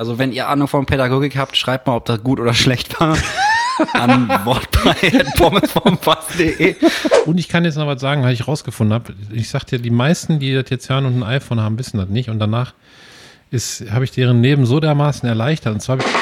Also 0.00 0.18
wenn 0.18 0.32
ihr 0.32 0.48
Ahnung 0.48 0.66
von 0.66 0.86
Pädagogik 0.86 1.36
habt, 1.36 1.58
schreibt 1.58 1.86
mal, 1.86 1.96
ob 1.96 2.06
das 2.06 2.22
gut 2.22 2.40
oder 2.40 2.54
schlecht 2.54 2.98
war. 2.98 3.18
an 3.92 4.30
wortbrei.pommesvomfass.de 4.46 6.76
Und 7.26 7.36
ich 7.36 7.50
kann 7.50 7.66
jetzt 7.66 7.76
noch 7.76 7.86
was 7.86 8.00
sagen, 8.00 8.22
weil 8.22 8.32
ich 8.32 8.48
rausgefunden 8.48 8.94
habe. 8.94 9.12
Ich 9.30 9.50
sagte 9.50 9.76
ja, 9.76 9.82
die 9.82 9.90
meisten, 9.90 10.38
die 10.38 10.54
das 10.54 10.70
jetzt 10.70 10.88
hören 10.88 11.04
und 11.04 11.18
ein 11.18 11.22
iPhone 11.22 11.60
haben, 11.60 11.78
wissen 11.78 11.98
das 11.98 12.08
nicht. 12.08 12.30
Und 12.30 12.38
danach 12.38 12.72
ist, 13.50 13.90
habe 13.90 14.04
ich 14.04 14.10
deren 14.10 14.42
Leben 14.42 14.64
so 14.64 14.80
dermaßen 14.80 15.28
erleichtert. 15.28 15.74
Und 15.74 15.80
zwar 15.80 15.98
habe 15.98 16.08
ich 16.08 16.14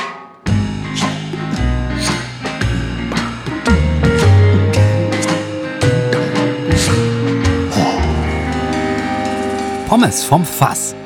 Pommes 9.88 10.24
vom 10.24 10.44
Fass. 10.44 10.96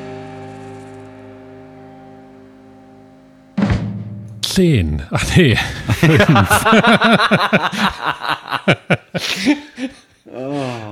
10. 4.53 5.01
Ach 5.09 5.23
nee. 5.35 5.57
5. 5.99 6.47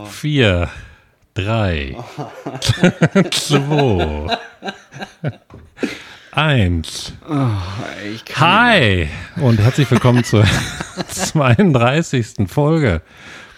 4. 0.09 0.69
3. 1.35 1.95
2. 3.29 4.37
1. 6.31 7.13
Ich 8.11 8.25
kann 8.25 8.39
Hi 8.39 9.09
und 9.35 9.59
herzlich 9.59 9.91
willkommen 9.91 10.23
zur 10.23 10.43
32. 11.09 12.47
Folge 12.47 13.03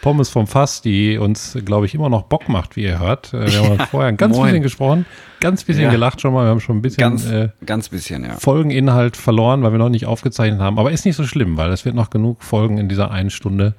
Pommes 0.04 0.30
vom 0.30 0.46
Fass, 0.46 0.82
die 0.82 1.18
uns, 1.18 1.58
glaube 1.66 1.86
ich, 1.88 1.96
immer 1.96 2.10
noch 2.10 2.24
Bock 2.24 2.50
macht, 2.50 2.76
wie 2.76 2.84
ihr 2.84 3.00
hört. 3.00 3.34
Äh, 3.34 3.52
Wir 3.52 3.64
haben 3.64 3.78
Ja, 3.80 3.86
vorher 3.88 4.10
ein 4.10 4.18
ganz 4.18 4.36
moin. 4.36 4.48
bisschen 4.48 4.62
gesprochen, 4.62 5.06
ganz 5.40 5.64
bisschen 5.64 5.86
Ja. 5.86 5.90
gelacht 5.92 6.22
schon 6.22 6.34
mal. 6.34 6.46
Wir 6.46 6.50
haben 6.52 6.60
schon 6.60 6.78
ein 6.78 6.82
bisschen 6.84 7.00
ganz, 7.02 7.26
äh, 7.26 7.50
ganz 7.66 7.90
bisschen, 7.90 8.24
ja. 8.26 8.34
Folgeninhalt 8.36 9.18
verloren, 9.18 9.64
weil 9.64 9.72
wir 9.72 9.80
noch 9.80 9.90
nicht 9.90 10.06
aufgezeichnet 10.06 10.60
haben. 10.62 10.78
Aber 10.78 10.92
ist 10.92 11.06
nicht 11.06 11.16
so 11.16 11.24
schlimm, 11.24 11.58
weil 11.58 11.72
es 11.72 11.86
wird 11.86 11.96
noch 11.96 12.10
genug 12.12 12.44
Folgen 12.44 12.78
in 12.78 12.90
dieser 12.90 13.10
einen 13.12 13.30
Stunde. 13.32 13.74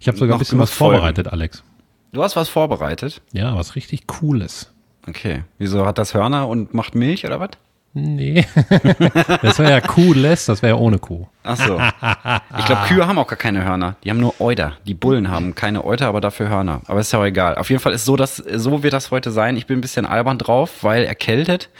Ich 0.00 0.08
habe 0.08 0.16
sogar 0.18 0.30
Noch 0.34 0.36
ein 0.36 0.38
bisschen 0.40 0.58
was 0.58 0.70
vorbereitet, 0.72 1.28
Alex. 1.28 1.62
Du 2.12 2.22
hast 2.22 2.34
was 2.36 2.48
vorbereitet? 2.48 3.20
Ja, 3.32 3.54
was 3.54 3.76
richtig 3.76 4.06
Cooles. 4.06 4.72
Okay. 5.06 5.44
Wieso 5.58 5.84
hat 5.86 5.98
das 5.98 6.14
Hörner 6.14 6.48
und 6.48 6.72
macht 6.74 6.94
Milch 6.94 7.24
oder 7.26 7.38
was? 7.38 7.50
Nee. 7.98 8.44
das 9.42 9.58
wäre 9.58 9.70
ja 9.70 9.80
Cooles, 9.80 10.44
das 10.44 10.60
wäre 10.60 10.74
ja 10.76 10.78
ohne 10.78 10.98
Kuh. 10.98 11.26
Ach 11.44 11.56
so. 11.56 11.80
Ich 12.58 12.66
glaube, 12.66 12.82
Kühe 12.88 13.06
haben 13.06 13.18
auch 13.18 13.26
gar 13.26 13.38
keine 13.38 13.64
Hörner. 13.64 13.96
Die 14.04 14.10
haben 14.10 14.20
nur 14.20 14.38
Euter. 14.38 14.74
Die 14.86 14.92
Bullen 14.92 15.30
haben 15.30 15.54
keine 15.54 15.82
Euter, 15.82 16.08
aber 16.08 16.20
dafür 16.20 16.50
Hörner. 16.50 16.82
Aber 16.88 17.00
ist 17.00 17.12
ja 17.14 17.20
auch 17.20 17.24
egal. 17.24 17.56
Auf 17.56 17.70
jeden 17.70 17.80
Fall 17.80 17.94
ist 17.94 18.04
so, 18.04 18.16
dass 18.16 18.36
so 18.36 18.82
wird 18.82 18.92
das 18.92 19.10
heute 19.10 19.30
sein. 19.30 19.56
Ich 19.56 19.66
bin 19.66 19.78
ein 19.78 19.80
bisschen 19.80 20.04
albern 20.04 20.36
drauf, 20.36 20.82
weil 20.84 21.04
erkältet. 21.04 21.70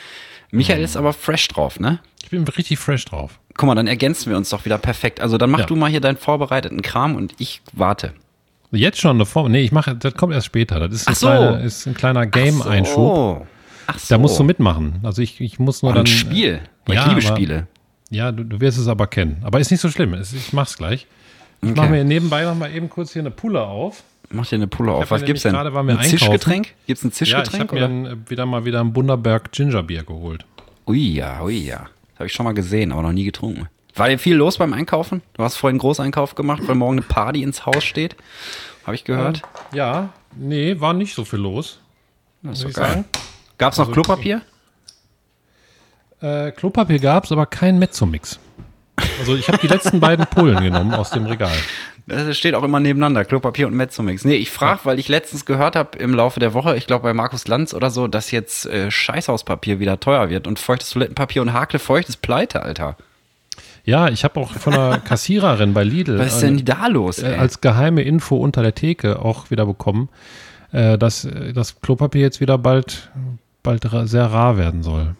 Michael 0.50 0.82
ist 0.82 0.96
aber 0.96 1.12
fresh 1.12 1.48
drauf, 1.48 1.78
ne? 1.80 1.98
Ich 2.22 2.30
bin 2.30 2.44
richtig 2.48 2.78
fresh 2.78 3.04
drauf. 3.04 3.38
Guck 3.54 3.66
mal, 3.66 3.74
dann 3.74 3.86
ergänzen 3.86 4.30
wir 4.30 4.38
uns 4.38 4.48
doch 4.48 4.64
wieder 4.64 4.78
perfekt. 4.78 5.20
Also 5.20 5.36
dann 5.36 5.50
mach 5.50 5.60
Ja. 5.60 5.66
du 5.66 5.76
mal 5.76 5.90
hier 5.90 6.00
deinen 6.00 6.16
vorbereiteten 6.16 6.80
Kram 6.80 7.14
und 7.14 7.34
ich 7.38 7.60
warte. 7.74 8.14
Jetzt 8.70 9.00
schon 9.00 9.16
eine 9.18 9.26
Form. 9.26 9.52
Nee, 9.52 9.60
ich 9.62 9.72
mache, 9.72 9.94
das 9.94 10.14
kommt 10.14 10.32
erst 10.32 10.46
später. 10.46 10.80
Das 10.80 10.92
ist 11.02 11.08
ein, 11.08 11.12
Ach 11.12 11.16
so. 11.16 11.26
kleiner, 11.26 11.60
ist 11.60 11.86
ein 11.86 11.94
kleiner 11.94 12.26
Game-Einschub. 12.26 12.96
Oh. 12.98 13.46
Ach 13.86 13.98
so. 13.98 14.14
Da 14.14 14.18
musst 14.18 14.38
du 14.38 14.44
mitmachen. 14.44 15.00
Also 15.02 15.22
ich, 15.22 15.40
ich 15.40 15.58
muss 15.58 15.82
nur 15.82 15.92
Oh, 15.92 15.94
dann. 15.94 16.04
ein 16.04 16.06
Spiel. 16.06 16.60
Weil 16.86 16.96
Ja, 16.96 17.02
ich 17.02 17.08
liebe 17.14 17.26
aber- 17.26 17.36
Spiele. 17.36 17.66
Ja, 18.10 18.30
du, 18.32 18.44
du 18.44 18.60
wirst 18.60 18.78
es 18.78 18.86
aber 18.88 19.06
kennen. 19.08 19.38
Aber 19.42 19.58
ist 19.58 19.70
nicht 19.70 19.80
so 19.80 19.90
schlimm. 19.90 20.14
Ich 20.14 20.52
mach's 20.52 20.76
gleich. 20.76 21.06
Ich 21.62 21.70
Okay. 21.70 21.80
mache 21.80 21.90
mir 21.90 22.04
nebenbei 22.04 22.44
noch 22.44 22.54
mal 22.54 22.72
eben 22.72 22.88
kurz 22.88 23.12
hier 23.12 23.22
eine 23.22 23.30
Pulle 23.32 23.62
auf. 23.62 24.02
Mach 24.30 24.46
dir 24.46 24.56
eine 24.56 24.66
Pulle 24.68 24.92
auf. 24.92 25.10
Was 25.10 25.20
mir 25.22 25.26
gibt's 25.28 25.42
denn? 25.42 25.52
gerade 25.52 25.72
waren 25.74 25.86
wir 25.86 25.94
ein 25.94 25.98
einkaufen. 25.98 26.18
Zischgetränk? 26.18 26.74
Gibt's 26.86 27.02
ein 27.04 27.08
Ja, 27.08 27.10
ich 27.10 27.16
Zischgetränk? 27.18 27.72
habe 27.72 27.88
mir 27.88 28.10
ein, 28.10 28.24
wieder 28.28 28.46
mal 28.46 28.64
wieder 28.64 28.80
ein 28.80 28.92
Bunderberg 28.92 29.50
Gingerbier 29.52 30.04
geholt. 30.04 30.44
Ui 30.86 30.98
ja, 31.14 31.42
ui 31.42 31.58
ja. 31.66 31.78
Das 32.10 32.18
habe 32.20 32.26
ich 32.26 32.32
schon 32.32 32.44
mal 32.44 32.52
gesehen, 32.54 32.92
aber 32.92 33.02
noch 33.02 33.12
nie 33.12 33.24
getrunken. 33.24 33.68
War 33.94 34.08
dir 34.08 34.18
viel 34.18 34.36
los 34.36 34.58
beim 34.58 34.72
Einkaufen? 34.72 35.22
Du 35.34 35.42
hast 35.42 35.56
vorhin 35.56 35.74
einen 35.74 35.80
Großeinkauf 35.80 36.34
gemacht, 36.34 36.62
weil 36.66 36.74
morgen 36.74 36.98
eine 36.98 37.02
Party 37.02 37.42
ins 37.42 37.66
Haus 37.66 37.82
steht. 37.82 38.14
Habe 38.84 38.94
ich 38.94 39.04
gehört. 39.04 39.42
Ja, 39.72 40.10
nee, 40.36 40.78
war 40.80 40.92
nicht 40.92 41.14
so 41.14 41.24
viel 41.24 41.40
los. 41.40 41.80
das 42.42 42.60
ist 42.60 42.68
ich 42.68 42.74
geil. 42.74 42.88
sagen. 42.88 43.04
Gab's 43.58 43.78
noch 43.78 43.90
Klopapier? 43.90 44.42
Äh, 46.20 46.50
Klopapier 46.52 46.98
gab's, 46.98 47.32
aber 47.32 47.46
kein 47.46 47.78
Mezzomix. 47.78 48.38
Also 49.18 49.36
ich 49.36 49.48
habe 49.48 49.58
die 49.58 49.66
letzten 49.66 50.00
beiden 50.00 50.26
Pullen 50.26 50.62
genommen 50.62 50.94
aus 50.94 51.10
dem 51.10 51.26
Regal. 51.26 51.56
Das 52.06 52.38
steht 52.38 52.54
auch 52.54 52.62
immer 52.62 52.78
nebeneinander, 52.78 53.24
Klopapier 53.24 53.66
und 53.66 53.74
Mezzomix. 53.74 54.24
Nee, 54.24 54.36
ich 54.36 54.50
frage, 54.50 54.80
weil 54.84 54.98
ich 54.98 55.08
letztens 55.08 55.44
gehört 55.44 55.74
habe 55.74 55.98
im 55.98 56.14
Laufe 56.14 56.38
der 56.38 56.54
Woche, 56.54 56.76
ich 56.76 56.86
glaube 56.86 57.02
bei 57.02 57.12
Markus 57.12 57.48
Lanz 57.48 57.74
oder 57.74 57.90
so, 57.90 58.06
dass 58.06 58.30
jetzt 58.30 58.66
äh, 58.66 58.90
Scheißhauspapier 58.90 59.80
wieder 59.80 59.98
teuer 59.98 60.30
wird 60.30 60.46
und 60.46 60.58
feuchtes 60.58 60.90
Toilettenpapier 60.90 61.42
und 61.42 61.52
Hakelfeucht 61.52 62.08
ist 62.08 62.22
pleite, 62.22 62.62
Alter. 62.62 62.96
Ja, 63.84 64.08
ich 64.08 64.24
habe 64.24 64.38
auch 64.40 64.52
von 64.52 64.74
einer 64.74 64.98
Kassiererin 64.98 65.74
bei 65.74 65.84
Lidl 65.84 66.18
Was 66.18 66.36
ist 66.36 66.42
äh, 66.42 66.46
denn 66.46 66.64
da 66.64 66.86
los, 66.86 67.18
äh, 67.18 67.32
ey? 67.32 67.38
als 67.38 67.60
geheime 67.60 68.02
Info 68.02 68.36
unter 68.36 68.62
der 68.62 68.74
Theke 68.74 69.20
auch 69.20 69.50
wieder 69.50 69.66
bekommen, 69.66 70.08
äh, 70.72 70.98
dass 70.98 71.24
äh, 71.24 71.52
das 71.52 71.80
Klopapier 71.80 72.22
jetzt 72.22 72.40
wieder 72.40 72.58
bald, 72.58 73.10
bald 73.66 74.08
sehr 74.08 74.24
rar 74.26 74.56
werden 74.56 74.82
soll. 74.82 75.14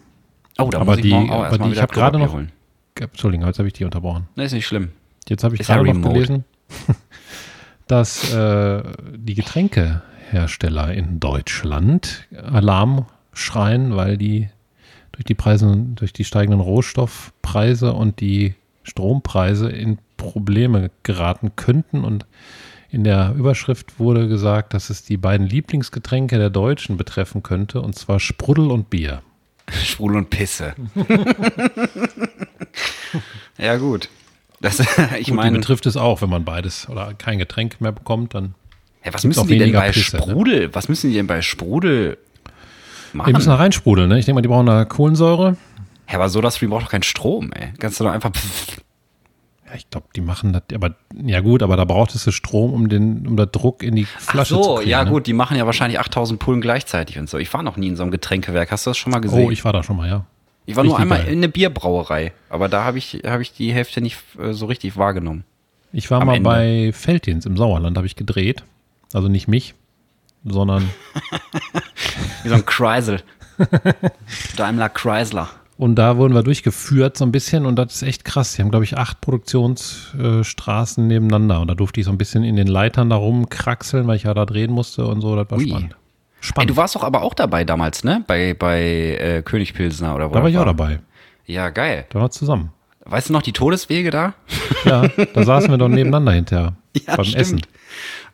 oh, 0.57 0.69
da 0.71 0.79
aber 0.79 0.85
muss 0.91 0.97
ich 0.97 1.03
die- 1.03 1.13
auch 1.13 1.29
aber 1.45 1.57
die- 1.57 1.63
ich 1.65 1.71
wieder 1.73 1.81
hab 1.83 1.91
gerade 1.91 2.17
noch- 2.19 2.33
holen. 2.33 2.51
Entschuldigung, 2.99 3.45
jetzt 3.45 3.59
habe 3.59 3.67
ich 3.67 3.73
die 3.75 3.85
unterbrochen. 3.85 4.27
Nee, 4.35 4.45
ist 4.45 4.53
nicht 4.53 4.65
schlimm. 4.65 4.89
Jetzt 5.29 5.43
habe 5.43 5.53
ich 5.55 5.61
gerade 5.61 5.83
noch 5.83 5.93
remote. 5.93 6.13
gelesen, 6.13 6.45
dass 7.87 8.33
äh, 8.33 8.81
die 9.15 9.35
Getränkehersteller 9.35 10.93
in 10.93 11.19
Deutschland 11.19 12.27
Alarm 12.35 13.05
schreien, 13.33 13.95
weil 13.95 14.17
die 14.17 14.49
durch 15.11 15.25
die 15.25 15.35
Preise, 15.35 15.75
durch 15.95 16.13
die 16.13 16.23
steigenden 16.25 16.59
Rohstoffpreise 16.59 17.93
und 17.93 18.19
die 18.19 18.55
Strompreise 18.83 19.69
in 19.69 19.97
Probleme 20.17 20.89
geraten 21.03 21.51
könnten. 21.55 22.03
Und 22.03 22.25
in 22.97 23.03
der 23.03 23.35
Überschrift 23.37 23.99
wurde 23.99 24.27
gesagt, 24.27 24.73
dass 24.73 24.89
es 24.89 25.03
die 25.03 25.17
beiden 25.17 25.45
Lieblingsgetränke 25.45 26.39
der 26.39 26.49
Deutschen 26.49 26.97
betreffen 26.97 27.43
könnte, 27.43 27.79
und 27.79 27.93
zwar 27.93 28.19
Sprudel 28.19 28.71
und 28.71 28.89
Bier. 28.89 29.21
Sprudel 29.69 30.17
und 30.17 30.29
Pisse. 30.31 30.73
ja, 33.59 33.77
gut. 33.77 34.09
Das, 34.61 34.79
ich 34.79 34.87
Gut, 34.87 35.27
die 35.27 35.31
meine, 35.33 35.59
betrifft 35.59 35.85
es 35.85 35.95
auch, 35.95 36.23
wenn 36.23 36.29
man 36.29 36.43
beides 36.43 36.89
oder 36.89 37.13
kein 37.13 37.37
Getränk 37.37 37.79
mehr 37.79 37.91
bekommt, 37.91 38.33
dann 38.33 38.55
ja, 39.05 39.13
was 39.13 39.23
müssen 39.23 39.47
die 39.47 39.59
denn 39.59 39.73
bei 39.73 39.91
Pisse, 39.91 40.17
ne? 40.17 40.23
Sprudel, 40.23 40.73
was 40.73 40.89
müssen 40.89 41.11
die 41.11 41.15
denn 41.17 41.27
bei 41.27 41.43
Sprudel 41.43 42.17
Die 43.13 43.17
machen? 43.17 43.31
müssen 43.33 43.49
da 43.49 43.55
reinsprudeln, 43.57 44.09
ne? 44.09 44.17
Ich 44.17 44.25
denke 44.25 44.37
mal, 44.37 44.41
die 44.41 44.47
brauchen 44.47 44.65
da 44.65 44.85
Kohlensäure. 44.85 45.55
Ja, 46.09 46.15
aber 46.15 46.29
so 46.29 46.41
das 46.41 46.57
braucht 46.57 46.85
doch 46.85 46.89
keinen 46.89 47.03
Strom, 47.03 47.51
ey. 47.53 47.73
Kannst 47.77 47.99
du 47.99 48.05
doch 48.05 48.11
einfach. 48.11 48.31
Ja, 49.67 49.75
ich 49.75 49.89
glaube, 49.89 50.07
die 50.15 50.21
machen 50.21 50.53
das, 50.53 50.63
aber 50.73 50.95
ja 51.13 51.41
gut, 51.41 51.61
aber 51.61 51.75
da 51.75 51.83
braucht 51.83 52.15
es 52.15 52.33
Strom, 52.33 52.73
um 52.73 52.87
den, 52.87 53.27
um 53.27 53.35
den 53.35 53.51
Druck 53.51 53.83
in 53.83 53.95
die 53.95 54.07
Ach 54.15 54.21
Flasche 54.21 54.55
zu 54.55 54.63
so, 54.63 54.75
kriegen. 54.75 54.89
ja 54.89 55.03
ne? 55.03 55.11
gut, 55.11 55.27
die 55.27 55.33
machen 55.33 55.57
ja 55.57 55.65
wahrscheinlich 55.65 55.99
8000 55.99 56.39
Pullen 56.39 56.61
gleichzeitig 56.61 57.19
und 57.19 57.29
so. 57.29 57.37
Ich 57.37 57.53
war 57.53 57.63
noch 57.63 57.75
nie 57.75 57.87
in 57.87 57.95
so 57.97 58.03
einem 58.03 58.11
Getränkewerk. 58.11 58.71
Hast 58.71 58.85
du 58.85 58.91
das 58.91 58.97
schon 58.97 59.11
mal 59.11 59.19
gesehen? 59.19 59.45
Oh, 59.45 59.51
ich 59.51 59.65
war 59.65 59.73
da 59.73 59.83
schon 59.83 59.97
mal, 59.97 60.07
ja. 60.07 60.25
Ich 60.65 60.75
war 60.75 60.83
nur 60.83 60.93
richtig 60.93 61.01
einmal 61.03 61.19
geil. 61.23 61.33
in 61.33 61.39
eine 61.39 61.49
Bierbrauerei, 61.49 62.33
aber 62.49 62.69
da 62.69 62.83
habe 62.83 62.97
ich, 62.97 63.21
hab 63.25 63.41
ich 63.41 63.53
die 63.53 63.73
Hälfte 63.73 64.01
nicht 64.01 64.17
äh, 64.39 64.53
so 64.53 64.65
richtig 64.65 64.97
wahrgenommen. 64.97 65.43
Ich 65.93 66.11
war 66.11 66.21
Am 66.21 66.27
mal 66.27 66.35
Ende. 66.35 66.49
bei 66.49 66.91
Feldins 66.93 67.45
im 67.45 67.57
Sauerland, 67.57 67.97
habe 67.97 68.07
ich 68.07 68.15
gedreht. 68.15 68.63
Also 69.13 69.27
nicht 69.29 69.47
mich, 69.47 69.73
sondern 70.43 70.89
Wie 72.43 72.49
so 72.49 72.55
ein 72.55 72.65
Chrysler. 72.65 73.19
Daimler 74.57 74.89
Chrysler. 74.89 75.49
Und 75.77 75.95
da 75.95 76.17
wurden 76.17 76.33
wir 76.33 76.43
durchgeführt 76.43 77.17
so 77.17 77.25
ein 77.25 77.31
bisschen 77.31 77.65
und 77.65 77.75
das 77.77 77.95
ist 77.95 78.01
echt 78.03 78.25
krass. 78.25 78.53
Die 78.55 78.61
haben, 78.61 78.69
glaube 78.71 78.85
ich, 78.85 78.97
acht 78.97 79.21
Produktionsstraßen 79.21 81.05
nebeneinander 81.07 81.61
und 81.61 81.67
da 81.67 81.75
durfte 81.75 81.99
ich 81.99 82.05
so 82.05 82.11
ein 82.11 82.17
bisschen 82.17 82.43
in 82.43 82.55
den 82.55 82.67
Leitern 82.67 83.09
da 83.09 83.15
rumkraxeln, 83.15 84.07
weil 84.07 84.15
ich 84.15 84.23
ja 84.23 84.33
da 84.33 84.45
drehen 84.45 84.71
musste 84.71 85.05
und 85.05 85.21
so. 85.21 85.35
Das 85.35 85.49
war 85.51 85.57
Ui. 85.57 85.67
spannend. 85.69 85.91
Ey, 85.93 85.97
Spannend. 86.39 86.69
du 86.71 86.75
warst 86.77 86.95
doch 86.95 87.03
aber 87.03 87.23
auch 87.23 87.33
dabei 87.33 87.63
damals, 87.63 88.03
ne? 88.03 88.23
Bei, 88.27 88.53
bei 88.53 88.81
äh, 89.19 89.41
König 89.41 89.73
Pilsner 89.73 90.15
oder 90.15 90.29
wo 90.29 90.35
da 90.35 90.41
war 90.43 90.49
ich 90.49 90.57
auch 90.57 90.65
dabei. 90.65 90.99
Ja, 91.45 91.69
geil. 91.69 92.05
Da 92.09 92.15
waren 92.15 92.25
wir 92.25 92.31
zusammen. 92.31 92.71
Weißt 93.05 93.29
du 93.29 93.33
noch 93.33 93.41
die 93.41 93.53
Todeswege 93.53 94.11
da? 94.11 94.33
Ja, 94.85 95.07
da 95.33 95.43
saßen 95.43 95.69
wir 95.71 95.77
doch 95.77 95.87
nebeneinander 95.87 96.33
hinterher 96.33 96.73
Ja, 97.07 97.15
beim 97.15 97.25
stimmt. 97.25 97.41
Essen. 97.41 97.61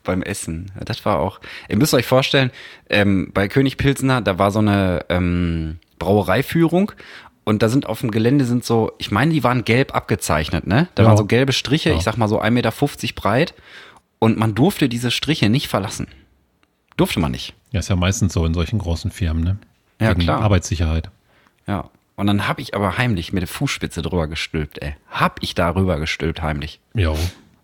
Beim 0.03 0.21
Essen. 0.21 0.71
Das 0.83 1.05
war 1.05 1.19
auch. 1.19 1.39
Ihr 1.69 1.77
müsst 1.77 1.93
euch 1.93 2.05
vorstellen, 2.05 2.51
ähm, 2.89 3.31
bei 3.33 3.47
König 3.47 3.77
Pilsner, 3.77 4.21
da 4.21 4.37
war 4.39 4.51
so 4.51 4.59
eine 4.59 5.05
ähm, 5.09 5.77
Brauereiführung 5.99 6.91
und 7.43 7.61
da 7.63 7.69
sind 7.69 7.85
auf 7.87 7.99
dem 8.01 8.11
Gelände 8.11 8.45
sind 8.45 8.63
so, 8.63 8.91
ich 8.97 9.11
meine, 9.11 9.33
die 9.33 9.43
waren 9.43 9.63
gelb 9.65 9.95
abgezeichnet, 9.95 10.67
ne? 10.67 10.87
Da 10.95 11.03
Ja. 11.03 11.09
waren 11.09 11.17
so 11.17 11.25
gelbe 11.25 11.53
Striche, 11.53 11.89
Ja. 11.89 11.95
ich 11.95 12.03
sag 12.03 12.17
mal 12.17 12.27
so 12.27 12.39
1,50 12.39 12.51
Meter 12.51 13.21
breit 13.21 13.53
und 14.19 14.37
man 14.37 14.55
durfte 14.55 14.89
diese 14.89 15.11
Striche 15.11 15.49
nicht 15.49 15.67
verlassen. 15.67 16.07
Durfte 16.97 17.19
man 17.19 17.31
nicht. 17.31 17.53
Ja, 17.71 17.79
ist 17.79 17.89
ja 17.89 17.95
meistens 17.95 18.33
so 18.33 18.45
in 18.45 18.53
solchen 18.53 18.79
großen 18.79 19.11
Firmen, 19.11 19.43
ne? 19.43 19.57
Ja, 19.99 20.11
Wegen 20.11 20.21
klar. 20.21 20.41
Arbeitssicherheit. 20.41 21.09
Ja. 21.67 21.89
Und 22.15 22.27
dann 22.27 22.47
hab 22.47 22.59
ich 22.59 22.75
aber 22.75 22.97
heimlich 22.99 23.33
mit 23.33 23.41
der 23.41 23.47
Fußspitze 23.47 24.03
drüber 24.03 24.27
gestülpt, 24.27 24.79
ey. 24.81 24.95
Hab 25.09 25.41
ich 25.41 25.55
da 25.55 25.73
rüber 25.73 25.97
gestülpt 25.99 26.41
heimlich. 26.43 26.79
Jo. 26.93 27.17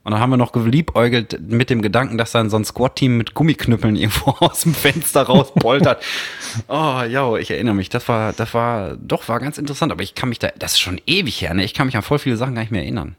Und 0.10 0.14
dann 0.14 0.22
haben 0.22 0.32
wir 0.32 0.38
noch 0.38 0.54
geliebäugelt 0.54 1.40
mit 1.40 1.70
dem 1.70 1.84
Gedanken, 1.84 2.18
dass 2.18 2.32
dann 2.32 2.50
so 2.50 2.58
ein 2.58 2.66
Squad-Team 2.66 3.16
mit 3.16 3.36
Gummiknüppeln 3.36 3.96
irgendwo 3.96 4.32
aus 4.40 4.62
dem 4.62 4.74
Fenster 4.74 5.22
rauspoltert. 5.22 6.04
oh, 6.68 7.04
ja, 7.08 7.36
ich 7.36 7.52
erinnere 7.52 7.76
mich. 7.76 7.90
Das 7.90 8.08
war, 8.08 8.34
das 8.34 8.56
war, 8.56 8.96
doch, 8.96 9.28
war 9.28 9.40
ganz 9.40 9.60
interessant. 9.60 9.92
Aber 9.92 10.02
ich 10.02 10.16
kann 10.16 10.30
mich 10.30 10.40
da, 10.40 10.48
das 10.58 10.74
ist 10.74 10.80
schon 10.80 11.00
ewig 11.06 11.44
her, 11.44 11.54
ne? 11.54 11.64
Ich 11.64 11.76
kann 11.76 11.86
mich 11.86 11.96
an 11.96 12.02
voll 12.02 12.18
viele 12.18 12.38
Sachen 12.38 12.56
gar 12.56 12.62
nicht 12.62 12.72
mehr 12.72 12.82
erinnern. 12.82 13.18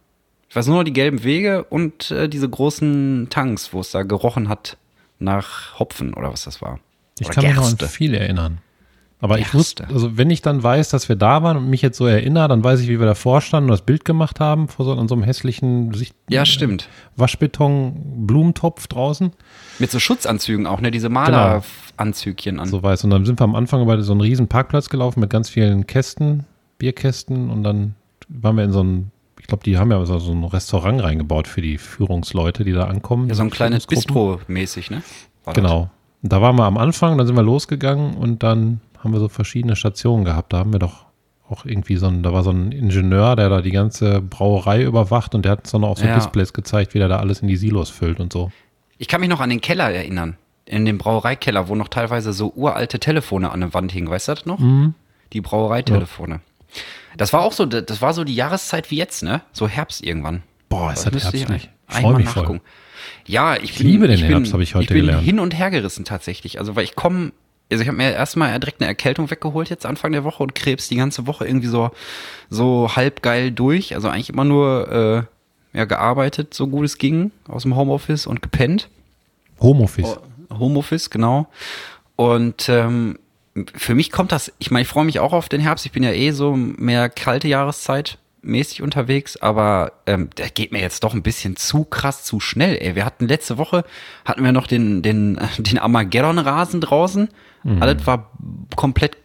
Ich 0.49 0.57
weiß 0.57 0.67
nur 0.67 0.79
noch 0.79 0.83
die 0.83 0.93
gelben 0.93 1.23
Wege 1.23 1.63
und 1.63 2.11
äh, 2.11 2.29
diese 2.29 2.49
großen 2.49 3.29
Tanks, 3.31 3.73
wo 3.73 3.79
es 3.79 3.93
da 3.93 4.03
gerochen 4.03 4.49
hat 4.49 4.77
nach 5.21 5.79
Hopfen 5.79 6.13
oder 6.13 6.33
was 6.33 6.43
das 6.43 6.61
war. 6.61 6.81
Ich 7.21 7.27
Oder 7.29 7.35
kann 7.37 7.45
mich 7.45 7.55
noch 7.55 7.71
an 7.71 7.77
Gerste. 7.77 7.97
viel 7.97 8.15
erinnern. 8.15 8.59
Aber 9.23 9.39
ich 9.39 9.53
wusste, 9.53 9.87
also 9.89 10.17
wenn 10.17 10.31
ich 10.31 10.41
dann 10.41 10.63
weiß, 10.63 10.89
dass 10.89 11.11
wir 11.11 11.17
da 11.17 11.43
waren 11.43 11.59
und 11.59 11.69
mich 11.69 11.83
jetzt 11.83 11.99
so 11.99 12.07
erinnere, 12.07 12.49
dann 12.49 12.65
weiß 12.65 12.81
ich, 12.81 12.89
wie 12.89 12.99
wir 12.99 13.07
davor 13.07 13.43
standen 13.43 13.69
und 13.69 13.73
das 13.73 13.83
Bild 13.83 14.07
gemacht 14.07 14.41
haben, 14.41 14.69
vor 14.69 14.87
so, 14.87 14.93
an 14.93 15.09
so 15.09 15.15
einem 15.15 15.25
hässlichen 15.25 15.93
Sicht 15.93 16.15
Ja, 16.31 16.47
stimmt. 16.47 16.89
Waschbeton-Blumentopf 17.17 18.87
draußen. 18.87 19.33
Mit 19.79 19.91
so 19.91 19.99
Schutzanzügen 19.99 20.67
auch, 20.67 20.81
ne? 20.81 20.91
Diese 20.91 21.09
Maleranzügchen 21.11 22.61
an. 22.61 22.69
So 22.69 22.83
weiß. 22.83 23.05
Und 23.05 23.11
dann 23.11 23.27
sind 23.27 23.41
wir 23.41 23.45
am 23.45 23.55
Anfang 23.55 23.83
über 23.83 24.01
so 24.03 24.13
einen 24.13 24.23
riesen 24.23 24.49
Parkplatz 24.49 24.89
gelaufen 24.89 25.21
mit 25.21 25.31
ganz 25.31 25.51
vielen 25.51 25.87
Kästen, 25.87 26.47
Bierkästen 26.79 27.51
und 27.51 27.63
dann 27.63 27.95
waren 28.29 28.57
wir 28.57 28.65
in 28.65 28.73
so 28.73 28.83
ein, 28.83 29.11
ich 29.39 29.47
glaube, 29.47 29.65
die 29.65 29.77
haben 29.77 29.91
ja 29.91 30.03
so 30.05 30.33
ein 30.33 30.45
Restaurant 30.45 31.03
reingebaut 31.03 31.47
für 31.47 31.61
die 31.61 31.77
Führungsleute, 31.79 32.65
die 32.65 32.73
da 32.73 32.85
ankommen. 32.85 33.29
ja, 33.29 33.35
so 33.35 33.43
ein 33.43 33.51
kleines. 33.51 33.87
Bistro-mäßig, 33.87 34.91
ne? 34.91 35.03
War 35.45 35.53
das. 35.53 35.63
Genau. 35.63 35.91
Und 36.23 36.33
da 36.33 36.41
waren 36.41 36.57
wir 36.57 36.65
am 36.65 36.77
Anfang, 36.79 37.19
dann 37.19 37.27
sind 37.27 37.37
wir 37.37 37.43
losgegangen 37.43 38.15
und 38.15 38.43
dann 38.43 38.81
haben 39.03 39.13
wir 39.13 39.21
so 39.21 39.29
verschiedene 39.29 39.77
Stationen 39.77 40.25
gehabt. 40.25 40.53
Da 40.53 40.59
haben 40.59 40.73
wir 40.73 40.79
doch 40.79 41.07
auch 41.49 41.65
irgendwie 41.65 41.97
so 41.97 42.07
ein, 42.07 42.23
da 42.23 42.33
war 42.33 42.45
so 42.45 42.51
ein 42.51 42.71
Ingenieur, 42.71 43.35
der 43.35 43.49
da 43.49 43.61
die 43.61 43.73
ganze 43.73 44.21
Brauerei 44.21 44.83
überwacht 44.83 45.35
und 45.35 45.45
der 45.45 45.53
hat 45.53 45.61
uns 45.61 45.73
dann 45.73 45.83
auch 45.85 45.97
so 45.97 46.05
Ja. 46.07 46.15
Displays 46.15 46.53
gezeigt, 46.53 46.95
wie 46.95 46.99
der 46.99 47.09
da 47.09 47.19
alles 47.19 47.41
in 47.41 47.49
die 47.49 47.57
Silos 47.57 47.91
füllt 47.91 48.21
und 48.21 48.33
so. 48.33 48.53
Ich 48.99 49.09
kann 49.09 49.21
mich 49.21 49.31
noch 49.31 49.41
an 49.41 49.51
den 49.51 49.61
Keller 49.61 49.91
erinnern. 49.91 50.37
In 50.67 50.85
dem 50.85 50.99
Brauereikeller, 50.99 51.67
wo 51.69 51.75
noch 51.75 51.89
teilweise 51.89 52.33
so 52.33 52.53
uralte 52.55 53.01
Telefone 53.01 53.51
an 53.51 53.61
der 53.61 53.75
Wand 53.75 53.91
hingen. 53.91 54.09
Weißt 54.09 54.29
du 54.29 54.35
das 54.35 54.47
noch? 54.47 54.61
Mhm. 54.61 54.95
Die 55.33 55.41
Brauereitelefone. 55.41 56.41
Das 57.17 57.33
war 57.33 57.41
auch 57.41 57.53
so, 57.53 57.67
das 57.67 58.01
war 58.01 58.15
so 58.15 58.23
die 58.23 58.35
Jahreszeit 58.37 58.91
wie 58.93 58.97
jetzt, 58.97 59.25
ne? 59.25 59.41
So 59.53 59.67
Herbst 59.67 60.05
irgendwann. 60.05 60.43
Boah, 60.69 60.93
ist 60.93 60.99
Das 60.99 61.05
das 61.07 61.13
müsste 61.15 61.37
ich 61.37 61.49
herbstlich. 61.49 61.71
Ich 61.91 61.97
freue 61.97 62.17
mich 62.17 62.29
voll. 62.29 62.61
Ja, 63.27 63.57
ich, 63.57 63.77
bin, 63.77 63.87
liebe 63.89 64.07
den 64.07 64.15
ich 64.17 64.23
Herbst, 64.25 64.53
habe 64.53 64.63
ich 64.63 64.75
heute 64.77 64.85
ich 64.85 64.89
bin 64.91 64.99
gelernt. 65.07 65.25
hin 65.25 65.41
und 65.41 65.59
her 65.59 65.71
gerissen 65.71 66.05
tatsächlich. 66.05 66.61
Also, 66.61 66.77
weil 66.77 66.85
ich 66.85 66.95
komme, 66.95 67.33
also 67.71 67.83
ich 67.83 67.89
habe 67.89 67.97
mir 67.97 68.13
erstmal 68.13 68.59
direkt 68.59 68.81
eine 68.81 68.89
Erkältung 68.89 69.31
weggeholt 69.31 69.71
jetzt 69.71 69.87
Anfang 69.87 70.13
der 70.13 70.25
Woche 70.25 70.43
und 70.43 70.55
Krebs 70.55 70.89
die 70.89 70.97
ganze 70.97 71.27
Woche 71.27 71.47
irgendwie 71.47 71.69
so, 71.69 71.91
so 72.49 72.95
halb 72.97 73.23
geil 73.23 73.53
durch. 73.53 73.95
Also 73.95 74.09
eigentlich 74.09 74.31
immer 74.31 74.45
nur 74.45 75.27
äh, 75.73 75.79
ja, 75.79 75.85
gearbeitet, 75.85 76.55
so 76.55 76.67
gut 76.67 76.85
es 76.85 76.99
ging, 76.99 77.31
aus 77.47 77.63
dem 77.63 77.77
Homeoffice 77.77 78.27
und 78.27 78.43
gepennt. 78.43 78.89
Homeoffice. 79.61 80.19
Homeoffice, 80.53 81.11
genau. 81.11 81.47
Und 82.17 82.69
ähm, 82.69 83.19
für 83.75 83.95
mich 83.95 84.11
kommt 84.11 84.33
das, 84.33 84.53
ich 84.59 84.71
meine, 84.71 84.83
ich 84.83 84.89
freue 84.89 85.05
mich 85.05 85.21
auch 85.21 85.33
auf 85.33 85.49
den 85.49 85.61
Herbst. 85.61 85.87
Ich 85.87 85.93
bin 85.93 86.03
ja 86.03 86.13
eh 86.13 86.33
so 86.33 86.57
mehr 86.57 87.09
kalte 87.09 87.49
Jahreszeit 87.49 88.19
mäßig 88.43 88.83
unterwegs, 88.83 89.37
aber 89.37 89.93
ähm, 90.07 90.31
der 90.37 90.49
geht 90.51 90.73
mir 90.73 90.81
jetzt 90.81 91.05
doch 91.05 91.15
ein 91.15 91.23
bisschen 91.23 91.57
zu 91.57 91.85
krass, 91.85 92.25
zu 92.25 92.41
schnell. 92.41 92.77
Ey, 92.81 92.95
wir 92.95 93.05
hatten 93.05 93.29
letzte 93.29 93.59
Woche 93.59 93.85
hatten 94.25 94.43
wir 94.45 94.53
noch 94.53 94.67
den 94.67 95.03
den 95.03 95.39
den 95.59 95.79
Armageddon-Rasen 95.79 96.81
draußen. 96.81 97.29
Alles 97.81 98.07
war 98.07 98.31
komplett 98.77 99.19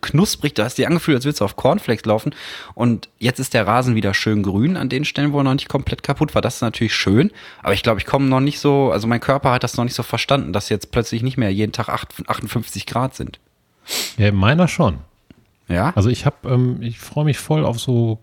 knusprig. 0.00 0.54
Du 0.54 0.64
hast 0.64 0.78
dir 0.78 0.86
angefühlt, 0.88 1.16
als 1.16 1.24
würdest 1.26 1.40
du 1.40 1.44
auf 1.44 1.54
Cornflakes 1.56 2.04
laufen. 2.06 2.34
Und 2.74 3.08
jetzt 3.18 3.38
ist 3.38 3.52
der 3.54 3.66
Rasen 3.66 3.94
wieder 3.94 4.14
schön 4.14 4.42
grün 4.42 4.76
an 4.76 4.88
den 4.88 5.04
Stellen, 5.04 5.32
wo 5.32 5.38
er 5.40 5.44
noch 5.44 5.52
nicht 5.52 5.68
komplett 5.68 6.02
kaputt 6.02 6.34
war. 6.34 6.42
Das 6.42 6.56
ist 6.56 6.60
natürlich 6.62 6.94
schön. 6.94 7.30
Aber 7.62 7.74
ich 7.74 7.82
glaube, 7.82 8.00
ich 8.00 8.06
komme 8.06 8.26
noch 8.26 8.40
nicht 8.40 8.58
so, 8.58 8.90
also 8.90 9.06
mein 9.06 9.20
Körper 9.20 9.52
hat 9.52 9.62
das 9.64 9.76
noch 9.76 9.84
nicht 9.84 9.94
so 9.94 10.02
verstanden, 10.02 10.52
dass 10.54 10.68
jetzt 10.70 10.90
plötzlich 10.92 11.22
nicht 11.22 11.36
mehr 11.36 11.52
jeden 11.52 11.72
Tag 11.72 11.88
acht- 11.90 12.14
58 12.26 12.86
Grad 12.86 13.14
sind. 13.14 13.38
Ja, 14.16 14.32
meiner 14.32 14.66
schon. 14.66 14.98
Ja? 15.68 15.92
Also 15.96 16.08
ich 16.10 16.26
habe, 16.26 16.36
ähm, 16.48 16.78
ich 16.80 16.98
freue 16.98 17.24
mich 17.24 17.38
voll 17.38 17.64
auf 17.64 17.78
so 17.80 18.20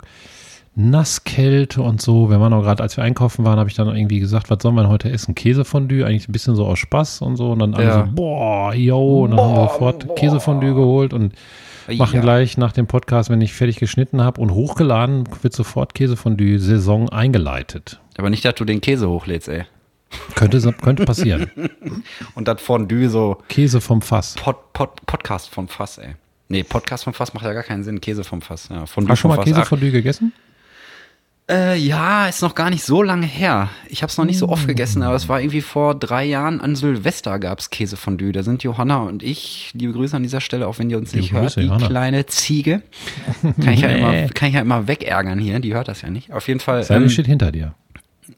Nasskälte 0.75 1.81
und 1.81 2.01
so. 2.01 2.29
Wir 2.31 2.39
waren 2.39 2.51
auch 2.53 2.63
gerade, 2.63 2.81
als 2.81 2.97
wir 2.97 3.03
einkaufen 3.03 3.45
waren, 3.45 3.59
habe 3.59 3.69
ich 3.69 3.75
dann 3.75 3.87
irgendwie 3.95 4.19
gesagt, 4.19 4.49
was 4.49 4.57
sollen 4.61 4.75
wir 4.75 4.87
heute 4.89 5.09
essen? 5.11 5.35
Käsefondue, 5.35 6.03
eigentlich 6.05 6.27
ein 6.27 6.31
bisschen 6.31 6.55
so 6.55 6.65
aus 6.65 6.79
Spaß 6.79 7.21
und 7.21 7.35
so. 7.35 7.51
Und 7.51 7.59
dann 7.59 7.75
alle 7.75 7.85
Ja. 7.85 8.05
so, 8.05 8.11
boah, 8.15 8.73
yo, 8.73 9.23
und 9.25 9.31
dann 9.31 9.39
haben 9.39 9.55
wir 9.55 9.69
sofort 9.69 10.15
Käsefondue 10.15 10.73
geholt 10.73 11.13
und 11.13 11.33
machen 11.95 12.15
Ja. 12.15 12.21
gleich 12.21 12.57
nach 12.57 12.71
dem 12.71 12.87
Podcast, 12.87 13.29
wenn 13.29 13.41
ich 13.41 13.53
fertig 13.53 13.75
geschnitten 13.77 14.21
habe 14.23 14.41
und 14.41 14.51
hochgeladen, 14.51 15.25
wird 15.43 15.53
sofort 15.53 15.93
Käsefondue-Saison 15.93 17.09
eingeleitet. 17.09 17.99
Aber 18.17 18.29
nicht, 18.31 18.43
dass 18.43 18.55
du 18.55 18.65
den 18.65 18.81
Käse 18.81 19.07
hochlädst, 19.09 19.49
ey. 19.49 19.65
Könnte, 20.35 20.59
könnte 20.73 21.05
passieren. 21.05 21.49
Und 22.35 22.47
das 22.47 22.61
Fondue 22.61 23.09
so 23.09 23.37
Käse 23.49 23.81
vom 23.81 24.03
Fass. 24.03 24.35
Pod, 24.35 24.71
Pod, 24.71 24.89
Podcast 25.07 25.49
vom 25.49 25.67
Fass, 25.67 25.97
ey. 25.97 26.13
Nee, 26.53 26.63
Podcast 26.63 27.03
vom 27.03 27.13
Fass 27.15 27.33
macht 27.33 27.45
ja 27.45 27.53
gar 27.53 27.63
keinen 27.63 27.83
Sinn. 27.83 27.99
Käse 27.99 28.23
vom 28.23 28.41
Fass. 28.41 28.69
Ja, 28.69 28.85
Fondue 28.85 29.11
Hast 29.11 29.19
du 29.19 29.21
schon 29.21 29.29
mal 29.29 29.37
Fass. 29.37 29.45
Ach, 29.47 29.55
Käsefondue 29.55 29.91
gegessen? 29.91 30.33
Äh, 31.49 31.77
ja, 31.77 32.27
ist 32.27 32.41
noch 32.41 32.55
gar 32.55 32.69
nicht 32.69 32.83
so 32.85 33.01
lange 33.01 33.25
her. 33.25 33.69
Ich 33.89 34.01
habe 34.01 34.09
es 34.09 34.17
noch 34.17 34.23
nicht 34.23 34.37
so 34.37 34.47
oft 34.47 34.65
gegessen, 34.65 35.01
aber 35.03 35.15
es 35.15 35.27
war 35.27 35.41
irgendwie 35.41 35.61
vor 35.61 35.93
drei 35.93 36.23
Jahren 36.23 36.61
an 36.61 36.75
Silvester 36.75 37.37
gab's 37.37 37.69
Käsefondue. 37.69 38.31
Da 38.31 38.43
sind 38.43 38.63
Johanna 38.63 38.97
und 38.97 39.23
ich, 39.23 39.71
liebe 39.73 39.91
Grüße 39.91 40.15
an 40.15 40.23
dieser 40.23 40.39
Stelle, 40.39 40.67
auch 40.67 40.79
wenn 40.79 40.89
ihr 40.89 40.97
uns 40.97 41.11
Liebe 41.11 41.23
nicht 41.23 41.33
hört, 41.33 41.43
Grüße, 41.45 41.59
die 41.59 41.65
Johanna. 41.65 41.87
kleine 41.87 42.25
Ziege. 42.27 42.81
Kann 43.61 43.73
ich, 43.73 43.81
ja 43.81 43.89
immer, 43.89 44.29
kann 44.29 44.49
ich 44.49 44.55
ja 44.55 44.61
immer 44.61 44.87
wegärgern 44.87 45.37
hier, 45.39 45.59
die 45.59 45.73
hört 45.73 45.89
das 45.89 46.01
ja 46.01 46.09
nicht. 46.09 46.31
Auf 46.31 46.47
jeden 46.47 46.61
Fall. 46.61 46.83
Sally 46.83 47.05
Ähm, 47.05 47.09
steht 47.09 47.25
hinter 47.25 47.51
dir. 47.51 47.73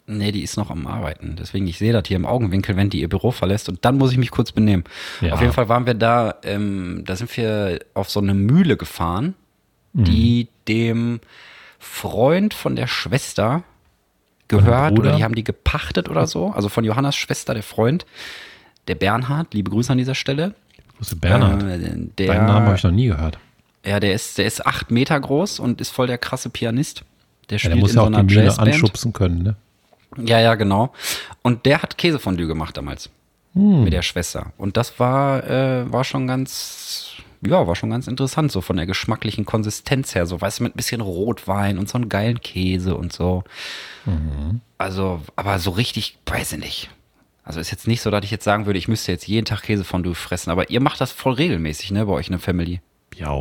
Nee, 0.08 0.32
die 0.32 0.44
ist 0.44 0.58
noch 0.58 0.70
am 0.70 0.88
Arbeiten. 0.88 1.36
Deswegen, 1.40 1.68
ich 1.68 1.78
sehe 1.78 1.94
das 1.94 2.08
hier 2.08 2.18
im 2.18 2.26
Augenwinkel, 2.26 2.76
wenn 2.76 2.90
die 2.90 3.02
ihr 3.02 3.10
Büro 3.10 3.32
verlässt 3.32 3.70
und 3.70 3.84
dann 3.86 3.98
muss 3.98 4.12
ich 4.12 4.18
mich 4.18 4.32
kurz 4.32 4.52
benehmen. 4.52 4.84
Ja. 5.22 5.34
Auf 5.34 5.42
jeden 5.42 5.54
Fall 5.54 5.70
waren 5.70 5.86
wir 5.86 5.94
da, 5.94 6.36
ähm, 6.44 7.04
da 7.06 7.16
sind 7.16 7.36
wir 7.38 7.80
auf 7.94 8.10
so 8.10 8.20
eine 8.20 8.34
Mühle 8.34 8.78
gefahren, 8.78 9.36
die 9.94 10.50
dem 10.68 11.22
Freund 11.80 12.54
von 12.54 12.76
der 12.76 12.88
Schwester 12.88 13.64
gehört 14.48 15.00
oder 15.00 15.16
die 15.16 15.24
haben 15.24 15.36
die 15.36 15.44
gepachtet 15.44 16.10
oder 16.10 16.28
so. 16.28 16.50
Also 16.50 16.70
von 16.70 16.84
Johannas 16.84 17.16
Schwester, 17.16 17.54
der 17.54 17.64
Freund, 17.64 18.06
der 18.88 18.96
Bernhard, 18.96 19.54
liebe 19.54 19.72
Grüße 19.72 19.92
an 19.92 19.98
dieser 19.98 20.16
Stelle. 20.16 20.54
Wusste 21.00 21.16
Bernhard. 21.16 21.64
Äh, 21.64 21.80
der, 22.18 22.28
Deinen 22.28 22.46
Namen 22.46 22.66
habe 22.66 22.76
ich 22.76 22.84
noch 22.84 22.92
nie 22.92 23.08
gehört. 23.08 23.38
ja, 23.86 24.00
der 24.00 24.14
ist, 24.14 24.38
der 24.38 24.46
ist 24.46 24.66
acht 24.66 24.92
Meter 24.92 25.20
groß 25.20 25.60
und 25.60 25.80
ist 25.82 25.92
voll 25.92 26.08
der 26.08 26.18
krasse 26.18 26.50
Pianist. 26.50 27.04
Der 27.50 27.56
Ja, 27.56 27.60
spielt 27.60 27.74
der 27.76 27.82
muss 27.82 27.92
in 27.92 27.96
ja 27.98 28.02
so 28.02 28.04
auch 28.04 28.14
einer 28.14 28.24
die 28.24 28.36
Mühle 28.36 28.60
anschubsen 28.60 29.14
können, 29.14 29.44
ne? 29.44 29.56
Ja, 30.18 30.40
ja, 30.40 30.56
genau. 30.56 30.94
Und 31.42 31.66
der 31.66 31.82
hat 31.82 31.98
Käsefondue 31.98 32.48
gemacht 32.48 32.78
damals. 32.78 33.10
Mit 33.54 33.94
der 33.94 34.02
Schwester. 34.02 34.52
Und 34.58 34.76
das 34.76 35.00
war, 35.00 35.50
äh, 35.50 35.90
war 35.90 36.04
schon 36.04 36.28
ganz, 36.28 37.14
ja, 37.42 37.66
war 37.66 37.76
schon 37.76 37.90
ganz 37.90 38.08
interessant, 38.08 38.52
so 38.52 38.60
von 38.60 38.76
der 38.76 38.86
geschmacklichen 38.86 39.46
Konsistenz 39.46 40.14
her. 40.14 40.26
So, 40.26 40.42
weißt 40.42 40.60
du, 40.60 40.64
mit 40.64 40.74
ein 40.74 40.78
bisschen 40.78 41.00
Rotwein 41.00 41.78
und 41.78 41.88
so 41.88 41.98
einen 41.98 42.10
geilen 42.10 42.42
Käse 42.42 42.96
und 42.96 43.14
so. 43.14 43.46
Also, 44.78 45.22
aber 45.38 45.60
so 45.60 45.72
richtig, 45.72 46.18
weiß 46.26 46.54
ich 46.54 46.60
nicht. 46.60 46.90
Also 47.46 47.62
ist 47.62 47.72
jetzt 47.72 47.88
nicht 47.88 48.02
so, 48.02 48.12
dass 48.12 48.26
ich 48.26 48.32
jetzt 48.32 48.44
sagen 48.44 48.66
würde, 48.66 48.80
ich 48.80 48.90
müsste 48.90 49.14
jetzt 49.14 49.28
jeden 49.28 49.46
Tag 49.46 49.62
Käsefondue 49.62 50.16
fressen. 50.16 50.50
Aber 50.50 50.70
ihr 50.70 50.82
macht 50.82 51.00
das 51.00 51.14
voll 51.14 51.34
regelmäßig, 51.34 51.92
ne, 51.92 52.06
bei 52.06 52.12
euch 52.12 52.28
in 52.28 52.34
der 52.34 52.40
Family. 52.40 52.82
Ja, 53.16 53.32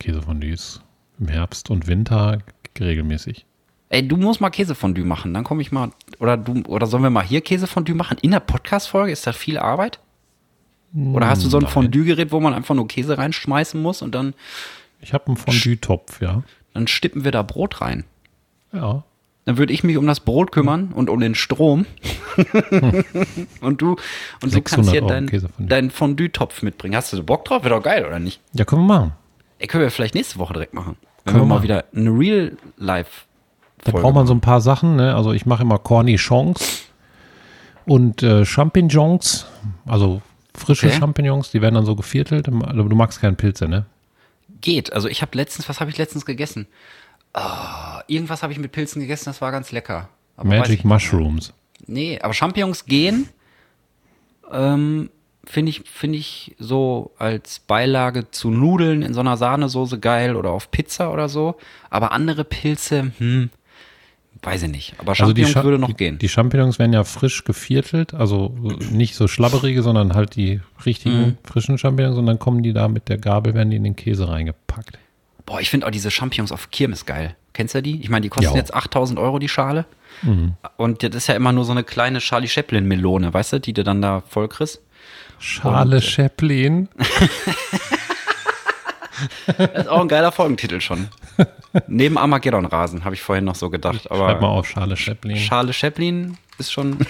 Käsefondue 0.00 0.50
ist 0.50 0.82
im 1.20 1.28
Herbst 1.28 1.70
und 1.70 1.86
Winter 1.86 2.38
regelmäßig. 2.78 3.46
Ey, 3.92 4.06
du 4.06 4.16
musst 4.16 4.40
mal 4.40 4.50
Käsefondue 4.50 5.04
machen, 5.04 5.34
dann 5.34 5.42
komme 5.42 5.62
ich 5.62 5.72
mal, 5.72 5.90
oder 6.20 6.36
du, 6.36 6.62
oder 6.68 6.86
sollen 6.86 7.02
wir 7.02 7.10
mal 7.10 7.24
hier 7.24 7.40
Käsefondue 7.40 7.96
machen? 7.96 8.18
In 8.22 8.30
der 8.30 8.38
Podcast-Folge? 8.38 9.10
Ist 9.10 9.26
das 9.26 9.36
viel 9.36 9.58
Arbeit? 9.58 9.98
Oder 10.94 11.28
hast 11.28 11.44
du 11.44 11.48
so 11.48 11.58
ein. 11.58 11.66
Fondue-Gerät, 11.66 12.30
wo 12.32 12.38
man 12.40 12.54
einfach 12.54 12.74
nur 12.74 12.86
Käse 12.86 13.18
reinschmeißen 13.18 13.80
muss 13.82 14.00
und 14.00 14.14
dann, 14.14 14.34
Ich 15.00 15.12
habe 15.12 15.26
einen 15.26 15.36
Fondue-Topf, 15.36 16.20
ja. 16.22 16.42
dann 16.72 16.86
stippen 16.86 17.24
wir 17.24 17.32
da 17.32 17.42
Brot 17.42 17.80
rein? 17.80 18.04
Ja. 18.72 19.02
Dann 19.44 19.56
würde 19.58 19.72
ich 19.72 19.82
mich 19.82 19.96
um 19.96 20.06
das 20.06 20.20
Brot 20.20 20.52
kümmern 20.52 20.92
und 20.94 21.10
um 21.10 21.18
den 21.18 21.34
Strom. 21.34 21.86
und 23.60 23.82
du, 23.82 23.90
und 23.92 23.98
du 24.42 24.48
600 24.50 24.64
kannst 24.64 24.90
hier 24.90 25.02
Euro 25.02 25.08
dein, 25.10 25.26
Käsefondue. 25.26 25.68
deinen 25.68 25.90
Fondue-Topf 25.90 26.62
mitbringen. 26.62 26.94
Hast 26.94 27.12
du 27.12 27.16
so 27.16 27.24
Bock 27.24 27.44
drauf? 27.44 27.64
Wäre 27.64 27.74
doch 27.74 27.82
geil, 27.82 28.04
oder 28.06 28.20
nicht? 28.20 28.40
Ja, 28.52 28.64
können 28.64 28.82
wir 28.82 28.94
machen. 28.94 29.12
Ey, 29.58 29.66
können 29.66 29.82
wir 29.82 29.90
vielleicht 29.90 30.14
nächste 30.14 30.38
Woche 30.38 30.52
direkt 30.52 30.74
machen. 30.74 30.96
Wenn 31.24 31.32
Können 31.34 31.36
wir 31.36 31.40
wir 31.42 31.46
mal 31.48 31.54
machen. 31.56 31.64
wieder 31.64 31.84
eine 31.94 32.10
Real-Life 32.10 33.10
Da 33.84 33.92
braucht 33.92 34.14
man 34.14 34.26
so 34.26 34.34
ein 34.34 34.40
paar 34.40 34.60
Sachen, 34.60 34.96
ne? 34.96 35.14
Also 35.14 35.32
ich 35.32 35.46
mache 35.46 35.62
immer 35.62 35.78
Cornichons 35.78 36.82
und 37.86 38.22
äh, 38.22 38.44
Champignons, 38.44 39.46
also 39.86 40.20
frische 40.54 40.88
Okay. 40.88 40.98
Champignons, 40.98 41.50
die 41.50 41.62
werden 41.62 41.74
dann 41.76 41.86
so 41.86 41.96
geviertelt. 41.96 42.48
Aber 42.48 42.84
du 42.88 42.96
magst 42.96 43.20
keine 43.20 43.36
Pilze, 43.36 43.68
ne? 43.68 43.86
Geht. 44.60 44.92
Also 44.92 45.08
ich 45.08 45.22
habe 45.22 45.36
letztens, 45.36 45.68
was 45.68 45.80
habe 45.80 45.90
ich 45.90 45.96
letztens 45.98 46.26
gegessen? 46.26 46.66
Ah, 47.32 48.02
irgendwas 48.08 48.42
habe 48.42 48.52
ich 48.52 48.58
mit 48.58 48.72
Pilzen 48.72 49.00
gegessen, 49.00 49.26
das 49.26 49.40
war 49.40 49.52
ganz 49.52 49.72
lecker. 49.72 50.08
Aber 50.36 50.48
Magic 50.48 50.84
Mushrooms. 50.84 51.52
Nee, 51.86 52.18
aber 52.20 52.34
Champignons 52.34 52.84
gehen, 52.84 53.28
ähm, 54.52 55.10
finde 55.44 55.70
ich, 55.70 55.82
finde 55.90 56.18
ich 56.18 56.54
so 56.58 57.12
als 57.18 57.60
Beilage 57.60 58.30
zu 58.30 58.50
Nudeln 58.50 59.02
in 59.02 59.14
so 59.14 59.20
einer 59.20 59.36
Sahnesoße 59.36 59.98
geil 59.98 60.36
oder 60.36 60.50
auf 60.50 60.70
Pizza 60.70 61.12
oder 61.12 61.28
so. 61.28 61.56
Aber 61.88 62.12
andere 62.12 62.44
Pilze, 62.44 63.12
hm, 63.18 63.50
Weiß 64.42 64.62
ich 64.62 64.70
nicht. 64.70 64.94
Aber 64.98 65.10
Also 65.10 65.32
die, 65.34 65.42
Champignons 65.44 65.64
würde 65.64 65.78
noch 65.78 65.88
die, 65.88 65.94
gehen. 65.94 66.18
die 66.18 66.28
Champignons 66.30 66.78
werden 66.78 66.94
ja 66.94 67.04
frisch 67.04 67.44
geviertelt, 67.44 68.14
also 68.14 68.54
nicht 68.90 69.14
so 69.14 69.28
schlabberige, 69.28 69.82
sondern 69.82 70.14
halt 70.14 70.34
die 70.34 70.60
richtigen 70.86 71.20
Mhm. 71.20 71.38
frischen 71.44 71.76
Champignons 71.76 72.16
und 72.16 72.24
dann 72.26 72.38
kommen 72.38 72.62
die 72.62 72.72
da 72.72 72.88
mit 72.88 73.08
der 73.10 73.18
Gabel, 73.18 73.52
werden 73.54 73.68
die 73.70 73.76
in 73.76 73.84
den 73.84 73.96
Käse 73.96 74.28
reingepackt. 74.28 74.98
Boah, 75.44 75.60
ich 75.60 75.68
finde 75.68 75.86
auch 75.86 75.90
diese 75.90 76.10
Champignons 76.10 76.52
auf 76.52 76.70
Kirmes 76.70 77.04
geil. 77.04 77.36
Kennst 77.52 77.74
du 77.74 77.82
die? 77.82 78.00
Ich 78.00 78.08
meine, 78.08 78.22
die 78.22 78.28
kosten 78.30 78.52
Ja. 78.52 78.56
jetzt 78.56 78.72
8000 78.72 79.18
Euro 79.18 79.38
die 79.38 79.48
Schale. 79.48 79.84
Mhm. 80.22 80.54
Und 80.76 81.02
das 81.02 81.14
ist 81.14 81.26
ja 81.26 81.34
immer 81.34 81.52
nur 81.52 81.64
so 81.64 81.72
eine 81.72 81.82
kleine 81.84 82.20
Charlie 82.20 82.48
Chaplin 82.48 82.86
Melone, 82.86 83.34
weißt 83.34 83.54
du, 83.54 83.60
die 83.60 83.72
du 83.74 83.84
dann 83.84 84.00
da 84.00 84.22
voll 84.26 84.48
kriegst. 84.48 84.80
Schale 85.38 85.96
Und, 85.96 86.02
äh, 86.02 86.06
Chaplin. 86.06 86.88
Das 89.46 89.70
ist 89.84 89.88
auch 89.88 90.00
ein 90.00 90.08
geiler 90.08 90.32
Folgentitel 90.32 90.80
schon. 90.80 91.08
Neben 91.86 92.18
Armageddon-Rasen, 92.18 93.04
habe 93.04 93.14
ich 93.14 93.22
vorhin 93.22 93.44
noch 93.44 93.54
so 93.54 93.70
gedacht. 93.70 94.02
Schreib 94.02 94.18
mal 94.18 94.30
Aber 94.30 94.48
auf 94.48 94.68
Schale 94.68 94.96
Chaplin. 94.96 95.36
Charlie 95.36 95.72
Chaplin 95.72 96.36
ist 96.58 96.72
schon. 96.72 96.98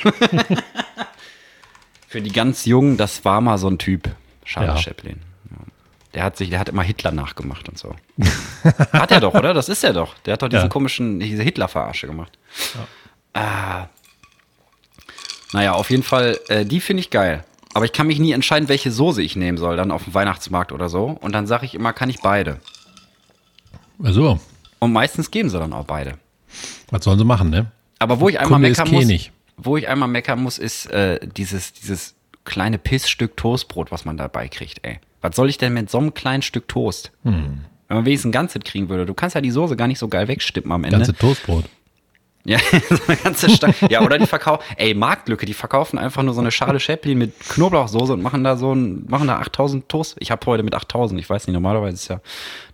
Für 2.08 2.20
die 2.20 2.32
ganz 2.32 2.64
Jungen, 2.66 2.96
das 2.96 3.24
war 3.24 3.40
mal 3.40 3.56
so 3.58 3.68
ein 3.68 3.78
Typ. 3.78 4.10
Charlie 4.44 4.68
Ja. 4.68 4.76
Chaplin. 4.76 5.20
Ja. 5.50 5.56
Der 6.14 6.24
hat 6.24 6.36
sich, 6.36 6.50
der 6.50 6.58
hat 6.58 6.68
immer 6.68 6.82
Hitler 6.82 7.12
nachgemacht 7.12 7.68
und 7.68 7.78
so. 7.78 7.94
hat 8.92 9.12
er 9.12 9.20
doch, 9.20 9.34
oder? 9.34 9.54
Das 9.54 9.68
ist 9.68 9.84
er 9.84 9.92
doch. 9.92 10.14
Der 10.26 10.32
hat 10.34 10.42
doch 10.42 10.48
diesen 10.48 10.64
Ja. 10.64 10.68
komischen, 10.68 11.20
diese 11.20 11.42
Hitler-Verarsche 11.44 12.08
gemacht. 12.08 12.36
Ah. 13.32 13.86
Naja, 15.52 15.72
auf 15.72 15.90
jeden 15.90 16.02
Fall, 16.02 16.38
äh, 16.48 16.64
die 16.64 16.80
finde 16.80 17.00
ich 17.00 17.10
geil. 17.10 17.44
Aber 17.72 17.84
ich 17.84 17.92
kann 17.92 18.06
mich 18.06 18.18
nie 18.18 18.32
entscheiden, 18.32 18.68
welche 18.68 18.90
Soße 18.90 19.22
ich 19.22 19.36
nehmen 19.36 19.58
soll, 19.58 19.76
dann 19.76 19.90
auf 19.90 20.04
dem 20.04 20.14
Weihnachtsmarkt 20.14 20.72
oder 20.72 20.88
so. 20.88 21.16
Und 21.20 21.32
dann 21.32 21.46
sage 21.46 21.66
ich 21.66 21.74
immer, 21.74 21.92
kann 21.92 22.10
ich 22.10 22.20
beide. 22.20 22.60
Also, 24.02 24.40
Und 24.78 24.92
meistens 24.92 25.30
geben 25.30 25.50
sie 25.50 25.58
dann 25.58 25.72
auch 25.72 25.84
beide. 25.84 26.14
was 26.90 27.04
sollen 27.04 27.18
sie 27.18 27.24
machen, 27.24 27.50
ne? 27.50 27.70
Aber 27.98 28.18
wo 28.18 28.28
ich 28.28 28.40
einmal 28.40 28.60
Kunde 28.60 28.68
meckern 28.70 28.90
muss, 28.90 29.02
König. 29.02 29.32
wo 29.56 29.76
ich 29.76 29.86
einmal 29.88 30.08
meckern 30.08 30.42
muss, 30.42 30.58
ist 30.58 30.86
äh, 30.86 31.20
dieses, 31.36 31.72
dieses 31.74 32.14
kleine 32.44 32.78
Pissstück 32.78 33.36
Toastbrot, 33.36 33.92
was 33.92 34.04
man 34.04 34.16
dabei 34.16 34.48
kriegt, 34.48 34.78
ey. 34.82 34.98
Was 35.20 35.36
soll 35.36 35.50
ich 35.50 35.58
denn 35.58 35.74
mit 35.74 35.90
so 35.90 35.98
einem 35.98 36.14
kleinen 36.14 36.42
Stück 36.42 36.66
Toast? 36.66 37.12
Hm. 37.24 37.60
Wenn 37.88 37.96
man 37.96 38.06
wenigstens 38.06 38.30
ein 38.30 38.32
ganzes 38.32 38.62
kriegen 38.64 38.88
würde. 38.88 39.04
Du 39.04 39.14
kannst 39.14 39.34
ja 39.34 39.40
die 39.40 39.50
Soße 39.50 39.76
gar 39.76 39.86
nicht 39.86 39.98
so 39.98 40.08
geil 40.08 40.28
wegstippen 40.28 40.72
am 40.72 40.84
Ende. 40.84 40.96
Ganze 40.96 41.14
Toastbrot. 41.14 41.64
Ja, 42.44 42.58
so 42.88 42.96
eine 43.06 43.16
ganze 43.18 43.50
Stange. 43.50 43.74
Ja, 43.90 44.00
oder 44.00 44.16
die 44.18 44.26
verkaufen, 44.26 44.62
ey, 44.76 44.94
Marktlücke, 44.94 45.44
die 45.44 45.52
verkaufen 45.52 45.98
einfach 45.98 46.22
nur 46.22 46.32
so 46.32 46.40
eine 46.40 46.50
Schale 46.50 46.80
Chaplin 46.80 47.18
mit 47.18 47.38
Knoblauchsoße 47.50 48.14
und 48.14 48.22
machen 48.22 48.44
da 48.44 48.56
so 48.56 48.74
ein, 48.74 49.04
machen 49.08 49.26
da 49.28 49.36
8000 49.40 49.88
Toast. 49.90 50.16
Ich 50.20 50.30
habe 50.30 50.44
heute 50.46 50.62
mit 50.62 50.74
8000, 50.74 51.20
ich 51.20 51.28
weiß 51.28 51.46
nicht, 51.46 51.54
normalerweise 51.54 51.94
ist 51.94 52.08
ja 52.08 52.20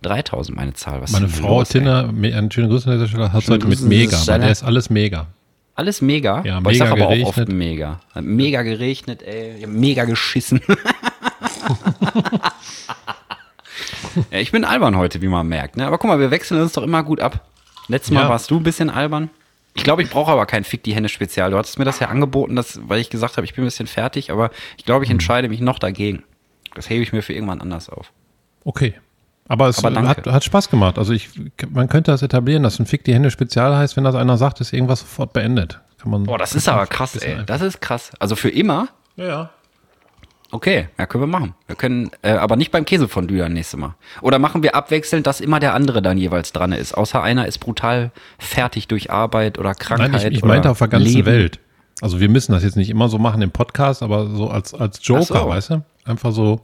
3000 0.03 0.55
meine 0.55 0.73
Zahl. 0.73 1.01
Was 1.01 1.11
Meine 1.11 1.27
Frau 1.27 1.59
los, 1.59 1.69
ey? 1.75 1.81
Tina, 1.81 2.09
me- 2.11 2.33
einen 2.33 2.49
schönen 2.49 2.69
Grüß 2.69 2.87
an 2.87 2.93
dieser 2.93 3.07
Stelle, 3.09 3.33
hat 3.33 3.43
heute 3.47 3.67
mit 3.67 3.77
Grüße 3.79 3.85
Mega, 3.87 4.17
Stelle. 4.17 4.39
der 4.39 4.51
ist 4.51 4.63
alles 4.63 4.89
Mega. 4.89 5.27
Alles 5.75 6.01
mega. 6.01 6.41
Ja, 6.43 6.57
aber 6.57 6.71
ich 6.71 6.79
sag 6.79 6.89
mega 6.89 7.03
aber 7.03 7.05
auch 7.05 7.09
geregnet. 7.11 7.37
oft 7.37 7.49
mega. 7.49 7.99
Mega 8.19 8.61
geregnet, 8.63 9.21
ey. 9.21 9.67
Mega 9.67 10.05
geschissen. 10.05 10.59
ja, 14.31 14.39
ich 14.39 14.51
bin 14.51 14.63
albern 14.65 14.97
heute, 14.97 15.21
wie 15.21 15.27
man 15.27 15.47
merkt. 15.47 15.77
Ne? 15.77 15.85
Aber 15.85 15.97
guck 15.99 16.07
mal, 16.09 16.19
wir 16.19 16.31
wechseln 16.31 16.61
uns 16.61 16.73
doch 16.73 16.81
immer 16.83 17.03
gut 17.03 17.19
ab. 17.21 17.45
Letztes 17.89 18.11
Mal 18.11 18.23
Ja. 18.23 18.29
warst 18.29 18.49
du 18.49 18.57
ein 18.57 18.63
bisschen 18.63 18.89
albern. 18.89 19.29
Ich 19.77 19.83
glaube, 19.83 20.01
ich 20.01 20.09
brauche 20.09 20.31
aber 20.31 20.45
kein 20.45 20.63
Fick 20.63 20.83
die 20.83 20.93
Hände 20.95 21.07
Spezial. 21.07 21.51
Du 21.51 21.57
hattest 21.57 21.77
mir 21.79 21.85
das 21.85 21.99
ja 21.99 22.07
angeboten, 22.09 22.55
dass, 22.55 22.79
weil 22.89 22.99
ich 22.99 23.09
gesagt 23.09 23.37
habe, 23.37 23.45
ich 23.45 23.53
bin 23.53 23.63
ein 23.63 23.67
bisschen 23.67 23.87
fertig, 23.87 24.31
aber 24.31 24.49
ich 24.77 24.85
glaube, 24.85 25.01
Hm. 25.01 25.03
ich 25.03 25.09
entscheide 25.11 25.47
mich 25.49 25.61
noch 25.61 25.79
dagegen. 25.79 26.23
Das 26.75 26.89
hebe 26.89 27.03
ich 27.03 27.13
mir 27.13 27.21
für 27.21 27.33
irgendwann 27.33 27.61
anders 27.61 27.89
auf. 27.89 28.11
Okay. 28.65 28.95
Aber 29.47 29.69
es 29.69 29.83
Aber 29.83 30.07
hat, 30.07 30.27
hat 30.27 30.43
Spaß 30.43 30.69
gemacht. 30.69 30.97
Also 30.97 31.13
ich, 31.13 31.29
man 31.69 31.87
könnte 31.87 32.11
das 32.11 32.21
etablieren, 32.21 32.63
dass 32.63 32.79
ein 32.79 32.85
Fick 32.85 33.05
die 33.05 33.13
Hände 33.13 33.31
Spezial 33.31 33.75
heißt, 33.77 33.95
wenn 33.95 34.03
das 34.03 34.15
einer 34.15 34.37
sagt, 34.37 34.59
ist 34.59 34.73
irgendwas 34.73 34.99
sofort 35.01 35.31
beendet. 35.31 35.79
Kann 35.99 36.11
man, 36.11 36.23
Boah, 36.23 36.37
das 36.37 36.53
ist 36.53 36.67
aber 36.67 36.85
krass, 36.85 37.15
ey. 37.15 37.37
Das 37.45 37.61
ist 37.61 37.79
krass. 37.79 38.11
Also 38.19 38.35
für 38.35 38.49
immer 38.49 38.89
Ja, 39.15 39.25
ja. 39.25 39.49
Okay, 40.51 40.87
ja, 40.97 41.05
können 41.05 41.23
wir 41.23 41.27
machen. 41.27 41.55
Wir 41.67 41.75
können, 41.75 42.09
äh, 42.21 42.31
aber 42.31 42.55
nicht 42.55 42.71
beim 42.71 42.85
Käsefondue 42.85 43.37
dann 43.39 43.53
nächstes 43.53 43.77
Mal. 43.79 43.95
Oder 44.21 44.39
machen 44.39 44.63
wir 44.63 44.75
abwechselnd, 44.75 45.27
dass 45.27 45.41
immer 45.41 45.59
der 45.59 45.73
andere 45.73 46.01
dann 46.01 46.17
jeweils 46.17 46.53
dran 46.53 46.71
ist. 46.71 46.93
Außer 46.93 47.21
einer 47.21 47.47
ist 47.47 47.57
brutal 47.59 48.11
fertig 48.39 48.87
durch 48.87 49.11
Arbeit 49.11 49.59
oder 49.59 49.75
Krankheit. 49.75 50.11
Nein, 50.11 50.31
ich, 50.31 50.37
ich 50.37 50.45
meinte 50.45 50.69
auf 50.69 50.77
der 50.77 50.87
ganzen 50.87 51.07
Leben. 51.07 51.25
Welt. 51.25 51.59
Also 51.99 52.19
wir 52.19 52.29
müssen 52.29 52.51
das 52.51 52.63
jetzt 52.63 52.77
nicht 52.77 52.89
immer 52.89 53.09
so 53.09 53.17
machen 53.17 53.41
im 53.41 53.51
Podcast, 53.51 54.03
aber 54.03 54.27
so 54.27 54.49
als, 54.49 54.73
als 54.73 54.99
Joker, 55.01 55.23
so. 55.23 55.47
weißt 55.49 55.69
du? 55.71 55.83
Einfach 56.05 56.31
so, 56.31 56.61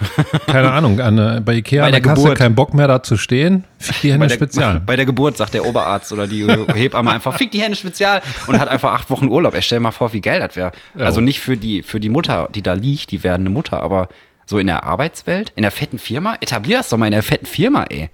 keine 0.46 0.72
Ahnung, 0.72 1.00
an, 1.00 1.16
der- 1.16 1.40
bei 1.40 1.54
Ikea 1.54 1.82
Bei 1.82 1.86
an 1.86 1.92
der 1.92 2.00
der 2.00 2.10
Kasse 2.10 2.22
Geburt. 2.22 2.38
keinen 2.38 2.54
Bock 2.54 2.74
mehr 2.74 2.88
da 2.88 3.02
zu 3.02 3.16
stehen. 3.16 3.64
Fick 3.78 4.00
die 4.02 4.12
Hände 4.12 4.24
Bei 4.24 4.28
der, 4.28 4.34
Spezial. 4.34 4.80
bei 4.86 4.96
der 4.96 5.06
Geburt 5.06 5.36
sagt 5.36 5.54
der 5.54 5.64
Oberarzt 5.66 6.12
oder 6.12 6.26
die 6.26 6.46
Hebamme 6.74 7.10
einfach, 7.12 7.36
fick 7.36 7.50
die 7.50 7.60
Hände 7.62 7.76
spezial 7.76 8.22
und 8.46 8.58
hat 8.58 8.68
einfach 8.68 8.92
acht 8.92 9.10
Wochen 9.10 9.28
Urlaub. 9.28 9.54
Ey, 9.54 9.62
stell 9.62 9.80
mal 9.80 9.90
vor, 9.92 10.12
wie 10.12 10.20
geil 10.20 10.40
das 10.40 10.56
wäre. 10.56 10.72
Ja. 10.98 11.04
Also 11.06 11.20
nicht 11.20 11.40
für 11.40 11.56
die, 11.56 11.82
für 11.82 12.00
die 12.00 12.08
Mutter, 12.08 12.48
die 12.54 12.62
da 12.62 12.72
liegt, 12.72 13.10
die 13.10 13.22
werdende 13.22 13.50
Mutter, 13.50 13.82
aber 13.82 14.08
so 14.46 14.58
in 14.58 14.66
der 14.66 14.82
Arbeitswelt, 14.84 15.52
in 15.56 15.62
der 15.62 15.70
fetten 15.70 15.98
Firma, 15.98 16.36
etablier 16.40 16.78
das 16.78 16.88
doch 16.88 16.98
mal 16.98 17.06
in 17.06 17.12
der 17.12 17.22
fetten 17.22 17.46
Firma, 17.46 17.84
ey. 17.84 18.10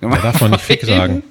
Da 0.00 0.08
darf 0.10 0.40
man 0.40 0.50
nicht 0.50 0.60
Fick 0.62 0.82
sagen. 0.84 1.22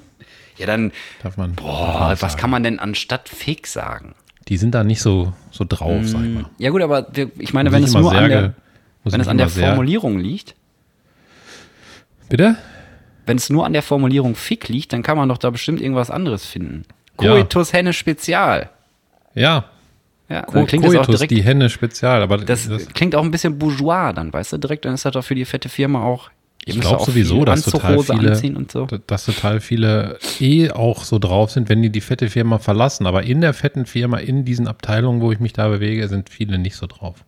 Ja, 0.58 0.66
dann, 0.66 0.90
Darf 1.22 1.36
man. 1.36 1.54
boah, 1.54 2.16
was 2.18 2.36
kann 2.36 2.50
man 2.50 2.62
denn 2.62 2.78
anstatt 2.78 3.28
Fick 3.28 3.66
sagen? 3.66 4.14
Die 4.48 4.56
sind 4.56 4.74
da 4.74 4.84
nicht 4.84 5.00
so, 5.02 5.32
so 5.50 5.64
drauf, 5.68 6.00
sag 6.04 6.22
ich 6.24 6.34
mal. 6.34 6.46
Ja 6.58 6.70
gut, 6.70 6.80
aber 6.82 7.06
ich 7.38 7.52
meine, 7.52 7.72
wenn 7.72 7.84
es 7.84 7.92
nur 7.94 8.12
an 8.12 8.28
der, 8.28 8.54
muss 9.06 9.14
wenn 9.14 9.20
es 9.20 9.28
an 9.28 9.38
der 9.38 9.48
sehr- 9.48 9.68
Formulierung 9.68 10.18
liegt, 10.18 10.54
Bitte? 12.28 12.56
wenn 13.24 13.36
es 13.36 13.50
nur 13.50 13.64
an 13.64 13.72
der 13.72 13.82
Formulierung 13.82 14.34
Fick 14.34 14.68
liegt, 14.68 14.92
dann 14.92 15.02
kann 15.02 15.16
man 15.16 15.28
doch 15.28 15.38
da 15.38 15.50
bestimmt 15.50 15.80
irgendwas 15.80 16.10
anderes 16.10 16.44
finden. 16.44 16.84
Ja. 17.20 17.32
Coitus 17.32 17.72
Henne 17.72 17.92
Spezial. 17.92 18.70
Ja, 19.34 19.64
Ja, 20.28 20.42
Co 20.42 20.54
dann 20.54 20.66
klingt 20.66 20.84
das 20.84 20.92
auch 20.94 20.98
Coitus, 20.98 21.16
direkt, 21.16 21.30
die 21.30 21.42
Hände 21.42 21.70
Spezial. 21.70 22.22
Aber 22.22 22.38
das, 22.38 22.68
das, 22.68 22.88
klingt 22.88 23.14
auch 23.14 23.22
ein 23.22 23.30
bisschen 23.30 23.58
bourgeois 23.58 24.12
dann, 24.12 24.32
weißt 24.32 24.54
du, 24.54 24.58
direkt, 24.58 24.84
dann 24.84 24.94
ist 24.94 25.04
das 25.04 25.12
doch 25.12 25.22
für 25.24 25.34
die 25.34 25.44
fette 25.44 25.68
Firma 25.68 26.02
auch. 26.02 26.30
ich 26.64 26.80
glaube 26.80 27.04
sowieso, 27.04 27.44
dass 27.44 27.62
total 27.62 28.00
viele, 28.02 28.30
anziehen 28.30 28.56
und 28.56 28.72
so. 28.72 28.86
dass 28.86 29.24
total 29.24 29.60
viele 29.60 30.18
eh 30.40 30.70
auch 30.70 31.04
so 31.04 31.18
drauf 31.20 31.52
sind, 31.52 31.68
wenn 31.68 31.80
die 31.82 31.90
die 31.90 32.00
fette 32.00 32.28
Firma 32.28 32.58
verlassen. 32.58 33.06
Aber 33.06 33.22
in 33.22 33.40
der 33.40 33.54
fetten 33.54 33.86
Firma, 33.86 34.18
in 34.18 34.44
diesen 34.44 34.66
Abteilungen, 34.66 35.20
wo 35.20 35.30
ich 35.30 35.38
mich 35.38 35.52
da 35.52 35.68
bewege, 35.68 36.08
sind 36.08 36.28
viele 36.28 36.58
nicht 36.58 36.74
so 36.76 36.86
drauf. 36.86 37.24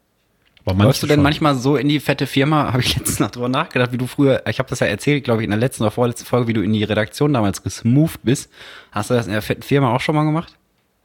Läufst 0.65 1.03
du 1.03 1.07
denn 1.07 1.17
schon. 1.17 1.23
manchmal 1.23 1.55
so 1.55 1.77
in 1.77 1.89
die 1.89 2.01
fette 2.01 2.27
Firma? 2.27 2.73
Habe 2.73 2.83
ich 2.83 2.97
letztens 2.97 3.21
noch 3.21 3.31
drüber 3.31 3.49
nachgedacht, 3.49 3.93
wie 3.93 3.99
du 3.99 4.07
früher, 4.07 4.43
ich 4.49 4.59
habe 4.59 4.69
das 4.69 4.81
ja 4.81 4.87
erzählt, 4.87 5.25
glaube 5.25 5.41
ich, 5.43 5.45
in 5.45 5.51
der 5.51 5.59
letzten 5.59 5.83
oder 5.83 5.91
vorletzten 5.91 6.27
Folge, 6.27 6.49
wie 6.49 6.53
du 6.53 6.61
in 6.63 6.73
die 6.73 6.85
Redaktion 6.85 7.33
damals 7.33 7.63
gesmoved 7.63 8.21
bist. 8.23 8.51
Hast 8.93 9.11
du 9.11 9.15
das 9.15 9.27
in 9.27 9.33
der 9.33 9.43
fetten 9.43 9.63
Firma 9.63 9.95
auch 9.95 10.01
schon 10.01 10.15
mal 10.15 10.25
gemacht? 10.25 10.55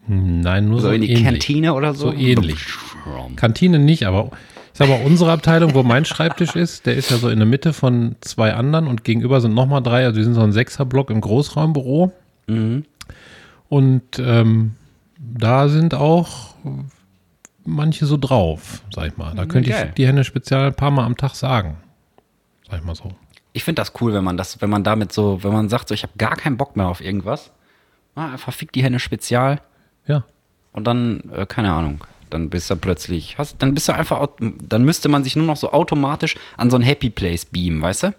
Nein, 0.08 0.68
nur 0.68 0.82
So, 0.82 0.88
so, 0.88 0.94
in 0.94 1.02
die 1.02 1.12
ähnlich. 1.12 1.24
Kantine 1.24 1.74
oder 1.74 1.94
so? 1.94 2.12
So 2.12 2.14
ähnlich. 2.18 2.60
Kantine 3.38 3.80
nicht, 3.80 4.06
aber 4.06 4.32
ich 4.74 4.80
sag 4.80 4.90
mal, 4.90 5.02
unsere 5.06 5.32
Abteilung, 5.32 5.76
wo 5.76 5.84
mein 5.84 6.04
Schreibtisch 6.04 6.56
ist, 6.56 6.86
der 6.86 6.96
ist 6.96 7.12
ja 7.12 7.18
so 7.18 7.30
in 7.30 7.40
der 7.40 7.46
Mitte 7.46 7.74
von 7.74 8.16
zwei 8.22 8.54
anderen 8.54 8.88
und 8.88 9.04
gegenüber 9.04 9.40
sind 9.40 9.54
nochmal 9.54 9.82
drei, 9.84 10.04
also 10.06 10.18
wir 10.18 10.24
sind 10.24 10.34
so 10.34 10.42
ein 10.42 10.52
Sechserblock 10.52 11.10
im 11.10 11.22
Großraumbüro. 11.22 12.12
Mhm. 12.48 12.84
Und 13.70 14.04
ähm, 14.20 14.72
da 15.18 15.70
sind 15.70 15.94
auch 15.94 16.56
manche 17.66 18.06
so 18.06 18.18
drauf, 18.18 18.82
sag 18.94 19.08
ich 19.08 19.18
mal. 19.18 19.34
Da 19.36 19.46
könnte 19.46 19.70
geil. 19.70 19.88
ich 19.90 19.94
die 19.96 20.08
Hände 20.08 20.24
spezial 20.24 20.68
ein 20.68 20.74
paar 20.76 20.92
Mal 20.92 21.06
am 21.06 21.18
Tag 21.18 21.36
sagen. 21.36 21.78
Sag 22.70 22.80
ich 22.80 22.86
mal 22.86 22.96
so. 22.96 23.12
Ich 23.54 23.64
finde 23.64 23.82
das 23.82 23.94
cool, 24.02 24.14
wenn 24.14 24.24
man 24.24 24.38
das, 24.38 24.62
wenn 24.62 24.70
man 24.70 24.84
damit 24.84 25.12
so, 25.14 25.44
wenn 25.44 25.54
man 25.54 25.70
sagt, 25.70 25.88
so, 25.90 25.94
ich 25.94 26.04
habe 26.04 26.14
gar 26.18 26.36
keinen 26.36 26.58
Bock 26.58 26.76
mehr 26.76 26.88
auf 26.88 27.02
irgendwas. 27.02 27.52
Ah, 28.16 28.32
einfach 28.32 28.54
fick 28.54 28.72
die 28.72 28.84
Hände 28.84 29.00
spezial 29.00 29.62
Ja. 30.08 30.24
und 30.72 30.86
dann, 30.86 31.30
äh, 31.36 31.46
keine 31.46 31.72
Ahnung, 31.74 32.04
dann 32.30 32.50
bist 32.50 32.70
du 32.70 32.76
plötzlich, 32.76 33.38
hast, 33.38 33.62
dann 33.62 33.74
bist 33.74 33.88
du 33.88 33.94
einfach, 33.94 34.28
dann 34.40 34.84
müsste 34.84 35.08
man 35.10 35.24
sich 35.24 35.36
nur 35.36 35.46
noch 35.46 35.58
so 35.58 35.72
automatisch 35.72 36.36
an 36.58 36.70
so 36.72 36.78
ein 36.78 36.82
Happy 36.84 37.10
Place 37.10 37.46
beamen, 37.46 37.82
weißt 37.82 38.04
du? 38.04 38.14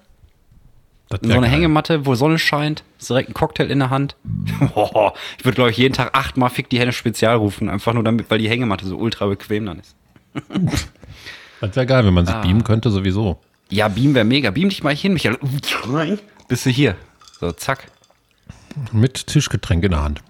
Das 1.10 1.20
In 1.20 1.28
so 1.28 1.34
eine 1.34 1.42
geil. 1.46 1.50
Hängematte, 1.56 2.06
wo 2.06 2.14
Sonne 2.14 2.38
scheint, 2.38 2.82
ist 2.98 3.10
direkt 3.10 3.28
ein 3.30 3.34
Cocktail 3.34 3.70
in 3.70 3.78
der 3.78 3.90
Hand. 3.90 4.16
Boah, 4.74 5.14
ich 5.38 5.44
würde, 5.44 5.54
glaube 5.56 5.70
ich, 5.70 5.76
jeden 5.76 5.94
Tag 5.94 6.16
achtmal 6.16 6.50
Fick 6.50 6.68
die 6.70 6.78
Hände 6.78 6.92
spezial 6.92 7.36
rufen, 7.36 7.68
einfach 7.68 7.92
nur 7.92 8.02
damit, 8.04 8.30
weil 8.30 8.38
die 8.38 8.48
Hängematte 8.48 8.86
so 8.86 8.96
ultra 8.96 9.26
bequem 9.26 9.66
dann 9.66 9.80
ist. 9.80 9.94
Das 11.60 11.76
wäre 11.76 11.86
geil, 11.86 12.04
wenn 12.04 12.12
man 12.12 12.26
sich 12.26 12.34
Ah. 12.34 12.42
beamen 12.42 12.62
könnte, 12.62 12.90
sowieso. 12.90 13.38
Ja, 13.70 13.88
Beam 13.88 14.14
wäre 14.14 14.26
mega. 14.26 14.50
Beam 14.50 14.68
dich 14.68 14.82
mal 14.82 14.94
hin, 14.94 15.14
Michael. 15.14 15.38
Bist 16.48 16.66
du 16.66 16.70
hier? 16.70 16.94
So, 17.40 17.52
zack. 17.52 17.86
Mit 18.92 19.26
Tischgetränk 19.28 19.82
in 19.84 19.92
der 19.92 20.02
Hand. 20.02 20.20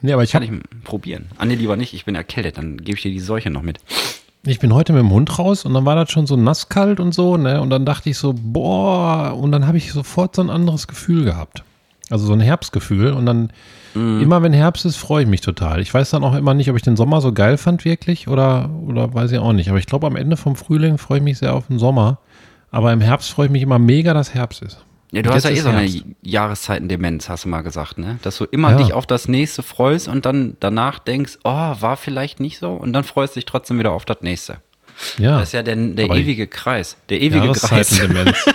Nee, 0.00 0.14
aber 0.14 0.22
ich 0.22 0.30
Kann 0.32 0.42
ich 0.42 0.50
probieren. 0.84 1.26
Ah, 1.36 1.44
nee, 1.44 1.56
lieber 1.56 1.76
nicht. 1.76 1.92
Ich 1.92 2.06
bin 2.06 2.14
erkältet. 2.14 2.56
Dann 2.56 2.78
gebe 2.78 2.96
ich 2.96 3.02
dir 3.02 3.10
die 3.10 3.20
Seuche 3.20 3.50
noch 3.50 3.60
mit. 3.60 3.80
Ich 4.44 4.58
bin 4.58 4.72
heute 4.72 4.92
mit 4.94 5.02
dem 5.02 5.10
Hund 5.10 5.38
raus 5.38 5.64
und 5.66 5.74
dann 5.74 5.84
war 5.84 5.96
das 5.96 6.10
schon 6.10 6.26
so 6.26 6.34
nasskalt 6.36 6.98
und 6.98 7.12
so, 7.12 7.36
ne? 7.36 7.60
Und 7.60 7.68
dann 7.70 7.84
dachte 7.84 8.08
ich 8.08 8.16
so, 8.16 8.34
boah, 8.34 9.36
und 9.38 9.52
dann 9.52 9.66
habe 9.66 9.76
ich 9.76 9.92
sofort 9.92 10.34
so 10.34 10.42
ein 10.42 10.48
anderes 10.48 10.88
Gefühl 10.88 11.24
gehabt. 11.24 11.62
Also 12.08 12.26
so 12.26 12.32
ein 12.32 12.40
Herbstgefühl. 12.40 13.12
Und 13.12 13.26
dann, 13.26 13.52
immer 13.94 14.42
wenn 14.42 14.52
Herbst 14.52 14.84
ist, 14.84 14.96
freue 14.96 15.22
ich 15.22 15.28
mich 15.28 15.42
total. 15.42 15.80
Ich 15.80 15.92
weiß 15.92 16.10
dann 16.10 16.24
auch 16.24 16.34
immer 16.34 16.54
nicht, 16.54 16.70
ob 16.70 16.76
ich 16.76 16.82
den 16.82 16.96
Sommer 16.96 17.20
so 17.20 17.32
geil 17.32 17.56
fand 17.56 17.84
wirklich 17.84 18.28
oder, 18.28 18.70
oder 18.86 19.12
weiß 19.14 19.30
ich 19.30 19.38
auch 19.38 19.52
nicht. 19.52 19.68
Aber 19.68 19.78
ich 19.78 19.86
glaube, 19.86 20.06
am 20.06 20.16
Ende 20.16 20.36
vom 20.36 20.56
Frühling 20.56 20.98
freue 20.98 21.18
ich 21.18 21.24
mich 21.24 21.38
sehr 21.38 21.54
auf 21.54 21.68
den 21.68 21.78
Sommer. 21.78 22.18
Aber 22.70 22.92
im 22.92 23.00
Herbst 23.00 23.30
freue 23.30 23.46
ich 23.46 23.52
mich 23.52 23.62
immer 23.62 23.78
mega, 23.78 24.14
dass 24.14 24.34
Herbst 24.34 24.62
ist. 24.62 24.84
Ja, 25.12 25.22
du 25.22 25.30
hast 25.30 25.44
ja 25.44 25.50
eh 25.50 25.56
so 25.56 25.68
eine 25.70 25.80
Herbst. 25.80 26.04
Jahreszeitendemenz, 26.22 27.28
hast 27.28 27.44
du 27.44 27.48
mal 27.48 27.62
gesagt, 27.62 27.98
ne? 27.98 28.18
Dass 28.22 28.38
du 28.38 28.44
immer 28.44 28.70
Ja. 28.72 28.76
dich 28.76 28.92
auf 28.92 29.06
das 29.06 29.26
nächste 29.28 29.62
freust 29.62 30.06
und 30.08 30.24
dann 30.24 30.56
danach 30.60 30.98
denkst, 31.00 31.38
oh, 31.44 31.50
war 31.50 31.96
vielleicht 31.96 32.38
nicht 32.40 32.58
so 32.58 32.72
und 32.74 32.92
dann 32.92 33.02
freust 33.04 33.34
dich 33.36 33.44
trotzdem 33.44 33.78
wieder 33.78 33.92
auf 33.92 34.04
das 34.04 34.18
nächste. 34.20 34.58
Ja, 35.18 35.38
Das 35.40 35.48
ist 35.48 35.52
ja 35.54 35.62
der, 35.62 35.76
der 35.76 36.04
Aber 36.06 36.16
ewige 36.16 36.46
Kreis. 36.46 36.96
Der 37.08 37.20
ewige 37.20 37.48
Kreis. 37.52 37.70
Jahreszeitendemenz. 37.98 38.44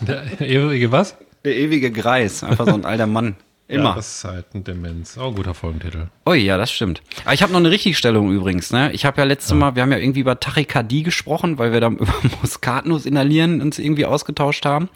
Der 0.00 0.40
ewige 0.40 0.92
was? 0.92 1.16
Der 1.44 1.56
ewige 1.56 1.92
Kreis. 1.92 2.42
Einfach 2.44 2.66
so 2.66 2.74
ein 2.74 2.84
alter 2.84 3.06
Mann. 3.06 3.36
Immer. 3.68 3.90
Jahreszeitendemenz. 3.90 5.16
Oh, 5.18 5.32
guter 5.32 5.54
Folgentitel. 5.54 6.08
Oh 6.26 6.34
ja, 6.34 6.58
das 6.58 6.70
stimmt. 6.70 7.00
Aber 7.24 7.32
ich 7.32 7.42
habe 7.42 7.52
noch 7.52 7.60
eine 7.60 7.70
Richtigstellung 7.70 8.30
übrigens. 8.32 8.70
Ne? 8.72 8.92
Ich 8.92 9.06
habe 9.06 9.18
ja 9.18 9.24
letztes 9.24 9.54
Mal, 9.54 9.74
wir 9.74 9.82
haben 9.82 9.92
ja 9.92 9.98
irgendwie 9.98 10.20
über 10.20 10.38
Tachykardie 10.38 11.02
gesprochen, 11.04 11.56
weil 11.58 11.72
wir 11.72 11.80
da 11.80 11.86
über 11.88 12.12
Muskatnuss 12.42 13.06
inhalieren 13.06 13.62
uns 13.62 13.78
irgendwie 13.78 14.04
ausgetauscht 14.04 14.66
haben. 14.66 14.88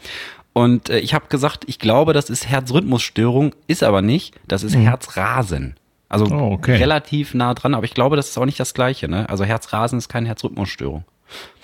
Und 0.59 0.89
äh, 0.89 0.99
ich 0.99 1.13
habe 1.13 1.27
gesagt, 1.29 1.63
ich 1.67 1.79
glaube, 1.79 2.11
das 2.11 2.29
ist 2.29 2.47
Herzrhythmusstörung, 2.49 3.55
ist 3.67 3.81
aber 3.81 4.01
nicht. 4.01 4.35
Das 4.47 4.63
ist 4.63 4.75
Herzrasen. 4.75 5.75
Also 6.09 6.25
Oh, 6.25 6.51
okay. 6.53 6.75
relativ 6.75 7.33
nah 7.33 7.53
dran, 7.53 7.73
aber 7.73 7.85
ich 7.85 7.93
glaube, 7.93 8.15
das 8.17 8.29
ist 8.29 8.37
auch 8.37 8.45
nicht 8.45 8.59
das 8.59 8.73
Gleiche. 8.73 9.07
Ne? 9.07 9.29
Also 9.29 9.45
Herzrasen 9.45 9.97
ist 9.97 10.09
keine 10.09 10.27
Herzrhythmusstörung. 10.27 11.05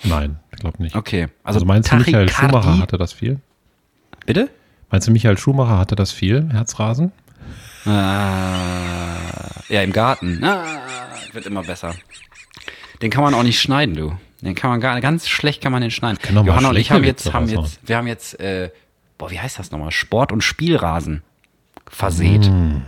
Nein, 0.04 0.38
ich 0.52 0.60
glaube 0.60 0.82
nicht. 0.82 0.96
Okay. 0.96 1.28
Also, 1.42 1.58
Also 1.58 1.66
meinst 1.66 1.92
du, 1.92 1.96
Michael 1.96 2.30
Schumacher 2.30 2.78
hatte 2.78 2.96
das 2.96 3.12
viel? 3.12 3.40
Bitte? 4.24 4.48
Meinst 4.90 5.08
du, 5.08 5.12
Michael 5.12 5.36
Schumacher 5.36 5.76
hatte 5.78 5.94
das 5.96 6.12
viel, 6.12 6.48
Herzrasen? 6.52 7.12
Ah, 7.84 9.16
ja, 9.68 9.82
im 9.82 9.92
Garten. 9.92 10.42
Ah, 10.42 10.64
wird 11.32 11.44
immer 11.46 11.62
besser. 11.64 11.94
Den 13.02 13.10
kann 13.10 13.24
man 13.24 13.34
auch 13.34 13.42
nicht 13.42 13.60
schneiden, 13.60 13.94
du. 13.94 14.16
Den 14.40 14.54
kann 14.54 14.70
man 14.70 14.80
gar 14.80 14.98
ganz 15.00 15.28
schlecht 15.28 15.62
kann 15.62 15.72
man 15.72 15.82
den 15.82 15.90
schneiden. 15.90 16.18
Johanna 16.32 16.70
und 16.70 16.76
ich 16.76 16.90
haben 16.92 17.04
jetzt, 17.04 17.32
haben 17.32 17.48
jetzt, 17.48 17.80
wir 17.86 17.96
haben 17.96 18.06
jetzt, 18.06 18.38
äh, 18.40 18.70
boah, 19.18 19.30
wie 19.30 19.40
heißt 19.40 19.58
das 19.58 19.70
nochmal? 19.70 19.90
Sport- 19.90 20.32
und 20.32 20.42
Spielrasen 20.42 21.22
versät. 21.88 22.50
Mm. 22.50 22.82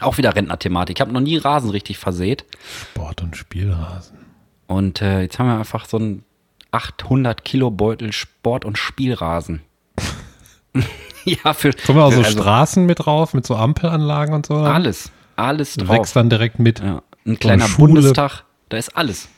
Auch 0.00 0.18
wieder 0.18 0.34
Rentnerthematik. 0.34 0.96
Ich 0.96 1.00
habe 1.00 1.12
noch 1.12 1.20
nie 1.20 1.36
Rasen 1.36 1.70
richtig 1.70 1.98
versät. 1.98 2.44
Sport- 2.92 3.22
und 3.22 3.36
Spielrasen. 3.36 4.18
Und 4.66 5.02
äh, 5.02 5.22
jetzt 5.22 5.38
haben 5.38 5.46
wir 5.46 5.58
einfach 5.58 5.84
so 5.86 5.96
einen 5.98 6.24
800 6.70 7.44
Kilo 7.44 7.70
Beutel 7.70 8.12
Sport- 8.12 8.64
und 8.64 8.78
Spielrasen. 8.78 9.62
ja, 11.24 11.52
für 11.52 11.72
Kommen 11.72 11.98
wir 11.98 12.04
auch 12.04 12.12
so 12.12 12.22
also 12.22 12.40
Straßen 12.40 12.86
mit 12.86 13.04
drauf, 13.04 13.34
mit 13.34 13.46
so 13.46 13.56
Ampelanlagen 13.56 14.34
und 14.34 14.46
so? 14.46 14.54
alles, 14.56 15.10
alles 15.36 15.74
Du 15.74 15.84
drauf. 15.84 15.96
wächst 15.98 16.16
dann 16.16 16.30
direkt 16.30 16.58
mit. 16.60 16.80
Ja, 16.80 17.02
ein 17.26 17.38
kleiner 17.38 17.66
Schule. 17.66 17.94
Bundestag, 17.94 18.44
da 18.68 18.76
ist 18.76 18.96
alles. 18.96 19.28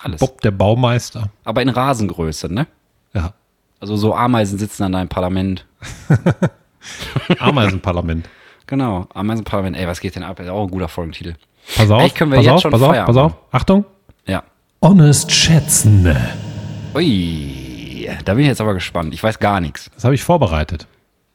Alles. 0.00 0.20
Bob, 0.20 0.40
der 0.42 0.52
Baumeister. 0.52 1.30
Aber 1.44 1.60
in 1.60 1.68
Rasengröße, 1.68 2.52
ne? 2.52 2.68
Ja. 3.12 3.34
Also 3.80 3.96
so 3.96 4.14
Ameisen 4.14 4.58
sitzen 4.58 4.84
an 4.84 4.92
deinem 4.92 5.08
Parlament. 5.08 5.66
Ameisenparlament. 7.38 8.28
Genau, 8.66 9.06
Ameisenparlament. 9.14 9.76
Ey, 9.76 9.86
was 9.86 10.00
geht 10.00 10.16
denn 10.16 10.22
ab? 10.22 10.40
Ist 10.40 10.48
auch 10.48 10.64
ein 10.64 10.70
guter 10.70 10.88
Folgentitel. 10.88 11.34
Pass 11.76 11.90
auf, 11.90 12.00
Eigentlich 12.00 12.14
können 12.14 12.32
wir 12.32 12.36
pass 12.36 12.44
jetzt 12.46 12.54
auf, 12.54 12.62
schon 12.62 12.70
pass 12.70 12.82
auf, 12.82 13.04
pass 13.06 13.16
auf. 13.16 13.32
Achtung. 13.52 13.84
Ja. 14.26 14.42
Honest 14.82 15.32
schätzen. 15.32 16.14
Ui, 16.94 18.08
da 18.24 18.34
bin 18.34 18.42
ich 18.42 18.48
jetzt 18.48 18.60
aber 18.60 18.74
gespannt. 18.74 19.12
Ich 19.14 19.22
weiß 19.22 19.38
gar 19.38 19.60
nichts. 19.60 19.90
Das 19.94 20.04
habe 20.04 20.14
ich 20.14 20.22
vorbereitet. 20.22 20.86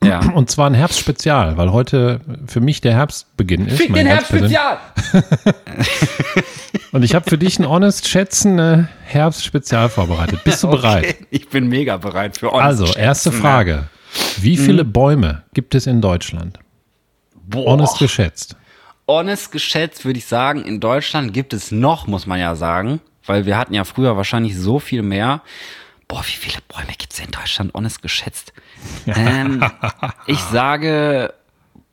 Ja. 0.04 0.20
Und 0.34 0.50
zwar 0.50 0.70
ein 0.70 0.74
Herbstspezial, 0.74 1.58
weil 1.58 1.72
heute 1.72 2.22
für 2.48 2.62
mich 2.62 2.82
der 2.82 2.94
Herbstbeginn 2.94 3.68
ist. 3.68 3.90
mein 3.90 4.08
Herbstbeginn. 4.08 4.58
Und 6.92 7.04
ich 7.04 7.16
habe 7.16 7.30
für 7.30 7.38
dich 7.38 7.60
ein 7.60 7.68
Honest 7.68 8.08
Schätzen 8.08 8.60
äh, 8.60 8.84
Herbstspezial 9.06 9.90
vorbereitet. 9.90 10.44
Bist 10.44 10.64
du 10.64 10.68
bereit? 10.72 11.04
Okay, 11.04 11.28
ich 11.32 11.50
bin 11.50 11.68
mega 11.68 11.98
bereit 11.98 12.38
für 12.38 12.50
uns. 12.52 12.62
Also, 12.64 12.86
erste 12.94 13.32
Frage. 13.32 13.86
Wie 14.40 14.58
Hm. 14.58 14.66
viele 14.66 14.86
Bäume 14.86 15.44
gibt 15.54 15.76
es 15.76 15.88
in 15.88 16.02
Deutschland? 16.02 16.60
Boah. 17.46 17.66
Honest 17.74 18.00
geschätzt. 18.00 18.56
honest 19.08 19.52
geschätzt 19.52 20.06
würde 20.06 20.20
ich 20.20 20.26
sagen, 20.26 20.64
in 20.64 20.80
Deutschland 20.80 21.34
gibt 21.34 21.54
es 21.54 21.72
noch, 21.72 22.08
muss 22.08 22.26
man 22.26 22.40
ja 22.40 22.56
sagen, 22.56 23.02
weil 23.26 23.46
wir 23.46 23.58
hatten 23.58 23.74
ja 23.74 23.84
früher 23.84 24.16
wahrscheinlich 24.18 24.58
so 24.58 24.80
viel 24.80 25.02
mehr. 25.02 25.42
Boah, 26.08 26.22
wie 26.26 26.32
viele 26.32 26.60
Bäume 26.68 26.94
gibt 26.98 27.14
es 27.14 27.20
in 27.20 27.32
Deutschland, 27.32 27.74
honest 27.74 28.02
geschätzt? 28.02 28.54
ähm, 29.08 29.64
ich 30.28 30.40
sage, 30.40 31.34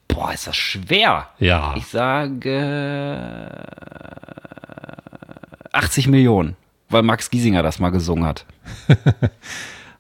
boah, 0.09 0.33
ist 0.33 0.47
das 0.47 0.57
schwer. 0.57 1.29
Ja. 1.39 1.75
Ich 1.77 1.87
sage 1.87 3.67
80 5.73 6.09
Millionen, 6.09 6.57
weil 6.89 7.03
Max 7.03 7.31
Giesinger 7.31 7.63
das 7.63 7.79
mal 7.79 7.91
gesungen 7.91 8.25
hat. 8.27 8.45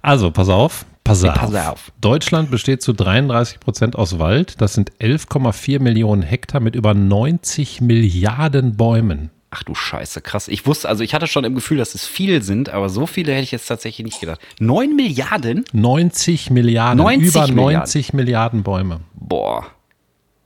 Also, 0.03 0.31
pass 0.31 0.49
auf. 0.49 0.87
Pass 1.11 1.25
auf. 1.25 1.35
pass 1.35 1.67
auf. 1.67 1.93
Deutschland 2.01 2.51
besteht 2.51 2.83
zu 2.83 2.93
33 2.93 3.59
Prozent 3.59 3.97
aus 3.97 4.19
Wald. 4.19 4.61
Das 4.61 4.75
sind 4.75 4.93
11,4 5.01 5.81
Millionen 5.81 6.23
Hektar 6.23 6.61
mit 6.61 6.77
über 6.77 6.95
90 6.95 7.81
Milliarden 7.81 8.77
Bäumen. 8.77 9.31
Ach 9.51 9.65
du 9.65 9.75
Scheiße, 9.75 10.21
krass. 10.21 10.47
Ich 10.47 10.65
wusste, 10.67 10.89
also 10.89 11.03
ich 11.03 11.13
hatte 11.13 11.27
schon 11.27 11.43
im 11.43 11.57
Gefühl, 11.57 11.79
dass 11.79 11.97
es 11.97 12.07
viel 12.07 12.43
sind, 12.43 12.69
aber 12.69 12.89
so 12.89 13.07
viele 13.07 13.33
hätte 13.33 13.43
ich 13.43 13.51
jetzt 13.51 13.67
tatsächlich 13.67 14.05
nicht 14.05 14.21
gedacht. 14.21 14.41
9 14.61 14.95
Milliarden? 14.95 15.65
90 15.73 16.51
Milliarden. 16.51 16.99
90 16.99 17.27
über 17.27 17.41
Milliarden. 17.49 17.79
90 17.81 18.13
Milliarden 18.13 18.63
Bäume. 18.63 19.01
Boah. 19.15 19.67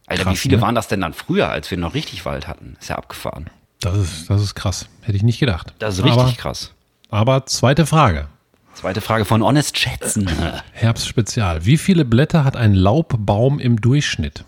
Alter, 0.06 0.22
wie 0.22 0.28
Krass, 0.30 0.38
viele 0.38 0.56
ne? 0.56 0.62
waren 0.62 0.74
das 0.74 0.88
denn 0.88 1.02
dann 1.02 1.12
früher, 1.12 1.50
als 1.50 1.70
wir 1.70 1.76
noch 1.76 1.92
richtig 1.92 2.24
Wald 2.24 2.48
hatten? 2.48 2.76
Ist 2.80 2.88
ja 2.88 2.96
abgefahren. 2.96 3.50
Das 3.80 3.96
ist, 3.96 4.30
das 4.30 4.40
ist 4.40 4.54
krass. 4.54 4.88
Hätte 5.02 5.16
ich 5.16 5.22
nicht 5.22 5.40
gedacht. 5.40 5.74
Das 5.78 5.98
ist 5.98 6.04
richtig 6.04 6.22
aber, 6.22 6.32
krass. 6.32 6.72
Aber 7.10 7.44
zweite 7.44 7.84
Frage. 7.84 8.28
Zweite 8.74 9.00
Frage 9.00 9.24
von 9.24 9.42
Honest 9.42 9.78
Schätzen. 9.78 10.28
Herbstspezial. 10.72 11.64
Wie 11.64 11.76
viele 11.76 12.04
Blätter 12.04 12.44
hat 12.44 12.56
ein 12.56 12.74
Laubbaum 12.74 13.58
im 13.58 13.80
Durchschnitt? 13.80 14.44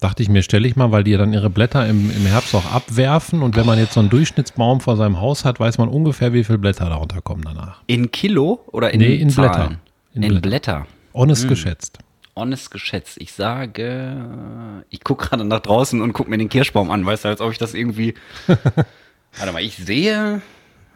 Dachte 0.00 0.22
ich 0.22 0.28
mir, 0.28 0.42
stelle 0.42 0.66
ich 0.66 0.76
mal, 0.76 0.92
weil 0.92 1.04
die 1.04 1.10
ja 1.12 1.18
dann 1.18 1.32
ihre 1.32 1.50
Blätter 1.50 1.86
im, 1.86 2.10
im 2.10 2.26
Herbst 2.26 2.54
auch 2.54 2.72
abwerfen. 2.72 3.42
Und 3.42 3.54
wenn 3.56 3.66
man 3.66 3.78
jetzt 3.78 3.92
so 3.94 4.00
einen 4.00 4.08
Durchschnittsbaum 4.10 4.80
vor 4.80 4.96
seinem 4.96 5.20
Haus 5.20 5.44
hat, 5.44 5.60
weiß 5.60 5.78
man 5.78 5.88
ungefähr, 5.88 6.32
wie 6.32 6.42
viele 6.42 6.58
Blätter 6.58 6.88
darunter 6.88 7.20
kommen 7.20 7.42
danach. 7.44 7.82
In 7.86 8.10
Kilo 8.10 8.60
oder 8.72 8.92
in, 8.92 9.00
Nee, 9.00 9.14
in 9.16 9.30
Zahlen? 9.30 9.50
Blätter. 9.50 9.76
In, 10.14 10.22
In 10.22 10.40
Blätter. 10.40 10.86
Honest 11.14 11.48
geschätzt. 11.48 11.98
Honest 12.34 12.70
geschätzt. 12.70 13.18
Ich 13.20 13.32
sage, 13.32 14.84
ich 14.88 15.04
gucke 15.04 15.26
gerade 15.28 15.44
nach 15.44 15.60
draußen 15.60 16.00
und 16.00 16.12
gucke 16.12 16.30
mir 16.30 16.38
den 16.38 16.48
Kirschbaum 16.48 16.90
an, 16.90 17.04
weißt 17.04 17.24
du, 17.24 17.28
als 17.28 17.40
ob 17.40 17.52
ich 17.52 17.58
das 17.58 17.74
irgendwie. 17.74 18.14
Warte 18.46 19.52
mal, 19.52 19.62
ich 19.62 19.76
sehe. 19.76 20.40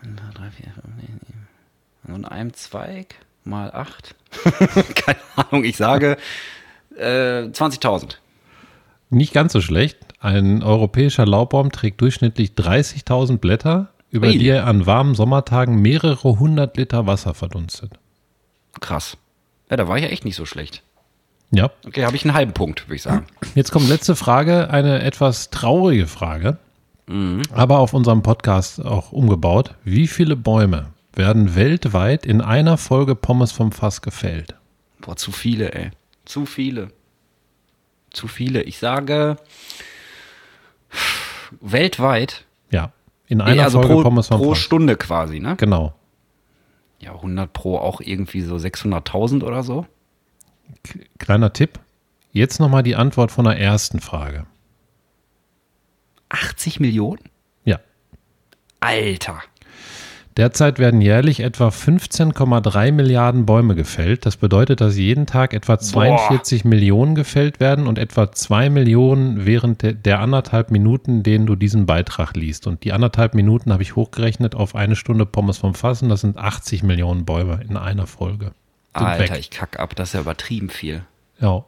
Drei, 0.03 0.51
vier, 0.51 0.73
fünf, 0.73 1.14
in 2.09 2.25
einem 2.25 2.53
Zweig 2.55 3.17
mal 3.45 3.71
acht. 3.73 4.15
Keine 4.95 5.19
Ahnung, 5.37 5.65
ich 5.65 5.77
sage 5.77 6.17
äh, 6.97 7.43
20.000. 7.45 8.17
Nicht 9.11 9.33
ganz 9.33 9.53
so 9.53 9.61
schlecht. 9.61 9.99
Ein 10.21 10.63
europäischer 10.63 11.27
Laubbaum 11.27 11.71
trägt 11.71 12.01
durchschnittlich 12.01 12.53
30.000 12.53 13.39
Blätter, 13.39 13.91
über 14.11 14.29
Ui. 14.29 14.39
die 14.39 14.49
er 14.49 14.67
an 14.67 14.87
warmen 14.87 15.15
Sommertagen 15.15 15.81
mehrere 15.83 16.39
hundert 16.39 16.77
Liter 16.77 17.07
Wasser 17.07 17.35
verdunstet. 17.35 17.93
Krass. 18.81 19.17
Ja, 19.71 19.77
da 19.77 19.87
war 19.89 19.97
ich 19.99 20.05
ja 20.05 20.09
echt 20.11 20.25
nicht 20.25 20.37
so 20.37 20.47
schlecht. 20.47 20.83
Ja. 21.51 21.71
Okay, 21.87 22.05
habe 22.05 22.17
ich 22.17 22.25
einen 22.25 22.35
halben 22.35 22.53
Punkt, 22.53 22.87
würde 22.89 22.97
ich 22.97 23.03
sagen. 23.03 23.27
Jetzt 23.55 23.71
kommt 23.71 23.89
letzte 23.89 24.17
Frage, 24.17 24.71
eine 24.71 25.03
etwas 25.03 25.51
traurige 25.51 26.07
Frage, 26.07 26.59
Mhm. 27.07 27.43
aber 27.53 27.81
auf 27.81 27.93
unserem 27.93 28.23
Podcast 28.23 28.83
auch 28.83 29.13
umgebaut. 29.13 29.75
Wie 29.85 30.07
viele 30.07 30.37
Bäume 30.37 30.87
werden 31.17 31.55
weltweit 31.55 32.27
in 32.27 32.41
einer 32.41 32.77
Folge 32.79 33.15
Pommes 33.15 33.53
vom 33.53 33.73
Fass 33.73 34.03
gefällt? 34.03 34.55
Boah, 35.01 35.17
zu 35.17 35.33
viele, 35.33 35.73
ey. 35.73 35.91
Zu 36.25 36.47
viele. 36.47 36.89
Zu 38.11 38.29
viele. 38.29 38.63
Ich 38.63 38.79
sage 38.79 39.37
weltweit. 41.61 42.45
Ja, 42.71 42.93
in 43.27 43.41
einer 43.41 43.65
also 43.65 43.81
Folge 43.81 43.95
pro, 43.95 44.03
Pommes 44.03 44.29
vom 44.29 44.41
pro 44.41 44.51
Fass. 44.51 44.59
Stunde 44.59 44.97
quasi, 44.97 45.41
ne? 45.41 45.57
Genau. 45.57 45.95
Ja, 47.01 47.13
100 47.13 47.53
pro 47.53 47.79
auch 47.79 48.01
irgendwie 48.01 48.41
so 48.41 48.57
600.000 48.57 49.43
oder 49.43 49.63
so. 49.63 49.87
Kleiner 51.19 51.53
Tipp. 51.53 51.79
Jetzt 52.33 52.59
nochmal 52.61 52.83
die 52.83 52.97
Antwort 52.97 53.31
von 53.31 53.45
der 53.45 53.59
ersten 53.59 54.01
Frage. 54.01 54.47
80 56.31 56.81
Millionen? 56.81 57.21
Ja. 57.65 57.79
Alter. 58.81 59.41
Derzeit 60.37 60.81
werden 60.81 61.01
jährlich 61.01 61.41
etwa 61.41 61.69
15,3 61.69 62.91
Milliarden 62.91 63.47
Bäume 63.47 63.77
gefällt. 63.77 64.27
Das 64.27 64.37
bedeutet, 64.37 64.81
dass 64.81 64.97
jeden 64.97 65.27
Tag 65.27 65.55
etwa 65.55 65.79
42 65.79 66.65
Millionen 66.65 67.15
gefällt 67.15 67.61
werden 67.61 67.87
und 67.87 67.99
etwa 67.99 68.33
2 68.33 68.69
Millionen 68.69 69.47
während 69.47 69.83
der, 69.83 69.93
der 69.93 70.19
anderthalb 70.19 70.73
Minuten, 70.73 71.23
denen 71.23 71.47
du 71.47 71.55
diesen 71.55 71.87
Beitrag 71.87 72.35
liest. 72.35 72.67
Und 72.67 72.83
die 72.83 72.93
anderthalb 72.93 73.35
Minuten 73.35 73.73
habe 73.73 73.85
ich 73.85 73.95
hochgerechnet 73.95 74.57
auf 74.57 74.75
eine 74.75 74.97
Stunde 74.97 75.25
Pommes 75.25 75.59
vom 75.59 75.75
Fassen. 75.75 76.09
Das 76.09 76.23
sind 76.23 76.37
80 76.37 76.83
Millionen 76.83 77.25
Bäume 77.25 77.61
in 77.69 77.77
einer 77.77 78.09
Folge. 78.09 78.47
Sind 78.97 79.07
Alter, 79.07 79.35
weg. 79.35 79.39
ich 79.39 79.51
kack 79.51 79.79
ab. 79.79 79.95
Das 79.95 80.09
ist 80.09 80.15
ja 80.15 80.21
übertrieben 80.21 80.69
viel. 80.69 81.05
Ja. 81.39 81.65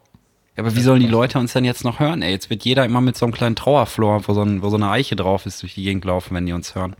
Ja, 0.57 0.63
aber 0.63 0.75
wie 0.75 0.81
sollen 0.81 0.99
die 1.01 1.07
Leute 1.07 1.37
uns 1.37 1.53
denn 1.53 1.65
jetzt 1.65 1.83
noch 1.83 1.99
hören? 1.99 2.21
Ey, 2.23 2.31
jetzt 2.31 2.49
wird 2.49 2.65
jeder 2.65 2.83
immer 2.83 2.99
mit 2.99 3.15
so 3.15 3.25
einem 3.25 3.33
kleinen 3.33 3.55
Trauerflor, 3.55 4.27
wo 4.27 4.33
so, 4.33 4.41
ein, 4.41 4.63
wo 4.63 4.69
so 4.69 4.75
eine 4.77 4.89
Eiche 4.89 5.15
drauf 5.15 5.45
ist, 5.45 5.61
durch 5.61 5.75
die 5.75 5.83
Gegend 5.83 6.03
laufen, 6.05 6.33
wenn 6.35 6.45
die 6.47 6.53
uns 6.53 6.73
hören. 6.73 6.95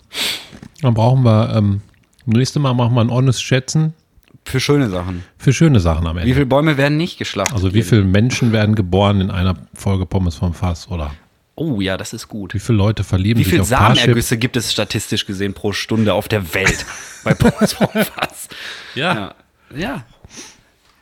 Dann 0.81 0.93
brauchen 0.93 1.23
wir, 1.23 1.55
ähm, 1.55 1.81
nächstes 2.25 2.61
Mal 2.61 2.73
machen 2.75 2.93
wir 2.93 3.01
ein 3.01 3.09
Honest 3.11 3.41
Schätzen. 3.43 3.93
Für 4.45 4.59
schöne 4.59 4.89
Sachen. 4.89 5.23
Für 5.39 5.51
schöne 5.53 5.79
Sachen 5.79 6.05
am 6.07 6.17
Wie 6.17 6.21
Ende. 6.21 6.33
viele 6.35 6.45
Bäume 6.45 6.77
werden 6.77 6.97
nicht 6.97 7.17
geschlachtet? 7.17 7.55
Also 7.55 7.73
wie 7.73 7.81
viele 7.81 8.03
Menschen 8.03 8.51
werden 8.51 8.75
geboren 8.75 9.19
in 9.21 9.31
einer 9.31 9.55
Folge 9.73 10.05
Pommes 10.05 10.35
vom 10.35 10.53
Fass 10.53 10.87
oder 10.89 11.11
Oh 11.55 11.81
ja, 11.81 11.97
das 11.97 12.13
ist 12.13 12.27
gut. 12.27 12.53
wie 12.53 12.59
viele 12.59 12.77
Leute 12.77 13.03
verlieben 13.03 13.39
Wie 13.39 13.43
sich 13.43 13.49
viele 13.49 13.63
auf 13.63 13.69
Parship? 13.71 13.97
Samenergüsse 13.97 14.37
gibt 14.37 14.55
es 14.55 14.71
statistisch 14.71 15.25
gesehen 15.25 15.55
pro 15.55 15.73
Stunde 15.73 16.13
auf 16.13 16.27
der 16.27 16.53
Welt 16.53 16.85
bei 17.23 17.33
Pommes 17.33 17.73
vom 17.73 17.87
Fass? 17.87 18.47
Ja. 18.93 19.33
Ja. 19.75 20.03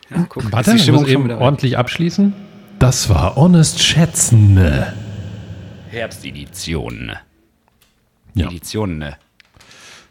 Ja, 0.10 0.26
guck. 0.30 0.50
Warte, 0.52 0.76
ich 0.76 0.90
muss 0.92 1.08
eben 1.08 1.30
ordentlich 1.32 1.78
abschließen. 1.78 2.34
Das 2.86 3.10
war 3.10 3.36
Honest 3.36 3.82
Schätzen. 3.82 4.60
Herbstedition. 5.90 7.14
Ja. 8.36 8.46
Edition, 8.46 9.00
ne? 9.00 9.18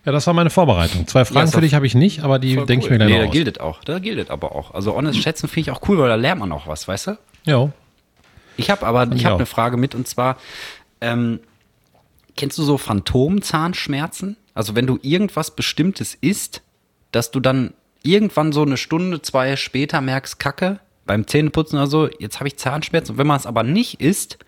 ja, 0.05 0.11
das 0.11 0.27
war 0.27 0.35
meine 0.35 0.51
Vorbereitung. 0.51 1.07
Zwei 1.07 1.25
Fragen 1.25 1.47
ist 1.47 1.55
für 1.55 1.61
dich 1.61 1.75
habe 1.75 1.87
ich 1.87 1.95
nicht, 1.95 2.25
aber 2.25 2.41
die 2.41 2.57
denke 2.57 2.73
ich 2.73 2.85
cool. 2.87 2.99
mir 2.99 2.99
gleich 2.99 3.11
Nee, 3.11 3.15
noch 3.15 3.21
da 3.21 3.29
aus. 3.29 3.33
gilt 3.33 3.47
es 3.47 3.61
auch. 3.61 3.85
Da 3.85 4.01
gilt 4.01 4.19
es 4.19 4.29
aber 4.29 4.57
auch. 4.57 4.75
Also 4.75 4.97
honest 4.97 5.23
schätzen 5.23 5.47
finde 5.47 5.61
ich 5.61 5.71
auch 5.71 5.89
cool, 5.89 5.99
weil 5.99 6.09
da 6.09 6.17
lernt 6.17 6.41
man 6.41 6.51
auch 6.51 6.67
was, 6.67 6.89
weißt 6.89 7.07
du? 7.07 7.19
Ja. 7.45 7.71
Ich 8.57 8.71
habe 8.71 8.85
aber 8.85 9.07
ich 9.07 9.21
ich 9.21 9.25
habe 9.25 9.37
eine 9.37 9.47
Frage 9.47 9.77
mit 9.77 9.95
und 9.95 10.09
zwar 10.09 10.37
ähm, 11.01 11.39
kennst 12.37 12.59
du 12.59 12.65
so 12.65 12.77
Phantomzahnschmerzen? 12.77 14.37
Also 14.53 14.75
wenn 14.75 14.89
du 14.89 14.99
irgendwas 15.01 15.53
Bestimmtes 15.53 16.15
isst, 16.21 16.63
dass 17.13 17.31
du 17.31 17.39
dann 17.39 17.73
irgendwann 18.03 18.51
so 18.51 18.63
eine 18.63 18.79
Stunde, 18.79 19.23
zwei 19.23 19.55
später 19.55 20.01
merkst, 20.01 20.41
Kacke, 20.41 20.81
beim 21.07 21.27
Zähneputzen 21.27 21.79
oder 21.79 21.87
so, 21.87 22.09
jetzt 22.19 22.41
habe 22.41 22.49
ich 22.49 22.57
Zahnschmerzen. 22.57 23.13
Und 23.13 23.19
wenn 23.19 23.27
man 23.27 23.37
es 23.37 23.47
aber 23.47 23.63
nicht 23.63 24.01
isst, 24.01 24.39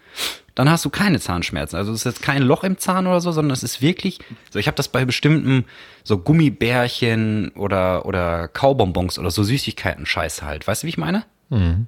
dann 0.55 0.71
hast 0.71 0.85
du 0.85 0.90
keine 0.90 1.21
Zahnschmerzen. 1.21 1.77
Also 1.77 1.92
es 1.92 2.01
ist 2.01 2.05
jetzt 2.05 2.23
kein 2.23 2.42
Loch 2.42 2.64
im 2.64 2.79
Zahn 2.79 3.07
oder 3.07 3.21
so, 3.21 3.31
sondern 3.31 3.53
es 3.53 3.62
ist 3.62 3.83
wirklich, 3.83 4.19
so 4.51 4.59
ich 4.59 4.66
habe 4.66 4.77
das 4.77 4.88
bei 4.88 5.05
bestimmten 5.05 5.66
so 6.03 6.16
Gummibärchen 6.19 7.51
oder 7.51 8.07
oder 8.07 8.49
Kaubonbons 8.49 9.19
oder 9.19 9.31
so 9.31 9.42
Süßigkeiten 9.42 10.07
Scheiße 10.07 10.47
halt. 10.47 10.66
Weißt 10.66 10.83
du, 10.83 10.87
wie 10.87 10.90
ich 10.90 10.99
meine? 10.99 11.25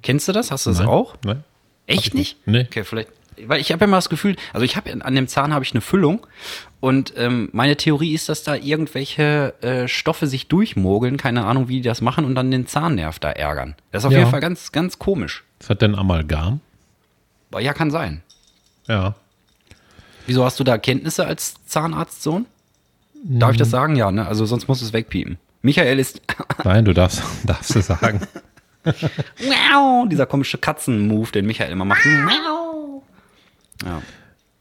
Kennst 0.03 0.27
du 0.27 0.31
das? 0.31 0.51
Hast 0.51 0.65
du 0.65 0.69
das 0.69 0.79
Nein. 0.79 0.87
auch? 0.87 1.15
Nein. 1.25 1.43
Echt 1.85 2.13
nicht? 2.13 2.37
Nee. 2.45 2.61
Okay, 2.61 2.83
vielleicht. 2.83 3.09
Weil 3.45 3.59
ich 3.61 3.71
habe 3.71 3.83
immer 3.85 3.97
das 3.97 4.09
Gefühl, 4.09 4.35
also 4.53 4.63
ich 4.65 4.75
habe 4.75 4.91
an 5.03 5.15
dem 5.15 5.27
Zahn 5.27 5.53
habe 5.53 5.63
ich 5.63 5.71
eine 5.71 5.81
Füllung 5.81 6.25
und 6.79 7.13
ähm, 7.17 7.49
meine 7.51 7.75
Theorie 7.77 8.13
ist, 8.13 8.29
dass 8.29 8.43
da 8.43 8.55
irgendwelche 8.55 9.53
äh, 9.61 9.87
Stoffe 9.87 10.27
sich 10.27 10.47
durchmogeln, 10.47 11.17
keine 11.17 11.45
Ahnung, 11.45 11.67
wie 11.67 11.77
die 11.81 11.87
das 11.87 12.01
machen 12.01 12.25
und 12.25 12.35
dann 12.35 12.51
den 12.51 12.67
Zahnnerv 12.67 13.19
da 13.19 13.31
ärgern. 13.31 13.75
Das 13.91 14.03
ist 14.03 14.07
auf 14.07 14.11
Ja. 14.13 14.19
jeden 14.19 14.31
Fall 14.31 14.39
ganz, 14.41 14.71
ganz 14.71 14.99
komisch. 14.99 15.43
Was 15.59 15.69
hat 15.69 15.81
denn 15.81 15.95
Amalgam? 15.95 16.61
Ja, 17.59 17.73
kann 17.73 17.91
sein. 17.91 18.21
Ja. 18.87 19.15
Wieso 20.27 20.45
hast 20.45 20.59
du 20.59 20.63
da 20.63 20.77
Kenntnisse 20.77 21.25
als 21.25 21.55
Zahnarztsohn? 21.65 22.45
Darf 23.23 23.51
ich 23.51 23.57
das 23.57 23.69
sagen? 23.71 23.95
Ja, 23.95 24.11
ne? 24.11 24.27
Also 24.27 24.45
sonst 24.45 24.67
muss 24.67 24.81
es 24.81 24.93
wegpiepen. 24.93 25.37
Michael 25.61 25.99
ist 25.99 26.21
Nein, 26.63 26.85
du 26.85 26.93
darfst, 26.93 27.21
darfst 27.45 27.75
du 27.75 27.81
sagen. 27.81 28.21
Miau, 28.85 30.05
dieser 30.05 30.25
komische 30.25 30.57
Katzen-Move, 30.57 31.31
den 31.31 31.45
Michael 31.45 31.71
immer 31.71 31.85
macht. 31.85 32.05
Miau. 32.05 32.68
Ja. 33.85 34.01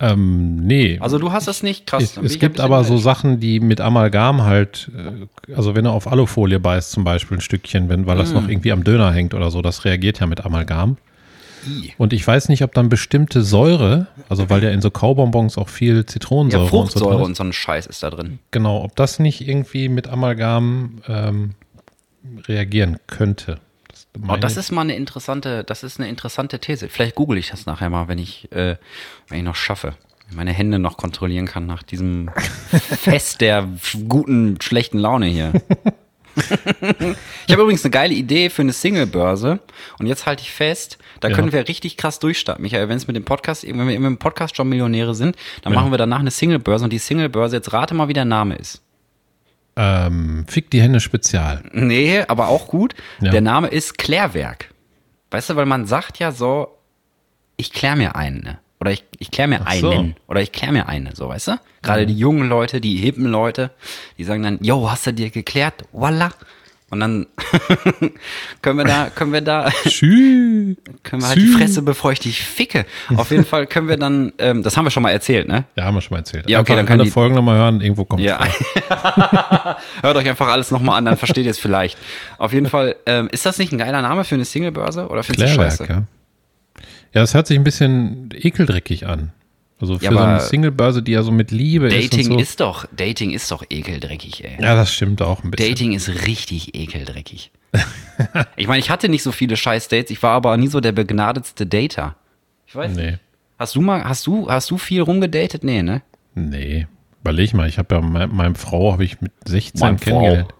Ähm, 0.00 0.56
nee. 0.64 0.96
Also 1.00 1.18
du 1.18 1.32
hast 1.32 1.48
das 1.48 1.64
nicht 1.64 1.86
krass. 1.86 2.02
es, 2.04 2.16
es 2.16 2.32
ich 2.32 2.36
ein 2.36 2.40
gibt 2.40 2.60
aber 2.60 2.84
so. 2.84 2.98
Sachen, 2.98 3.40
die 3.40 3.58
mit 3.58 3.80
Amalgam 3.80 4.42
halt, 4.42 4.90
äh, 4.96 5.54
also 5.54 5.74
wenn 5.74 5.84
du 5.84 5.90
auf 5.90 6.06
Alufolie 6.06 6.60
beißt 6.60 6.92
zum 6.92 7.02
Beispiel 7.02 7.38
ein 7.38 7.40
Stückchen, 7.40 7.88
wenn, 7.88 8.06
weil 8.06 8.16
das 8.16 8.30
Mm. 8.30 8.34
noch 8.34 8.48
irgendwie 8.48 8.70
am 8.70 8.84
Döner 8.84 9.12
hängt 9.12 9.34
oder 9.34 9.50
so, 9.50 9.60
das 9.60 9.84
reagiert 9.84 10.20
ja 10.20 10.26
mit 10.26 10.44
Amalgam. 10.44 10.98
I. 11.66 11.92
Und 11.98 12.12
ich 12.12 12.24
weiß 12.24 12.48
nicht, 12.50 12.62
ob 12.62 12.72
dann 12.74 12.88
bestimmte 12.88 13.42
Säure, 13.42 14.06
also 14.28 14.48
weil 14.48 14.62
ja 14.62 14.70
in 14.70 14.80
so 14.80 14.92
Kaubonbons 14.92 15.58
auch 15.58 15.68
viel 15.68 15.96
Ja, 15.96 16.06
Zitronensäure 16.06 16.62
und 16.62 16.70
so 16.70 16.76
Fruchtsäure 17.00 17.24
und 17.24 17.32
ist, 17.32 17.38
so 17.38 17.42
ein 17.44 17.52
Scheiß 17.52 17.86
ist 17.86 18.00
da 18.04 18.10
drin. 18.10 18.38
genau, 18.52 18.84
ob 18.84 18.94
das 18.94 19.18
nicht 19.18 19.46
irgendwie 19.48 19.88
mit 19.88 20.06
Amalgam 20.06 20.98
ähm, 21.08 21.54
reagieren 22.46 22.98
könnte. 23.08 23.58
Das, 24.14 24.22
Oh, 24.28 24.36
das 24.36 24.56
ist 24.56 24.72
mal 24.72 24.80
eine 24.82 24.96
interessante, 24.96 25.62
das 25.64 25.82
ist 25.84 26.00
eine 26.00 26.08
interessante 26.08 26.58
These. 26.58 26.88
Vielleicht 26.88 27.14
google 27.14 27.38
ich 27.38 27.50
das 27.50 27.66
nachher 27.66 27.88
mal, 27.90 28.08
wenn 28.08 28.18
ich, 28.18 28.50
äh, 28.52 28.76
wenn 29.28 29.38
ich 29.38 29.44
noch 29.44 29.54
schaffe. 29.54 29.94
Meine 30.34 30.52
Hände 30.52 30.78
noch 30.78 30.96
kontrollieren 30.96 31.46
kann 31.46 31.66
nach 31.66 31.82
diesem 31.82 32.30
Fest 32.68 33.40
der 33.40 33.68
guten, 34.08 34.60
schlechten 34.60 34.98
Laune 34.98 35.26
hier. 35.26 35.52
ich 37.46 37.52
habe 37.52 37.62
übrigens 37.62 37.84
eine 37.84 37.90
geile 37.90 38.14
Idee 38.14 38.50
für 38.50 38.62
eine 38.62 38.72
Single-Börse. 38.72 39.60
Und 39.98 40.06
jetzt 40.06 40.26
halte 40.26 40.42
ich 40.42 40.52
fest, 40.52 40.98
da 41.20 41.28
Ja. 41.28 41.34
können 41.36 41.52
wir 41.52 41.66
richtig 41.68 41.96
krass 41.96 42.18
durchstarten. 42.18 42.62
Michael, 42.62 42.88
wenn 42.88 42.96
es 42.96 43.06
mit 43.06 43.16
dem 43.16 43.24
Podcast, 43.24 43.66
wenn 43.66 43.88
wir 43.88 43.94
im 43.94 44.18
Podcast 44.18 44.56
schon 44.56 44.68
Millionäre 44.68 45.14
sind, 45.14 45.36
dann 45.62 45.72
machen 45.72 45.90
wir 45.90 45.98
danach 45.98 46.20
eine 46.20 46.30
Single-Börse. 46.30 46.84
Und 46.84 46.92
die 46.92 46.98
Single-Börse, 46.98 47.56
jetzt 47.56 47.72
rate 47.72 47.94
mal, 47.94 48.08
wie 48.08 48.12
der 48.12 48.24
Name 48.24 48.56
ist. 48.56 48.82
Ähm, 49.78 50.44
Fick 50.48 50.70
die 50.70 50.82
Hände 50.82 51.00
Spezial. 51.00 51.62
Nee, 51.72 52.20
aber 52.26 52.48
auch 52.48 52.66
gut. 52.66 52.94
Ja. 53.20 53.30
Der 53.30 53.40
Name 53.40 53.68
ist 53.68 53.96
Klärwerk. 53.96 54.74
Weißt 55.30 55.50
du, 55.50 55.56
weil 55.56 55.66
man 55.66 55.86
sagt 55.86 56.18
ja 56.18 56.32
so, 56.32 56.76
ich 57.56 57.72
klär 57.72 57.96
mir 57.96 58.16
einen. 58.16 58.42
ne? 58.42 58.58
Oder 58.80 58.92
ich, 58.92 59.04
ich 59.18 59.30
klär 59.30 59.46
mir 59.46 59.60
Ach 59.64 59.72
so. 59.74 59.90
einen. 59.90 60.16
Oder 60.26 60.40
ich 60.42 60.52
klär 60.52 60.72
mir 60.72 60.88
eine, 60.88 61.14
so, 61.14 61.28
weißt 61.28 61.48
du? 61.48 61.60
Gerade 61.82 62.06
die 62.06 62.16
jungen 62.16 62.48
Leute, 62.48 62.80
die 62.80 62.96
hippen 62.96 63.24
Leute, 63.26 63.70
die 64.18 64.24
sagen 64.24 64.42
dann, 64.42 64.58
yo, 64.62 64.90
hast 64.90 65.06
du 65.06 65.12
dir 65.12 65.30
geklärt? 65.30 65.84
Voila. 65.92 66.30
Und 66.90 67.00
dann 67.00 67.26
können 68.62 68.78
wir 68.78 68.84
da, 68.86 69.10
können 69.14 69.32
wir 69.32 69.42
da, 69.42 69.70
können 70.00 70.76
wir 71.12 71.28
halt 71.28 71.36
die 71.36 71.48
Fresse, 71.48 71.82
bevor 71.82 72.12
ich 72.12 72.20
dich 72.20 72.42
ficke. 72.42 72.86
Auf 73.14 73.30
jeden 73.30 73.44
Fall 73.44 73.66
können 73.66 73.88
wir 73.88 73.98
dann, 73.98 74.32
ähm, 74.38 74.62
das 74.62 74.76
haben 74.76 74.86
wir 74.86 74.90
schon 74.90 75.02
mal 75.02 75.10
erzählt, 75.10 75.48
ne? 75.48 75.64
Ja, 75.76 75.84
haben 75.84 75.94
wir 75.96 76.00
schon 76.00 76.14
mal 76.14 76.20
erzählt. 76.20 76.48
Ja, 76.48 76.60
okay, 76.60 76.72
Einfach 76.72 76.76
dann 76.76 76.86
können 76.86 77.00
alle 77.00 77.08
die- 77.08 77.12
Folgen 77.12 77.34
nochmal 77.34 77.58
hören, 77.58 77.80
irgendwo 77.82 78.04
kommt 78.06 78.22
Ja. 78.22 78.40
Hört 80.00 80.16
euch 80.16 80.28
einfach 80.28 80.48
alles 80.48 80.70
nochmal 80.70 80.96
an, 80.98 81.04
dann 81.04 81.16
versteht 81.18 81.44
ihr 81.44 81.50
es 81.50 81.58
vielleicht. 81.58 81.98
Auf 82.38 82.52
jeden 82.52 82.68
Fall, 82.68 82.96
ähm, 83.06 83.28
ist 83.32 83.44
das 83.44 83.58
nicht 83.58 83.72
ein 83.72 83.78
geiler 83.78 84.00
Name 84.02 84.24
für 84.24 84.34
eine 84.36 84.44
Singlebörse 84.44 85.08
oder 85.08 85.22
findest 85.22 85.52
du 85.52 85.54
scheiße? 85.56 85.86
ja. 85.88 86.02
Ja, 87.14 87.22
das 87.22 87.32
hört 87.34 87.46
sich 87.46 87.58
ein 87.58 87.64
bisschen 87.64 88.28
ekeldreckig 88.34 89.06
an. 89.06 89.32
Also 89.80 89.98
für 89.98 90.04
Ja, 90.06 90.12
so 90.12 90.18
eine 90.18 90.40
Singlebörse, 90.40 91.02
die 91.02 91.12
ja 91.12 91.22
so 91.22 91.30
mit 91.30 91.50
Liebe 91.50 91.88
Dating 91.88 92.20
ist 92.20 92.26
und 92.28 92.32
so. 92.34 92.38
ist 92.40 92.60
doch, 92.60 92.86
Dating 92.96 93.30
ist 93.30 93.50
doch 93.50 93.64
ekeldreckig, 93.70 94.44
ey. 94.44 94.56
ja, 94.60 94.74
das 94.74 94.92
stimmt 94.92 95.22
auch 95.22 95.44
ein 95.44 95.50
bisschen. 95.50 95.70
Dating 95.70 95.92
ist 95.92 96.08
richtig 96.26 96.74
ekeldreckig. 96.74 97.50
ich 98.56 98.66
meine, 98.66 98.80
ich 98.80 98.90
hatte 98.90 99.08
nicht 99.08 99.22
so 99.22 99.30
viele 99.30 99.56
Scheiß-Dates, 99.56 100.10
ich 100.10 100.22
war 100.22 100.32
aber 100.32 100.56
nie 100.56 100.66
so 100.68 100.80
der 100.80 100.92
begnadetste 100.92 101.66
Dater. 101.66 102.16
Ich 102.66 102.74
weiß 102.74 102.94
nicht. 102.96 103.04
Nee, 103.12 103.18
Hast 103.58 103.74
du 103.74 103.80
mal, 103.80 104.04
hast 104.04 104.26
du, 104.26 104.48
hast 104.48 104.70
du 104.70 104.78
viel 104.78 105.02
rumgedatet? 105.02 105.64
Nee, 105.64 105.82
ne? 105.82 106.02
nee. 106.34 106.86
Überleg 107.22 107.52
mal, 107.52 107.68
ich 107.68 107.76
habe 107.78 107.96
ja 107.96 108.00
meine, 108.00 108.28
meine 108.28 108.54
Frau 108.54 108.92
habe 108.92 109.04
ich 109.04 109.20
mit 109.20 109.32
16 109.46 109.80
Meine 109.80 109.98
Frau. 109.98 110.04
kennengelernt. 110.04 110.54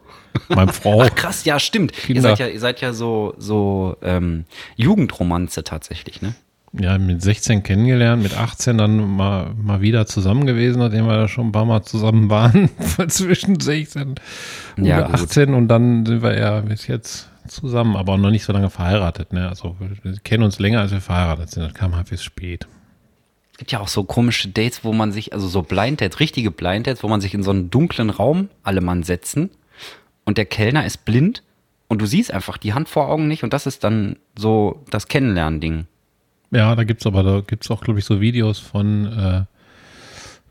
Meine 0.48 0.72
Frau. 0.72 1.02
Ach 1.02 1.14
krass, 1.14 1.44
ja, 1.44 1.58
stimmt. 1.60 1.92
Ihr 2.08 2.20
seid 2.20 2.38
ja, 2.40 2.48
ihr 2.48 2.58
seid 2.60 2.80
ja 2.80 2.92
so, 2.92 3.34
so 3.38 3.96
ähm, 4.02 4.44
Jugendromanze 4.76 5.62
tatsächlich, 5.64 6.20
ne? 6.22 6.34
Ja, 6.78 6.96
mit 6.98 7.22
16 7.22 7.62
kennengelernt, 7.62 8.22
mit 8.22 8.36
18 8.36 8.78
dann 8.78 9.16
mal, 9.16 9.52
mal 9.60 9.80
wieder 9.80 10.06
zusammen 10.06 10.46
gewesen, 10.46 10.78
nachdem 10.78 11.06
wir 11.06 11.16
da 11.16 11.28
schon 11.28 11.48
ein 11.48 11.52
paar 11.52 11.64
Mal 11.64 11.82
zusammen 11.82 12.30
waren, 12.30 12.70
zwischen 13.08 13.58
16 13.58 14.02
und 14.76 14.86
Ja, 14.86 15.02
gut. 15.02 15.14
18 15.14 15.54
und 15.54 15.68
dann 15.68 16.06
sind 16.06 16.22
wir 16.22 16.38
ja 16.38 16.60
bis 16.60 16.86
jetzt 16.86 17.28
zusammen, 17.48 17.96
aber 17.96 18.16
noch 18.16 18.30
nicht 18.30 18.44
so 18.44 18.52
lange 18.52 18.70
verheiratet. 18.70 19.32
Ne? 19.32 19.48
Also 19.48 19.76
wir 19.78 20.16
kennen 20.22 20.42
uns 20.42 20.58
länger, 20.58 20.80
als 20.80 20.92
wir 20.92 21.00
verheiratet 21.00 21.50
sind. 21.50 21.64
Das 21.64 21.74
kam 21.74 21.96
halt 21.96 22.10
bis 22.10 22.22
spät. 22.22 22.66
gibt 23.56 23.72
ja 23.72 23.80
auch 23.80 23.88
so 23.88 24.04
komische 24.04 24.48
Dates, 24.48 24.84
wo 24.84 24.92
man 24.92 25.12
sich, 25.12 25.32
also 25.32 25.48
so 25.48 25.62
Blind 25.62 26.00
Dates, 26.00 26.20
richtige 26.20 26.50
Blind 26.50 26.86
Dates, 26.86 27.02
wo 27.02 27.08
man 27.08 27.20
sich 27.20 27.34
in 27.34 27.42
so 27.42 27.50
einen 27.50 27.70
dunklen 27.70 28.10
Raum 28.10 28.48
alle 28.62 28.80
Mann 28.80 29.02
setzen 29.02 29.50
und 30.24 30.38
der 30.38 30.46
Kellner 30.46 30.84
ist 30.84 31.04
blind 31.04 31.42
und 31.88 32.02
du 32.02 32.06
siehst 32.06 32.32
einfach 32.32 32.58
die 32.58 32.74
Hand 32.74 32.88
vor 32.88 33.08
Augen 33.08 33.28
nicht 33.28 33.42
und 33.44 33.52
das 33.52 33.66
ist 33.66 33.82
dann 33.82 34.16
so 34.36 34.84
das 34.90 35.08
Kennenlernen-Ding. 35.08 35.86
Ja, 36.50 36.74
da 36.74 36.84
gibt's 36.84 37.06
aber, 37.06 37.22
da 37.22 37.40
gibt's 37.46 37.70
auch, 37.70 37.80
glaube 37.82 37.98
ich, 37.98 38.04
so 38.04 38.20
Videos 38.20 38.58
von 38.58 39.06
äh, 39.06 39.44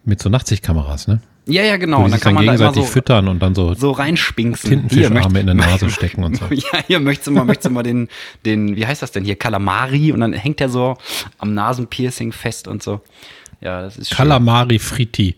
mit 0.05 0.21
so 0.21 0.29
Nachtsichtkameras, 0.29 1.07
ne? 1.07 1.21
Ja, 1.49 1.63
ja, 1.63 1.77
genau. 1.77 2.03
Und 2.03 2.11
dann 2.11 2.19
kann 2.19 2.35
dann 2.35 2.45
man 2.45 2.45
da 2.45 2.51
gegenseitig 2.51 2.83
so, 2.85 2.91
füttern 2.91 3.27
und 3.29 3.39
dann 3.39 3.55
so, 3.55 3.73
so 3.73 3.91
reinspinksen. 3.91 4.69
Hier, 4.69 4.79
Tintenfischarme 4.81 5.19
möcht- 5.29 5.39
in 5.39 5.45
der 5.45 5.55
Nase 5.55 5.89
stecken 5.89 6.23
und 6.25 6.37
so. 6.37 6.45
Ja, 6.51 6.79
hier 6.85 6.99
möchtest 6.99 7.27
du 7.27 7.31
mal, 7.31 7.45
möchtest 7.45 7.67
du 7.67 7.69
mal 7.71 7.83
den, 7.83 8.09
den, 8.45 8.75
wie 8.75 8.85
heißt 8.85 9.01
das 9.01 9.11
denn 9.11 9.23
hier, 9.23 9.37
Kalamari 9.37 10.11
und 10.11 10.19
dann 10.19 10.33
hängt 10.33 10.59
er 10.59 10.67
so 10.69 10.97
am 11.37 11.53
Nasenpiercing 11.53 12.31
fest 12.33 12.67
und 12.67 12.83
so. 12.83 13.01
Ja, 13.61 13.81
das 13.81 13.97
ist 13.97 14.09
schön. 14.09 14.17
Calamari 14.17 14.77
Fritti, 14.77 15.35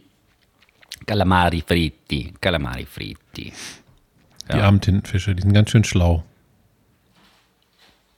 Calamari 1.06 1.64
fritti, 1.66 2.34
Calamari 2.42 2.86
fritti. 2.86 3.54
die 4.52 4.58
armen 4.58 4.82
Tintenfische, 4.82 5.36
die 5.36 5.42
sind 5.44 5.54
ganz 5.54 5.70
schön 5.70 5.84
schlau. 5.84 6.24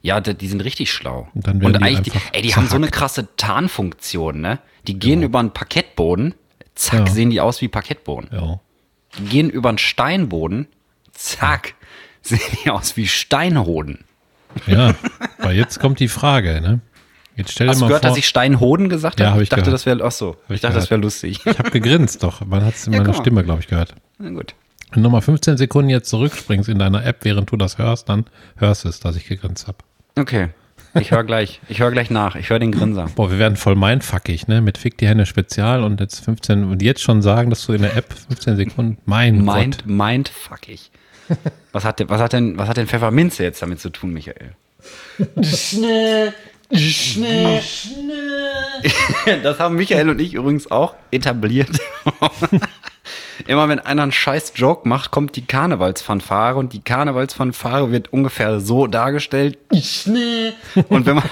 Ja, 0.04 0.20
die, 0.20 0.48
sind 0.48 0.62
richtig 0.64 0.92
schlau. 0.92 1.28
Und 1.36 1.46
dann 1.48 1.62
werden 1.62 1.74
die 1.74 1.84
eigentlich, 1.84 2.14
die, 2.14 2.20
ey, 2.34 2.42
die 2.42 2.56
haben 2.56 2.68
so 2.68 2.76
eine 2.76 2.88
krasse 2.88 3.28
Tarnfunktion, 3.38 4.42
ne? 4.42 4.60
Die 4.88 4.98
gehen 4.98 5.22
über 5.22 5.40
einen 5.40 5.52
Parkettboden, 5.52 6.34
zack, 6.74 7.08
Ja. 7.08 7.14
sehen 7.14 7.30
die 7.30 7.40
aus 7.40 7.62
wie 7.62 7.68
Parkettboden. 7.68 8.30
Ja. 8.32 8.60
Die 9.20 9.26
gehen 9.26 9.50
über 9.50 9.70
einen 9.70 9.78
Steinboden, 9.78 10.68
zack, 11.14 11.76
sehen 12.24 12.40
die 12.64 12.72
aus 12.72 12.98
wie 12.98 13.08
Steinhoden. 13.08 14.06
Ja, 14.68 14.96
weil 15.38 15.56
jetzt 15.56 15.80
kommt 15.80 16.00
die 16.00 16.08
Frage, 16.08 16.60
ne? 16.62 16.80
Jetzt 17.38 17.52
stell 17.54 17.68
dir 17.68 17.72
Hast 17.72 17.80
du 17.80 17.86
mal 17.86 17.88
gehört, 17.88 18.04
vor, 18.04 18.10
dass 18.10 18.18
ich 18.18 18.28
Steinhoden 18.28 18.90
gesagt 18.90 19.20
Ja, 19.20 19.28
habe? 19.28 19.36
hab 19.36 19.42
ich 19.42 19.44
ich 19.44 19.50
dachte, 19.50 19.62
gehört. 19.64 19.74
das 19.76 19.86
wäre, 19.86 20.04
ach 20.04 20.12
so, 20.12 20.36
ich, 20.50 20.56
ich 20.56 20.62
dachte, 20.62 20.76
das 20.76 20.90
gehört. 20.90 20.92
wäre 20.92 21.02
lustig. 21.02 21.40
ich 21.46 21.60
habe 21.60 21.72
gegrinst 21.72 22.24
doch. 22.24 22.46
Man 22.46 22.66
hat 22.66 22.76
es 22.76 22.88
in 22.88 22.94
Ja, 22.94 23.02
meiner. 23.02 23.14
Stimme, 23.14 23.44
glaube 23.44 23.62
ich, 23.62 23.68
gehört. 23.68 23.96
Na 24.18 24.30
gut. 24.32 24.54
Wenn 24.92 25.04
du 25.04 25.08
nochmal 25.08 25.22
15 25.22 25.56
Sekunden 25.58 25.90
jetzt 25.90 26.10
zurückspringst 26.10 26.68
in 26.68 26.78
deiner 26.80 27.06
App, 27.06 27.20
während 27.22 27.50
du 27.50 27.56
das 27.56 27.78
hörst, 27.78 28.10
dann 28.10 28.26
hörst 28.58 28.84
du 28.84 28.90
es, 28.90 29.00
dass 29.00 29.16
ich 29.16 29.26
gegrinst 29.28 29.68
habe. 29.68 29.78
Okay. 30.18 30.50
Ich 31.00 31.12
höre 31.12 31.24
gleich. 31.24 31.62
Ich 31.70 31.80
höre 31.80 31.92
gleich 31.92 32.10
nach. 32.10 32.36
Ich 32.36 32.50
höre 32.50 32.60
den 32.60 32.72
Grinser. 32.74 33.08
Boah, 33.16 33.32
wir 33.32 33.40
werden 33.40 33.56
voll 33.56 33.76
mindfuckig, 33.76 34.48
ne? 34.50 34.60
Mit 34.62 34.78
Fick 34.78 34.98
die 34.98 35.08
Hände 35.08 35.26
Spezial 35.26 35.84
und 35.84 36.02
jetzt 36.02 36.20
15 36.26 36.66
und 36.66 36.82
jetzt 36.82 37.02
schon 37.02 37.22
sagen, 37.22 37.50
dass 37.50 37.66
du 37.66 37.72
in 37.74 37.82
der 37.82 37.96
App 37.96 38.12
15 38.28 38.58
Sekunden, 38.58 38.98
mein 39.06 39.46
Mind, 39.46 39.78
Gott. 39.78 39.88
mindfuckig. 39.88 40.92
Was 41.72 41.86
hat, 41.86 42.00
denn- 42.02 42.10
was, 42.10 42.20
hat 42.20 42.34
denn, 42.34 42.58
was 42.58 42.68
hat 42.68 42.76
denn 42.76 42.88
Pfefferminze 42.88 43.44
jetzt 43.44 43.62
damit 43.62 43.80
zu 43.80 43.90
tun, 43.90 44.12
Michael? 44.12 44.52
Das 49.44 49.60
haben 49.60 49.76
Michael 49.76 50.10
und 50.10 50.20
ich 50.22 50.34
übrigens 50.34 50.70
auch 50.72 50.96
etabliert. 51.12 51.70
Immer 53.48 53.68
wenn 53.70 53.80
einer 53.80 54.04
einen 54.04 54.12
scheiß 54.12 54.54
Joke 54.56 54.88
macht, 54.88 55.12
kommt 55.12 55.36
die 55.36 55.46
Karnevalsfanfare 55.46 56.58
und 56.58 56.74
die 56.74 56.82
Karnevalsfanfare 56.82 57.92
wird 57.92 58.12
ungefähr 58.14 58.60
so 58.60 58.88
dargestellt. 58.88 59.58
Und 60.90 61.06
wenn 61.06 61.16
man, 61.16 61.24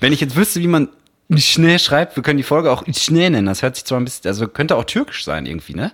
wenn 0.00 0.12
ich 0.12 0.20
jetzt 0.20 0.36
wüsste, 0.36 0.60
wie 0.60 0.68
man 0.68 0.88
schnell 1.36 1.78
schreibt, 1.78 2.16
wir 2.16 2.22
können 2.22 2.38
die 2.38 2.42
Folge 2.42 2.70
auch 2.70 2.84
schnell 2.96 3.30
nennen. 3.30 3.46
Das 3.46 3.62
hört 3.62 3.76
sich 3.76 3.84
zwar 3.84 4.00
ein 4.00 4.04
bisschen, 4.04 4.28
also 4.28 4.48
könnte 4.48 4.76
auch 4.76 4.84
türkisch 4.84 5.24
sein 5.24 5.46
irgendwie, 5.46 5.74
ne? 5.74 5.92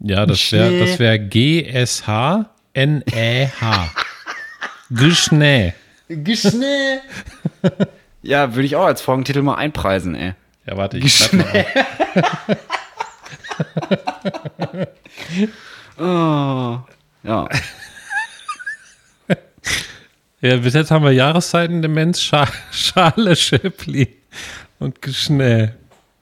Ja, 0.00 0.26
das 0.26 0.50
wäre 0.52 0.78
das 0.80 0.98
wär 0.98 1.18
G-S-H-N-E-H. 1.18 2.50
Geschnä. 4.90 5.74
Ja, 8.22 8.54
würde 8.54 8.66
ich 8.66 8.76
auch 8.76 8.84
als 8.84 9.00
Folgentitel 9.00 9.40
mal 9.40 9.54
einpreisen, 9.54 10.14
ey. 10.14 10.34
Ja, 10.66 10.76
warte, 10.76 10.98
ich 10.98 11.14
schreib 11.14 11.32
mal. 11.32 11.64
Oh. 15.98 16.78
Ja. 17.22 17.46
Ja, 20.40 20.56
bis 20.56 20.72
jetzt 20.72 20.90
haben 20.90 21.04
wir 21.04 21.12
Jahreszeitendemenz, 21.12 22.22
Scha 22.22 22.48
Schale 22.70 23.36
Schäppli 23.36 24.16
und 24.78 25.02
Geschnä. 25.02 25.74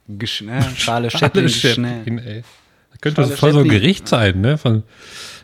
Geschnell, 0.08 0.64
Schale 0.76 1.10
Schäppchen, 1.10 1.44
Geschnell. 1.44 2.18
ey. 2.26 2.42
Das 2.90 3.00
könnte 3.00 3.22
Schale 3.22 3.36
voll 3.36 3.52
so 3.52 3.58
ein. 3.60 3.68
Gericht 3.68 4.08
sein, 4.08 4.40
ne? 4.40 4.58
Von, 4.58 4.82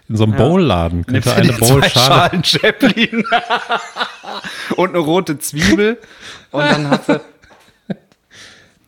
in 0.08 0.16
so 0.16 0.24
einem 0.24 0.34
Bowlladen. 0.34 1.06
Könnte 1.06 1.32
eine 1.32 1.54
Zwei 1.54 1.58
Bowl 1.68 1.84
Schale. 1.84 2.30
Schalen 2.30 2.44
Chaplin 2.44 3.24
und 4.76 4.88
eine 4.88 4.98
rote 4.98 5.38
Zwiebel 5.38 5.98
und 6.50 6.62
dann 6.64 6.90
hast 6.90 7.08
du 7.08 7.20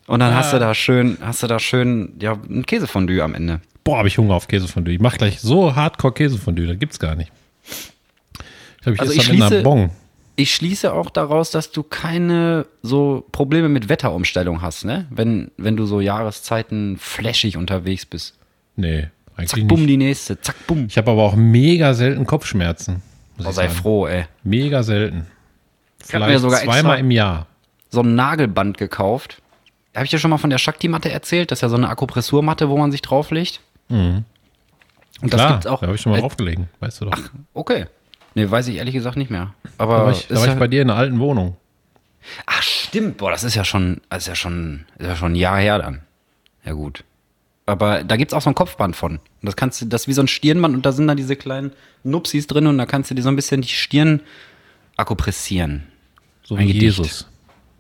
und 0.07 0.21
dann 0.21 0.35
hast 0.35 0.53
du 0.53 0.59
da 0.59 0.75
schön, 0.75 1.19
hast 1.21 1.43
du 1.43 1.47
da 1.47 1.59
schön, 1.59 2.13
ja, 2.21 2.33
ein 2.49 2.65
Käsefondue 2.67 3.23
am 3.23 3.35
Ende. 3.35 3.61
Boah, 3.85 3.99
habe 3.99 4.09
ich 4.09 4.19
Hunger 4.19 4.35
auf 4.35 4.49
Käsefondue. 4.49 4.95
Ich 4.95 5.01
mach 5.01 5.17
gleich 5.17 5.41
so 5.41 5.75
Hardcore 5.77 6.13
Käsefondue, 6.15 6.67
das 6.67 6.79
gibt's 6.79 6.99
gar 6.99 7.15
nicht. 7.15 7.31
Ich 7.69 8.83
glaube, 8.83 8.95
ich 8.95 9.01
Also 9.01 9.13
esse 9.13 9.21
ich 9.21 9.27
dann 9.29 9.37
in 9.37 9.43
einer 9.43 9.51
schließe- 9.57 9.63
Bon. 9.63 9.91
Ich 10.39 10.55
schließe 10.55 10.93
auch 10.93 11.09
daraus, 11.09 11.51
dass 11.51 11.73
du 11.73 11.83
keine 11.83 12.67
so 12.83 13.25
Probleme 13.33 13.71
mit 13.71 13.89
Wetterumstellung 13.89 14.61
hast, 14.61 14.85
ne? 14.85 15.07
Wenn, 15.11 15.51
wenn 15.57 15.77
du 15.79 15.87
so 15.87 16.01
Jahreszeiten 16.01 16.99
flashig 16.99 17.57
unterwegs 17.57 18.05
bist. 18.05 18.37
Nee, 18.77 19.09
eigentlich 19.35 19.49
Zack, 19.51 19.67
bumm, 19.67 19.87
die 19.87 19.97
nächste, 19.97 20.39
zack, 20.41 20.57
bumm. 20.67 20.87
Ich 20.91 20.99
habe 20.99 21.11
aber 21.11 21.23
auch 21.23 21.37
mega 21.37 21.95
selten 21.95 22.27
Kopfschmerzen. 22.27 23.03
Oh, 23.39 23.41
ich 23.41 23.45
sei 23.47 23.53
sagen. 23.69 23.71
froh, 23.71 24.07
ey. 24.07 24.27
Mega 24.45 24.83
selten. 24.83 25.27
hab 26.13 26.21
mir 26.21 26.27
Vielleicht 26.27 26.41
sogar 26.41 26.59
zweimal 26.61 26.77
extra- 26.77 26.97
im 26.97 27.11
Jahr. 27.11 27.47
so 27.89 28.01
ein 28.03 28.15
Nagelband 28.15 28.77
gekauft. 28.77 29.41
Habe 29.97 30.05
ich 30.05 30.11
dir 30.11 30.19
schon 30.19 30.31
mal 30.31 30.39
von 30.39 30.51
der 30.51 30.59
Shakti-Matte 30.59 31.11
erzählt? 31.11 31.51
Das 31.51 31.59
ist 31.59 31.63
ja 31.63 31.69
so 31.69 31.77
eine 31.77 31.89
Akupressurmatte, 31.89 32.69
wo 32.69 32.77
man 32.77 32.93
sich 32.93 33.03
drauflegt. 33.03 33.61
Und 35.23 35.33
das 35.33 35.41
Klar, 35.41 35.53
gibt's 35.53 35.67
auch. 35.67 35.81
da 35.81 35.87
habe 35.87 35.97
ich 35.97 36.03
schon 36.03 36.13
mal 36.13 36.19
äh, 36.19 36.21
draufgelegen, 36.21 36.69
weißt 36.81 37.01
du 37.01 37.07
doch. 37.07 37.19
Okay. 37.55 37.87
Nee, 38.35 38.51
weiß 38.51 38.69
ich 38.69 38.77
ehrlich 38.77 38.95
gesagt 38.95 39.17
nicht 39.17 39.31
mehr. 39.31 39.55
Aber 39.79 39.97
da 39.97 40.05
war 40.05 40.13
ich, 40.13 40.27
da 40.29 40.37
war 40.37 40.47
ja, 40.47 40.53
ich 40.53 40.59
bei 40.59 40.69
dir 40.69 40.83
in 40.83 40.91
einer 40.91 40.99
alten 40.99 41.19
Wohnung. 41.19 41.57
Ach, 42.45 42.63
stimmt. 42.63 43.17
Boah, 43.17 43.31
das 43.31 43.45
ist 43.45 43.55
ja 43.55 43.65
schon, 43.65 44.03
das 44.11 44.25
ist 44.25 44.27
ja 44.27 44.35
schon, 44.35 44.85
ist 44.99 45.07
ja 45.07 45.17
schon 45.17 45.33
ein 45.33 45.37
Jahr 45.37 45.59
her 45.59 45.79
dann. 45.79 46.03
Ja, 46.65 46.73
gut. 46.73 47.05
Aber 47.65 48.05
da 48.05 48.17
gibt's 48.17 48.35
auch 48.35 48.43
so 48.43 48.51
ein 48.51 48.55
Kopfband 48.55 48.95
von. 48.95 49.13
Und 49.13 49.21
das 49.41 49.57
kannst 49.57 49.81
du, 49.81 49.87
das 49.87 50.03
ist 50.03 50.09
wie 50.09 50.13
so 50.13 50.23
ein 50.23 50.29
Stirnband 50.29 50.75
und 50.75 50.85
da 50.85 50.93
sind 50.93 51.07
dann 51.09 51.17
diese 51.17 51.35
kleinen 51.35 51.73
Nupsis 52.05 52.47
drin 52.47 52.67
und 52.67 52.77
da 52.77 52.87
kannst 52.87 53.11
du 53.11 53.15
dir 53.15 53.23
so 53.23 53.29
ein 53.29 53.37
bisschen 53.37 53.63
die 53.63 53.69
Stirn 53.69 54.21
akupressieren. 54.97 55.85
So 56.45 56.59
wie 56.59 56.67
Gedicht. 56.67 56.83
Jesus. 56.83 57.27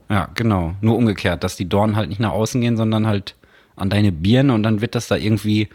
Ja, 0.08 0.28
genau. 0.34 0.74
Nur 0.80 0.96
umgekehrt, 0.96 1.42
dass 1.44 1.56
die 1.56 1.68
Dornen 1.68 1.96
halt 1.96 2.08
nicht 2.08 2.20
nach 2.20 2.32
außen 2.32 2.60
gehen, 2.60 2.76
sondern 2.76 3.06
halt 3.06 3.34
an 3.74 3.90
deine 3.90 4.12
Birne 4.12 4.54
und 4.54 4.62
dann 4.62 4.80
wird 4.80 4.94
das 4.94 5.08
da 5.08 5.16
irgendwie 5.16 5.68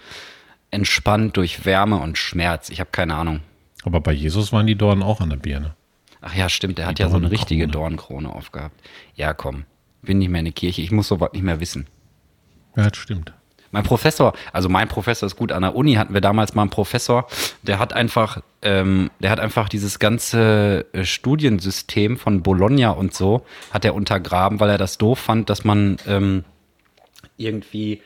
entspannt 0.71 1.37
durch 1.37 1.65
Wärme 1.65 1.97
und 1.97 2.17
Schmerz. 2.17 2.69
Ich 2.69 2.79
habe 2.79 2.89
keine 2.91 3.15
Ahnung. 3.15 3.41
Aber 3.83 3.99
bei 3.99 4.13
Jesus 4.13 4.53
waren 4.53 4.67
die 4.67 4.75
Dornen 4.75 5.03
auch 5.03 5.21
an 5.21 5.29
der 5.29 5.37
Birne. 5.37 5.75
Ach 6.21 6.35
ja, 6.35 6.49
stimmt, 6.49 6.77
der 6.77 6.87
hat 6.87 6.99
ja 6.99 7.09
so 7.09 7.17
eine 7.17 7.31
richtige 7.31 7.67
Dornkrone 7.67 8.33
aufgehabt. 8.33 8.79
Ja, 9.15 9.33
komm. 9.33 9.65
Bin 10.03 10.19
nicht 10.19 10.29
mehr 10.29 10.39
in 10.39 10.45
der 10.45 10.53
Kirche, 10.53 10.81
ich 10.81 10.91
muss 10.91 11.07
sowas 11.07 11.31
nicht 11.33 11.43
mehr 11.43 11.59
wissen. 11.59 11.87
Ja, 12.75 12.89
das 12.89 12.97
stimmt. 12.97 13.33
Mein 13.71 13.83
Professor, 13.83 14.33
also 14.53 14.69
mein 14.69 14.87
Professor 14.87 15.27
ist 15.27 15.35
gut, 15.35 15.51
an 15.51 15.61
der 15.61 15.75
Uni 15.75 15.93
hatten 15.93 16.13
wir 16.13 16.21
damals 16.21 16.55
mal 16.55 16.63
einen 16.63 16.71
Professor, 16.71 17.27
der 17.61 17.79
hat 17.79 17.93
einfach, 17.93 18.41
ähm, 18.61 19.09
der 19.19 19.31
hat 19.31 19.39
einfach 19.39 19.69
dieses 19.69 19.99
ganze 19.99 20.85
äh, 20.93 21.05
Studiensystem 21.05 22.17
von 22.17 22.43
Bologna 22.43 22.91
und 22.91 23.13
so, 23.13 23.45
hat 23.71 23.85
er 23.85 23.95
untergraben, 23.95 24.59
weil 24.59 24.69
er 24.69 24.77
das 24.77 24.97
doof 24.97 25.19
fand, 25.19 25.49
dass 25.49 25.63
man 25.63 25.97
ähm, 26.07 26.43
irgendwie 27.37 28.01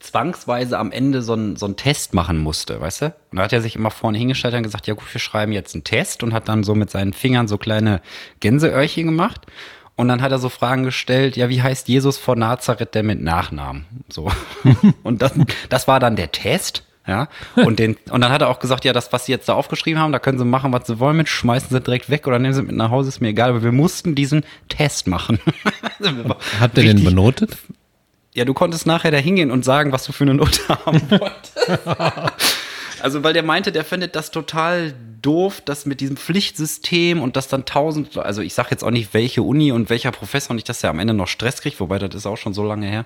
zwangsweise 0.00 0.78
am 0.78 0.92
Ende 0.92 1.22
so 1.22 1.32
einen 1.32 1.56
so 1.56 1.64
einen 1.64 1.76
Test 1.76 2.12
machen 2.12 2.38
musste, 2.38 2.80
weißt 2.80 3.02
du? 3.02 3.06
Und 3.30 3.38
da 3.38 3.44
hat 3.44 3.52
er 3.52 3.62
sich 3.62 3.74
immer 3.74 3.90
vorne 3.90 4.18
hingestellt 4.18 4.54
und 4.54 4.62
gesagt, 4.62 4.86
ja 4.86 4.94
gut, 4.94 5.12
wir 5.12 5.20
schreiben 5.20 5.52
jetzt 5.52 5.74
einen 5.74 5.84
Test 5.84 6.22
und 6.22 6.34
hat 6.34 6.48
dann 6.48 6.62
so 6.62 6.74
mit 6.74 6.90
seinen 6.90 7.14
Fingern 7.14 7.48
so 7.48 7.56
kleine 7.56 8.02
Gänseöhrchen 8.40 9.06
gemacht. 9.06 9.46
Und 9.96 10.08
dann 10.08 10.22
hat 10.22 10.32
er 10.32 10.38
so 10.38 10.48
Fragen 10.48 10.82
gestellt, 10.82 11.36
ja, 11.36 11.48
wie 11.48 11.62
heißt 11.62 11.88
Jesus 11.88 12.18
von 12.18 12.38
Nazareth 12.38 12.94
denn 12.94 13.06
mit 13.06 13.22
Nachnamen? 13.22 13.86
So. 14.08 14.30
und 15.02 15.22
das, 15.22 15.32
das 15.68 15.86
war 15.86 16.00
dann 16.00 16.16
der 16.16 16.32
Test. 16.32 16.84
Ja, 17.06 17.28
und, 17.54 17.78
den, 17.78 17.98
und 18.10 18.22
dann 18.22 18.32
hat 18.32 18.40
er 18.40 18.48
auch 18.48 18.60
gesagt, 18.60 18.86
ja, 18.86 18.94
das, 18.94 19.12
was 19.12 19.26
sie 19.26 19.32
jetzt 19.32 19.46
da 19.46 19.52
aufgeschrieben 19.52 20.00
haben, 20.00 20.12
da 20.12 20.18
können 20.18 20.38
sie 20.38 20.44
machen, 20.46 20.72
was 20.72 20.86
sie 20.86 20.98
wollen 20.98 21.18
mit, 21.18 21.28
schmeißen 21.28 21.68
sie 21.68 21.80
direkt 21.82 22.08
weg 22.08 22.26
oder 22.26 22.38
nehmen 22.38 22.54
sie 22.54 22.62
mit 22.62 22.74
nach 22.74 22.90
Hause, 22.90 23.10
ist 23.10 23.20
mir 23.20 23.28
egal, 23.28 23.50
aber 23.50 23.62
wir 23.62 23.72
mussten 23.72 24.14
diesen 24.14 24.42
Test 24.70 25.06
machen. 25.06 25.38
Hat 26.60 26.78
der 26.78 26.84
den 26.84 27.04
benotet? 27.04 27.58
ja, 28.34 28.44
du 28.44 28.52
konntest 28.52 28.86
nachher 28.86 29.12
da 29.12 29.16
hingehen 29.16 29.50
und 29.50 29.64
sagen, 29.64 29.92
was 29.92 30.04
du 30.04 30.12
für 30.12 30.24
eine 30.24 30.34
Note 30.34 30.60
haben 30.68 31.00
wolltest. 31.10 31.56
Also, 33.04 33.22
weil 33.22 33.34
der 33.34 33.42
meinte, 33.42 33.70
der 33.70 33.84
findet 33.84 34.16
das 34.16 34.30
total 34.30 34.94
doof, 35.20 35.60
das 35.62 35.84
mit 35.84 36.00
diesem 36.00 36.16
Pflichtsystem 36.16 37.20
und 37.20 37.36
das 37.36 37.48
dann 37.48 37.66
tausend, 37.66 38.16
also 38.16 38.40
ich 38.40 38.54
sag 38.54 38.70
jetzt 38.70 38.82
auch 38.82 38.90
nicht, 38.90 39.12
welche 39.12 39.42
Uni 39.42 39.72
und 39.72 39.90
welcher 39.90 40.10
Professor, 40.10 40.54
nicht, 40.54 40.70
dass 40.70 40.82
er 40.82 40.88
am 40.88 40.98
Ende 40.98 41.12
noch 41.12 41.28
Stress 41.28 41.60
kriegt, 41.60 41.80
wobei 41.80 41.98
das 41.98 42.14
ist 42.14 42.24
auch 42.24 42.38
schon 42.38 42.54
so 42.54 42.64
lange 42.64 42.86
her. 42.86 43.04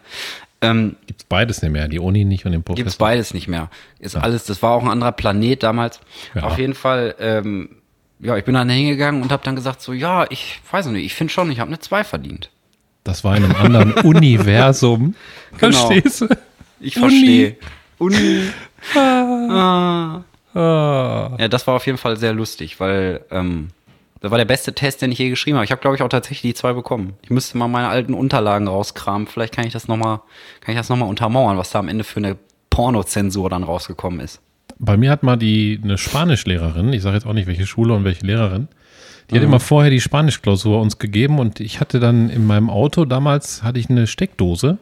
Ähm, 0.60 0.94
Gibt's 1.08 1.24
beides 1.24 1.62
nicht 1.62 1.72
mehr, 1.72 1.88
die 1.88 1.98
Uni 1.98 2.24
nicht 2.24 2.46
und 2.46 2.52
den 2.52 2.62
Professor. 2.62 2.84
Gibt's 2.84 2.96
beides 2.96 3.34
nicht 3.34 3.48
mehr. 3.48 3.70
Ist 3.98 4.14
alles, 4.14 4.44
das 4.44 4.62
war 4.62 4.70
auch 4.70 4.84
ein 4.84 4.88
anderer 4.88 5.10
Planet 5.10 5.64
damals. 5.64 5.98
Ja. 6.32 6.44
Auf 6.44 6.58
jeden 6.58 6.74
Fall, 6.74 7.16
ähm, 7.18 7.70
ja, 8.20 8.36
ich 8.36 8.44
bin 8.44 8.54
dann 8.54 8.70
hingegangen 8.70 9.20
und 9.20 9.32
habe 9.32 9.42
dann 9.44 9.56
gesagt 9.56 9.80
so, 9.80 9.92
ja, 9.92 10.26
ich 10.30 10.60
weiß 10.70 10.86
nicht, 10.86 11.06
ich 11.06 11.14
finde 11.14 11.32
schon, 11.32 11.50
ich 11.50 11.58
habe 11.58 11.70
eine 11.70 11.80
2 11.80 12.04
verdient. 12.04 12.50
Das 13.02 13.24
war 13.24 13.36
in 13.36 13.44
einem 13.44 13.56
anderen 13.56 13.92
Universum. 14.04 15.16
Genau. 15.58 15.88
Verstehst 15.88 16.20
du? 16.20 16.28
Ich 16.78 16.96
Uni. 16.96 17.08
verstehe. 17.08 17.56
Uni. 17.98 18.42
Ah. 18.94 20.22
Ah. 20.54 21.36
Ja, 21.38 21.48
das 21.48 21.66
war 21.66 21.74
auf 21.74 21.86
jeden 21.86 21.98
Fall 21.98 22.16
sehr 22.16 22.32
lustig, 22.32 22.80
weil 22.80 23.20
ähm, 23.30 23.68
das 24.20 24.30
war 24.30 24.38
der 24.38 24.44
beste 24.44 24.74
Test, 24.74 25.02
den 25.02 25.12
ich 25.12 25.18
je 25.18 25.30
geschrieben 25.30 25.56
habe. 25.56 25.64
Ich 25.64 25.70
habe, 25.70 25.80
glaube 25.80 25.96
ich, 25.96 26.02
auch 26.02 26.08
tatsächlich 26.08 26.42
die 26.42 26.54
zwei 26.54 26.72
bekommen. 26.72 27.14
Ich 27.22 27.30
müsste 27.30 27.56
mal 27.58 27.68
meine 27.68 27.88
alten 27.88 28.14
Unterlagen 28.14 28.66
rauskramen. 28.66 29.28
Vielleicht 29.28 29.54
kann 29.54 29.66
ich 29.66 29.72
das 29.72 29.86
nochmal, 29.86 30.20
kann 30.60 30.74
ich 30.74 30.78
das 30.78 30.88
noch 30.88 30.96
mal 30.96 31.06
untermauern, 31.06 31.56
was 31.58 31.70
da 31.70 31.78
am 31.78 31.88
Ende 31.88 32.04
für 32.04 32.18
eine 32.18 32.36
Pornozensur 32.70 33.50
dann 33.50 33.62
rausgekommen 33.62 34.20
ist. 34.20 34.40
Bei 34.78 34.96
mir 34.96 35.10
hat 35.10 35.22
mal 35.22 35.36
die 35.36 35.80
eine 35.82 35.98
Spanischlehrerin, 35.98 36.92
ich 36.92 37.02
sage 37.02 37.16
jetzt 37.16 37.26
auch 37.26 37.32
nicht 37.32 37.46
welche 37.46 37.66
Schule 37.66 37.94
und 37.94 38.04
welche 38.04 38.24
Lehrerin, 38.26 38.68
die 39.30 39.36
hat 39.36 39.42
immer 39.42 39.60
vorher 39.60 39.90
die 39.90 40.00
Spanischklausur 40.00 40.80
uns 40.80 40.98
gegeben 40.98 41.38
und 41.38 41.60
ich 41.60 41.80
hatte 41.80 42.00
dann 42.00 42.30
in 42.30 42.46
meinem 42.46 42.70
Auto 42.70 43.04
damals 43.04 43.62
hatte 43.62 43.78
ich 43.78 43.90
eine 43.90 44.06
Steckdose. 44.06 44.78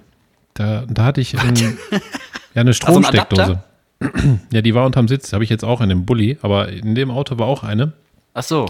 Da, 0.54 0.85
da 0.88 1.04
hatte 1.04 1.20
ich 1.20 1.38
ein, 1.38 1.56
ja 2.54 2.61
eine 2.61 2.64
so 2.64 2.68
ein 2.70 2.74
Stromsteckdose. 2.74 3.62
ja, 4.52 4.61
die 4.62 4.74
war 4.74 4.85
unterm 4.87 5.09
Sitz, 5.09 5.32
habe 5.32 5.44
ich 5.44 5.50
jetzt 5.50 5.64
auch 5.64 5.80
in 5.80 5.88
dem 5.88 6.04
Bulli, 6.04 6.38
aber 6.42 6.68
in 6.68 6.94
dem 6.94 7.11
Auto 7.11 7.38
war 7.38 7.46
auch 7.46 7.62
eine. 7.62 7.92
Ach 8.35 8.42
so. 8.42 8.66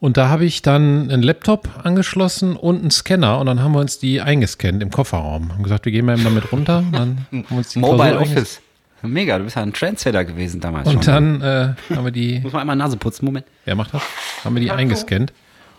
Und 0.00 0.16
da 0.16 0.28
habe 0.28 0.44
ich 0.44 0.62
dann 0.62 1.10
einen 1.10 1.22
Laptop 1.24 1.68
angeschlossen 1.84 2.54
und 2.56 2.80
einen 2.80 2.90
Scanner 2.92 3.38
und 3.40 3.46
dann 3.46 3.60
haben 3.62 3.72
wir 3.72 3.80
uns 3.80 3.98
die 3.98 4.20
eingescannt 4.20 4.80
im 4.82 4.90
Kofferraum. 4.90 5.52
Haben 5.52 5.62
gesagt, 5.64 5.84
wir 5.86 5.92
gehen 5.92 6.06
mal 6.06 6.14
eben 6.14 6.24
damit 6.24 6.52
runter. 6.52 6.78
Und 6.78 6.92
dann 6.92 7.26
haben 7.32 7.44
wir 7.48 7.56
uns 7.58 7.70
die 7.70 7.80
Mobile 7.80 8.10
Klausur 8.12 8.20
einges- 8.22 8.32
Office. 8.36 8.60
Mega, 9.02 9.38
du 9.38 9.44
bist 9.44 9.54
ja 9.56 9.62
ein 9.62 9.72
Trendsetter 9.72 10.24
gewesen 10.24 10.60
damals 10.60 10.88
Und 10.88 11.04
schon. 11.04 11.40
dann 11.40 11.76
äh, 11.90 11.94
haben 11.94 12.04
wir 12.04 12.10
die 12.10 12.40
Muss 12.42 12.52
man 12.52 12.60
einmal 12.62 12.76
Nase 12.76 12.96
putzen, 12.96 13.24
Moment. 13.26 13.46
Wer 13.64 13.74
macht 13.76 13.92
das? 13.94 14.02
Haben 14.44 14.54
wir 14.56 14.60
die 14.62 14.70
eingescannt 14.70 15.32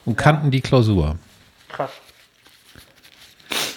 und 0.05 0.17
kannten 0.17 0.51
die 0.51 0.62
Klausur. 0.62 1.17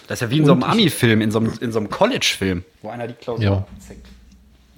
Das 0.06 0.16
ist 0.16 0.20
ja 0.20 0.30
wie 0.30 0.38
in 0.38 0.44
so 0.46 0.52
einem 0.52 0.62
Ami-Film, 0.64 1.20
in 1.20 1.30
so 1.30 1.38
einem, 1.38 1.52
in 1.60 1.72
so 1.72 1.78
einem 1.78 1.88
College-Film, 1.88 2.64
wo 2.82 2.90
einer 2.90 3.06
die 3.06 3.14
Klausur 3.14 3.44
Ja. 3.44 3.52
abzeckt. 3.58 4.06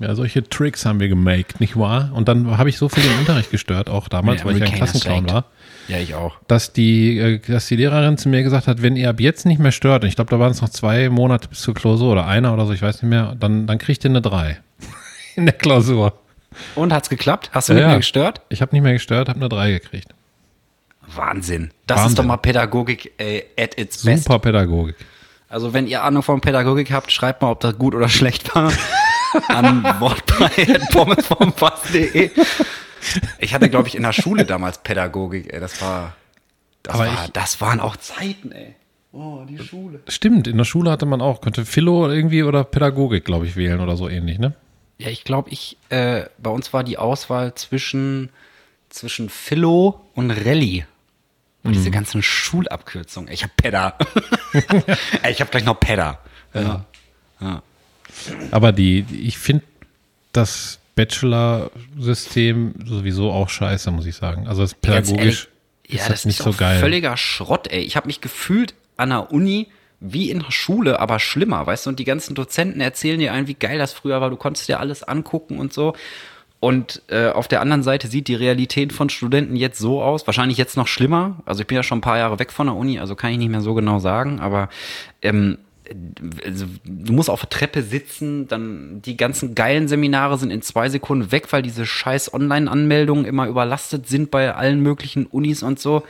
Ja, 0.00 0.14
solche 0.16 0.42
Tricks 0.48 0.84
haben 0.84 0.98
wir 0.98 1.08
gemaked, 1.08 1.60
nicht 1.60 1.78
wahr? 1.78 2.10
Und 2.14 2.26
dann 2.28 2.58
habe 2.58 2.68
ich 2.68 2.76
so 2.78 2.88
viel 2.88 3.02
den 3.04 3.16
Unterricht 3.20 3.50
gestört, 3.52 3.88
auch 3.88 4.08
damals, 4.08 4.40
Ja, 4.40 4.46
weil 4.46 4.56
ich 4.56 4.62
ein 4.64 4.72
Klassenclown 4.72 5.30
war, 5.30 5.44
Ja, 5.86 5.98
ich 5.98 6.14
auch. 6.14 6.36
dass 6.48 6.72
die, 6.72 7.16
äh, 7.18 7.38
dass 7.38 7.68
die 7.68 7.76
Lehrerin 7.76 8.18
zu 8.18 8.28
mir 8.28 8.42
gesagt 8.42 8.66
hat, 8.66 8.82
wenn 8.82 8.96
ihr 8.96 9.08
ab 9.08 9.20
jetzt 9.20 9.46
nicht 9.46 9.60
mehr 9.60 9.70
stört, 9.70 10.02
und 10.02 10.08
ich 10.08 10.16
glaube, 10.16 10.30
da 10.30 10.40
waren 10.40 10.50
es 10.50 10.60
noch 10.60 10.68
zwei 10.68 11.08
Monate 11.10 11.46
bis 11.48 11.60
zur 11.60 11.74
Klausur 11.74 12.10
oder 12.12 12.26
einer 12.26 12.52
oder 12.52 12.66
so, 12.66 12.72
ich 12.72 12.82
weiß 12.82 13.02
nicht 13.02 13.08
mehr, 13.10 13.36
dann, 13.38 13.68
dann 13.68 13.78
kriegt 13.78 14.02
ihr 14.04 14.10
eine 14.10 14.20
3 14.20 14.58
in 15.36 15.44
der 15.46 15.54
Klausur. 15.54 16.12
Und 16.74 16.92
hat's 16.92 17.08
geklappt? 17.08 17.50
Hast 17.52 17.68
du 17.68 17.72
Ja, 17.74 17.78
nicht 17.80 17.86
mehr 17.88 17.96
gestört? 17.98 18.40
Ich 18.48 18.62
habe 18.62 18.74
nicht 18.74 18.82
mehr 18.82 18.92
gestört, 18.94 19.28
habe 19.28 19.38
eine 19.38 19.48
3 19.48 19.70
gekriegt. 19.72 20.08
Wahnsinn. 21.14 21.70
Das 21.86 21.98
Wahnsinn. 21.98 22.08
ist 22.10 22.18
doch 22.18 22.24
mal 22.24 22.36
Pädagogik 22.38 23.12
äh, 23.18 23.42
at 23.58 23.78
its 23.78 24.02
best. 24.04 24.24
Super 24.24 24.38
Pädagogik. 24.40 24.96
Also 25.48 25.72
wenn 25.72 25.86
ihr 25.86 26.02
Ahnung 26.02 26.22
von 26.22 26.40
Pädagogik 26.40 26.90
habt, 26.90 27.12
schreibt 27.12 27.42
mal, 27.42 27.50
ob 27.52 27.60
das 27.60 27.76
gut 27.78 27.94
oder 27.94 28.08
schlecht 28.08 28.54
war. 28.54 28.72
An 29.48 29.82
wortbei.pommesvomfass.de 30.00 32.30
Ich 33.38 33.54
hatte, 33.54 33.68
glaube 33.68 33.88
ich, 33.88 33.96
in 33.96 34.02
der 34.02 34.12
Schule 34.12 34.44
damals 34.44 34.78
Pädagogik, 34.78 35.52
ey. 35.52 35.60
Das 35.60 35.80
war, 35.82 36.14
das, 36.82 36.94
Aber 36.94 37.06
war, 37.06 37.24
ich- 37.26 37.30
das 37.32 37.60
waren 37.60 37.80
auch 37.80 37.96
Zeiten, 37.96 38.52
ey. 38.52 38.74
Oh, 39.12 39.44
die 39.48 39.58
Schule. 39.58 40.00
Stimmt, 40.08 40.48
in 40.48 40.56
der 40.58 40.64
Schule 40.64 40.90
hatte 40.90 41.06
man 41.06 41.20
auch, 41.20 41.40
konnte 41.40 41.64
Philo 41.64 42.10
irgendwie 42.10 42.42
oder 42.42 42.64
Pädagogik, 42.64 43.24
glaube 43.24 43.46
ich, 43.46 43.54
wählen 43.54 43.78
oder 43.80 43.96
so 43.96 44.08
ähnlich, 44.08 44.38
ne? 44.40 44.54
Ja, 44.98 45.08
ich 45.08 45.22
glaube, 45.24 45.50
ich, 45.50 45.76
äh, 45.90 46.24
bei 46.38 46.50
uns 46.50 46.72
war 46.72 46.82
die 46.82 46.98
Auswahl 46.98 47.54
zwischen, 47.54 48.30
zwischen 48.88 49.28
Philo 49.28 50.00
und 50.14 50.30
Rallye. 50.32 50.84
Und 51.62 51.70
Mhm. 51.70 51.74
diese 51.74 51.90
ganzen 51.90 52.22
Schulabkürzungen. 52.22 53.32
Ich 53.32 53.42
hab 53.44 53.56
Pedda. 53.56 53.94
Ey, 55.22 55.32
ich 55.32 55.40
hab 55.40 55.50
gleich 55.50 55.64
noch 55.64 55.78
Pedda. 55.80 56.18
Ja. 56.52 56.84
ja. 57.40 57.62
Aber 58.50 58.72
die, 58.72 59.04
ich 59.10 59.38
finde 59.38 59.64
das 60.32 60.78
Bachelor-System 60.96 62.74
sowieso 62.84 63.30
auch 63.32 63.48
scheiße, 63.48 63.90
muss 63.90 64.06
ich 64.06 64.16
sagen. 64.16 64.46
Also 64.46 64.62
das 64.62 64.74
pädagogisch 64.74 65.48
Ja, 65.86 65.96
ist 65.96 66.00
das 66.02 66.08
das 66.08 66.24
nicht 66.26 66.38
ist 66.40 66.44
so 66.44 66.52
geil. 66.52 66.78
völliger 66.80 67.16
Schrott, 67.16 67.68
ey. 67.70 67.80
Ich 67.82 67.96
habe 67.96 68.06
mich 68.06 68.20
gefühlt 68.20 68.74
an 68.96 69.10
der 69.10 69.32
Uni 69.32 69.68
wie 70.00 70.30
in 70.30 70.40
der 70.40 70.50
Schule, 70.50 71.00
aber 71.00 71.18
schlimmer, 71.18 71.66
weißt 71.66 71.86
du? 71.86 71.90
Und 71.90 71.98
die 71.98 72.04
ganzen 72.04 72.34
Dozenten 72.34 72.80
erzählen 72.80 73.18
dir 73.18 73.32
ein, 73.32 73.46
wie 73.46 73.54
geil 73.54 73.78
das 73.78 73.92
früher 73.92 74.20
war. 74.20 74.30
Du 74.30 74.36
konntest 74.36 74.68
dir 74.68 74.80
alles 74.80 75.02
angucken 75.02 75.58
und 75.58 75.72
so. 75.72 75.94
Und 76.60 77.02
äh, 77.08 77.28
auf 77.28 77.48
der 77.48 77.60
anderen 77.60 77.82
Seite 77.82 78.08
sieht 78.08 78.28
die 78.28 78.34
Realität 78.34 78.92
von 78.92 79.10
Studenten 79.10 79.54
jetzt 79.56 79.78
so 79.78 80.02
aus, 80.02 80.26
wahrscheinlich 80.26 80.56
jetzt 80.58 80.76
noch 80.76 80.86
schlimmer. 80.88 81.42
Also 81.44 81.60
ich 81.60 81.66
bin 81.66 81.76
ja 81.76 81.82
schon 81.82 81.98
ein 81.98 82.02
paar 82.02 82.16
Jahre 82.18 82.38
weg 82.38 82.52
von 82.52 82.66
der 82.66 82.76
Uni, 82.76 82.98
also 82.98 83.14
kann 83.16 83.32
ich 83.32 83.38
nicht 83.38 83.50
mehr 83.50 83.60
so 83.60 83.74
genau 83.74 83.98
sagen, 83.98 84.40
aber 84.40 84.70
ähm, 85.20 85.58
also, 86.44 86.66
du 86.84 87.12
musst 87.12 87.28
auf 87.28 87.40
der 87.40 87.50
Treppe 87.50 87.82
sitzen, 87.82 88.48
dann 88.48 89.02
die 89.02 89.16
ganzen 89.16 89.54
geilen 89.54 89.88
Seminare 89.88 90.38
sind 90.38 90.50
in 90.50 90.62
zwei 90.62 90.88
Sekunden 90.88 91.30
weg, 91.30 91.52
weil 91.52 91.62
diese 91.62 91.84
scheiß 91.84 92.32
Online-Anmeldungen 92.32 93.24
immer 93.24 93.46
überlastet 93.46 94.08
sind 94.08 94.30
bei 94.30 94.54
allen 94.54 94.80
möglichen 94.80 95.26
Unis 95.26 95.62
und 95.62 95.78
so. 95.78 96.04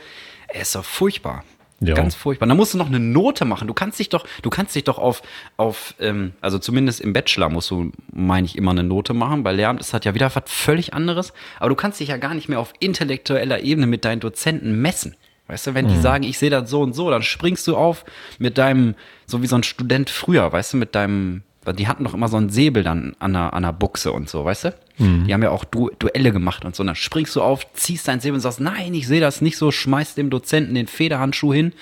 Ey, 0.47 0.61
ist 0.61 0.75
doch 0.75 0.85
furchtbar. 0.85 1.43
Ja. 1.81 1.93
Ganz 1.93 2.15
furchtbar. 2.15 2.47
Da 2.47 2.55
musst 2.55 2.73
du 2.73 2.77
noch 2.77 2.87
eine 2.87 2.99
Note 2.99 3.43
machen. 3.43 3.67
Du 3.67 3.73
kannst 3.73 3.99
dich 3.99 4.07
doch, 4.07 4.25
du 4.41 4.49
kannst 4.49 4.75
dich 4.75 4.85
doch 4.85 4.97
auf, 4.97 5.21
auf 5.57 5.93
ähm, 5.99 6.31
also 6.39 6.57
zumindest 6.57 7.01
im 7.01 7.11
Bachelor 7.11 7.49
musst 7.49 7.69
du, 7.69 7.91
meine 8.13 8.45
ich, 8.45 8.57
immer 8.57 8.71
eine 8.71 8.83
Note 8.83 9.13
machen. 9.13 9.43
Bei 9.43 9.51
Lehramt 9.51 9.81
ist 9.81 9.93
das 9.93 10.05
ja 10.05 10.13
wieder 10.13 10.33
was 10.33 10.43
völlig 10.47 10.93
anderes. 10.93 11.33
Aber 11.59 11.69
du 11.69 11.75
kannst 11.75 11.99
dich 11.99 12.07
ja 12.09 12.17
gar 12.17 12.33
nicht 12.33 12.47
mehr 12.47 12.59
auf 12.59 12.73
intellektueller 12.79 13.61
Ebene 13.61 13.87
mit 13.87 14.05
deinen 14.05 14.21
Dozenten 14.21 14.81
messen. 14.81 15.15
Weißt 15.47 15.67
du, 15.67 15.73
wenn 15.75 15.87
die 15.87 15.99
sagen, 15.99 16.23
ich 16.23 16.39
sehe 16.39 16.49
das 16.49 16.69
so 16.69 16.81
und 16.81 16.93
so, 16.93 17.09
dann 17.11 17.21
springst 17.21 17.67
du 17.67 17.77
auf 17.77 18.03
mit 18.39 18.57
deinem, 18.57 18.95
so 19.27 19.43
wie 19.43 19.47
so 19.47 19.55
ein 19.55 19.63
Student 19.63 20.09
früher, 20.09 20.51
weißt 20.51 20.73
du, 20.73 20.77
mit 20.77 20.95
deinem, 20.95 21.43
weil 21.63 21.75
die 21.75 21.87
hatten 21.87 22.03
doch 22.03 22.15
immer 22.15 22.29
so 22.29 22.37
einen 22.37 22.49
Säbel 22.49 22.81
dann 22.81 23.15
an 23.19 23.33
der, 23.33 23.53
an 23.53 23.61
der 23.61 23.71
Buchse 23.71 24.11
und 24.11 24.27
so, 24.27 24.43
weißt 24.43 24.65
du? 24.65 24.73
Die 24.97 25.33
haben 25.33 25.43
ja 25.43 25.51
auch 25.51 25.63
du 25.65 25.91
Duelle 25.99 26.31
gemacht 26.31 26.65
und 26.65 26.75
so. 26.75 26.81
Und 26.81 26.87
dann 26.87 26.95
springst 26.95 27.35
du 27.35 27.41
auf, 27.41 27.71
ziehst 27.73 28.07
dein 28.07 28.21
Säbel 28.21 28.35
und 28.35 28.41
sagst, 28.41 28.59
nein, 28.59 28.93
ich 28.95 29.07
sehe 29.07 29.21
das 29.21 29.41
nicht 29.41 29.57
so, 29.57 29.71
schmeißt 29.71 30.17
dem 30.17 30.29
Dozenten 30.31 30.73
den 30.73 30.87
Federhandschuh 30.87 31.53
hin. 31.53 31.73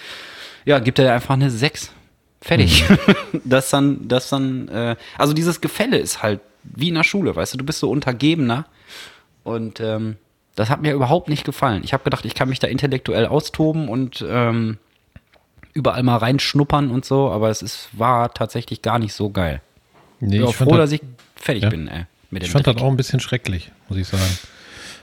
Ja, 0.66 0.80
gibt 0.80 1.00
er 1.00 1.14
einfach 1.14 1.36
eine 1.36 1.50
6. 1.50 1.92
Fertig. 2.42 2.84
das 3.46 3.70
dann, 3.70 4.08
das 4.08 4.30
dann, 4.30 4.68
äh, 4.68 4.96
also 5.18 5.34
dieses 5.34 5.62
Gefälle 5.62 5.98
ist 5.98 6.22
halt 6.22 6.42
wie 6.64 6.90
in 6.90 6.96
der 6.96 7.04
Schule, 7.04 7.36
weißt 7.36 7.54
du, 7.54 7.58
du 7.58 7.66
bist 7.66 7.80
so 7.80 7.90
Untergebener. 7.90 8.66
Und 9.44 9.80
ähm, 9.80 10.18
das 10.56 10.70
hat 10.70 10.82
mir 10.82 10.94
überhaupt 10.94 11.30
nicht 11.30 11.44
gefallen. 11.46 11.82
Ich 11.84 11.94
habe 11.94 12.04
gedacht, 12.04 12.26
ich 12.26 12.36
kann 12.36 12.50
mich 12.50 12.60
da 12.60 12.68
intellektuell 12.68 13.26
austoben 13.26 13.88
und 13.90 14.24
ähm, 14.28 14.78
überall 15.74 16.04
mal 16.04 16.18
reinschnuppern 16.18 16.92
und 16.92 17.06
so, 17.06 17.32
aber 17.32 17.50
es 17.50 17.62
ist, 17.62 17.90
war 17.94 18.34
tatsächlich 18.34 18.82
gar 18.82 19.00
nicht 19.00 19.14
so 19.14 19.30
geil. 19.32 19.62
Nee, 20.20 20.28
Ich 20.28 20.32
bin 20.40 20.44
auch 20.46 20.50
ich 20.52 20.56
froh, 20.56 20.70
das- 20.72 20.78
dass 20.78 20.92
ich 20.92 21.02
fertig 21.36 21.64
Ja. 21.64 21.70
bin, 21.70 21.88
ey, 21.88 22.06
mit 22.30 22.44
dem 22.44 22.46
Ich 22.46 22.52
fand 22.52 22.68
das 22.68 22.76
Dreck. 22.76 22.84
auch 22.84 22.90
ein 22.90 22.98
bisschen 22.98 23.20
schrecklich, 23.20 23.72
muss 23.90 23.98
ich 23.98 24.08
sagen. 24.08 24.22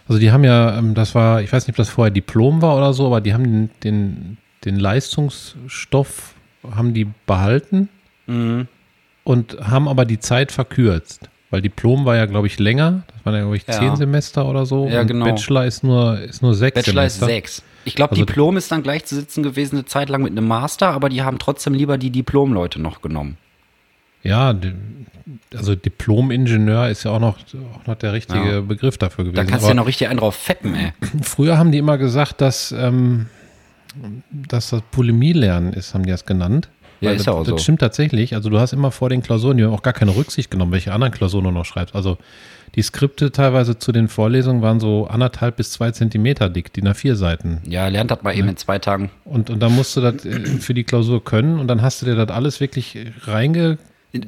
Also 0.08 0.18
die 0.20 0.32
haben 0.32 0.44
ja, 0.44 0.76
ähm, 0.78 0.94
das 0.94 1.14
war, 1.14 1.40
ich 1.42 1.52
weiß 1.52 1.66
nicht, 1.66 1.74
ob 1.74 1.76
das 1.76 1.88
vorher 1.88 2.10
Diplom 2.10 2.62
war 2.62 2.76
oder 2.76 2.92
so, 2.92 3.06
aber 3.06 3.20
die 3.20 3.32
haben 3.34 3.44
den, 3.44 3.70
den, 3.84 4.38
den 4.64 4.76
Leistungsstoff, 4.76 6.34
haben 6.74 6.94
die 6.94 7.06
behalten 7.26 7.88
Mhm. 8.26 8.68
und 9.24 9.56
haben 9.60 9.88
aber 9.88 10.04
die 10.04 10.18
Zeit 10.20 10.52
verkürzt. 10.52 11.29
Weil 11.50 11.62
Diplom 11.62 12.04
war 12.04 12.16
ja, 12.16 12.26
glaube 12.26 12.46
ich, 12.46 12.58
länger. 12.60 13.02
Das 13.14 13.26
waren 13.26 13.34
ja, 13.34 13.40
glaube 13.40 13.56
ich, 13.56 13.66
Ja. 13.66 13.72
zehn 13.74 13.96
Semester 13.96 14.46
oder 14.46 14.66
so. 14.66 14.86
Ja, 14.88 15.00
und 15.00 15.08
genau. 15.08 15.24
Bachelor 15.24 15.64
ist 15.66 15.82
nur, 15.82 16.18
ist 16.20 16.42
nur 16.42 16.54
sechs 16.54 16.74
Bachelor 16.76 17.04
ist 17.06 17.14
Semester. 17.14 17.26
sechs. 17.34 17.62
Ich 17.84 17.94
glaube, 17.96 18.12
Also- 18.12 18.24
Diplom 18.24 18.56
ist 18.56 18.70
dann 18.70 18.82
gleichzusetzen 18.82 19.42
gewesen 19.42 19.76
eine 19.76 19.84
Zeit 19.86 20.08
lang 20.10 20.22
mit 20.22 20.30
einem 20.32 20.46
Master, 20.46 20.88
aber 20.90 21.08
die 21.08 21.22
haben 21.22 21.38
trotzdem 21.38 21.74
lieber 21.74 21.98
die 21.98 22.10
Diplom-Leute 22.10 22.80
noch 22.80 23.02
genommen. 23.02 23.36
Ja, 24.22 24.54
also 25.56 25.74
Diplom-Ingenieur 25.74 26.88
ist 26.88 27.04
ja 27.04 27.10
auch 27.12 27.20
noch, 27.20 27.38
auch 27.38 27.86
noch 27.86 27.94
der 27.96 28.12
richtige 28.12 28.52
Ja. 28.56 28.60
Begriff 28.60 28.98
dafür 28.98 29.24
gewesen. 29.24 29.36
Da 29.36 29.44
kannst 29.44 29.62
du 29.64 29.66
Aber 29.68 29.74
ja 29.74 29.74
noch 29.74 29.86
richtig 29.86 30.08
einen 30.08 30.18
drauf 30.18 30.34
fetten, 30.36 30.74
ey. 30.74 30.92
Früher 31.22 31.56
haben 31.58 31.72
die 31.72 31.78
immer 31.78 31.96
gesagt, 31.98 32.40
dass, 32.42 32.70
ähm, 32.72 33.26
dass 34.30 34.70
das 34.70 34.82
Polemie-Lernen 34.92 35.72
ist, 35.72 35.94
haben 35.94 36.04
die 36.04 36.10
das 36.10 36.26
genannt. 36.26 36.68
Ja, 37.00 37.08
Weil 37.08 37.16
ist 37.16 37.20
das, 37.20 37.26
ja 37.26 37.32
auch 37.32 37.44
so. 37.44 37.52
Das 37.52 37.62
stimmt 37.62 37.80
tatsächlich. 37.80 38.34
Also 38.34 38.50
du 38.50 38.58
hast 38.58 38.72
immer 38.72 38.90
vor 38.90 39.08
den 39.08 39.22
Klausuren, 39.22 39.56
die 39.56 39.64
haben 39.64 39.72
auch 39.72 39.82
gar 39.82 39.92
keine 39.92 40.14
Rücksicht 40.14 40.50
genommen, 40.50 40.72
welche 40.72 40.92
anderen 40.92 41.12
Klausuren 41.12 41.44
du 41.44 41.50
noch 41.50 41.64
schreibst. 41.64 41.94
Also 41.94 42.18
die 42.74 42.82
Skripte 42.82 43.32
teilweise 43.32 43.78
zu 43.78 43.90
den 43.90 44.08
Vorlesungen 44.08 44.62
waren 44.62 44.80
so 44.80 45.06
anderthalb 45.06 45.56
bis 45.56 45.72
zwei 45.72 45.90
Zentimeter 45.90 46.48
dick, 46.48 46.72
die 46.72 46.82
nach 46.82 46.94
vier 46.94 47.16
Seiten. 47.16 47.62
Ja, 47.66 47.88
lernt 47.88 48.10
das 48.10 48.22
mal 48.22 48.36
eben 48.36 48.48
in 48.48 48.56
zwei 48.56 48.78
Tagen. 48.78 49.10
Und, 49.24 49.50
und 49.50 49.60
dann 49.60 49.74
musst 49.74 49.96
du 49.96 50.00
das 50.00 50.24
äh, 50.24 50.40
für 50.60 50.74
die 50.74 50.84
Klausur 50.84 51.24
können 51.24 51.58
und 51.58 51.68
dann 51.68 51.82
hast 51.82 52.02
du 52.02 52.06
dir 52.06 52.14
das 52.14 52.28
alles 52.28 52.60
wirklich 52.60 52.96
reinge... 53.22 53.78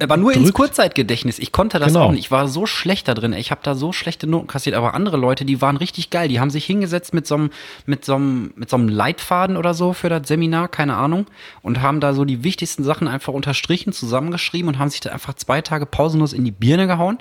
Aber 0.01 0.16
nur 0.16 0.33
ins 0.33 0.45
Drückt. 0.45 0.55
Kurzzeitgedächtnis. 0.57 1.38
Ich 1.38 1.51
konnte 1.51 1.79
das 1.79 1.88
Genau. 1.88 2.05
auch 2.07 2.11
nicht. 2.12 2.21
Ich 2.21 2.31
war 2.31 2.47
so 2.49 2.66
schlecht 2.66 3.09
da 3.09 3.14
drin. 3.14 3.33
Ich 3.33 3.51
habe 3.51 3.61
da 3.64 3.75
so 3.75 3.92
schlechte 3.92 4.27
Noten 4.29 4.47
kassiert. 4.47 4.77
Aber 4.77 4.95
andere 4.95 5.16
Leute, 5.16 5.45
die 5.45 5.61
waren 5.61 5.77
richtig 5.77 6.11
geil. 6.11 6.29
Die 6.29 6.38
haben 6.38 6.51
sich 6.51 6.64
hingesetzt 6.64 7.14
mit 7.14 7.27
so 7.27 7.35
einem, 7.35 7.51
mit 7.87 8.05
so 8.05 8.14
einem, 8.14 8.53
mit 8.55 8.71
so 8.71 8.77
einem 8.77 8.88
Leitfaden 8.88 9.57
oder 9.57 9.75
so 9.75 9.92
für 9.92 10.09
das 10.09 10.29
Seminar, 10.29 10.68
keine 10.68 10.97
Ahnung, 10.97 11.27
und 11.62 11.83
haben 11.83 11.99
da 12.01 12.14
so 12.14 12.25
die 12.25 12.45
wichtigsten 12.45 12.85
Sachen 12.85 13.09
einfach 13.09 13.33
unterstrichen, 13.33 13.92
zusammengeschrieben 13.92 14.68
und 14.68 14.79
haben 14.79 14.88
sich 14.90 15.01
da 15.01 15.11
einfach 15.11 15.35
zwei 15.35 15.61
Tage 15.62 15.87
pausenlos 15.87 16.33
in 16.33 16.45
die 16.45 16.53
Birne 16.53 16.87
gehauen. 16.87 17.18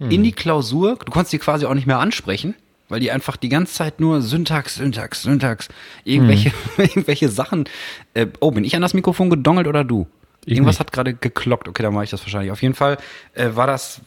In 0.00 0.22
die 0.22 0.32
Klausur. 0.32 0.96
Du 1.04 1.10
konntest 1.10 1.32
die 1.32 1.38
quasi 1.38 1.66
auch 1.66 1.74
nicht 1.74 1.86
mehr 1.88 1.98
ansprechen. 1.98 2.54
Weil 2.88 3.00
die 3.00 3.10
einfach 3.10 3.36
die 3.36 3.50
ganze 3.50 3.74
Zeit 3.74 4.00
nur 4.00 4.22
Syntax, 4.22 4.76
Syntax, 4.76 5.22
Syntax, 5.22 5.68
irgendwelche, 6.04 6.52
irgendwelche 6.78 7.28
Sachen. 7.28 7.64
Äh, 8.14 8.28
oh, 8.40 8.50
bin 8.52 8.64
ich 8.64 8.74
an 8.76 8.80
das 8.80 8.94
Mikrofon 8.94 9.28
gedongelt 9.28 9.66
oder 9.66 9.84
du? 9.84 10.06
Ich 10.48 10.54
Irgendwas 10.54 10.76
nicht. 10.76 10.80
hat 10.80 10.92
gerade 10.92 11.12
geklockt. 11.12 11.68
Okay, 11.68 11.82
dann 11.82 11.92
mache 11.92 12.04
ich 12.04 12.10
das 12.10 12.22
wahrscheinlich. 12.22 12.50
Auf 12.50 12.62
jeden 12.62 12.74
Fall 12.74 12.96
äh, 13.34 13.50
war 13.54 13.66
das. 13.66 14.00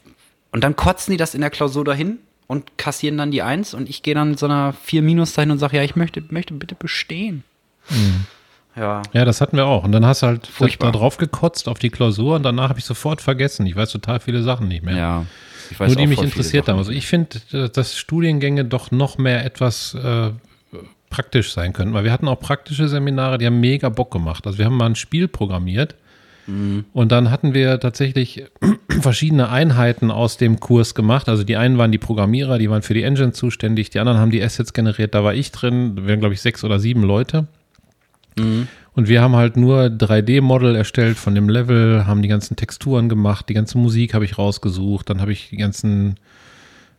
Und 0.51 0.63
dann 0.63 0.75
kotzen 0.75 1.11
die 1.11 1.17
das 1.17 1.35
in 1.35 1.41
der 1.41 1.51
Klausur 1.51 1.85
dahin 1.85 2.17
und 2.47 2.77
kassieren 2.77 3.17
dann 3.17 3.29
die 3.29 3.43
Eins 3.43 3.73
und 3.73 3.87
ich 3.87 4.01
gehe 4.01 4.15
dann 4.15 4.31
mit 4.31 4.39
so 4.39 4.47
einer 4.47 4.73
4 4.73 5.03
Minus 5.03 5.33
dahin 5.33 5.51
und 5.51 5.59
sage, 5.59 5.77
ja, 5.77 5.83
ich 5.83 5.95
möchte, 5.95 6.23
möchte 6.29 6.53
bitte 6.55 6.75
bestehen. 6.75 7.43
Ja. 8.75 9.01
Ja, 9.13 9.23
das 9.23 9.39
hatten 9.39 9.55
wir 9.55 9.65
auch. 9.67 9.83
Und 9.83 9.91
dann 9.91 10.05
hast 10.05 10.23
du 10.23 10.27
halt 10.27 10.47
Furchtbar. 10.47 10.91
da 10.91 10.97
drauf 10.97 11.17
gekotzt 11.17 11.69
auf 11.69 11.77
die 11.77 11.89
Klausur 11.89 12.35
und 12.35 12.43
danach 12.43 12.69
habe 12.69 12.79
ich 12.79 12.85
sofort 12.85 13.21
vergessen. 13.21 13.65
Ich 13.67 13.75
weiß 13.75 13.91
total 13.91 14.19
viele 14.19 14.41
Sachen 14.43 14.67
nicht 14.67 14.83
mehr. 14.83 14.97
Ja. 14.97 15.25
Ich 15.69 15.79
weiß 15.79 15.89
Nur 15.89 15.95
die 15.97 16.07
mich 16.07 16.21
interessiert 16.21 16.67
haben. 16.67 16.77
Also 16.79 16.91
ich 16.91 17.05
finde, 17.07 17.39
dass 17.69 17.97
Studiengänge 17.97 18.65
doch 18.65 18.91
noch 18.91 19.17
mehr 19.17 19.45
etwas 19.45 19.93
äh, 19.93 20.31
praktisch 21.09 21.53
sein 21.53 21.71
können. 21.71 21.93
Weil 21.93 22.03
wir 22.03 22.11
hatten 22.11 22.27
auch 22.27 22.39
praktische 22.39 22.87
Seminare, 22.87 23.37
die 23.37 23.45
haben 23.45 23.59
mega 23.59 23.89
Bock 23.89 24.11
gemacht. 24.11 24.45
Also 24.47 24.57
wir 24.57 24.65
haben 24.65 24.75
mal 24.75 24.87
ein 24.87 24.95
Spiel 24.95 25.27
programmiert 25.27 25.95
Mhm. 26.47 26.85
und 26.93 27.11
dann 27.11 27.29
hatten 27.29 27.53
wir 27.53 27.79
tatsächlich 27.79 28.45
verschiedene 28.89 29.49
Einheiten 29.49 30.11
aus 30.11 30.37
dem 30.37 30.59
Kurs 30.59 30.95
gemacht. 30.95 31.29
Also 31.29 31.43
die 31.43 31.55
einen 31.55 31.77
waren 31.77 31.91
die 31.91 31.97
Programmierer, 31.97 32.57
die 32.57 32.69
waren 32.69 32.81
für 32.81 32.93
die 32.93 33.03
Engine 33.03 33.31
zuständig, 33.31 33.89
die 33.89 33.99
anderen 33.99 34.17
haben 34.19 34.31
die 34.31 34.43
Assets 34.43 34.73
generiert, 34.73 35.13
da 35.13 35.23
war 35.23 35.33
ich 35.33 35.51
drin, 35.51 35.95
da 35.95 36.07
wären 36.07 36.19
glaube 36.19 36.33
ich 36.33 36.41
sechs 36.41 36.63
oder 36.63 36.79
sieben 36.79 37.03
Leute. 37.03 37.47
Mhm. 38.37 38.67
Und 38.93 39.07
wir 39.07 39.21
haben 39.21 39.35
halt 39.35 39.55
nur 39.55 39.85
3D-Model 39.85 40.75
erstellt 40.75 41.17
von 41.17 41.33
dem 41.33 41.47
Level, 41.47 42.05
haben 42.05 42.21
die 42.21 42.27
ganzen 42.27 42.57
Texturen 42.57 43.07
gemacht, 43.07 43.47
die 43.47 43.53
ganze 43.53 43.77
Musik 43.77 44.13
habe 44.13 44.25
ich 44.25 44.37
rausgesucht, 44.37 45.09
dann 45.09 45.21
habe 45.21 45.31
ich 45.31 45.49
die 45.49 45.57
ganzen 45.57 46.15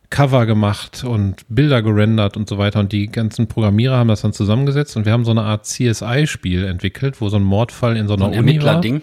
Cover 0.09 0.47
gemacht 0.47 1.05
und 1.05 1.45
Bilder 1.49 1.83
gerendert 1.83 2.37
und 2.37 2.49
so 2.49 2.59
weiter. 2.59 2.81
Und 2.81 2.93
die 2.93 3.09
ganzen 3.09 3.47
Programmierer 3.47 3.97
haben 3.97 4.09
das 4.09 4.23
dann 4.23 4.33
zusammengesetzt 4.33 4.97
und 4.97 5.07
wir 5.07 5.13
haben 5.13 5.25
so 5.25 5.31
eine 5.33 5.43
Art 5.43 5.67
CSI-Spiel 5.67 6.65
entwickelt, 6.65 7.21
wo 7.21 7.29
so 7.29 7.37
ein 7.37 7.43
Mordfall 7.43 7.97
in 7.97 8.09
so 8.09 8.15
einer 8.15 8.27
so 8.27 8.33
ein 8.33 8.39
Uni 8.39 8.63
war. 8.63 8.75
Ermittlerding. 8.75 9.03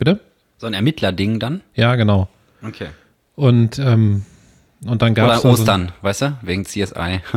Bitte? 0.00 0.18
So 0.56 0.66
ein 0.66 0.72
Ermittlerding 0.72 1.40
dann? 1.40 1.60
Ja, 1.74 1.94
genau. 1.94 2.28
Okay. 2.66 2.88
Und, 3.36 3.78
ähm, 3.78 4.24
und 4.86 5.02
dann 5.02 5.12
gab 5.12 5.30
es. 5.30 5.44
Oder 5.44 5.52
Ostern, 5.52 5.88
so 5.88 5.92
weißt 6.02 6.22
du? 6.22 6.38
Wegen 6.40 6.64
CSI. 6.64 7.20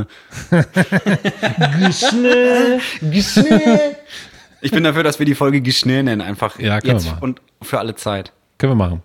Ich 4.65 4.71
bin 4.71 4.85
dafür, 4.85 5.03
dass 5.03 5.19
wir 5.19 5.25
die 5.25 5.35
Folge 5.35 5.59
Geschnee 5.59 6.03
nennen, 6.03 6.21
einfach 6.21 6.57
Ja, 6.57 6.79
jetzt 6.81 7.13
und 7.19 7.41
für 7.61 7.79
alle 7.79 7.95
Zeit. 7.95 8.31
Können 8.57 8.71
wir 8.71 8.75
machen. 8.75 9.01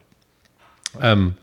Ähm, 1.03 1.35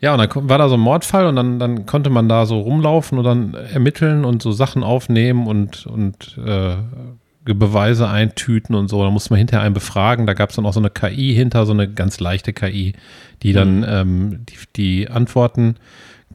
ja, 0.00 0.14
und 0.14 0.18
dann 0.18 0.48
war 0.48 0.56
da 0.56 0.70
so 0.70 0.76
ein 0.76 0.80
Mordfall 0.80 1.26
und 1.26 1.36
dann, 1.36 1.58
dann 1.58 1.84
konnte 1.84 2.08
man 2.08 2.26
da 2.26 2.46
so 2.46 2.58
rumlaufen 2.58 3.18
und 3.18 3.24
dann 3.24 3.52
ermitteln 3.52 4.24
und 4.24 4.40
so 4.40 4.52
Sachen 4.52 4.82
aufnehmen 4.82 5.46
und, 5.46 5.84
und 5.84 6.38
äh, 6.42 6.76
Beweise 7.44 8.08
eintüten 8.08 8.74
und 8.74 8.88
so. 8.88 9.02
Da 9.02 9.10
musste 9.10 9.30
man 9.32 9.38
hinterher 9.38 9.64
einen 9.64 9.74
befragen. 9.74 10.26
Da 10.26 10.34
gab 10.34 10.50
es 10.50 10.56
dann 10.56 10.66
auch 10.66 10.72
so 10.72 10.80
eine 10.80 10.90
KI 10.90 11.34
hinter, 11.34 11.66
so 11.66 11.72
eine 11.72 11.90
ganz 11.90 12.20
leichte 12.20 12.52
KI, 12.52 12.94
die 13.42 13.52
dann 13.52 13.84
ähm, 13.88 14.46
die, 14.48 14.56
die 14.76 15.08
Antworten 15.08 15.76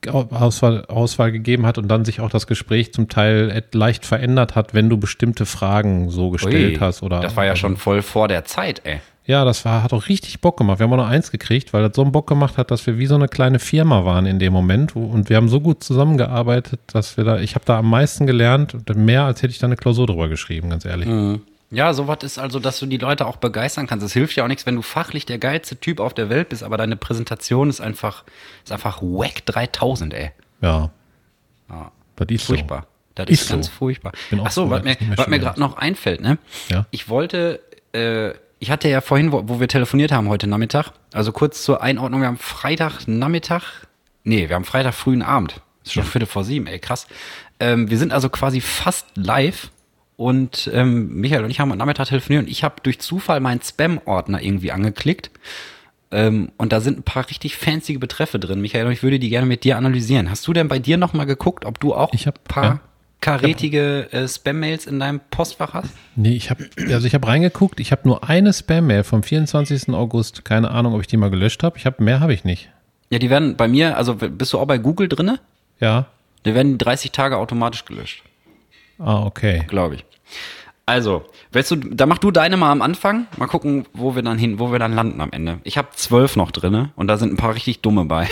Au- 0.08 0.28
Auswahl, 0.32 0.86
Auswahl 0.86 1.32
gegeben 1.32 1.66
hat 1.66 1.78
und 1.78 1.88
dann 1.88 2.06
sich 2.06 2.20
auch 2.20 2.30
das 2.30 2.48
Gespräch 2.48 2.94
zum 2.94 3.08
Teil 3.08 3.64
leicht 3.72 4.06
verändert 4.06 4.56
hat, 4.56 4.74
wenn 4.74 4.90
du 4.90 4.98
bestimmte 4.98 5.46
Fragen 5.46 6.10
so 6.10 6.32
gestellt 6.32 6.74
Ui, 6.76 6.80
hast. 6.80 7.02
Oder, 7.02 7.22
das 7.22 7.36
war 7.36 7.46
ja 7.46 7.56
schon 7.56 7.78
voll 7.78 8.02
vor 8.02 8.28
der 8.28 8.44
Zeit, 8.46 8.82
ey. 8.84 9.00
Ja, 9.26 9.44
das 9.44 9.66
war, 9.66 9.82
hat 9.84 9.94
auch 9.94 10.08
richtig 10.08 10.42
Bock 10.42 10.58
gemacht. 10.58 10.80
Wir 10.80 10.86
haben 10.86 10.94
auch 10.94 10.98
noch 10.98 11.08
eins 11.08 11.32
gekriegt, 11.32 11.74
weil 11.74 11.82
das 11.82 11.96
so 11.96 12.02
einen 12.04 12.12
Bock 12.12 12.28
gemacht 12.28 12.58
hat, 12.58 12.72
dass 12.72 12.86
wir 12.86 12.98
wie 12.98 13.08
so 13.08 13.16
eine 13.16 13.28
kleine 13.28 13.60
Firma 13.60 14.06
waren 14.06 14.26
in 14.26 14.40
dem 14.40 14.54
Moment. 14.54 14.96
Und 14.96 15.30
wir 15.30 15.38
haben 15.38 15.50
so 15.50 15.60
gut 15.62 15.84
zusammengearbeitet, 15.84 16.80
dass 16.88 17.18
wir 17.18 17.24
da, 17.24 17.40
ich 17.40 17.56
habe 17.56 17.66
da 17.66 17.80
am 17.80 17.90
meisten 17.90 18.28
gelernt, 18.28 18.76
mehr 18.96 19.24
als 19.24 19.42
hätte 19.42 19.52
ich 19.52 19.60
da 19.60 19.68
eine 19.68 19.78
Klausur 19.78 20.08
drüber 20.08 20.28
geschrieben, 20.30 20.70
ganz 20.70 20.86
ehrlich. 20.86 21.40
Ja, 21.72 21.94
sowas 21.94 22.20
ist 22.22 22.38
also, 22.38 22.60
dass 22.60 22.80
du 22.80 22.86
die 22.86 22.98
Leute 22.98 23.26
auch 23.26 23.38
begeistern 23.38 23.88
kannst. 23.88 24.06
Es 24.06 24.14
hilft 24.14 24.36
ja 24.36 24.44
auch 24.44 24.48
nichts, 24.48 24.66
wenn 24.66 24.76
du 24.76 24.82
fachlich 24.84 25.26
der 25.26 25.40
geilste 25.40 25.76
Typ 25.76 26.00
auf 26.00 26.14
der 26.14 26.30
Welt 26.30 26.50
bist, 26.50 26.64
aber 26.64 26.78
deine 26.78 26.96
Präsentation 26.96 27.70
ist 27.70 27.82
einfach, 27.82 28.24
ist 28.64 28.72
einfach 28.72 29.02
wack 29.02 29.46
3000, 29.46 30.14
ey. 30.14 30.32
Ja. 30.62 30.92
Ja. 31.70 31.92
Das 32.16 32.28
ist 32.30 32.44
Furchtbar. 32.44 32.86
Das 33.16 33.28
Ist 33.30 33.44
ist, 33.44 33.50
ganz 33.50 33.68
so. 33.68 33.72
furchtbar. 33.72 34.12
Bin 34.30 34.42
auch 34.42 34.48
Ach 34.48 34.52
so, 34.52 34.66
froh, 34.66 34.72
was 34.72 34.84
mir, 34.84 34.98
was 35.16 35.28
mir 35.28 35.40
gerade 35.40 35.60
noch 35.60 35.78
einfällt, 35.78 36.22
ne? 36.22 36.38
Ja. 36.70 36.86
Ich 36.92 37.08
wollte, 37.08 37.62
äh, 37.94 38.34
ich 38.66 38.72
hatte 38.72 38.90
ja 38.90 39.00
vorhin, 39.02 39.32
wo, 39.32 39.44
wo 39.48 39.60
wir 39.60 39.68
telefoniert 39.68 40.12
haben 40.12 40.28
heute 40.28 40.48
Nachmittag, 40.48 40.90
also 41.14 41.32
kurz 41.32 41.64
zur 41.64 41.84
Einordnung, 41.84 42.22
wir 42.22 42.28
haben 42.28 42.38
Freitagnachmittag, 42.38 43.62
nee, 44.24 44.50
wir 44.50 44.56
haben 44.56 44.66
Freitag 44.66 44.96
frühen 44.96 45.22
Abend. 45.22 45.62
Ist 45.84 45.94
schon 45.94 46.04
Viertel 46.04 46.26
vor 46.26 46.44
sieben, 46.44 46.66
ey, 46.66 46.80
krass. 46.80 47.06
Ähm, 47.60 47.92
wir 47.92 48.00
sind 48.00 48.12
also 48.12 48.30
quasi 48.30 48.60
fast 48.62 49.06
live 49.14 49.70
und 50.18 50.68
ähm, 50.74 51.14
Michael 51.20 51.44
und 51.44 51.52
ich 51.52 51.60
haben 51.60 51.72
am 51.72 51.78
Nachmittag 51.78 52.08
telefoniert 52.08 52.46
und 52.46 52.50
ich 52.50 52.64
habe 52.64 52.76
durch 52.82 53.00
Zufall 53.00 53.40
meinen 53.40 53.62
Spam-Ordner 53.62 54.42
irgendwie 54.42 54.72
angeklickt. 54.72 55.30
Ähm, 56.12 56.50
und 56.58 56.72
da 56.72 56.80
sind 56.82 56.98
ein 57.00 57.04
paar 57.04 57.30
richtig 57.30 57.56
fancy 57.58 57.98
Betreffe 58.00 58.40
drin, 58.40 58.62
Michael, 58.62 58.88
und 58.88 58.94
ich 58.94 59.04
würde 59.04 59.20
die 59.20 59.30
gerne 59.30 59.46
mit 59.46 59.64
dir 59.64 59.78
analysieren. 59.78 60.32
Hast 60.32 60.48
du 60.48 60.54
denn 60.54 60.68
bei 60.68 60.80
dir 60.80 60.98
nochmal 60.98 61.28
geguckt, 61.28 61.66
ob 61.66 61.80
du 61.80 61.94
auch 61.94 62.14
Ich 62.14 62.26
hab- 62.26 62.40
ein 62.40 62.44
paar 62.48 62.64
ja. 62.64 62.80
Karätige 63.26 64.12
äh, 64.12 64.28
Spam-Mails 64.28 64.86
in 64.86 65.00
deinem 65.00 65.20
Postfach 65.32 65.74
hast? 65.74 65.90
Nee, 66.16 66.36
ich 66.36 66.50
habe 66.50 66.66
also 66.92 67.08
ich 67.08 67.14
habe 67.14 67.28
reingeguckt, 67.28 67.80
ich 67.80 67.92
habe 67.92 68.08
nur 68.08 68.28
eine 68.30 68.54
Spam-Mail 68.54 69.04
vom 69.04 69.24
24. 69.24 69.90
August. 69.90 70.46
Keine 70.46 70.72
Ahnung, 70.72 70.94
ob 70.94 71.02
ich 71.02 71.08
die 71.08 71.18
mal 71.18 71.30
gelöscht 71.30 71.64
habe. 71.64 71.78
Ich 71.78 71.86
habe 71.86 72.04
mehr 72.04 72.20
habe 72.20 72.34
ich 72.34 72.44
nicht. 72.44 72.70
Ja, 73.10 73.20
die 73.20 73.30
werden 73.30 73.56
bei 73.58 73.68
mir, 73.68 73.98
also 73.98 74.16
bist 74.16 74.54
du 74.54 74.60
auch 74.60 74.66
bei 74.66 74.78
Google 74.78 75.08
drinne? 75.08 75.40
Ja. 75.80 76.08
Die 76.46 76.54
werden 76.54 76.78
30 76.78 77.12
Tage 77.12 77.38
automatisch 77.38 77.86
gelöscht, 77.86 78.24
Ah, 79.00 79.24
okay. 79.24 79.64
glaube 79.68 79.96
ich. 79.96 80.06
Also, 80.86 81.26
willst 81.52 81.72
du, 81.72 81.76
da 81.78 82.06
mach 82.06 82.20
du 82.20 82.30
deine 82.30 82.58
mal 82.58 82.72
am 82.72 82.84
Anfang. 82.84 83.26
Mal 83.38 83.48
gucken, 83.48 83.86
wo 83.94 84.14
wir 84.16 84.22
dann 84.22 84.38
hin, 84.38 84.60
wo 84.60 84.72
wir 84.72 84.78
dann 84.78 84.94
landen 84.94 85.20
am 85.22 85.32
Ende. 85.32 85.60
Ich 85.64 85.78
habe 85.80 85.88
zwölf 85.96 86.36
noch 86.36 86.52
drinne 86.52 86.92
und 86.96 87.08
da 87.08 87.18
sind 87.18 87.34
ein 87.34 87.38
paar 87.38 87.56
richtig 87.56 87.82
dumme 87.82 88.06
bei. 88.06 88.28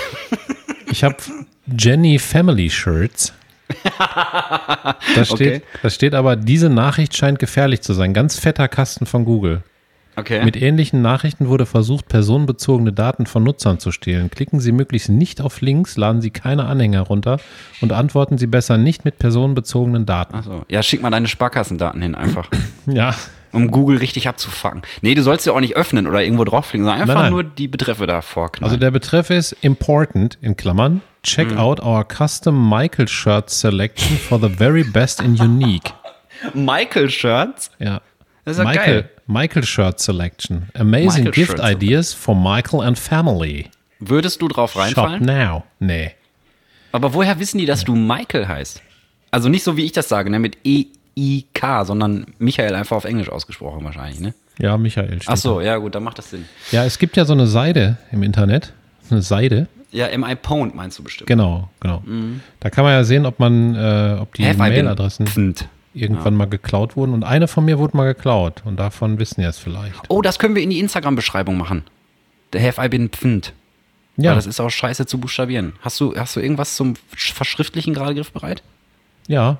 Ich 0.91 1.03
habe 1.03 1.17
Jenny 1.65 2.19
Family 2.19 2.69
Shirts. 2.69 3.33
Da 5.15 5.25
steht, 5.25 5.31
Okay. 5.33 5.61
da 5.81 5.89
steht 5.89 6.15
aber, 6.15 6.35
diese 6.35 6.69
Nachricht 6.69 7.15
scheint 7.15 7.39
gefährlich 7.39 7.81
zu 7.81 7.93
sein. 7.93 8.13
Ganz 8.13 8.37
fetter 8.39 8.67
Kasten 8.67 9.05
von 9.05 9.25
Google. 9.25 9.63
Okay. 10.15 10.45
Mit 10.45 10.55
ähnlichen 10.61 11.01
Nachrichten 11.01 11.47
wurde 11.47 11.65
versucht, 11.65 12.07
personenbezogene 12.07 12.93
Daten 12.93 13.25
von 13.25 13.41
Nutzern 13.43 13.79
zu 13.79 13.91
stehlen. 13.91 14.29
Klicken 14.29 14.59
Sie 14.59 14.71
möglichst 14.71 15.09
nicht 15.09 15.41
auf 15.41 15.61
Links, 15.61 15.97
laden 15.97 16.21
Sie 16.21 16.29
keine 16.29 16.65
Anhänger 16.65 17.01
runter 17.01 17.39
und 17.81 17.91
antworten 17.91 18.37
Sie 18.37 18.45
besser 18.45 18.77
nicht 18.77 19.05
mit 19.05 19.17
personenbezogenen 19.17 20.05
Daten. 20.05 20.35
Achso. 20.35 20.65
Ja, 20.69 20.83
schick 20.83 21.01
mal 21.01 21.09
deine 21.09 21.27
Sparkassendaten 21.27 22.01
hin 22.01 22.15
einfach. 22.15 22.49
Ja, 22.85 23.15
um 23.53 23.71
Google 23.71 23.97
richtig 23.97 24.27
abzufangen. 24.27 24.81
Nee, 25.01 25.15
du 25.15 25.23
sollst 25.23 25.45
ja 25.47 25.53
auch 25.53 25.59
nicht 25.61 25.75
öffnen 25.77 26.05
oder 26.05 26.21
irgendwo 26.21 26.43
draufklicken, 26.43 26.85
sondern 26.85 27.01
einfach 27.01 27.13
Nein, 27.15 27.23
nein. 27.23 27.31
nur 27.31 27.43
die 27.43 27.67
Betreffe 27.69 28.05
da 28.07 28.21
vorknallen. 28.21 28.69
also 28.71 28.77
der 28.79 28.91
Betreff 28.91 29.29
ist 29.29 29.53
important 29.61 30.37
in 30.41 30.57
Klammern. 30.57 31.01
Check 31.23 31.51
Hm. 31.51 31.57
out 31.57 31.79
our 31.81 32.03
custom 32.05 32.69
Michael 32.69 33.07
Shirt 33.07 33.49
selection 33.49 34.17
for 34.17 34.39
the 34.39 34.49
very 34.49 34.83
best 34.83 35.19
and 35.21 35.39
unique. 35.39 35.91
Michael 36.53 37.09
Shirts? 37.09 37.71
Ja. 37.79 38.01
Das 38.45 38.57
ist 38.57 38.63
ja 38.63 38.69
Michael, 38.69 39.01
geil. 39.03 39.09
Michael 39.27 39.63
Shirt 39.63 39.99
Selection. 40.01 40.67
Amazing 40.73 41.23
Michael 41.25 41.31
gift 41.31 41.57
Shirt 41.57 41.61
ideas 41.63 42.13
for 42.13 42.35
Michael 42.35 42.81
and 42.81 42.99
family. 42.99 43.69
Würdest 43.99 44.41
du 44.41 44.49
drauf 44.49 44.73
Shop 44.73 44.81
reinfallen? 44.81 45.23
now. 45.23 45.63
Nee. 45.79 46.11
Aber 46.91 47.13
woher 47.13 47.39
wissen 47.39 47.57
die, 47.57 47.65
dass 47.65 47.85
du 47.85 47.95
Michael 47.95 48.47
heißt? 48.47 48.81
Also 49.31 49.47
nicht 49.47 49.63
so, 49.63 49.77
wie 49.77 49.85
ich 49.85 49.93
das 49.93 50.09
sage, 50.09 50.29
ne, 50.29 50.39
mit 50.39 50.57
E-I-K, 50.65 51.85
sondern 51.85 52.25
Michael 52.37 52.75
einfach 52.75 52.97
auf 52.97 53.05
Englisch 53.05 53.29
ausgesprochen 53.29 53.83
wahrscheinlich, 53.85 54.19
ne? 54.19 54.33
Ja, 54.59 54.77
Michael. 54.77 55.19
Ach 55.25 55.37
so, 55.37 55.61
ja 55.61 55.77
gut, 55.77 55.95
dann 55.95 56.03
macht 56.03 56.17
das 56.19 56.29
Sinn. 56.29 56.45
Ja, 56.71 56.83
es 56.85 56.99
gibt 56.99 57.15
ja 57.17 57.23
so 57.25 57.33
eine 57.33 57.47
Seite 57.47 57.97
im 58.11 58.21
Internet. 58.23 58.73
Eine 59.09 59.21
Seite. 59.21 59.67
Ja, 59.93 60.17
MI 60.17 60.35
Pwned 60.35 60.73
meinst 60.75 60.97
du 60.99 61.03
bestimmt. 61.03 61.27
Genau, 61.27 61.69
genau. 61.79 62.01
Da 62.59 62.69
kann 62.69 62.83
man 62.83 62.93
ja 62.93 63.03
sehen, 63.03 63.25
ob 63.25 63.39
man, 63.39 63.75
äh, 63.75 64.17
ob 64.19 64.33
die 64.33 64.51
Mailadressen 64.53 65.55
irgendwann 65.93 66.35
mal 66.35 66.45
geklaut 66.45 66.97
wurden. 66.97 67.13
Und 67.13 67.23
eine 67.23 67.47
von 67.47 67.63
mir 67.63 67.77
wurde 67.77 67.95
mal 67.95 68.05
geklaut. 68.05 68.63
Und 68.65 68.79
davon 68.79 69.19
wissen 69.19 69.41
wir 69.41 69.49
es 69.49 69.59
vielleicht. 69.59 70.09
Oh, 70.09 70.21
das 70.21 70.39
können 70.39 70.55
wir 70.55 70.63
in 70.63 70.71
die 70.71 70.79
Instagram-Beschreibung 70.79 71.57
machen. 71.57 71.83
Der 72.53 72.61
Have 72.63 72.83
I 72.83 72.89
been 72.89 73.09
pfnd. 73.09 73.53
Ja. 74.17 74.31
Ja, 74.31 74.35
das 74.35 74.45
ist 74.45 74.59
auch 74.59 74.69
scheiße 74.69 75.05
zu 75.05 75.19
buchstabieren. 75.19 75.73
Hast 75.81 75.99
du, 75.99 76.15
hast 76.15 76.35
du 76.35 76.39
irgendwas 76.39 76.75
zum 76.75 76.95
Verschriftlichen 77.15 77.93
gerade 77.93 78.15
griffbereit? 78.15 78.63
ja. 79.27 79.59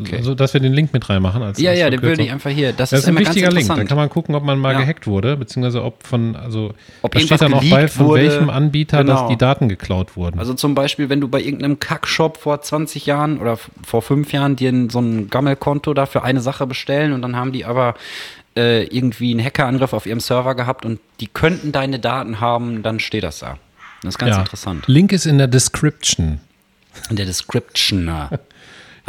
Okay. 0.00 0.16
Also, 0.16 0.34
dass 0.34 0.54
wir 0.54 0.60
den 0.60 0.72
Link 0.72 0.92
mit 0.92 1.08
reinmachen. 1.08 1.42
Als, 1.42 1.60
Ja, 1.60 1.70
als 1.70 1.78
ja, 1.80 1.90
den 1.90 2.02
würde 2.02 2.22
ich 2.22 2.30
einfach 2.32 2.50
hier. 2.50 2.72
Das, 2.72 2.90
Das 2.90 3.00
ist 3.00 3.06
ein 3.06 3.10
immer 3.16 3.20
wichtiger 3.20 3.50
Link. 3.50 3.68
Da 3.68 3.84
kann 3.84 3.96
man 3.96 4.08
gucken, 4.08 4.34
ob 4.34 4.42
man 4.44 4.58
mal 4.58 4.72
Ja. 4.72 4.80
gehackt 4.80 5.06
wurde, 5.06 5.36
beziehungsweise 5.36 5.82
ob 5.84 6.06
von, 6.06 6.36
also 6.36 6.74
Ob 7.02 7.12
da 7.12 7.20
steht 7.20 7.40
dann 7.40 7.54
auch 7.54 7.64
bei, 7.64 7.88
von 7.88 8.06
wurde. 8.06 8.22
welchem 8.22 8.50
Anbieter 8.50 9.04
dass 9.04 9.18
Genau. 9.20 9.28
die 9.30 9.36
Daten 9.38 9.68
geklaut 9.68 10.16
wurden. 10.16 10.38
Also 10.38 10.54
zum 10.54 10.74
Beispiel, 10.74 11.08
wenn 11.08 11.20
du 11.20 11.28
bei 11.28 11.40
irgendeinem 11.40 11.78
Kackshop 11.80 12.36
vor 12.38 12.60
20 12.62 13.06
Jahren 13.06 13.38
oder 13.38 13.58
vor 13.84 14.02
fünf 14.02 14.32
Jahren 14.32 14.56
dir 14.56 14.72
so 14.90 15.00
ein 15.00 15.28
Gammelkonto 15.30 15.94
da 15.94 16.06
für 16.06 16.22
eine 16.22 16.40
Sache 16.40 16.66
bestellen 16.66 17.12
und 17.12 17.22
dann 17.22 17.36
haben 17.36 17.52
die 17.52 17.64
aber 17.64 17.94
äh, 18.56 18.84
irgendwie 18.84 19.30
einen 19.32 19.44
Hackerangriff 19.44 19.92
auf 19.92 20.06
ihrem 20.06 20.20
Server 20.20 20.54
gehabt 20.54 20.84
und 20.84 20.98
die 21.20 21.28
könnten 21.28 21.72
deine 21.72 21.98
Daten 22.00 22.40
haben, 22.40 22.82
dann 22.82 22.98
steht 22.98 23.22
das 23.24 23.38
da. 23.40 23.58
Das 24.02 24.14
ist 24.14 24.18
ganz 24.18 24.34
ja. 24.36 24.40
interessant. 24.40 24.84
Link 24.86 25.12
ist 25.12 25.26
in 25.26 25.38
der 25.38 25.46
Description. 25.46 26.40
In 27.10 27.16
der 27.16 27.26
Description. 27.26 28.10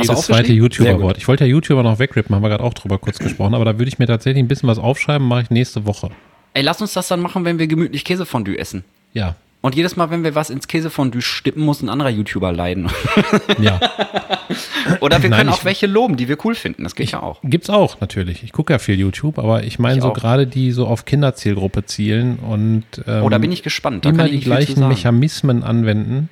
Jedes 0.08 0.22
zweite 0.26 0.54
YouTuber-Wort. 0.54 1.18
Ich 1.18 1.28
wollte 1.28 1.46
ja 1.46 1.50
YouTuber 1.52 1.84
noch 1.84 2.00
wegrippen, 2.00 2.36
haben 2.36 2.42
wir 2.44 2.50
gerade 2.50 2.64
auch 2.64 2.74
drüber 2.74 2.98
kurz 2.98 3.20
gesprochen, 3.20 3.54
aber 3.54 3.66
da 3.66 3.78
würde 3.78 3.90
ich 3.90 4.00
mir 4.00 4.08
tatsächlich 4.08 4.44
ein 4.44 4.48
bisschen 4.48 4.68
was 4.70 4.80
aufschreiben, 4.80 5.28
mache 5.28 5.44
ich 5.44 5.50
nächste 5.50 5.86
Woche. 5.86 6.10
Ey, 6.54 6.64
lass 6.64 6.82
uns 6.82 6.94
das 6.94 7.08
dann 7.08 7.22
machen, 7.22 7.46
wenn 7.46 7.60
wir 7.60 7.68
gemütlich 7.68 8.04
Käsefondue 8.04 8.58
essen. 8.58 8.84
Ja. 9.14 9.36
Und 9.62 9.76
jedes 9.76 9.96
Mal, 9.96 10.10
wenn 10.10 10.24
wir 10.24 10.34
was 10.34 10.50
ins 10.50 10.68
Käsefondue 10.68 11.22
stippen, 11.22 11.64
muss 11.64 11.82
ein 11.84 11.90
anderer 11.90 12.10
YouTuber 12.10 12.52
leiden. 12.52 12.90
Ja. 13.62 13.80
Oder 15.00 15.22
wir 15.22 15.30
Nein, 15.30 15.40
können 15.40 15.50
ich- 15.50 15.56
auch 15.56 15.66
welche 15.66 15.88
loben, 15.88 16.18
die 16.18 16.28
wir 16.28 16.38
cool 16.44 16.56
finden. 16.56 16.84
Das 16.84 16.96
geht 16.96 17.12
ja 17.12 17.22
auch. 17.22 17.40
Gibt's 17.44 17.70
auch, 17.70 18.02
natürlich. 18.02 18.44
Ich 18.44 18.52
gucke 18.52 18.74
ja 18.74 18.80
viel 18.80 19.00
YouTube, 19.00 19.38
aber 19.40 19.64
ich 19.64 19.80
meine 19.80 19.98
Ich 19.98 20.04
so 20.04 20.12
gerade 20.14 20.48
die 20.48 20.72
so 20.72 20.88
auf 20.88 21.06
Kinderzielgruppe 21.06 21.86
zielen 21.86 22.38
und 22.40 22.84
ähm, 23.08 23.24
Oh, 23.24 23.30
da 23.30 23.38
bin 23.38 23.52
ich 23.52 23.64
gespannt. 23.64 24.04
Da 24.06 24.10
immer 24.10 24.24
kann 24.24 24.34
ich 24.34 24.40
die 24.40 24.46
gleichen. 24.46 24.88
Mechanismen 24.88 25.64
anwenden, 25.64 26.30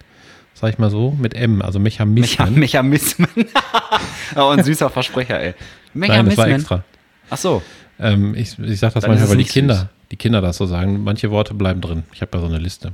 sag 0.60 0.70
ich 0.74 0.78
mal 0.78 0.90
so, 0.90 1.12
mit 1.20 1.34
M, 1.34 1.62
also 1.62 1.80
Mecha 1.80 2.06
Mechanismen. 2.06 2.60
Mechanismen. 2.60 3.28
oh, 4.36 4.50
ein 4.50 4.64
süßer 4.64 4.90
Versprecher, 4.90 5.40
ey. 5.40 5.54
Nein, 5.94 6.10
das 6.26 6.38
war 6.38 6.46
Mechanismen. 6.48 6.56
extra. 6.56 6.84
Ach 7.30 7.38
so. 7.38 7.62
Ähm, 8.00 8.36
ich 8.36 8.58
ich 8.60 8.80
sage 8.80 8.94
das 8.96 9.02
Dann 9.04 9.12
manchmal, 9.12 9.30
weil 9.32 9.38
die 9.38 9.44
Kinder, 9.46 9.76
süß. 9.76 9.86
die 10.12 10.16
Kinder 10.18 10.42
das 10.42 10.58
so 10.58 10.66
sagen. 10.66 11.04
Manche 11.04 11.32
Worte 11.32 11.54
bleiben 11.54 11.82
drin. 11.82 12.04
Ich 12.14 12.22
habe 12.22 12.32
ja 12.38 12.42
so 12.42 12.48
eine 12.48 12.58
Liste. 12.60 12.94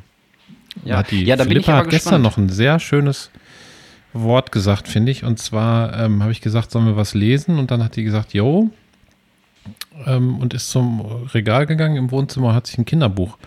Da 0.83 0.89
Ja, 0.89 0.97
hat 0.97 1.11
die 1.11 1.23
ja 1.23 1.35
da 1.35 1.43
bin 1.45 1.57
ich 1.59 1.67
aber 1.67 1.77
hat 1.79 1.89
gestern 1.89 2.21
gespannt. 2.21 2.23
noch 2.23 2.37
ein 2.37 2.49
sehr 2.49 2.79
schönes 2.79 3.29
Wort 4.13 4.51
gesagt, 4.51 4.87
finde 4.87 5.11
ich. 5.11 5.23
Und 5.23 5.39
zwar 5.39 5.97
ähm, 5.99 6.21
habe 6.23 6.31
ich 6.31 6.41
gesagt, 6.41 6.71
sollen 6.71 6.85
wir 6.85 6.95
was 6.97 7.13
lesen? 7.13 7.59
Und 7.59 7.71
dann 7.71 7.83
hat 7.83 7.95
die 7.95 8.03
gesagt, 8.03 8.33
jo. 8.33 8.69
Ähm, 10.05 10.37
und 10.39 10.53
ist 10.53 10.69
zum 10.69 11.01
Regal 11.33 11.65
gegangen 11.65 11.95
im 11.95 12.11
Wohnzimmer, 12.11 12.53
hat 12.53 12.67
sich 12.67 12.77
ein 12.77 12.85
Kinderbuch 12.85 13.37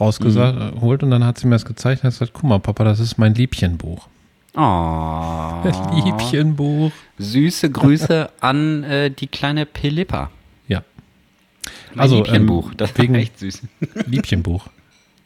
rausgeholt 0.00 1.02
und 1.02 1.10
dann 1.10 1.24
hat 1.24 1.38
sie 1.38 1.46
mir 1.46 1.54
das 1.54 1.64
gezeigt 1.64 2.02
und 2.02 2.08
hat 2.08 2.12
gesagt, 2.14 2.32
guck 2.34 2.44
mal, 2.44 2.58
Papa, 2.60 2.84
das 2.84 3.00
ist 3.00 3.18
mein 3.18 3.34
Liebchenbuch. 3.34 4.08
Oh. 4.54 5.62
Liebchenbuch. 6.04 6.90
Süße 7.18 7.70
Grüße 7.70 8.30
an 8.40 8.84
äh, 8.84 9.10
die 9.10 9.26
kleine 9.26 9.66
Pilippa. 9.66 10.30
Ja, 10.68 10.82
Mein 11.94 12.00
Also, 12.02 12.16
Liebchenbuch. 12.16 12.70
ähm, 12.70 12.76
das 12.76 12.96
wegen- 12.98 13.14
echt 13.14 13.38
süß. 13.38 13.62
Liebchenbuch. 14.06 14.66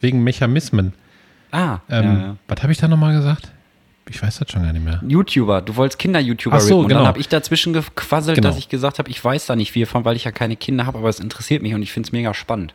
Wegen 0.01 0.23
Mechanismen. 0.23 0.93
Ah, 1.51 1.79
Ähm, 1.89 2.03
ja, 2.03 2.13
ja. 2.19 2.35
Was 2.47 2.63
habe 2.63 2.71
ich 2.71 2.77
da 2.79 2.87
nochmal 2.87 3.13
gesagt? 3.15 3.51
Ich 4.09 4.21
weiß 4.21 4.39
das 4.39 4.51
schon 4.51 4.63
gar 4.63 4.73
nicht 4.73 4.83
mehr. 4.83 5.01
YouTuber, 5.07 5.61
du 5.61 5.75
wolltest 5.75 5.99
Kinder-YouTuber 5.99 6.57
Ach 6.57 6.59
so, 6.59 6.75
rapen. 6.75 6.83
Und 6.83 6.87
genau. 6.89 6.99
dann 7.01 7.07
habe 7.07 7.19
ich 7.19 7.29
dazwischen 7.29 7.71
gequasselt, 7.73 8.35
Genau. 8.37 8.49
dass 8.49 8.57
ich 8.57 8.67
gesagt 8.67 8.99
habe, 8.99 9.09
ich 9.09 9.23
weiß 9.23 9.45
da 9.45 9.55
nicht 9.55 9.71
viel 9.71 9.85
von, 9.85 10.03
weil 10.05 10.15
ich 10.15 10.23
ja 10.23 10.31
keine 10.31 10.55
Kinder 10.55 10.85
habe, 10.85 10.97
aber 10.97 11.07
es 11.09 11.19
interessiert 11.19 11.61
mich 11.61 11.73
und 11.73 11.81
ich 11.83 11.91
finde 11.91 12.07
es 12.07 12.11
mega 12.11 12.33
spannend. 12.33 12.73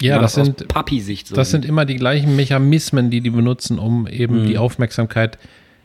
Ja, 0.00 0.18
das 0.18 0.34
sind, 0.34 0.68
Papi-Sicht 0.68 1.28
so 1.28 1.34
das 1.34 1.50
sind 1.50 1.64
immer 1.64 1.84
die 1.84 1.96
gleichen 1.96 2.34
Mechanismen, 2.36 3.10
die 3.10 3.20
die 3.20 3.30
benutzen, 3.30 3.78
um 3.78 4.06
eben 4.06 4.42
Mhm. 4.42 4.46
die 4.46 4.58
Aufmerksamkeit 4.58 5.38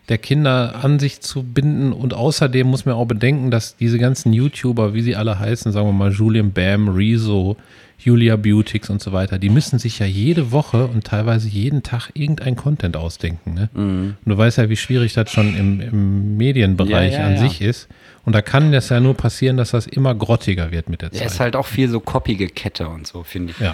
der 0.09 0.17
Kinder 0.17 0.75
an 0.83 0.99
sich 0.99 1.19
zu 1.19 1.43
binden. 1.43 1.91
Und 1.91 2.13
außerdem 2.13 2.65
muss 2.65 2.85
man 2.85 2.95
auch 2.95 3.05
bedenken, 3.05 3.51
dass 3.51 3.75
diese 3.75 3.97
ganzen 3.99 4.31
YouTuber, 4.31 4.93
wie 4.93 5.01
sie 5.01 5.15
alle 5.17 5.37
heißen, 5.37 5.71
sagen 5.73 5.87
wir 5.87 5.93
mal 5.93 6.11
Julian 6.13 6.51
Bam, 6.53 6.87
Rezo, 6.87 7.57
Julia 7.99 8.37
Beautix 8.37 8.89
und 8.89 9.01
so 9.01 9.11
weiter, 9.11 9.37
die 9.39 9.49
müssen 9.49 9.79
sich 9.79 9.99
ja 9.99 10.05
jede 10.05 10.51
Woche 10.51 10.85
und 10.87 11.03
teilweise 11.03 11.49
jeden 11.49 11.83
Tag 11.83 12.09
irgendein 12.13 12.55
Content 12.55 12.95
ausdenken. 12.95 13.53
Ne? 13.55 13.69
Mhm. 13.73 14.15
Und 14.23 14.29
du 14.31 14.37
weißt 14.37 14.59
ja, 14.59 14.69
wie 14.69 14.77
schwierig 14.77 15.13
das 15.13 15.29
schon 15.31 15.55
im, 15.57 15.81
im 15.81 16.37
Medienbereich 16.37 17.13
Ja, 17.13 17.19
ja, 17.21 17.25
an 17.27 17.33
ja. 17.35 17.41
sich 17.41 17.59
ist. 17.61 17.89
Und 18.27 18.33
da 18.33 18.41
kann 18.41 18.73
das 18.73 18.89
ja 18.89 18.99
nur 18.99 19.13
passieren, 19.15 19.55
dass 19.55 19.71
das 19.71 19.87
immer 19.87 20.13
grottiger 20.13 20.69
wird 20.69 20.89
mit 20.89 21.01
der 21.01 21.13
Zeit. 21.13 21.25
ist 21.25 21.39
halt 21.39 21.55
auch 21.55 21.65
viel 21.65 21.87
so 21.87 22.01
koppige 22.01 22.49
Kette 22.49 22.89
und 22.89 23.07
so, 23.07 23.23
finde 23.23 23.53
ich. 23.53 23.59
ja. 23.59 23.73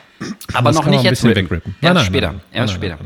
Aber 0.54 0.72
noch 0.72 0.86
nicht 0.86 1.04
jetzt 1.04 1.22
wegrippen. 1.22 1.74
Erst 1.74 1.82
Nein, 1.82 1.94
nein, 1.94 2.04
später. 2.06 2.26
nein, 2.28 2.40
Erst 2.50 2.72
später. 2.72 2.98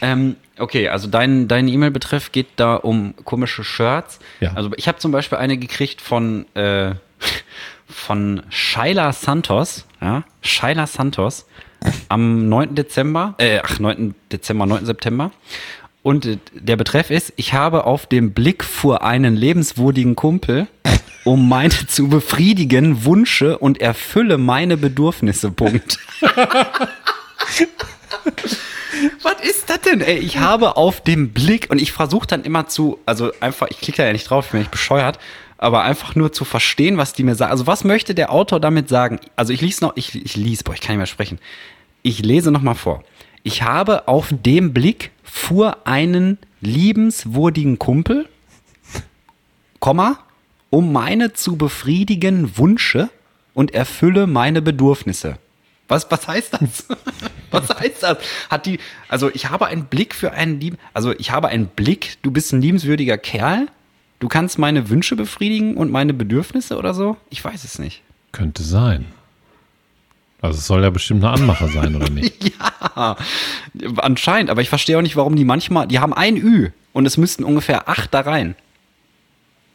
Ähm, 0.00 0.36
okay, 0.58 0.88
also 0.88 1.08
dein, 1.08 1.46
dein 1.46 1.68
E-Mail-Betreff 1.68 2.32
geht 2.32 2.46
da 2.56 2.76
um 2.76 3.16
komische 3.26 3.64
Shirts. 3.64 4.18
Ja. 4.40 4.54
Also 4.54 4.70
ich 4.78 4.88
habe 4.88 4.96
zum 4.96 5.12
Beispiel 5.12 5.36
eine 5.36 5.58
gekriegt 5.58 6.00
von, 6.00 6.46
äh, 6.54 6.94
von 7.86 8.42
Shaila 8.48 9.12
Santos, 9.12 9.84
ja, 10.00 10.24
Shaila 10.40 10.86
Santos 10.86 11.46
am 12.08 12.48
9. 12.48 12.74
Dezember, 12.74 13.34
äh, 13.36 13.60
ach, 13.62 13.78
9. 13.78 14.14
Dezember, 14.32 14.64
9. 14.64 14.86
September. 14.86 15.32
Und 16.08 16.26
der 16.54 16.76
Betreff 16.76 17.10
ist, 17.10 17.34
ich 17.36 17.52
habe 17.52 17.84
auf 17.84 18.06
dem 18.06 18.32
Blick 18.32 18.64
vor 18.64 19.04
einen 19.04 19.36
lebenswürdigen 19.36 20.16
Kumpel, 20.16 20.66
um 21.24 21.50
meine 21.50 21.86
zu 21.86 22.08
befriedigen 22.08 23.04
Wünsche 23.04 23.58
und 23.58 23.82
erfülle 23.82 24.38
meine 24.38 24.78
Bedürfnisse. 24.78 25.50
Punkt. 25.50 25.98
Was 29.22 29.42
ist 29.42 29.68
das 29.68 29.82
denn, 29.82 30.00
ey? 30.00 30.16
Ich 30.16 30.38
habe 30.38 30.78
auf 30.78 31.02
dem 31.02 31.34
Blick 31.34 31.70
und 31.70 31.78
ich 31.78 31.92
versuche 31.92 32.26
dann 32.26 32.42
immer 32.42 32.68
zu, 32.68 32.98
also 33.04 33.30
einfach, 33.40 33.66
ich 33.68 33.78
klicke 33.78 33.98
da 33.98 34.06
ja 34.06 34.14
nicht 34.14 34.30
drauf, 34.30 34.46
ich 34.46 34.52
bin 34.52 34.60
nicht 34.60 34.70
bescheuert, 34.70 35.18
aber 35.58 35.82
einfach 35.82 36.14
nur 36.14 36.32
zu 36.32 36.46
verstehen, 36.46 36.96
was 36.96 37.12
die 37.12 37.22
mir 37.22 37.34
sagen. 37.34 37.52
Also 37.52 37.66
was 37.66 37.84
möchte 37.84 38.14
der 38.14 38.32
Autor 38.32 38.60
damit 38.60 38.88
sagen? 38.88 39.20
Also 39.36 39.52
ich 39.52 39.60
lese 39.60 39.84
noch, 39.84 39.92
ich, 39.94 40.14
ich 40.14 40.36
lese, 40.36 40.64
boah, 40.64 40.72
ich 40.72 40.80
kann 40.80 40.94
nicht 40.94 41.00
mehr 41.00 41.06
sprechen. 41.06 41.38
Ich 42.00 42.20
lese 42.20 42.50
noch 42.50 42.62
mal 42.62 42.72
vor. 42.72 43.04
Ich 43.42 43.62
habe 43.62 44.08
auf 44.08 44.28
dem 44.30 44.72
Blick 44.72 45.10
vor 45.30 45.86
einen 45.86 46.38
liebenswürdigen 46.60 47.78
Kumpel, 47.78 48.28
Komma, 49.80 50.18
um 50.70 50.92
meine 50.92 51.32
zu 51.32 51.56
befriedigen 51.56 52.58
Wünsche 52.58 53.10
und 53.54 53.72
erfülle 53.74 54.26
meine 54.26 54.60
Bedürfnisse. 54.62 55.38
Was, 55.86 56.10
was 56.10 56.28
heißt 56.28 56.54
das? 56.54 56.86
Was 57.50 57.70
heißt 57.70 58.02
das? 58.02 58.18
Hat 58.50 58.66
die, 58.66 58.78
also 59.08 59.30
ich 59.32 59.48
habe 59.48 59.68
einen 59.68 59.86
Blick 59.86 60.14
für 60.14 60.32
einen 60.32 60.60
lieben, 60.60 60.76
also 60.92 61.12
ich 61.12 61.30
habe 61.30 61.48
einen 61.48 61.66
Blick, 61.66 62.18
du 62.20 62.30
bist 62.30 62.52
ein 62.52 62.60
liebenswürdiger 62.60 63.16
Kerl, 63.16 63.68
du 64.18 64.28
kannst 64.28 64.58
meine 64.58 64.90
Wünsche 64.90 65.16
befriedigen 65.16 65.78
und 65.78 65.90
meine 65.90 66.12
Bedürfnisse 66.12 66.76
oder 66.76 66.92
so? 66.92 67.16
Ich 67.30 67.42
weiß 67.42 67.64
es 67.64 67.78
nicht. 67.78 68.02
Könnte 68.32 68.62
sein. 68.62 69.06
Also 70.40 70.58
es 70.58 70.66
soll 70.66 70.82
ja 70.82 70.90
bestimmt 70.90 71.24
eine 71.24 71.32
Anmache 71.32 71.68
sein, 71.68 71.96
oder 71.96 72.10
nicht? 72.10 72.52
Ja, 72.96 73.16
anscheinend, 73.96 74.50
aber 74.50 74.60
ich 74.60 74.68
verstehe 74.68 74.98
auch 74.98 75.02
nicht, 75.02 75.16
warum 75.16 75.36
die 75.36 75.44
manchmal, 75.44 75.86
die 75.86 76.00
haben 76.00 76.12
ein 76.12 76.36
Ü 76.36 76.70
und 76.92 77.06
es 77.06 77.16
müssten 77.16 77.44
ungefähr 77.44 77.88
acht 77.88 78.12
da 78.12 78.20
rein. 78.20 78.56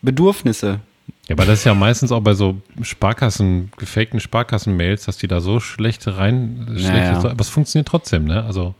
Bedürfnisse. 0.01 0.81
Ja, 1.27 1.35
aber 1.35 1.45
das 1.45 1.59
ist 1.59 1.65
ja 1.65 1.73
meistens 1.73 2.11
auch 2.11 2.19
bei 2.19 2.33
so 2.33 2.57
Sparkassen, 2.81 3.71
gefakten 3.77 4.19
Sparkassen-Mails, 4.19 5.05
dass 5.05 5.17
die 5.17 5.27
da 5.27 5.39
so 5.39 5.59
schlechte 5.61 6.17
rein, 6.17 6.65
schlechte, 6.67 6.91
ja. 6.91 7.23
aber 7.23 7.39
es 7.39 7.49
funktioniert 7.49 7.87
trotzdem, 7.87 8.25
ne? 8.25 8.43
Also, 8.43 8.75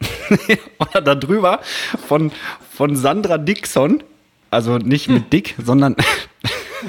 Oder 0.78 1.00
da 1.00 1.14
drüber 1.14 1.60
von, 2.06 2.32
von 2.72 2.96
Sandra 2.96 3.38
Dixon, 3.38 4.02
also 4.50 4.78
nicht 4.78 5.08
mit 5.08 5.32
Dick, 5.32 5.54
sondern 5.62 5.96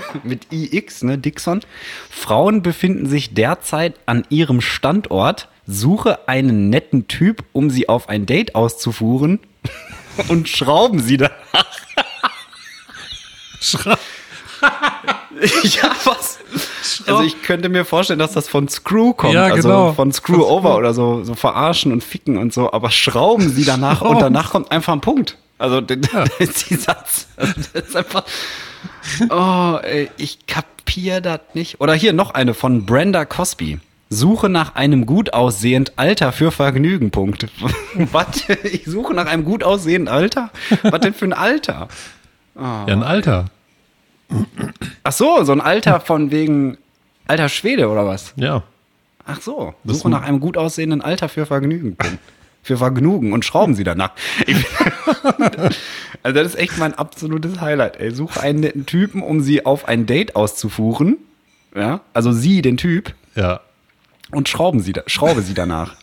mit 0.23 0.51
IX, 0.51 1.03
ne, 1.03 1.17
Dixon. 1.17 1.61
Frauen 2.09 2.61
befinden 2.61 3.07
sich 3.07 3.33
derzeit 3.33 3.95
an 4.05 4.25
ihrem 4.29 4.61
Standort, 4.61 5.47
suche 5.67 6.27
einen 6.27 6.69
netten 6.69 7.07
Typ, 7.07 7.43
um 7.53 7.69
sie 7.69 7.89
auf 7.89 8.09
ein 8.09 8.25
Date 8.25 8.55
auszufuhren 8.55 9.39
und 10.27 10.47
schrauben 10.47 10.99
sie 10.99 11.17
da. 11.17 11.31
ja, 15.63 15.91
was? 16.03 16.39
Also 17.07 17.23
ich 17.23 17.41
könnte 17.41 17.69
mir 17.69 17.85
vorstellen, 17.85 18.19
dass 18.19 18.33
das 18.33 18.47
von 18.47 18.69
Screw 18.69 19.13
kommt, 19.13 19.33
Ja, 19.33 19.45
also 19.45 19.67
genau. 19.67 19.93
von 19.93 20.11
Screw 20.11 20.43
Over 20.43 20.77
oder 20.77 20.93
so, 20.93 21.23
so 21.23 21.33
verarschen 21.33 21.91
und 21.91 22.03
ficken 22.03 22.37
und 22.37 22.53
so, 22.53 22.71
aber 22.71 22.91
schrauben 22.91 23.49
sie 23.49 23.65
danach 23.65 24.01
und 24.01 24.21
danach 24.21 24.51
kommt 24.51 24.71
einfach 24.71 24.93
ein 24.93 25.01
Punkt. 25.01 25.37
Also 25.57 25.81
das 25.81 25.97
ist 26.39 26.69
die 26.69 26.75
Satz. 26.75 27.27
Also, 27.37 27.53
das 27.73 27.89
ist 27.89 27.95
einfach. 27.95 28.23
Oh, 29.29 29.77
ey, 29.81 30.09
ich 30.17 30.45
kapier 30.47 31.21
das 31.21 31.41
nicht. 31.53 31.81
Oder 31.81 31.93
hier 31.93 32.13
noch 32.13 32.33
eine 32.33 32.53
von 32.53 32.85
Brenda 32.85 33.25
Cosby. 33.25 33.79
Suche 34.09 34.49
nach 34.49 34.75
einem 34.75 35.05
gut 35.05 35.33
aussehend 35.33 35.93
Alter 35.97 36.31
für 36.31 36.51
Vergnügen. 36.51 37.11
Punkt. 37.11 37.47
Was? 38.11 38.47
Ich 38.63 38.85
suche 38.85 39.13
nach 39.13 39.25
einem 39.25 39.43
gut 39.43 39.63
aussehenden 39.63 40.07
Alter? 40.07 40.51
Was 40.83 40.99
denn 41.01 41.13
für 41.13 41.25
ein 41.25 41.33
Alter? 41.33 41.87
ja, 42.55 42.85
ein 42.85 43.03
Alter. 43.03 43.45
Ach 45.03 45.11
so, 45.11 45.43
so 45.43 45.51
ein 45.51 45.61
Alter 45.61 45.99
von 45.99 46.31
wegen 46.31 46.77
alter 47.27 47.49
Schwede 47.49 47.89
oder 47.89 48.05
was? 48.05 48.33
Ja. 48.37 48.63
Ach 49.25 49.41
so, 49.41 49.73
suche 49.83 50.09
nach 50.09 50.21
einem 50.21 50.39
gut 50.39 50.55
aussehenden 50.57 51.01
Alter 51.01 51.29
für 51.29 51.45
Vergnügen. 51.45 51.95
Punkt. 51.95 52.19
Für 52.65 52.77
Vergnügen 52.77 53.31
und 53.31 53.45
schrauben 53.45 53.75
sie 53.75 53.83
danach. 53.83 54.09
Also 56.23 56.39
das 56.39 56.47
ist 56.47 56.55
echt 56.59 56.79
mein 56.79 56.95
absolutes 56.95 57.61
Highlight. 57.61 57.97
Ey. 57.97 58.09
Suche 58.09 58.41
einen 58.41 58.61
netten 58.61 58.87
Typen, 58.87 59.21
um 59.21 59.41
sie 59.41 59.63
auf 59.63 59.87
ein 59.87 60.07
Date 60.07 60.35
auszufuhren. 60.35 61.17
Ja, 61.75 62.01
also 62.13 62.31
sie, 62.31 62.63
den 62.63 62.77
Typ, 62.77 63.13
Ja. 63.35 63.59
und 64.31 64.49
schrauben 64.49 64.79
sie, 64.79 64.93
schraube 65.05 65.41
sie 65.43 65.53
danach. 65.53 65.95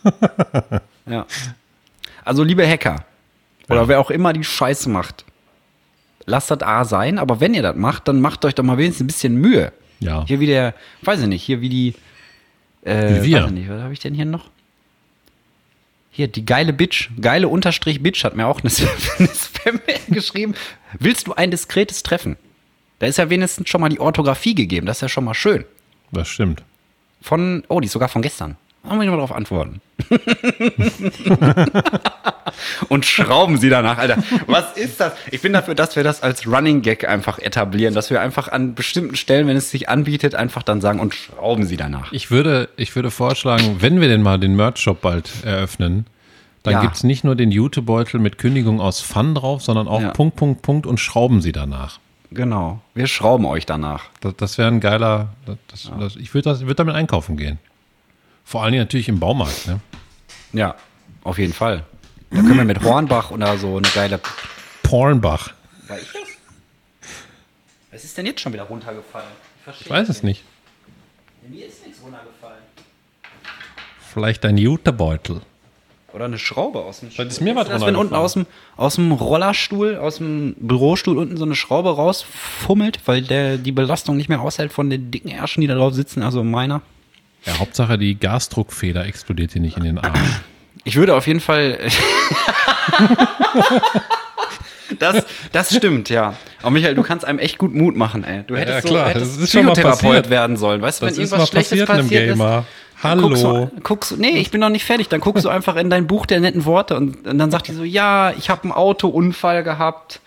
ja. 1.05 1.25
Also 2.23 2.43
liebe 2.43 2.65
Hacker 2.65 3.03
oder 3.67 3.81
Ja. 3.81 3.87
wer 3.89 3.99
auch 3.99 4.09
immer 4.11 4.31
die 4.31 4.45
Scheiße 4.45 4.89
macht, 4.89 5.25
lasst 6.25 6.49
das 6.51 6.61
A 6.61 6.85
sein, 6.85 7.17
aber 7.19 7.41
wenn 7.41 7.53
ihr 7.53 7.63
das 7.63 7.75
macht, 7.75 8.07
dann 8.07 8.21
macht 8.21 8.45
euch 8.45 8.55
doch 8.55 8.63
mal 8.63 8.77
wenigstens 8.77 9.03
ein 9.03 9.07
bisschen 9.07 9.35
Mühe. 9.35 9.73
Ja. 9.99 10.23
Hier 10.25 10.39
wie 10.39 10.47
der, 10.47 10.73
weiß 11.01 11.19
ich 11.21 11.27
nicht, 11.27 11.43
hier 11.43 11.59
wie 11.59 11.69
die, 11.69 11.95
äh, 12.85 13.21
Wie 13.21 13.27
wir. 13.31 13.47
nicht, 13.47 13.67
was 13.67 13.81
habe 13.81 13.91
ich 13.91 13.99
denn 13.99 14.13
hier 14.13 14.25
noch? 14.25 14.45
Hier, 16.15 16.27
die 16.27 16.45
geile 16.45 16.73
Bitch, 16.73 17.09
geile 17.19 17.47
Unterstrich 17.47 18.03
Bitch 18.03 18.23
hat 18.23 18.35
mir 18.35 18.45
auch 18.45 18.61
eine, 18.61 18.71
eine 19.17 19.27
Spam-Mail 19.27 19.99
geschrieben. 20.09 20.53
Willst 20.99 21.25
du 21.25 21.33
ein 21.33 21.49
diskretes 21.49 22.03
Treffen? 22.03 22.37
Da 22.99 23.07
ist 23.07 23.17
ja 23.17 23.31
wenigstens 23.31 23.67
schon 23.67 23.81
mal 23.81 23.89
die 23.89 23.99
Orthographie 23.99 24.53
gegeben, 24.53 24.85
das 24.85 24.97
ist 24.97 25.01
ja 25.01 25.09
schon 25.09 25.23
mal 25.23 25.33
schön. 25.33 25.65
Das 26.11 26.29
stimmt. 26.29 26.63
Von, 27.19 27.63
oh, 27.67 27.79
die 27.79 27.87
ist 27.87 27.93
sogar 27.93 28.09
von 28.09 28.21
gestern. 28.21 28.57
Da 28.83 28.93
muss 28.95 29.03
ich 29.05 29.09
mal 29.09 29.17
drauf 29.17 29.31
antworten. 29.31 29.81
Und 32.89 33.05
schrauben 33.05 33.57
sie 33.57 33.69
danach, 33.69 33.97
Alter. 33.97 34.17
Was 34.47 34.75
ist 34.77 34.99
das? 34.99 35.13
Ich 35.31 35.41
bin 35.41 35.53
dafür, 35.53 35.73
dass 35.75 35.95
wir 35.95 36.03
das 36.03 36.21
als 36.21 36.45
Running 36.45 36.81
Gag 36.81 37.07
einfach 37.07 37.39
etablieren, 37.39 37.93
dass 37.93 38.09
wir 38.09 38.21
einfach 38.21 38.49
an 38.49 38.75
bestimmten 38.75 39.15
Stellen, 39.15 39.47
wenn 39.47 39.55
es 39.57 39.71
sich 39.71 39.89
anbietet, 39.89 40.35
einfach 40.35 40.63
dann 40.63 40.81
sagen 40.81 40.99
und 40.99 41.15
schrauben 41.15 41.65
sie 41.65 41.77
danach. 41.77 42.11
Ich 42.11 42.29
würde, 42.29 42.69
ich 42.75 42.95
würde 42.95 43.09
vorschlagen, 43.11 43.77
wenn 43.79 44.01
wir 44.01 44.07
denn 44.09 44.21
mal 44.21 44.37
den 44.39 44.55
Merch-Shop 44.55 45.01
bald 45.01 45.31
eröffnen, 45.45 46.05
dann 46.63 46.73
Ja. 46.73 46.81
gibt's 46.81 47.03
nicht 47.03 47.23
nur 47.23 47.35
den 47.35 47.51
Jutebeutel 47.51 48.19
mit 48.19 48.37
Kündigung 48.37 48.79
aus 48.81 48.99
Fun 49.01 49.33
drauf, 49.35 49.61
sondern 49.63 49.87
auch 49.87 50.01
Ja. 50.01 50.11
Punkt, 50.11 50.35
Punkt, 50.35 50.61
Punkt 50.61 50.85
und 50.85 50.99
schrauben 50.99 51.41
sie 51.41 51.51
danach. 51.53 51.99
Genau. 52.31 52.81
Wir 52.95 53.07
schrauben 53.07 53.45
euch 53.45 53.65
danach. 53.65 54.05
Das, 54.21 54.35
das 54.37 54.57
wäre 54.57 54.67
ein 54.69 54.79
geiler, 54.79 55.29
das, 55.45 55.57
das, 55.69 55.91
das, 55.99 56.15
ich 56.17 56.33
würde 56.33 56.59
würd 56.67 56.79
damit 56.79 56.95
einkaufen 56.95 57.37
gehen. 57.37 57.59
Vor 58.43 58.63
allen 58.63 58.73
Dingen 58.73 58.83
natürlich 58.83 59.09
im 59.09 59.19
Baumarkt. 59.19 59.67
Ne? 59.67 59.79
Ja, 60.53 60.75
auf 61.23 61.37
jeden 61.37 61.53
Fall. 61.53 61.83
Da 62.29 62.37
können 62.37 62.57
wir 62.57 62.65
mit 62.65 62.83
Hornbach 62.83 63.31
oder 63.31 63.57
so 63.57 63.77
eine 63.77 63.87
geile. 63.89 64.19
Pornbach. 64.81 65.53
War 65.87 65.99
ich 65.99 66.11
das? 66.11 66.21
Was 67.91 68.03
ist 68.03 68.17
denn 68.17 68.25
jetzt 68.25 68.41
schon 68.41 68.53
wieder 68.53 68.63
runtergefallen? 68.63 69.27
Ich 69.79 69.89
weiß 69.89 70.09
es 70.09 70.23
nicht. 70.23 70.43
Mir 71.47 71.67
ist 71.67 71.85
nichts 71.85 72.01
runtergefallen. 72.03 72.61
Vielleicht 74.13 74.45
ein 74.45 74.57
Jutebeutel. 74.57 75.41
Oder 76.13 76.25
eine 76.25 76.37
Schraube 76.37 76.79
aus 76.79 76.99
dem 76.99 77.09
Vielleicht 77.09 77.31
ist 77.31 77.41
mir 77.41 77.55
was 77.55 77.67
das, 77.67 77.83
wenn 77.83 77.95
unten 77.95 78.13
aus 78.13 78.33
dem, 78.33 78.45
aus 78.77 78.95
dem 78.95 79.11
Rollerstuhl, 79.11 79.97
aus 79.97 80.17
dem 80.17 80.55
Bürostuhl 80.59 81.17
unten 81.17 81.37
so 81.37 81.45
eine 81.45 81.55
Schraube 81.55 81.95
rausfummelt, 81.95 82.99
weil 83.07 83.23
der 83.23 83.57
die 83.57 83.71
Belastung 83.71 84.15
nicht 84.15 84.29
mehr 84.29 84.41
aushält 84.41 84.71
von 84.71 84.91
den 84.91 85.09
dicken 85.09 85.29
Ärschen, 85.29 85.61
die 85.61 85.67
da 85.67 85.73
drauf 85.73 85.95
sitzen, 85.95 86.21
also 86.21 86.43
meiner. 86.43 86.81
Ja, 87.45 87.59
Hauptsache 87.59 87.97
die 87.97 88.17
Gasdruckfeder 88.17 89.05
explodiert 89.05 89.51
hier 89.53 89.61
nicht 89.61 89.77
in 89.77 89.83
den 89.83 89.97
Arsch. 89.97 90.19
Ich 90.85 90.95
würde 90.95 91.15
auf 91.15 91.27
jeden 91.27 91.39
Fall. 91.39 91.77
das, 94.99 95.25
das 95.51 95.75
stimmt, 95.75 96.09
ja. 96.09 96.35
Aber 96.61 96.71
Michael, 96.71 96.95
du 96.95 97.03
kannst 97.03 97.25
einem 97.25 97.39
echt 97.39 97.57
gut 97.57 97.73
Mut 97.73 97.95
machen, 97.95 98.23
ey. 98.23 98.43
Du 98.47 98.55
hättest 98.55 98.85
Ja, 98.85 98.89
klar, 98.89 99.03
so 99.05 99.09
hättest 99.09 99.35
das 99.37 99.43
ist 99.43 99.51
schon 99.51 99.65
mal 99.65 99.73
Psychotherapeut 99.73 100.01
passiert. 100.01 100.29
werden 100.29 100.57
sollen. 100.57 100.81
Weißt 100.81 101.01
du, 101.01 101.05
wenn 101.05 101.13
irgendwas 101.15 101.49
Schlechtes 101.49 101.85
passiert 101.85 101.87
passiert, 101.87 102.29
ist. 102.31 102.39
dann 102.39 102.65
Guckst 103.19 103.43
Hallo. 103.43 103.69
du, 103.75 103.81
guckst 103.81 104.11
du, 104.11 104.15
nee, 104.15 104.37
ich 104.37 104.49
bin 104.49 104.61
noch 104.61 104.69
nicht 104.69 104.85
fertig. 104.85 105.09
Dann 105.09 105.19
guckst 105.19 105.43
du 105.43 105.49
einfach 105.49 105.75
in 105.75 105.89
dein 105.89 106.07
Buch 106.07 106.25
der 106.25 106.39
netten 106.39 106.63
Worte 106.63 106.95
und, 106.95 107.27
und 107.27 107.37
dann 107.37 107.51
sagt 107.51 107.67
die 107.67 107.73
so, 107.73 107.83
ja, 107.83 108.31
ich 108.37 108.49
habe 108.49 108.63
einen 108.63 108.71
Autounfall 108.71 109.63
gehabt. 109.63 110.21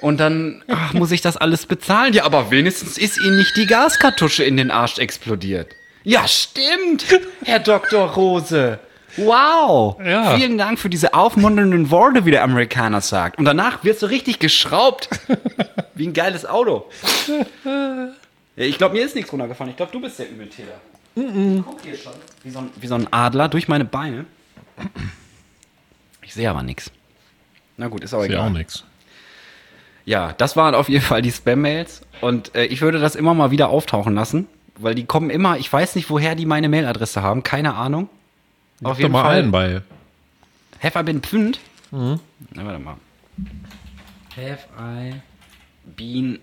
Und 0.00 0.20
dann 0.20 0.62
ach, 0.68 0.92
muss 0.92 1.10
ich 1.10 1.20
das 1.20 1.36
alles 1.36 1.66
bezahlen. 1.66 2.12
Ja, 2.12 2.24
aber 2.24 2.50
wenigstens 2.50 2.96
ist 2.98 3.18
Ihnen 3.18 3.38
nicht 3.38 3.56
die 3.56 3.66
Gaskartusche 3.66 4.44
in 4.44 4.56
den 4.56 4.70
Arsch 4.70 4.98
explodiert. 4.98 5.74
Ja, 6.08 6.28
stimmt, 6.28 7.04
Herr 7.44 7.58
Dr. 7.58 8.08
Rose. 8.10 8.78
Wow. 9.16 9.96
Ja. 10.04 10.36
Vielen 10.36 10.56
Dank 10.56 10.78
für 10.78 10.88
diese 10.88 11.14
aufmunternden 11.14 11.90
Worte, 11.90 12.24
wie 12.24 12.30
der 12.30 12.44
Amerikaner 12.44 13.00
sagt. 13.00 13.38
Und 13.40 13.44
danach 13.44 13.82
wirst 13.82 14.02
du 14.02 14.06
richtig 14.06 14.38
geschraubt. 14.38 15.08
wie 15.96 16.06
ein 16.06 16.12
geiles 16.12 16.46
Auto. 16.46 16.86
Ich 18.54 18.78
glaube, 18.78 18.94
mir 18.94 19.04
ist 19.04 19.16
nichts 19.16 19.32
runtergefallen. 19.32 19.70
Ich 19.70 19.76
glaube, 19.76 19.90
du 19.90 20.00
bist 20.00 20.16
der 20.20 20.30
Übeltäter. 20.30 20.80
Guck 21.16 21.80
hier 21.82 21.96
schon. 21.96 22.12
Wie 22.44 22.50
so, 22.50 22.60
ein, 22.60 22.70
wie 22.76 22.86
so 22.86 22.94
ein 22.94 23.12
Adler 23.12 23.48
durch 23.48 23.66
meine 23.66 23.84
Beine. 23.84 24.26
Ich 26.22 26.34
sehe 26.34 26.48
aber 26.48 26.62
nichts. 26.62 26.92
Na 27.78 27.88
gut, 27.88 28.04
ist 28.04 28.14
auch 28.14 28.22
Ist 28.22 28.30
ja 28.30 28.38
auch 28.38 28.46
egal. 28.46 28.58
nichts. 28.58 28.84
Ja, 30.04 30.34
das 30.38 30.54
waren 30.56 30.76
auf 30.76 30.88
jeden 30.88 31.04
Fall 31.04 31.20
die 31.20 31.32
Spam-Mails. 31.32 32.02
Und 32.20 32.54
äh, 32.54 32.66
ich 32.66 32.80
würde 32.80 33.00
das 33.00 33.16
immer 33.16 33.34
mal 33.34 33.50
wieder 33.50 33.70
auftauchen 33.70 34.14
lassen. 34.14 34.46
Weil 34.78 34.94
die 34.94 35.06
kommen 35.06 35.30
immer, 35.30 35.56
ich 35.58 35.72
weiß 35.72 35.94
nicht, 35.96 36.10
woher 36.10 36.34
die 36.34 36.46
meine 36.46 36.68
Mailadresse 36.68 37.22
haben. 37.22 37.42
Keine 37.42 37.74
Ahnung. 37.74 38.08
Auf 38.82 38.98
Doch 38.98 39.08
mal 39.08 39.24
allen 39.24 39.50
bei. 39.50 39.82
Have 40.82 40.98
I 40.98 41.02
been 41.02 41.22
Pfund? 41.22 41.58
Na, 41.90 42.18
warte 42.56 42.78
mal. 42.78 42.96
Have 44.36 44.66
I 44.78 45.14
been 45.96 46.38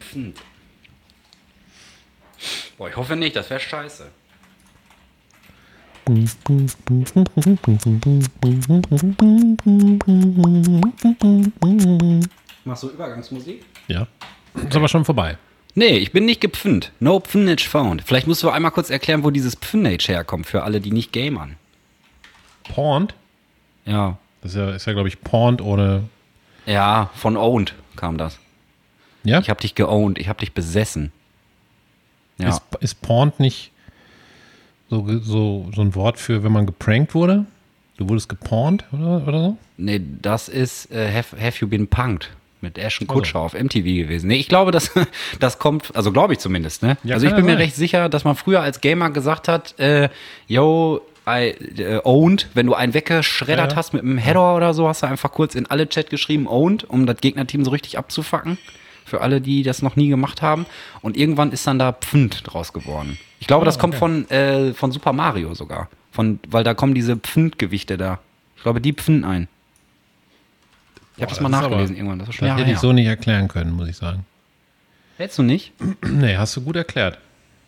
Pfund? 0.00 0.40
Boah, 2.76 2.88
ich 2.88 2.96
hoffe 2.96 3.14
nicht, 3.14 3.36
das 3.36 3.48
wäre 3.48 3.60
scheiße. 3.60 4.10
Machst 12.64 12.82
du 12.82 12.88
Übergangsmusik? 12.90 13.64
Ja. 13.88 14.06
Ist 14.54 14.76
aber 14.76 14.88
schon 14.88 15.04
vorbei. 15.04 15.38
Nee, 15.74 15.96
ich 15.98 16.12
bin 16.12 16.24
nicht 16.24 16.40
gepfund. 16.40 16.92
No 17.00 17.20
Pfundage 17.20 17.68
found. 17.68 18.02
Vielleicht 18.02 18.26
musst 18.26 18.42
du 18.42 18.50
einmal 18.50 18.70
kurz 18.70 18.90
erklären, 18.90 19.24
wo 19.24 19.30
dieses 19.30 19.56
Pfundage 19.56 20.06
herkommt, 20.08 20.46
für 20.46 20.62
alle, 20.62 20.80
die 20.80 20.92
nicht 20.92 21.12
gamern. 21.12 21.56
Porned? 22.64 23.14
Ja. 23.84 24.18
Das 24.40 24.52
ist 24.52 24.56
ja, 24.56 24.70
ist 24.70 24.86
ja 24.86 24.92
glaube 24.92 25.08
ich, 25.08 25.20
Porned 25.22 25.60
ohne. 25.60 26.04
Ja, 26.66 27.10
von 27.14 27.36
Owned 27.36 27.74
kam 27.96 28.18
das. 28.18 28.38
Ja? 29.24 29.40
Ich 29.40 29.50
hab 29.50 29.60
dich 29.60 29.74
geowned, 29.74 30.18
ich 30.18 30.28
hab 30.28 30.38
dich 30.38 30.52
besessen. 30.52 31.12
Ja. 32.38 32.50
Ist, 32.50 32.62
ist 32.80 33.02
Porned 33.02 33.40
nicht 33.40 33.72
so, 34.90 35.06
so, 35.20 35.70
so 35.74 35.80
ein 35.80 35.94
Wort 35.94 36.18
für, 36.18 36.44
wenn 36.44 36.52
man 36.52 36.66
geprankt 36.66 37.14
wurde? 37.14 37.46
Du 37.96 38.08
wurdest 38.08 38.28
gepornt 38.28 38.84
oder, 38.92 39.26
oder 39.26 39.40
so? 39.40 39.58
Nee, 39.76 40.00
das 40.20 40.48
ist 40.48 40.90
äh, 40.90 41.12
have, 41.12 41.40
have 41.40 41.58
You 41.60 41.68
Been 41.68 41.86
Punked 41.88 42.30
mit 42.64 42.78
Ashton 42.78 43.06
Ach 43.08 43.14
so. 43.14 43.20
Kutscher 43.20 43.38
auf 43.38 43.54
MTV 43.54 43.84
gewesen. 43.84 44.26
Nee, 44.26 44.36
ich 44.36 44.48
glaube, 44.48 44.72
das, 44.72 44.90
das 45.40 45.60
kommt, 45.60 45.94
also 45.94 46.10
glaube 46.10 46.32
ich 46.32 46.40
zumindest, 46.40 46.82
ne? 46.82 46.96
Ja, 47.04 47.14
also 47.14 47.26
ich 47.26 47.34
bin 47.34 47.46
ja 47.46 47.54
mir 47.54 47.58
recht 47.58 47.76
sicher, 47.76 48.08
dass 48.08 48.24
man 48.24 48.34
früher 48.34 48.60
als 48.60 48.80
Gamer 48.80 49.10
gesagt 49.10 49.46
hat, 49.46 49.78
äh, 49.78 50.08
yo, 50.48 51.00
I 51.26 51.54
äh, 51.80 52.00
owned, 52.04 52.48
wenn 52.54 52.66
du 52.66 52.74
einen 52.74 52.92
weggeschreddert 52.92 53.72
Ja, 53.72 53.76
hast 53.76 53.94
mit 53.94 54.02
einem 54.02 54.18
Header 54.18 54.56
oder 54.56 54.74
so, 54.74 54.88
hast 54.88 55.02
du 55.02 55.06
einfach 55.06 55.32
kurz 55.32 55.54
in 55.54 55.66
alle 55.66 55.88
Chat 55.88 56.10
geschrieben, 56.10 56.46
owned, 56.46 56.84
um 56.88 57.06
das 57.06 57.18
Gegnerteam 57.18 57.64
so 57.64 57.70
richtig 57.70 57.96
abzufacken. 57.98 58.58
Für 59.06 59.20
alle, 59.20 59.40
die 59.40 59.62
das 59.62 59.82
noch 59.82 59.96
nie 59.96 60.08
gemacht 60.08 60.40
haben. 60.40 60.64
Und 61.02 61.16
irgendwann 61.16 61.52
ist 61.52 61.66
dann 61.66 61.78
da 61.78 61.92
Pfund 61.92 62.42
draus 62.44 62.72
geworden. 62.72 63.18
Ich 63.38 63.46
glaube, 63.46 63.66
das 63.66 63.78
kommt 63.78 63.94
von, 63.94 64.28
äh, 64.30 64.72
von 64.72 64.92
Super 64.92 65.12
Mario 65.12 65.52
sogar. 65.54 65.90
Von, 66.10 66.40
weil 66.48 66.64
da 66.64 66.72
kommen 66.72 66.94
diese 66.94 67.16
Pfundgewichte 67.16 67.98
da. 67.98 68.20
Ich 68.56 68.62
glaube, 68.62 68.80
die 68.80 68.94
pfünden 68.94 69.24
ein. 69.24 69.48
Ich 71.16 71.22
habe 71.22 71.30
das 71.30 71.40
mal 71.40 71.50
das 71.50 71.60
nachgelesen 71.62 71.90
aber- 71.94 71.96
irgendwann. 71.98 72.18
Das 72.18 72.26
Das 72.28 72.34
schon 72.36 72.48
Jahre 72.48 72.60
hätte 72.60 72.72
ich 72.72 72.78
so 72.78 72.92
nicht 72.92 73.06
erklären 73.06 73.48
können, 73.48 73.72
muss 73.72 73.88
ich 73.88 73.96
sagen. 73.96 74.24
Hättest 75.16 75.38
du 75.38 75.42
nicht? 75.44 75.72
Nee, 76.08 76.36
hast 76.36 76.56
du 76.56 76.60
gut 76.62 76.76
erklärt. 76.76 77.18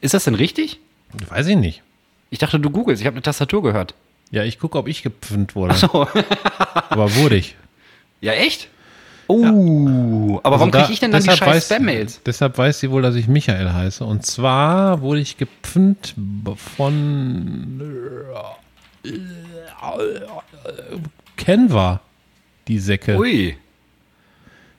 Ist 0.01 0.14
das 0.14 0.24
denn 0.24 0.34
richtig? 0.34 0.80
Weiß 1.28 1.47
ich 1.47 1.57
nicht. 1.57 1.82
Ich 2.30 2.38
dachte, 2.40 2.59
du 2.59 2.70
googelst. 2.70 3.01
Ich 3.01 3.07
habe 3.07 3.14
eine 3.14 3.22
Tastatur 3.22 3.62
gehört. 3.62 3.94
Ja, 4.32 4.42
ich 4.42 4.59
gucke, 4.59 4.76
ob 4.78 4.88
ich 4.88 5.03
gepfund 5.05 5.55
wurde. 5.55 5.74
So. 5.74 5.88
Aber 6.90 7.14
wurde 7.14 7.36
ich. 7.36 7.55
Ja, 8.20 8.32
echt? 8.32 8.68
Oh, 9.28 10.38
aber 10.44 10.59
warum 10.59 10.68
Also 10.68 10.70
da- 10.70 10.80
kriege 10.82 10.92
ich 10.92 11.01
denn 11.01 11.11
dann 11.11 11.20
die 11.22 11.30
scheiß 11.30 11.66
Spam-Mails? 11.66 12.20
Deshalb 12.24 12.57
weiß 12.59 12.78
sie 12.78 12.90
wohl, 12.92 13.03
dass 13.03 13.16
ich 13.16 13.26
Michael 13.26 13.72
heiße. 13.72 14.05
Und 14.05 14.24
zwar 14.24 15.01
wurde 15.01 15.18
ich 15.20 15.36
gepfund 15.36 16.14
von 16.76 17.82
Canva, 21.36 22.01
die 22.69 22.79
Säcke. 22.79 23.17
Ui. 23.19 23.57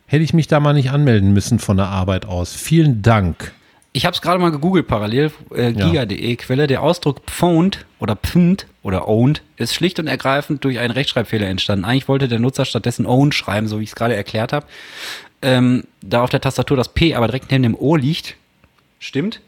Hätte 0.05 0.23
ich 0.23 0.33
mich 0.33 0.47
da 0.47 0.59
mal 0.59 0.73
nicht 0.73 0.91
anmelden 0.91 1.33
müssen 1.33 1.59
von 1.59 1.77
der 1.77 1.87
Arbeit 1.87 2.25
aus. 2.25 2.53
Vielen 2.53 3.01
Dank. 3.01 3.53
Ich 3.93 4.05
habe 4.05 4.13
es 4.13 4.21
gerade 4.21 4.39
mal 4.39 4.51
gegoogelt 4.51 4.87
parallel, 4.87 5.31
äh, 5.55 5.71
Ja. 5.71 5.89
giga.de 5.89 6.35
Quelle. 6.35 6.67
Der 6.67 6.81
Ausdruck 6.83 7.25
pwned 7.25 7.85
oder 7.99 8.15
pfund 8.15 8.67
oder 8.83 9.07
owned 9.07 9.41
ist 9.57 9.73
schlicht 9.73 9.99
und 9.99 10.07
ergreifend 10.07 10.63
durch 10.63 10.79
einen 10.79 10.91
Rechtschreibfehler 10.91 11.47
entstanden. 11.47 11.83
Eigentlich 11.83 12.07
wollte 12.07 12.27
der 12.27 12.39
Nutzer 12.39 12.63
stattdessen 12.65 13.05
owned 13.05 13.33
schreiben, 13.33 13.67
so 13.67 13.79
wie 13.79 13.83
ich 13.83 13.89
es 13.89 13.95
gerade 13.95 14.15
erklärt 14.15 14.53
habe. 14.53 14.65
Ähm, 15.41 15.83
da 16.01 16.21
auf 16.23 16.29
der 16.29 16.41
Tastatur 16.41 16.77
das 16.77 16.89
P 16.93 17.15
aber 17.15 17.27
direkt 17.27 17.51
neben 17.51 17.63
dem 17.63 17.75
O 17.75 17.95
liegt. 17.95 18.35
Stimmt? 18.99 19.41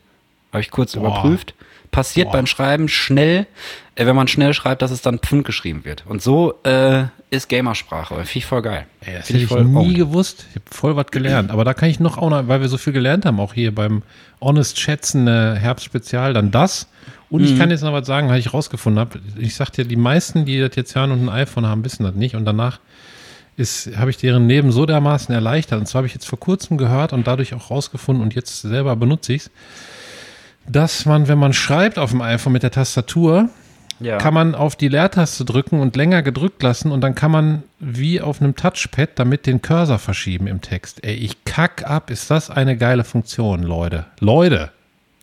Habe 0.51 0.61
ich 0.61 0.71
kurz 0.71 0.93
Boah. 0.93 1.01
überprüft. 1.01 1.53
Passiert 1.91 2.27
Boah. 2.27 2.33
beim 2.33 2.45
Schreiben 2.47 2.87
schnell, 2.87 3.47
äh, 3.95 4.05
wenn 4.05 4.15
man 4.15 4.27
schnell 4.27 4.53
schreibt, 4.53 4.81
dass 4.81 4.91
es 4.91 5.01
dann 5.01 5.19
Pfund 5.19 5.45
geschrieben 5.45 5.85
wird. 5.85 6.03
Und 6.07 6.21
so 6.21 6.53
äh, 6.63 7.05
ist 7.31 7.49
Gamersprache. 7.49 8.13
Finde 8.15 8.29
ich 8.35 8.45
voll 8.45 8.61
geil. 8.61 8.85
Ey, 9.01 9.15
das 9.15 9.27
Find 9.27 9.39
hätte 9.39 9.43
ich 9.43 9.47
voll 9.49 9.65
nie 9.65 9.75
owned. 9.87 9.95
gewusst. 9.97 10.45
Ich 10.49 10.55
habe 10.55 10.65
voll 10.69 10.95
was 10.95 11.07
gelernt. 11.07 11.51
Aber 11.51 11.63
da 11.65 11.73
kann 11.73 11.89
ich 11.89 11.99
noch 11.99 12.17
auch 12.17 12.29
noch, 12.29 12.47
weil 12.47 12.61
wir 12.61 12.69
so 12.69 12.77
viel 12.77 12.93
gelernt 12.93 13.25
haben, 13.25 13.39
auch 13.39 13.53
hier 13.53 13.73
beim 13.73 14.03
Honest 14.39 14.79
Schätzen 14.79 15.27
äh, 15.27 15.55
Herbstspezial, 15.59 16.33
dann 16.33 16.51
das. 16.51 16.87
Und 17.29 17.41
Mhm. 17.41 17.47
ich 17.47 17.57
kann 17.57 17.69
jetzt 17.71 17.81
noch 17.83 17.93
was 17.93 18.07
sagen, 18.07 18.29
weil 18.29 18.39
ich 18.39 18.53
rausgefunden 18.53 18.99
habe. 18.99 19.19
Ich 19.37 19.55
sag 19.55 19.71
dir, 19.71 19.85
die 19.85 19.95
meisten, 19.95 20.45
die 20.45 20.59
das 20.59 20.75
jetzt 20.75 20.95
hören 20.95 21.11
und 21.11 21.23
ein 21.23 21.29
iPhone 21.29 21.65
haben, 21.65 21.83
wissen 21.83 22.03
das 22.03 22.15
nicht. 22.15 22.35
Und 22.35 22.45
danach 22.45 22.79
ist, 23.57 23.97
habe 23.97 24.09
ich 24.09 24.17
deren 24.17 24.47
Leben 24.47 24.71
so 24.71 24.85
dermaßen 24.85 25.33
erleichtert. 25.35 25.79
Und 25.79 25.85
zwar 25.87 25.99
habe 25.99 26.07
ich 26.07 26.13
jetzt 26.13 26.27
vor 26.27 26.39
kurzem 26.39 26.77
gehört 26.77 27.13
und 27.13 27.27
dadurch 27.27 27.53
auch 27.53 27.69
rausgefunden 27.69 28.23
und 28.23 28.33
jetzt 28.33 28.61
selber 28.61 28.95
benutze 28.95 29.33
ich 29.33 29.41
es, 29.43 29.51
dass 30.67 31.05
man, 31.05 31.27
wenn 31.27 31.37
man 31.37 31.53
schreibt 31.53 31.97
auf 31.97 32.11
dem 32.11 32.21
iPhone 32.21 32.53
mit 32.53 32.63
der 32.63 32.71
Tastatur, 32.71 33.49
Ja. 33.99 34.17
kann 34.17 34.33
man 34.33 34.55
auf 34.55 34.75
die 34.77 34.87
Leertaste 34.87 35.43
drücken 35.45 35.79
und 35.81 35.95
länger 35.97 36.21
gedrückt 36.21 36.63
lassen 36.63 36.91
und 36.91 37.01
dann 37.01 37.15
kann 37.15 37.31
man 37.31 37.63
wie 37.79 38.21
auf 38.21 38.41
einem 38.41 38.55
Touchpad 38.55 39.09
damit 39.15 39.45
den 39.45 39.61
Cursor 39.61 39.99
verschieben 39.99 40.47
im 40.47 40.61
Text. 40.61 41.03
Ey, 41.03 41.15
ich 41.15 41.43
kack 41.43 41.83
ab, 41.89 42.09
ist 42.09 42.31
das 42.31 42.49
eine 42.49 42.77
geile 42.77 43.03
Funktion, 43.03 43.63
Leute. 43.63 44.05
Leute, 44.19 44.71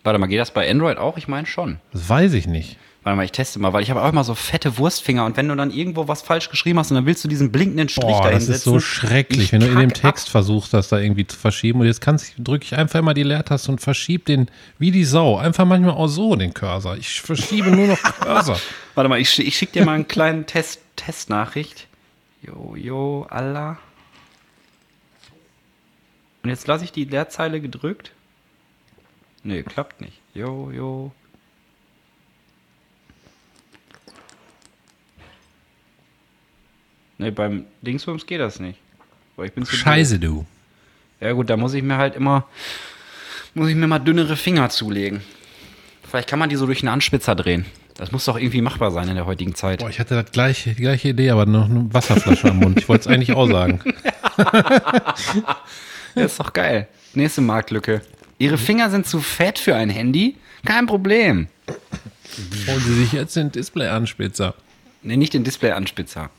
Warte 0.04 0.20
mal, 0.20 0.26
geht 0.28 0.38
das 0.38 0.52
bei 0.52 0.70
Android 0.70 0.98
auch? 0.98 1.16
Ich 1.16 1.26
meine 1.26 1.46
schon. 1.48 1.78
das 1.92 2.08
weiß 2.08 2.34
ich 2.34 2.46
nicht. 2.46 2.76
Warte 3.06 3.18
mal, 3.18 3.22
ich 3.22 3.30
teste 3.30 3.60
mal, 3.60 3.72
weil 3.72 3.84
ich 3.84 3.90
habe 3.90 4.02
auch 4.02 4.08
immer 4.08 4.24
so 4.24 4.34
fette 4.34 4.78
Wurstfinger 4.78 5.24
und 5.26 5.36
wenn 5.36 5.46
du 5.46 5.54
dann 5.54 5.70
irgendwo 5.70 6.08
was 6.08 6.22
falsch 6.22 6.50
geschrieben 6.50 6.80
hast 6.80 6.90
und 6.90 6.96
dann 6.96 7.06
willst 7.06 7.22
du 7.22 7.28
diesen 7.28 7.52
blinkenden 7.52 7.88
Strich 7.88 8.04
Boah, 8.04 8.22
dahin 8.24 8.38
das 8.40 8.48
ist 8.48 8.64
setzen. 8.64 8.70
so 8.70 8.80
schrecklich, 8.80 9.44
ich 9.44 9.52
wenn 9.52 9.60
du 9.60 9.68
in 9.68 9.78
dem 9.78 9.92
Text 9.92 10.28
versuchst, 10.28 10.74
das 10.74 10.88
da 10.88 10.98
irgendwie 10.98 11.24
zu 11.24 11.36
verschieben. 11.36 11.78
Und 11.78 11.86
jetzt 11.86 12.00
kannst 12.00 12.34
drücke 12.36 12.64
ich 12.64 12.74
einfach 12.74 12.98
immer 12.98 13.14
die 13.14 13.22
Leertaste 13.22 13.70
und 13.70 13.80
verschiebe 13.80 14.24
den 14.24 14.50
wie 14.80 14.90
die 14.90 15.04
Sau. 15.04 15.36
Einfach 15.36 15.64
manchmal 15.64 15.94
auch 15.94 16.08
so 16.08 16.34
den 16.34 16.52
Cursor. 16.52 16.96
Ich 16.96 17.20
verschiebe 17.20 17.70
nur 17.70 17.86
noch 17.86 18.02
Cursor. 18.02 18.56
Ab. 18.56 18.62
Warte 18.96 19.08
mal, 19.08 19.20
ich, 19.20 19.38
ich 19.38 19.56
schicke 19.56 19.74
dir 19.74 19.84
mal 19.84 19.92
einen 19.94 20.08
kleinen 20.08 20.46
Test, 20.46 20.80
Testnachricht. 20.96 21.86
Jo, 22.42 22.74
jo, 22.74 23.24
Allah. 23.30 23.78
Und 26.42 26.50
jetzt 26.50 26.66
lasse 26.66 26.82
ich 26.82 26.90
die 26.90 27.04
Leerzeile 27.04 27.60
gedrückt. 27.60 28.10
Nee, 29.44 29.62
klappt 29.62 30.00
nicht. 30.00 30.18
Jo, 30.34 30.72
jo. 30.72 31.12
Nee, 37.18 37.30
beim 37.30 37.64
Dingsbums 37.82 38.26
geht 38.26 38.40
das 38.40 38.60
nicht. 38.60 38.78
Scheiße, 39.64 40.18
du. 40.18 40.46
Ja 41.20 41.32
gut, 41.32 41.50
da 41.50 41.56
muss 41.56 41.74
ich 41.74 41.82
mir 41.82 41.96
halt 41.96 42.14
immer, 42.14 42.46
muss 43.54 43.68
ich 43.68 43.74
mir 43.74 43.86
mal 43.86 43.98
dünnere 43.98 44.36
Finger 44.36 44.68
zulegen. 44.70 45.22
Vielleicht 46.08 46.28
kann 46.28 46.38
man 46.38 46.48
die 46.48 46.56
so 46.56 46.66
durch 46.66 46.80
einen 46.80 46.88
Anspitzer 46.88 47.34
drehen. 47.34 47.66
Das 47.96 48.12
muss 48.12 48.26
doch 48.26 48.36
irgendwie 48.38 48.60
machbar 48.60 48.90
sein 48.90 49.08
in 49.08 49.14
der 49.14 49.24
heutigen 49.26 49.54
Zeit. 49.54 49.80
Boah, 49.80 49.88
ich 49.88 49.98
hatte 49.98 50.22
das 50.22 50.30
gleiche, 50.30 50.74
die 50.74 50.82
gleiche 50.82 51.08
Idee, 51.08 51.30
aber 51.30 51.46
noch 51.46 51.68
eine 51.68 51.92
Wasserflasche 51.92 52.50
am 52.50 52.58
Mund. 52.58 52.78
Ich 52.78 52.88
wollte 52.88 53.08
es 53.08 53.14
eigentlich 53.14 53.32
auch 53.32 53.48
sagen. 53.48 53.80
Das 56.14 56.32
ist 56.32 56.40
doch 56.40 56.54
geil. 56.54 56.88
Nächste 57.12 57.42
Marktlücke. 57.42 58.00
Ihre 58.38 58.56
Finger 58.56 58.88
sind 58.88 59.06
zu 59.06 59.20
fett 59.20 59.58
für 59.58 59.74
ein 59.76 59.90
Handy? 59.90 60.36
Kein 60.64 60.86
Problem. 60.86 61.48
Holen 62.66 62.80
Sie 62.80 62.94
sich 62.94 63.12
jetzt 63.12 63.36
den 63.36 63.52
Display-Anspitzer. 63.52 64.54
Nee, 65.02 65.18
nicht 65.18 65.34
den 65.34 65.44
Display-Anspitzer. 65.44 66.30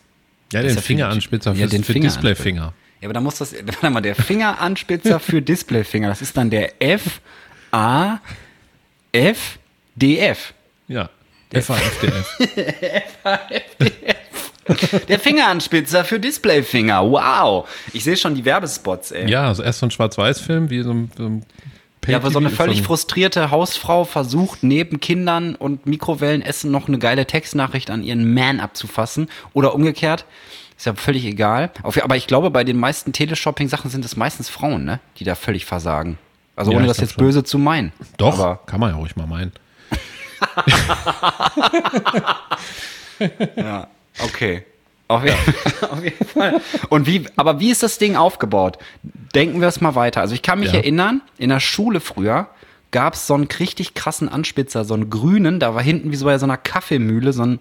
Ja, 0.53 0.61
den 0.61 0.69
ja 0.69 0.75
für 0.75 0.81
Fingeranspitzer 0.81 1.53
Ja, 1.53 1.65
für, 1.65 1.71
den 1.71 1.83
für 1.83 1.93
Fingeranspitzer. 1.93 2.29
Displayfinger. 2.29 2.73
Ja, 3.01 3.07
aber 3.07 3.13
da 3.13 3.21
muss 3.21 3.37
das, 3.37 3.53
warte 3.65 3.89
mal, 3.89 4.01
der 4.01 4.15
Fingeranspitzer 4.15 5.19
für 5.19 5.41
Displayfinger, 5.41 6.07
das 6.09 6.21
ist 6.21 6.35
dann 6.37 6.49
der 6.49 6.81
F, 6.81 7.21
A, 7.71 8.19
F, 9.11 9.59
D, 9.95 10.19
F. 10.19 10.53
Ja. 10.87 11.09
FAFDF. 11.53 12.37
Der 15.07 15.17
Fingeranspitzer 15.19 16.03
für 16.03 16.19
Displayfinger. 16.19 17.09
Wow. 17.09 17.69
Ich 17.93 18.03
sehe 18.03 18.17
schon 18.17 18.35
die 18.35 18.43
Werbespots, 18.43 19.11
ey. 19.11 19.29
ja, 19.29 19.47
also 19.47 19.63
erst 19.63 19.79
so 19.79 19.85
ein 19.85 19.91
Schwarz-Weiß-Film, 19.91 20.69
wie 20.69 20.81
so 20.81 20.91
ein, 20.91 21.11
so 21.17 21.25
ein 21.25 21.45
Ja, 22.07 22.17
aber 22.17 22.31
so 22.31 22.39
eine 22.39 22.49
völlig 22.49 22.81
frustrierte 22.81 23.51
Hausfrau 23.51 24.05
versucht, 24.05 24.63
neben 24.63 24.99
Kindern 24.99 25.55
und 25.55 25.85
Mikrowellenessen 25.85 26.71
noch 26.71 26.87
eine 26.87 26.99
geile 26.99 27.25
Textnachricht 27.25 27.89
an 27.89 28.03
ihren 28.03 28.33
Man 28.33 28.59
abzufassen. 28.59 29.29
Oder 29.53 29.75
umgekehrt. 29.75 30.25
Ist 30.77 30.85
ja 30.85 30.93
völlig 30.93 31.25
egal. 31.25 31.71
Aber 31.83 32.15
ich 32.15 32.27
glaube, 32.27 32.51
bei 32.51 32.63
den 32.63 32.77
meisten 32.77 33.11
Teleshopping-Sachen 33.13 33.89
sind 33.89 34.05
es 34.05 34.15
meistens 34.15 34.47
Frauen, 34.49 34.85
ne? 34.85 34.99
Die 35.17 35.23
da 35.23 35.35
völlig 35.35 35.65
versagen. 35.65 36.17
Also 36.55 36.71
Ja, 36.71 36.77
ohne 36.77 36.87
das 36.87 36.97
jetzt 36.99 37.13
schon. 37.15 37.23
böse 37.25 37.43
zu 37.43 37.57
meinen. 37.57 37.91
Doch, 38.17 38.39
Aber 38.39 38.59
kann 38.65 38.79
man 38.79 38.91
ja 38.91 38.97
ruhig 38.97 39.15
mal 39.15 39.27
meinen. 39.27 39.51
Ja, 43.55 43.87
okay. 44.23 44.63
Auf 45.09 45.23
jeden, 45.23 45.37
auf 45.89 46.03
jeden 46.03 46.25
Fall. 46.25 46.61
Und 46.89 47.07
wie, 47.07 47.25
aber 47.35 47.59
wie 47.59 47.69
ist 47.71 47.83
das 47.83 47.97
Ding 47.97 48.15
aufgebaut? 48.15 48.77
Denken 49.33 49.61
wir 49.61 49.67
es 49.67 49.79
mal 49.81 49.95
weiter. 49.95 50.21
Also 50.21 50.33
ich 50.35 50.41
kann 50.41 50.59
mich 50.59 50.71
Ja. 50.71 50.79
erinnern, 50.79 51.21
in 51.37 51.49
der 51.49 51.59
Schule 51.59 51.99
früher 51.99 52.47
gab 52.91 53.13
es 53.13 53.27
so 53.27 53.33
einen 53.33 53.47
richtig 53.59 53.93
krassen 53.93 54.29
Anspitzer, 54.29 54.85
so 54.85 54.93
einen 54.93 55.09
grünen, 55.09 55.59
da 55.59 55.75
war 55.75 55.81
hinten 55.83 56.11
wie 56.11 56.15
so 56.15 56.25
bei 56.25 56.37
so 56.37 56.45
einer 56.45 56.57
Kaffeemühle 56.57 57.33
so 57.33 57.43
ein 57.43 57.59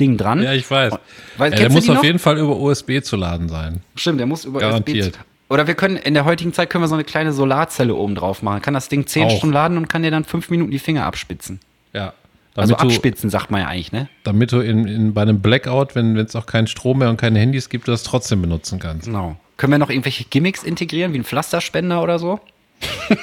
Ding 0.00 0.16
dran. 0.16 0.42
Ja, 0.42 0.52
ich 0.52 0.70
weiß. 0.70 0.94
Weil, 1.36 1.52
ja, 1.52 1.58
der 1.58 1.70
muss 1.70 1.88
auf 1.88 1.96
noch? 1.96 2.04
jeden 2.04 2.18
Fall 2.18 2.38
über 2.38 2.56
USB 2.56 3.00
zu 3.02 3.16
laden 3.16 3.48
sein. 3.48 3.82
Stimmt, 3.96 4.20
der 4.20 4.26
muss 4.26 4.44
über 4.44 4.60
Garantiert. 4.60 5.08
USB. 5.16 5.18
Oder 5.50 5.66
wir 5.66 5.74
können, 5.74 5.96
in 5.96 6.14
der 6.14 6.24
heutigen 6.24 6.52
Zeit 6.52 6.70
können 6.70 6.84
wir 6.84 6.88
so 6.88 6.94
eine 6.94 7.04
kleine 7.04 7.32
Solarzelle 7.32 7.94
oben 7.94 8.14
drauf 8.14 8.42
machen. 8.42 8.60
Kann 8.62 8.74
das 8.74 8.88
Ding 8.88 9.06
10 9.06 9.24
Auch. 9.26 9.36
Stunden 9.38 9.54
laden 9.54 9.76
und 9.76 9.88
kann 9.88 10.02
dir 10.02 10.10
dann 10.10 10.24
fünf 10.24 10.50
Minuten 10.50 10.70
die 10.70 10.78
Finger 10.78 11.06
abspitzen. 11.06 11.60
Ja. 11.92 12.12
Also 12.54 12.74
Damit 12.74 12.90
du, 12.90 12.96
abspitzen, 12.96 13.30
sagt 13.30 13.50
man 13.52 13.60
ja 13.60 13.68
eigentlich, 13.68 13.92
ne? 13.92 14.08
damit 14.24 14.50
du 14.50 14.58
in, 14.60 14.86
in, 14.88 15.14
bei 15.14 15.22
einem 15.22 15.40
Blackout, 15.40 15.94
wenn 15.94 16.16
es 16.16 16.34
auch 16.34 16.46
keinen 16.46 16.66
Strom 16.66 16.98
mehr 16.98 17.08
und 17.08 17.16
keine 17.16 17.38
Handys 17.38 17.68
gibt, 17.68 17.86
du 17.86 17.92
das 17.92 18.02
trotzdem 18.02 18.42
benutzen 18.42 18.80
kannst. 18.80 19.06
Genau. 19.06 19.36
Können 19.56 19.72
wir 19.72 19.78
noch 19.78 19.90
irgendwelche 19.90 20.24
Gimmicks 20.24 20.64
integrieren, 20.64 21.12
wie 21.12 21.18
ein 21.18 21.24
Pflasterspender 21.24 22.02
oder 22.02 22.18
so? 22.18 22.40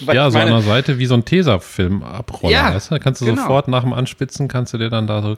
Ja, 0.00 0.30
so 0.30 0.38
an 0.38 0.44
meine- 0.48 0.50
der 0.60 0.62
Seite 0.62 0.98
wie 0.98 1.06
so 1.06 1.14
ein 1.14 1.24
Tesafilm 1.24 2.02
abroller, 2.02 2.52
Ja, 2.52 2.74
weißt 2.74 2.90
du? 2.90 2.94
Da 2.94 2.98
kannst 2.98 3.20
du 3.20 3.26
genau. 3.26 3.42
sofort 3.42 3.68
nach 3.68 3.82
dem 3.82 3.92
Anspitzen, 3.92 4.48
kannst 4.48 4.72
du 4.74 4.78
dir 4.78 4.90
dann 4.90 5.06
da 5.06 5.22
so. 5.22 5.36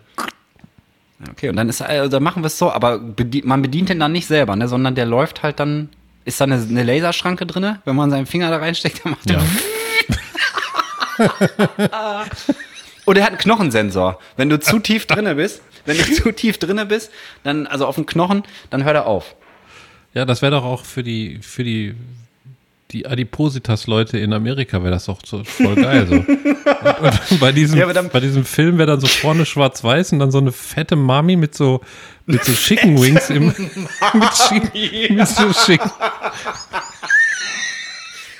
Okay, 1.30 1.48
und 1.50 1.56
dann 1.56 1.68
ist, 1.68 1.82
also 1.82 2.08
dann 2.10 2.22
machen 2.22 2.42
wir 2.42 2.46
es 2.48 2.58
so, 2.58 2.70
aber 2.70 2.98
bedient, 2.98 3.44
man 3.46 3.60
bedient 3.62 3.88
den 3.90 3.98
dann 4.00 4.12
nicht 4.12 4.26
selber, 4.26 4.56
ne, 4.56 4.68
sondern 4.68 4.94
der 4.94 5.06
läuft 5.06 5.42
halt 5.42 5.60
dann, 5.60 5.88
ist 6.24 6.40
da 6.40 6.44
eine, 6.44 6.56
eine 6.56 6.82
Laserschranke 6.82 7.44
drinne, 7.46 7.80
wenn 7.84 7.96
man 7.96 8.10
seinen 8.10 8.26
Finger 8.26 8.50
da 8.50 8.56
reinsteckt, 8.58 9.04
dann 9.04 9.12
macht 9.12 9.30
Ja. 9.30 9.40
der. 13.14 13.16
Und 13.16 13.16
er 13.16 13.24
hat 13.24 13.30
einen 13.30 13.38
Knochensensor. 13.38 14.18
Wenn 14.36 14.48
du 14.48 14.58
zu 14.60 14.78
tief 14.78 15.06
drinne 15.08 15.34
bist, 15.34 15.60
wenn 15.84 15.96
du 15.98 16.04
zu 16.12 16.30
tief 16.32 16.58
drinne 16.58 16.86
bist, 16.86 17.10
dann, 17.42 17.66
also 17.66 17.86
auf 17.86 17.94
dem 17.96 18.06
Knochen, 18.06 18.42
dann 18.70 18.84
hört 18.84 18.94
er 18.96 19.06
auf. 19.06 19.34
Ja, 20.14 20.24
das 20.24 20.42
wäre 20.42 20.52
doch 20.52 20.64
auch 20.64 20.84
für 20.84 21.02
die, 21.02 21.38
für 21.42 21.64
die, 21.64 21.94
die 22.90 23.06
Adipositas-Leute 23.06 24.18
in 24.18 24.32
Amerika 24.32 24.80
wäre 24.82 24.90
das 24.92 25.04
doch 25.06 25.20
so 25.24 25.44
voll 25.44 25.76
geil. 25.76 26.06
So. 26.08 26.14
Und, 27.00 27.30
und 27.30 27.40
bei, 27.40 27.52
diesem, 27.52 27.78
Ja, 27.78 27.92
dann- 27.92 28.08
bei 28.10 28.20
diesem 28.20 28.44
Film 28.44 28.78
wäre 28.78 28.86
dann 28.92 29.00
so 29.00 29.06
vorne 29.06 29.44
schwarz-weiß 29.44 30.12
und 30.12 30.18
dann 30.18 30.30
so 30.30 30.38
eine 30.38 30.50
fette 30.52 30.96
Mami 30.96 31.36
mit 31.36 31.54
so, 31.54 31.80
mit 32.26 32.42
so 32.44 32.52
Chicken 32.52 33.00
Wings 33.00 33.28
im, 33.30 33.46
mit, 33.48 33.58
mit 33.58 35.28
so 35.28 35.50
Chicken, 35.52 35.90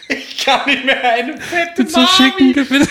Ich 0.09 0.45
kann 0.45 0.67
nicht 0.67 0.85
mehr 0.85 1.03
eine 1.13 1.39
fette 1.41 1.83
mit 1.83 1.91
so 1.91 2.01
Chicken, 2.17 2.55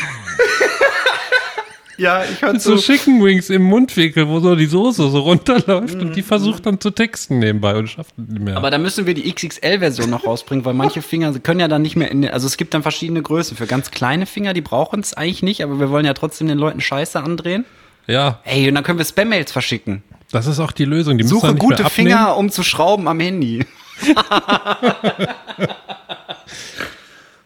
Ja, 1.99 2.23
ich 2.23 2.41
höre 2.41 2.53
mit 2.53 2.61
so 2.61 2.77
Chicken 2.77 3.21
Wings 3.21 3.49
im 3.49 3.63
Mundwinkel, 3.63 4.25
wo 4.29 4.39
so 4.39 4.55
die 4.55 4.67
Soße 4.67 5.09
so 5.09 5.19
runterläuft 5.19 5.95
und 5.95 6.15
die 6.15 6.21
versucht 6.21 6.65
dann 6.65 6.79
zu 6.79 6.91
texten 6.91 7.39
nebenbei 7.39 7.75
und 7.75 7.87
schafft 7.87 8.17
nicht 8.17 8.41
mehr. 8.41 8.55
Aber 8.55 8.71
da 8.71 8.77
müssen 8.77 9.05
wir 9.05 9.13
die 9.13 9.29
XXL-Version 9.29 10.09
noch 10.09 10.25
rausbringen, 10.25 10.63
weil 10.63 10.73
manche 10.73 11.01
Finger 11.01 11.33
sie 11.33 11.41
können 11.41 11.59
ja 11.59 11.67
dann 11.67 11.81
nicht 11.81 11.97
mehr 11.97 12.09
in 12.09 12.21
den, 12.21 12.31
also 12.31 12.47
es 12.47 12.55
gibt 12.55 12.73
dann 12.73 12.83
verschiedene 12.83 13.21
Größen. 13.21 13.57
Für 13.57 13.67
ganz 13.67 13.91
kleine 13.91 14.25
Finger, 14.25 14.53
die 14.53 14.61
brauchen 14.61 15.01
es 15.01 15.13
eigentlich 15.13 15.43
nicht, 15.43 15.61
aber 15.61 15.81
wir 15.81 15.89
wollen 15.89 16.05
ja 16.05 16.13
trotzdem 16.13 16.47
den 16.47 16.57
Leuten 16.57 16.79
Scheiße 16.79 17.21
andrehen. 17.21 17.65
ja, 18.07 18.39
Ey, 18.45 18.69
und 18.69 18.75
dann 18.75 18.85
können 18.85 18.97
wir 18.97 19.05
Spam-Mails 19.05 19.51
verschicken. 19.51 20.01
das 20.31 20.47
ist 20.47 20.61
auch 20.61 20.71
die 20.71 20.85
Lösung. 20.85 21.17
Die 21.17 21.25
müssen 21.25 21.35
Suche 21.35 21.53
gute. 21.55 21.83
Finger, 21.89 22.37
um 22.37 22.49
zu 22.49 22.63
schrauben 22.63 23.09
am 23.09 23.19
Handy. 23.19 23.65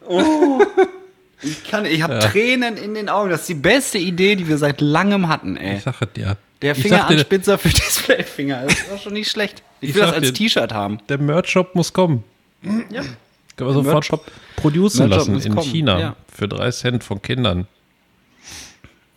oh. 0.07 0.61
Ich 1.43 1.63
kann, 1.69 1.85
ich 1.85 2.01
habe 2.01 2.19
Tränen 2.19 2.77
in 2.77 2.93
den 2.93 3.09
Augen. 3.09 3.29
Das 3.29 3.41
ist 3.41 3.49
die 3.49 3.53
beste 3.55 3.97
Idee, 3.97 4.35
die 4.35 4.47
wir 4.47 4.57
seit 4.57 4.79
langem 4.81 5.27
hatten, 5.29 5.57
ey. 5.57 5.77
Ich 5.77 5.83
sage 5.83 6.07
dir. 6.07 6.37
Der 6.61 6.75
sag 6.75 6.81
Fingeranspitzer 6.83 7.57
für 7.57 7.69
Displayfinger. 7.73 8.63
Das 8.63 8.73
ist 8.73 8.91
auch 8.93 9.01
schon 9.01 9.13
nicht 9.13 9.29
schlecht. 9.29 9.61
Ich, 9.81 9.89
Ich 9.89 9.95
will 9.95 10.01
das 10.03 10.11
sag 10.11 10.21
als 10.21 10.33
T-Shirt 10.33 10.71
haben. 10.73 10.99
der 11.09 11.17
Merch-Shop 11.17 11.75
muss 11.75 11.91
kommen. 11.91 12.23
Ja. 12.89 13.01
Können 13.57 13.69
wir 13.69 13.73
sofort 13.73 13.93
Merch-Shop- 13.95 14.25
producen 14.55 15.09
lassen 15.09 15.39
in 15.41 15.53
kommen, 15.55 15.67
China 15.69 15.99
ja. 15.99 16.15
für 16.33 16.47
drei 16.47 16.71
Cent 16.71 17.03
von 17.03 17.21
Kindern. 17.21 17.67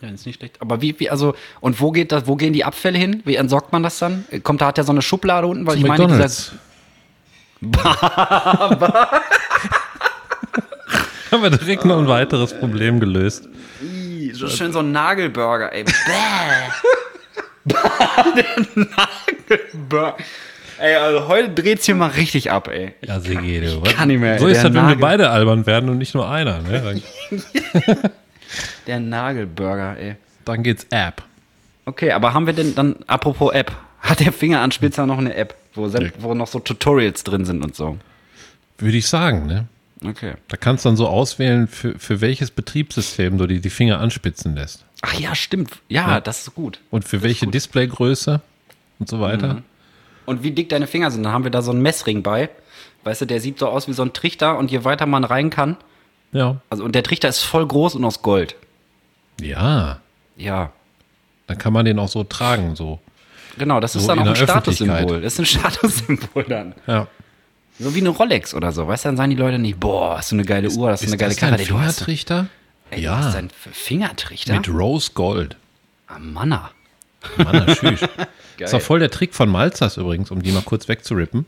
Ja, 0.02 0.08
ist 0.10 0.26
nicht 0.26 0.38
schlecht. 0.40 0.60
Aber 0.60 0.82
wie, 0.82 0.98
wie, 0.98 1.08
also, 1.08 1.34
und 1.60 1.80
wo 1.80 1.90
geht 1.92 2.10
das, 2.12 2.26
wo 2.26 2.34
gehen 2.36 2.52
die 2.52 2.64
Abfälle 2.64 2.98
hin? 2.98 3.22
Wie 3.24 3.36
entsorgt 3.36 3.72
man 3.72 3.82
das 3.84 3.98
dann? 3.98 4.24
Kommt 4.42 4.60
da, 4.60 4.66
hat 4.66 4.76
der 4.76 4.84
so 4.84 4.92
eine 4.92 5.00
Schublade 5.02 5.46
unten? 5.46 5.66
Weil 5.66 5.74
Zu 5.74 5.80
ich 5.82 5.86
meine, 5.86 6.02
McDonalds. 6.08 6.52
Haben 11.30 11.42
wir 11.42 11.50
direkt 11.50 11.84
noch 11.84 11.98
ein 11.98 12.08
weiteres 12.08 12.54
Problem 12.54 13.00
gelöst. 13.00 13.48
so 14.32 14.48
schön 14.48 14.72
so 14.72 14.80
ein 14.80 14.92
Nagelburger, 14.92 15.72
ey. 15.72 15.84
Bäh. 15.84 15.92
der 18.36 18.44
Nagelburger. 18.74 20.16
Ey, 20.78 20.94
also 20.96 21.26
heute 21.28 21.50
dreht's 21.50 21.86
hier 21.86 21.94
mal 21.94 22.10
richtig 22.10 22.50
ab, 22.50 22.68
ey. 22.68 22.94
Ja, 23.00 23.18
Sigi, 23.18 23.60
du. 23.60 23.80
kann 23.82 24.08
nicht 24.08 24.20
mehr, 24.20 24.38
So 24.38 24.46
ist 24.46 24.62
das, 24.62 24.74
wenn 24.74 24.88
wir 24.88 24.98
beide 24.98 25.30
albern 25.30 25.64
werden 25.66 25.88
und 25.88 25.98
nicht 25.98 26.14
nur 26.14 26.28
einer. 26.28 26.60
Ne? 26.60 27.00
Der 28.86 29.00
Nagelburger, 29.00 29.96
ey. 29.98 30.16
dann 30.44 30.62
geht's 30.62 30.86
App. 30.90 31.22
Okay, 31.86 32.12
aber 32.12 32.34
haben 32.34 32.46
wir 32.46 32.52
denn 32.52 32.74
dann, 32.74 32.96
apropos 33.06 33.52
App, 33.52 33.72
hat 34.00 34.20
der 34.20 34.32
Fingeranspitzer 34.32 35.06
noch 35.06 35.18
eine 35.18 35.34
App, 35.34 35.54
wo, 35.74 35.90
wo 36.18 36.34
noch 36.34 36.46
so 36.46 36.60
Tutorials 36.60 37.24
drin 37.24 37.44
sind 37.44 37.64
und 37.64 37.74
so? 37.74 37.96
Würde 38.78 38.96
ich 38.96 39.06
sagen, 39.08 39.46
ne? 39.46 39.66
Okay. 40.08 40.34
Da 40.48 40.56
kannst 40.56 40.84
du 40.84 40.88
dann 40.88 40.96
so 40.96 41.08
auswählen, 41.08 41.68
für, 41.68 41.98
für 41.98 42.20
welches 42.20 42.50
Betriebssystem 42.50 43.38
du 43.38 43.46
die, 43.46 43.60
die 43.60 43.70
Finger 43.70 44.00
anspitzen 44.00 44.54
lässt. 44.54 44.84
Ach 45.02 45.14
ja, 45.14 45.34
stimmt. 45.34 45.78
Ja, 45.88 46.08
Ja. 46.08 46.20
das 46.20 46.42
ist 46.46 46.54
gut. 46.54 46.80
Und 46.90 47.04
für 47.04 47.22
welche 47.22 47.46
Displaygröße 47.46 48.40
und 48.98 49.08
so 49.08 49.20
weiter. 49.20 49.54
Mhm. 49.54 49.62
Und 50.26 50.42
wie 50.42 50.50
dick 50.50 50.68
deine 50.68 50.86
Finger 50.86 51.10
sind, 51.10 51.22
dann 51.22 51.32
haben 51.32 51.44
wir 51.44 51.50
da 51.50 51.62
so 51.62 51.70
einen 51.70 51.82
Messring 51.82 52.22
bei. 52.22 52.48
Weißt 53.04 53.20
du, 53.20 53.26
der 53.26 53.40
sieht 53.40 53.58
so 53.60 53.68
aus 53.68 53.86
wie 53.86 53.92
so 53.92 54.02
ein 54.02 54.12
Trichter 54.12 54.58
und 54.58 54.70
je 54.70 54.82
weiter 54.84 55.06
man 55.06 55.22
rein 55.24 55.50
kann, 55.50 55.76
Ja. 56.32 56.56
also 56.70 56.82
und 56.84 56.94
der 56.94 57.04
Trichter 57.04 57.28
ist 57.28 57.42
voll 57.42 57.66
groß 57.66 57.94
und 57.94 58.04
aus 58.04 58.22
Gold. 58.22 58.56
Ja. 59.40 60.00
Ja, 60.36 60.72
Dann 61.46 61.56
kann 61.58 61.72
man 61.72 61.84
den 61.84 61.98
auch 61.98 62.08
so 62.08 62.24
tragen, 62.24 62.74
so. 62.76 62.98
genau, 63.56 63.80
das 63.80 63.94
ist 63.96 64.02
So 64.02 64.08
dann 64.08 64.18
in 64.18 64.24
auch 64.24 64.28
ein. 64.30 64.36
Statussymbol. 64.36 65.20
Das 65.22 65.34
ist 65.34 65.38
ein 65.38 65.46
Statussymbol 65.60 66.44
dann. 66.44 66.74
Ja. 66.86 67.06
So 67.78 67.94
wie 67.94 68.00
eine 68.00 68.08
Rolex 68.08 68.54
oder 68.54 68.72
so. 68.72 68.88
Weißt 68.88 69.04
du, 69.04 69.08
dann 69.08 69.16
sagen 69.16 69.30
die 69.30 69.36
Leute 69.36 69.58
nicht, 69.58 69.78
boah, 69.78 70.18
hast 70.18 70.32
du 70.32 70.36
eine 70.36 70.44
geile 70.44 70.70
Uhr, 70.70 70.90
hast 70.90 71.02
du 71.02 71.08
eine 71.08 71.16
geile 71.16 71.34
das 71.34 71.40
dein. 71.40 71.52
Du 71.66 71.78
hast, 71.78 71.98
Fingertrichter? 71.98 72.46
ey, 72.90 73.02
ja. 73.02 73.18
hast 73.18 73.36
einen 73.36 73.50
Fingertrichter? 73.50 74.54
Mit 74.54 74.68
Rose 74.68 75.10
Gold. 75.14 75.56
ah, 76.06 76.18
Manna. 76.18 76.70
Mann, 77.36 77.66
tschüss. 77.66 78.00
Das 78.00 78.28
ist 78.70 78.74
auch 78.74 78.80
voll 78.80 79.00
der 79.00 79.10
Trick 79.10 79.34
von 79.34 79.48
Malzers 79.48 79.96
übrigens, 79.96 80.30
um 80.30 80.42
die 80.42 80.52
mal 80.52 80.62
kurz 80.62 80.88
wegzurippen. 80.88 81.44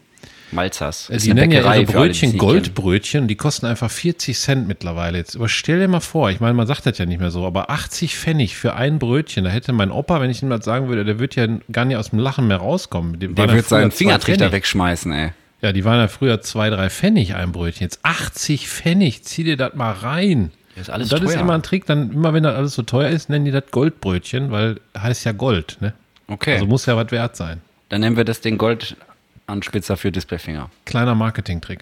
Malzers. 0.50 1.10
Äh, 1.10 1.16
Ist 1.16 1.26
Die 1.26 1.34
nennen 1.34 1.52
ja 1.52 1.60
ihre 1.60 1.68
alle, 1.68 1.84
Brötchen 1.84 2.30
kennen. 2.30 2.38
Goldbrötchen, 2.38 3.28
die 3.28 3.36
kosten 3.36 3.66
einfach 3.66 3.90
40 3.90 4.38
Cent 4.38 4.66
mittlerweile 4.66 5.18
jetzt. 5.18 5.36
Aber 5.36 5.48
stell 5.48 5.78
dir 5.78 5.88
mal 5.88 6.00
vor, 6.00 6.30
ich 6.30 6.40
meine, 6.40 6.54
man 6.54 6.66
sagt 6.66 6.86
das 6.86 6.98
ja 6.98 7.06
nicht 7.06 7.20
mehr 7.20 7.30
so, 7.30 7.46
aber 7.46 7.70
80 7.70 8.16
Pfennig 8.16 8.56
für 8.56 8.74
ein 8.74 8.98
Brötchen, 8.98 9.44
da 9.44 9.50
hätte 9.50 9.72
mein 9.72 9.90
Opa, 9.90 10.20
wenn 10.20 10.30
ich 10.30 10.42
ihm 10.42 10.50
das 10.50 10.64
sagen 10.64 10.88
würde, 10.88 11.04
der 11.04 11.18
wird 11.18 11.36
ja 11.36 11.46
gar 11.70 11.84
nicht 11.84 11.96
aus 11.96 12.10
dem 12.10 12.18
Lachen 12.18 12.46
mehr 12.46 12.58
rauskommen. 12.58 13.18
Die 13.18 13.28
Der 13.28 13.48
früher 13.48 13.62
seinen 13.62 13.90
Fingertrichter 13.90 14.50
wegschmeißen, 14.50 15.12
ey. 15.12 15.30
Ja, 15.60 15.72
die 15.72 15.84
waren 15.84 15.98
ja 15.98 16.08
früher 16.08 16.40
zwei, 16.40 16.70
drei 16.70 16.88
Pfennig 16.90 17.34
ein 17.34 17.52
Brötchen. 17.52 17.84
Jetzt 17.84 18.00
80 18.04 18.68
Pfennig, 18.68 19.24
zieh 19.24 19.44
dir 19.44 19.56
das 19.56 19.74
mal 19.74 19.92
rein. 19.92 20.52
Das 20.76 20.82
ist 20.82 20.90
alles 20.90 21.12
Und 21.12 21.18
das 21.20 21.28
ist 21.30 21.34
teuer. 21.34 21.42
immer 21.42 21.54
ein 21.54 21.62
Trick, 21.64 21.86
dann 21.86 22.12
immer 22.12 22.32
wenn 22.32 22.44
das 22.44 22.54
alles 22.54 22.74
so 22.74 22.82
teuer 22.82 23.08
ist, 23.10 23.28
nennen 23.28 23.44
die 23.44 23.50
das 23.50 23.64
Goldbrötchen, 23.72 24.52
weil 24.52 24.80
heißt 24.96 25.24
ja 25.24 25.32
Gold, 25.32 25.76
ne? 25.80 25.92
Okay, 26.28 26.54
Also 26.54 26.66
muss 26.66 26.86
ja 26.86 26.96
was 26.96 27.10
wert 27.10 27.36
sein. 27.36 27.60
dann 27.88 28.02
nennen 28.02 28.16
wir 28.16 28.24
das 28.24 28.40
den 28.40 28.58
Goldanspitzer 28.58 29.96
für 29.96 30.12
Displayfinger. 30.12 30.70
Kleiner 30.84 31.14
Marketing-Trick. 31.16 31.80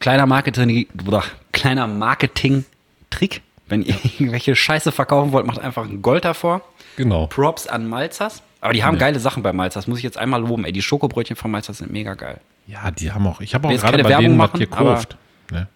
Kleiner 0.00 0.26
Marketing, 0.26 0.88
boah, 0.94 1.22
kleiner 1.52 1.86
Marketing-Trick. 1.86 3.42
Wenn 3.68 3.82
ihr 3.82 3.94
irgendwelche 4.18 4.56
Scheiße 4.56 4.90
verkaufen 4.92 5.32
wollt, 5.32 5.46
macht 5.46 5.60
einfach 5.60 5.84
ein 5.88 6.02
Gold 6.02 6.24
davor. 6.24 6.62
Genau. 6.96 7.26
Props 7.28 7.66
an 7.68 7.86
Malzers. 7.88 8.42
Aber 8.60 8.72
die 8.72 8.84
haben 8.84 8.98
geile 8.98 9.18
Sachen 9.18 9.42
bei 9.42 9.52
Malzers, 9.52 9.86
muss 9.86 9.98
ich 9.98 10.04
jetzt 10.04 10.18
einmal 10.18 10.40
loben. 10.40 10.64
Ey, 10.64 10.72
die 10.72 10.82
Schokobrötchen 10.82 11.36
von 11.36 11.50
Malzers 11.50 11.78
sind 11.78 11.90
mega 11.92 12.14
geil. 12.14 12.38
Ja, 12.66 12.90
die 12.90 13.10
haben 13.12 13.26
auch, 13.26 13.40
ich 13.40 13.54
habe 13.54 13.68
auch 13.68 13.72
gerade 13.72 14.02
bei 14.02 14.08
Werbung 14.10 14.24
denen 14.24 14.36
machen, 14.36 14.52
was 14.54 14.60
gekauft. 14.60 15.16
Ne? 15.50 15.66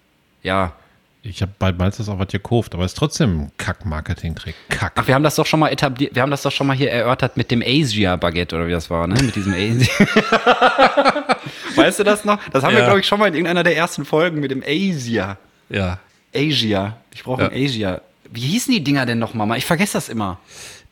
Ja. 0.43 0.73
Ich 1.23 1.41
habe 1.41 1.51
bei 1.59 1.73
Malzers 1.73 2.07
auch 2.07 2.19
was 2.19 2.29
gekauft, 2.29 2.73
aber 2.73 2.85
es 2.85 2.93
ist 2.93 2.97
trotzdem 2.97 3.41
ein 3.41 3.51
Kack-Marketing-Trick. 3.57 4.55
Kack. 4.69 4.93
Ach, 4.95 5.07
wir 5.07 5.13
haben 5.13 5.23
das 5.23 5.35
doch 5.35 5.45
schon 5.45 5.59
mal 5.59 5.69
etabliert, 5.69 6.15
wir 6.15 6.21
haben 6.21 6.31
das 6.31 6.41
doch 6.43 6.51
schon 6.51 6.67
mal 6.67 6.75
hier 6.77 6.89
erörtert 6.89 7.35
mit 7.35 7.51
dem 7.51 7.61
Asia-Baguette 7.61 8.55
oder 8.55 8.67
wie 8.67 8.71
das 8.71 8.89
war, 8.89 9.07
ne? 9.07 9.15
Mit 9.21 9.35
diesem 9.35 9.53
Asia. 9.53 9.91
weißt 11.75 11.99
du 11.99 12.03
das 12.03 12.23
noch? 12.23 12.39
Das 12.51 12.63
haben 12.63 12.71
wir, 12.73 12.79
Ja. 12.79 12.85
glaube 12.85 13.01
ich, 13.01 13.07
schon 13.07 13.19
mal 13.19 13.27
in 13.27 13.33
irgendeiner 13.33 13.63
der 13.63 13.75
ersten 13.75 14.05
Folgen 14.05 14.39
mit 14.39 14.51
dem 14.51 14.63
Asia. 14.65 15.37
Ja. 15.69 15.99
Asia. 16.33 16.95
Ich 17.13 17.23
brauche 17.23 17.43
Ja. 17.43 17.49
ein 17.49 17.65
Asia. 17.65 18.01
Wie 18.31 18.41
hießen 18.41 18.73
die 18.73 18.83
Dinger 18.83 19.05
denn 19.05 19.19
noch, 19.19 19.33
Mama? 19.33 19.55
Ich 19.57 19.65
vergesse 19.65 19.93
das 19.93 20.09
immer. 20.09 20.39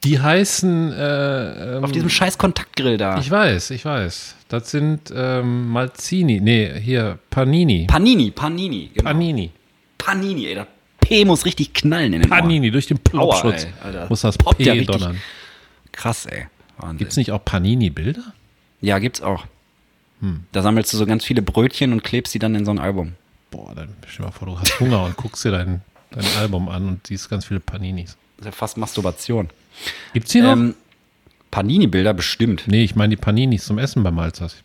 Die 0.03 0.19
heißen, 0.19 0.91
äh, 0.91 1.77
ähm, 1.77 1.83
Auf 1.83 1.91
diesem 1.91 2.09
scheiß 2.09 2.37
Kontaktgrill 2.37 2.97
da. 2.97 3.17
ich 3.17 3.31
weiß, 3.31 3.71
ich 3.71 3.85
weiß. 3.85 4.35
Das 4.49 4.69
sind 4.69 5.11
ähm, 5.15 5.69
Malzini, 5.69 6.39
nee, 6.39 6.79
hier, 6.79 7.17
Panini. 7.31 7.87
Panini, 7.87 8.29
Panini. 8.29 8.91
Genau. 8.93 9.09
Panini. 9.09 9.51
Panini, 9.97 10.45
ey. 10.45 10.55
Das 10.55 10.67
P 10.99 11.25
muss 11.25 11.45
richtig 11.45 11.73
knallen 11.73 12.13
in 12.13 12.21
den 12.21 12.31
Ohren. 12.31 12.41
Panini, 12.41 12.69
durch 12.69 12.85
den 12.85 12.99
Plopschutz 12.99 13.67
muss 14.09 14.21
das 14.21 14.37
P 14.37 14.63
ja 14.63 14.75
donnern. 14.83 15.19
Krass, 15.91 16.25
ey. 16.27 16.47
Wahnsinn. 16.77 16.97
Gibt 16.97 17.11
es 17.11 17.17
nicht 17.17 17.31
auch 17.31 17.43
Panini-Bilder? 17.43 18.33
Ja, 18.81 18.99
gibt's 18.99 19.21
auch. 19.21 19.45
Hm. 20.19 20.43
Da 20.51 20.61
sammelst 20.61 20.93
du 20.93 20.97
so 20.97 21.05
ganz 21.05 21.25
viele 21.25 21.41
Brötchen 21.41 21.91
und 21.93 22.03
klebst 22.03 22.33
sie 22.33 22.39
dann 22.39 22.55
in 22.55 22.65
so 22.65 22.71
ein 22.71 22.79
Album. 22.79 23.13
Boah, 23.51 23.73
dann 23.73 23.95
stell 24.07 24.25
dir 24.25 24.31
mal 24.31 24.31
vor, 24.31 24.47
du 24.47 24.59
hast 24.59 24.79
Hunger 24.79 25.03
und 25.03 25.15
guckst 25.17 25.45
dir 25.45 25.51
dein, 25.51 25.81
dein 26.11 26.25
Album 26.37 26.69
an 26.69 26.87
und 26.87 27.07
siehst 27.07 27.29
ganz 27.29 27.45
viele 27.45 27.59
Paninis. 27.59 28.17
Das 28.37 28.41
ist 28.41 28.45
ja 28.45 28.51
fast 28.51 28.77
Masturbation. 28.77 29.49
Gibt's 30.13 30.33
noch? 30.35 30.53
Ähm, 30.53 30.75
Panini-Bilder 31.51 32.13
bestimmt. 32.13 32.63
nee, 32.67 32.83
ich 32.83 32.95
meine 32.95 33.15
die 33.15 33.21
Paninis 33.21 33.65
zum 33.65 33.77
Essen 33.77 34.03
bei 34.03 34.11
Malzers. 34.11 34.57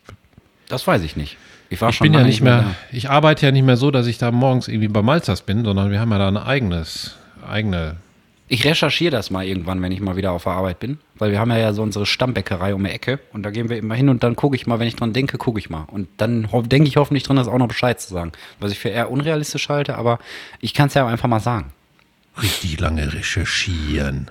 Das 0.68 0.86
weiß 0.86 1.02
ich 1.02 1.16
nicht. 1.16 1.36
Ich 1.68 1.80
war 1.80 1.90
Ich 1.90 1.96
schon 1.96 2.06
bin 2.06 2.14
ja 2.14 2.24
nicht 2.24 2.40
mehr, 2.40 2.74
ich 2.90 3.08
arbeite 3.10 3.46
ja 3.46 3.52
nicht 3.52 3.64
mehr 3.64 3.76
so, 3.76 3.92
dass 3.92 4.08
ich 4.08 4.18
da 4.18 4.32
morgens 4.32 4.66
irgendwie 4.66 4.88
bei 4.88 5.02
Malzers 5.02 5.42
bin, 5.42 5.64
sondern 5.64 5.92
wir 5.92 6.00
haben 6.00 6.10
ja 6.10 6.18
da 6.18 6.26
ein 6.26 6.36
eigenes, 6.36 7.16
eigene. 7.48 7.96
Ich 8.48 8.64
recherchiere 8.64 9.12
das 9.12 9.30
mal 9.30 9.46
irgendwann, 9.46 9.80
wenn 9.80 9.92
ich 9.92 10.00
mal 10.00 10.16
wieder 10.16 10.32
auf 10.32 10.42
der 10.42 10.52
Arbeit 10.54 10.80
bin. 10.80 10.98
Weil 11.14 11.30
wir 11.30 11.38
haben 11.38 11.52
ja, 11.52 11.58
ja 11.58 11.72
so 11.72 11.82
unsere 11.82 12.06
Stammbäckerei 12.06 12.74
um 12.74 12.82
die 12.82 12.90
Ecke. 12.90 13.20
Und 13.32 13.44
da 13.44 13.50
gehen 13.50 13.68
wir 13.68 13.78
immer 13.78 13.94
hin 13.94 14.08
und 14.08 14.24
dann 14.24 14.34
gucke 14.34 14.56
ich 14.56 14.66
mal, 14.66 14.80
wenn 14.80 14.88
ich 14.88 14.96
dran 14.96 15.12
denke, 15.12 15.38
gucke 15.38 15.60
ich 15.60 15.70
mal. 15.70 15.84
Und 15.86 16.08
dann 16.16 16.48
denke 16.66 16.88
ich 16.88 16.96
hoffentlich 16.96 17.22
dran, 17.22 17.36
das 17.36 17.46
auch 17.46 17.58
noch 17.58 17.68
Bescheid 17.68 18.00
zu 18.00 18.12
sagen. 18.12 18.32
Was 18.58 18.72
ich 18.72 18.80
für 18.80 18.88
eher 18.88 19.12
unrealistisch 19.12 19.68
halte, 19.68 19.96
aber 19.96 20.18
ich 20.60 20.74
kann 20.74 20.88
es 20.88 20.94
ja 20.94 21.06
einfach 21.06 21.28
mal 21.28 21.38
sagen. 21.38 21.72
Richtig 22.40 22.78
lange 22.80 23.12
recherchieren. 23.12 24.30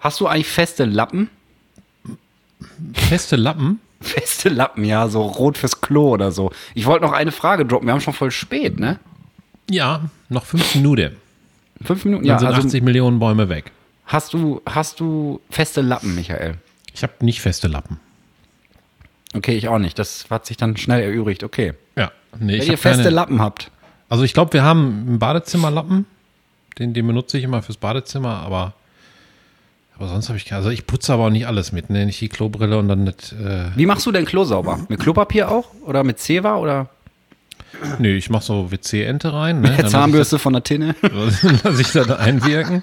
Hast 0.00 0.20
du 0.20 0.26
eigentlich 0.26 0.48
feste 0.48 0.84
Lappen? 0.84 1.30
Feste 2.94 3.36
Lappen? 3.36 3.80
Feste 4.02 4.48
Lappen, 4.48 4.84
ja, 4.84 5.06
so 5.06 5.22
rot 5.22 5.56
fürs 5.56 5.80
Klo 5.80 6.10
oder 6.10 6.32
so. 6.32 6.50
Ich 6.74 6.86
wollte 6.86 7.04
noch 7.04 7.12
eine 7.12 7.30
Frage 7.30 7.64
droppen. 7.64 7.86
Wir 7.86 7.92
haben 7.92 8.00
schon 8.00 8.14
voll 8.14 8.32
spät, 8.32 8.80
ne? 8.80 8.98
Ja, 9.70 10.00
noch 10.28 10.44
fünf 10.44 10.74
Minuten. 10.74 11.16
Fünf 11.84 12.04
Minuten? 12.04 12.24
Dann 12.24 12.34
Ja, 12.34 12.38
sind 12.40 12.48
also 12.48 12.66
80 12.66 12.82
Millionen 12.82 13.20
Bäume 13.20 13.48
weg. 13.48 13.70
hast 14.06 14.32
du, 14.34 14.60
hast 14.66 14.98
du 14.98 15.40
feste 15.50 15.82
Lappen, 15.82 16.16
Michael? 16.16 16.56
Ich 16.92 17.04
habe 17.04 17.12
nicht 17.20 17.40
feste 17.40 17.68
Lappen. 17.68 18.00
Okay, 19.34 19.56
ich 19.56 19.68
auch 19.68 19.78
nicht. 19.78 19.96
Das 20.00 20.26
hat 20.30 20.46
sich 20.46 20.56
dann 20.56 20.76
schnell 20.76 21.00
erübrigt. 21.00 21.44
Okay. 21.44 21.74
Ja, 21.96 22.10
nee, 22.40 22.54
Wenn 22.54 22.62
ich 22.62 22.68
ihr 22.70 22.78
feste 22.78 23.04
keine. 23.04 23.14
Lappen 23.14 23.40
habt. 23.40 23.70
Also 24.08 24.24
ich 24.24 24.34
glaube, 24.34 24.52
wir 24.52 24.64
haben 24.64 25.04
einen 25.06 25.18
Badezimmerlappen. 25.20 26.06
Den, 26.78 26.94
den 26.94 27.06
benutze 27.06 27.38
ich 27.38 27.44
immer 27.44 27.62
fürs 27.62 27.76
Badezimmer, 27.76 28.36
aber, 28.40 28.74
aber 29.96 30.08
sonst 30.08 30.28
habe 30.28 30.38
ich 30.38 30.46
keine. 30.46 30.58
Also 30.58 30.70
ich 30.70 30.86
putze 30.86 31.12
aber 31.12 31.26
auch 31.26 31.30
nicht 31.30 31.46
alles 31.46 31.72
mit, 31.72 31.90
ne? 31.90 32.06
Nicht 32.06 32.20
die 32.20 32.28
Klobrille 32.28 32.78
und 32.78 32.88
dann 32.88 33.04
nicht. 33.04 33.32
Äh, 33.32 33.66
Wie 33.76 33.86
machst 33.86 34.06
du 34.06 34.12
denn 34.12 34.24
Klo 34.24 34.44
sauber? 34.44 34.80
Mit 34.88 35.00
Klopapier 35.00 35.50
auch? 35.50 35.68
Oder 35.86 36.02
mit 36.04 36.18
Zewa? 36.18 36.56
Oder 36.56 36.88
nee, 37.98 38.14
ich 38.14 38.30
mache 38.30 38.44
so 38.44 38.70
WC-Ente 38.70 39.32
rein. 39.32 39.60
Ne? 39.60 39.70
mit 39.76 39.90
Zahnbürste 39.90 40.38
von 40.38 40.54
der 40.54 40.62
Tinne? 40.62 40.94
Lass 41.02 41.44
ich, 41.44 41.62
lass 41.62 41.78
ich 41.78 41.92
da 41.92 42.16
einwirken. 42.16 42.82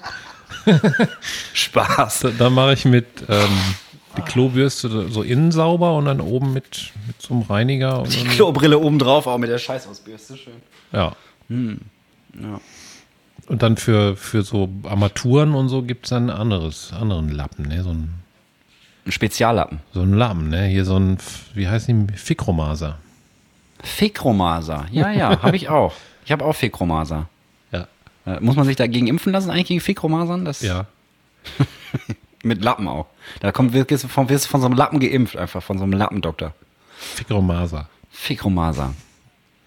Spaß. 1.54 2.20
Da, 2.20 2.30
da 2.30 2.50
mache 2.50 2.74
ich 2.74 2.84
mit 2.84 3.06
ähm, 3.28 3.48
die 4.16 4.22
Klobürste 4.22 5.08
so 5.08 5.22
innen 5.22 5.52
sauber 5.52 5.96
und 5.96 6.06
dann 6.06 6.20
oben 6.20 6.52
mit, 6.52 6.92
mit 7.06 7.20
so 7.20 7.34
einem 7.34 7.42
Reiniger. 7.42 8.02
Und 8.02 8.14
Die 8.14 8.24
dann, 8.24 8.32
Klobrille 8.32 8.78
oben 8.78 8.98
drauf, 8.98 9.26
auch 9.26 9.38
mit 9.38 9.50
der 9.50 9.58
Scheißausbürste. 9.58 10.36
Schön. 10.36 10.54
ja. 10.92 11.14
Ja. 11.48 12.60
Und 13.50 13.64
dann 13.64 13.76
für, 13.76 14.14
für 14.14 14.42
so 14.44 14.68
Armaturen 14.84 15.54
und 15.56 15.68
so 15.68 15.82
gibt 15.82 16.06
es 16.06 16.10
dann 16.10 16.30
ein 16.30 16.36
anderes, 16.36 16.92
anderen 16.92 17.30
Lappen, 17.30 17.66
ne? 17.66 17.82
So 17.82 17.90
ein, 17.90 18.14
Ein 19.06 19.10
Speziallappen. 19.10 19.80
so 19.92 20.02
ein 20.02 20.14
Lappen, 20.14 20.50
ne? 20.50 20.66
Hier 20.66 20.84
so 20.84 20.96
ein, 20.96 21.18
wie 21.54 21.66
heißt 21.66 21.88
die? 21.88 22.06
Fikromaser. 22.14 22.98
Fikromasa. 23.82 24.86
Ja, 24.92 25.10
ja, 25.10 25.42
habe 25.42 25.56
ich 25.56 25.68
auch. 25.68 25.92
Ich 26.24 26.30
habe 26.30 26.44
auch 26.44 26.52
Fikromasa. 26.52 27.28
Ja. 27.72 27.88
Äh, 28.24 28.38
muss 28.38 28.54
man 28.54 28.66
sich 28.66 28.76
dagegen 28.76 29.08
impfen 29.08 29.32
lassen, 29.32 29.50
eigentlich 29.50 29.66
gegen 29.66 29.80
Fikromasern? 29.80 30.44
Das 30.44 30.62
Ja. 30.62 30.86
Mit 32.44 32.62
Lappen 32.62 32.86
auch. 32.86 33.06
Da 33.40 33.50
kommt, 33.50 33.72
wirst 33.72 34.04
du 34.04 34.06
von, 34.06 34.28
wirst 34.28 34.46
von 34.46 34.60
so 34.60 34.68
einem 34.68 34.76
Lappen 34.76 35.00
geimpft, 35.00 35.36
einfach 35.36 35.60
von 35.60 35.76
so 35.76 35.82
einem 35.82 35.94
Lappendoktor. 35.94 36.54
Fikromaser. 36.96 37.88
Fikromasa. 38.12 38.94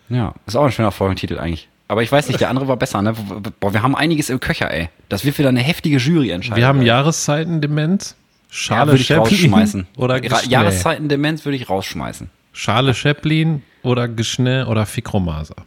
Ja, 0.08 0.34
ist 0.46 0.56
auch 0.56 0.64
ein 0.64 0.72
schöner 0.72 0.94
Folgentitel 0.94 1.38
eigentlich. 1.38 1.68
Aber 1.94 2.02
ich 2.02 2.12
weiß 2.12 2.28
nicht, 2.28 2.42
der 2.42 2.50
andere 2.50 2.68
war 2.68 2.76
besser, 2.76 3.04
ne? 3.04 3.14
Boah, 3.60 3.72
wir 3.72 3.84
haben 3.84 3.96
einiges 3.96 4.32
im 4.32 4.40
Köcher, 4.40 4.72
ey. 4.72 4.90
Das 5.10 5.26
wird 5.26 5.38
wieder 5.38 5.50
eine 5.50 5.60
heftige 5.60 5.98
Juryentscheidung. 5.98 6.58
Wir 6.58 6.66
haben. 6.66 6.82
Jahreszeitendemenz. 6.82 8.16
ja, 8.18 8.48
Schale 8.50 8.92
würde 8.94 9.02
ich 9.02 9.06
Chaplin 9.06 9.22
rausschmeißen. 9.22 9.88
oder 9.98 10.20
Geschnä. 10.20 10.50
Jahreszeitendemenz 10.50 11.46
würde 11.46 11.56
ich 11.56 11.70
rausschmeißen. 11.70 12.32
Schale 12.52 12.96
Chaplin 12.96 13.62
oder 13.84 14.08
Geschnä 14.08 14.66
oder 14.66 14.88
Fikromaser. 14.88 15.58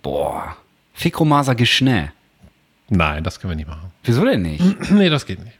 Boah. 0.00 0.56
Fikromasa 0.94 1.52
Geschnä. 1.52 2.08
Nein, 2.88 3.24
das 3.24 3.40
können 3.40 3.50
wir 3.50 3.56
nicht 3.56 3.68
machen. 3.68 3.92
Wieso 4.02 4.24
denn 4.24 4.40
nicht? 4.40 4.64
nee, 4.90 5.10
das 5.10 5.26
geht 5.26 5.44
nicht. 5.44 5.58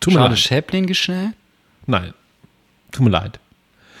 Tut 0.00 0.14
mir 0.14 0.20
Schade 0.20 0.34
leid. 0.36 0.38
Chaplin 0.38 0.86
Geschnä? 0.86 1.34
Nein. 1.84 2.14
Tut 2.92 3.04
mir 3.04 3.10
leid. 3.10 3.40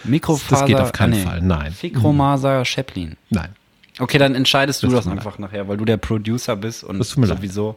Mikrofaser. 0.04 0.56
Das 0.56 0.66
geht 0.66 0.80
auf 0.80 0.92
keinen 0.92 1.12
ah, 1.12 1.16
nee. 1.16 1.22
Fall. 1.22 1.40
Nein. 1.42 1.72
Fikromasa 1.72 2.64
Chaplin. 2.64 3.18
Nein. 3.28 3.54
Okay, 3.98 4.18
dann 4.18 4.34
entscheidest 4.34 4.82
du 4.82 4.86
Das 4.88 5.04
das, 5.04 5.06
einfach 5.12 5.38
nachher, 5.38 5.68
weil 5.68 5.76
du 5.76 5.84
der 5.84 5.96
Producer 5.98 6.56
bist 6.56 6.82
und 6.84 6.98
Das 6.98 7.10
tut 7.10 7.18
mir 7.18 7.26
leid. 7.26 7.38
sowieso. 7.38 7.76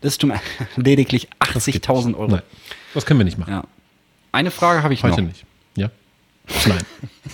Das 0.00 0.16
tut 0.16 0.30
mir 0.30 0.40
lediglich 0.76 1.28
80.000 1.40 2.14
Euro. 2.14 2.28
Nein. 2.30 2.42
Das 2.94 3.04
können 3.06 3.20
wir 3.20 3.24
nicht 3.24 3.38
machen. 3.38 3.52
Ja. 3.52 3.64
Eine 4.32 4.50
Frage 4.50 4.82
habe 4.82 4.94
ich 4.94 5.02
Heute 5.02 5.22
noch. 5.22 5.28
nicht. 5.28 5.44
Ja? 5.76 5.90
Nein. 6.66 6.82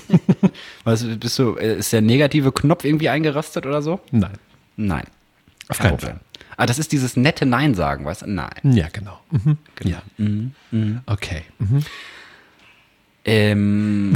Was, 0.84 1.04
bist 1.18 1.38
du, 1.38 1.56
äh, 1.56 1.78
ist 1.78 1.92
der 1.92 2.00
negative 2.00 2.52
Knopf 2.52 2.84
irgendwie 2.84 3.08
eingerastet 3.08 3.66
oder 3.66 3.82
so? 3.82 4.00
Nein. 4.10 4.32
Nein. 4.76 5.04
Auf 5.68 5.78
Kein 5.78 5.88
keinen 5.88 5.98
Problem. 5.98 6.20
Ah, 6.56 6.64
das 6.66 6.78
ist 6.78 6.92
dieses 6.92 7.16
nette 7.16 7.44
Nein 7.44 7.74
sagen, 7.74 8.04
weißt 8.06 8.22
du? 8.22 8.26
Nein. 8.30 8.50
Ja, 8.62 8.88
genau. 8.90 9.20
Mhm. 9.30 9.58
Ja. 9.84 10.02
Okay. 11.06 11.42
Mhm. 11.58 11.84
Ähm, 13.26 14.14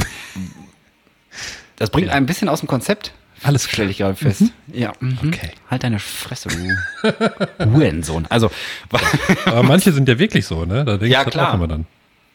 das 1.77 1.89
bringt 1.91 2.09
ein 2.09 2.25
bisschen 2.25 2.49
aus 2.49 2.61
dem 2.61 2.67
Konzept. 2.67 3.13
Alles 3.43 3.63
klar. 3.63 3.73
Stelle 3.73 3.91
ich 3.91 3.97
gerade 3.97 4.15
fest. 4.15 4.43
Ja. 4.71 4.93
mhm. 4.99 5.17
Okay. 5.27 5.51
Halt 5.69 5.83
deine 5.83 5.99
Fresse, 5.99 6.49
du 6.49 7.65
Hurensohn. 7.73 8.25
Also, 8.29 8.51
Aber 9.45 9.63
manche 9.63 9.91
sind 9.91 10.07
ja 10.07 10.19
wirklich 10.19 10.45
so, 10.45 10.65
ne? 10.65 10.85
Da 10.85 10.97
denke 10.97 11.07
Ja, 11.07 11.19
ich 11.21 11.25
halt 11.25 11.31
klar. 11.33 11.49
auch 11.49 11.53
immer 11.55 11.67
dann. 11.67 11.85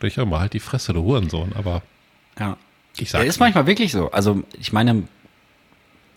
Denke 0.03 0.07
ich 0.09 0.17
immer, 0.19 0.41
halt 0.41 0.53
die 0.53 0.61
Fresse, 0.61 0.93
du 0.93 1.03
Hurensohn. 1.03 1.53
Aber 1.55 1.83
ja. 2.39 2.57
ich 2.97 3.13
Ja, 3.13 3.21
sag's 3.21 3.27
ist 3.27 3.41
manchmal 3.41 3.67
wirklich 3.67 3.93
so. 3.93 4.11
Also, 4.11 4.43
ich 4.59 4.73
meine, 4.73 5.05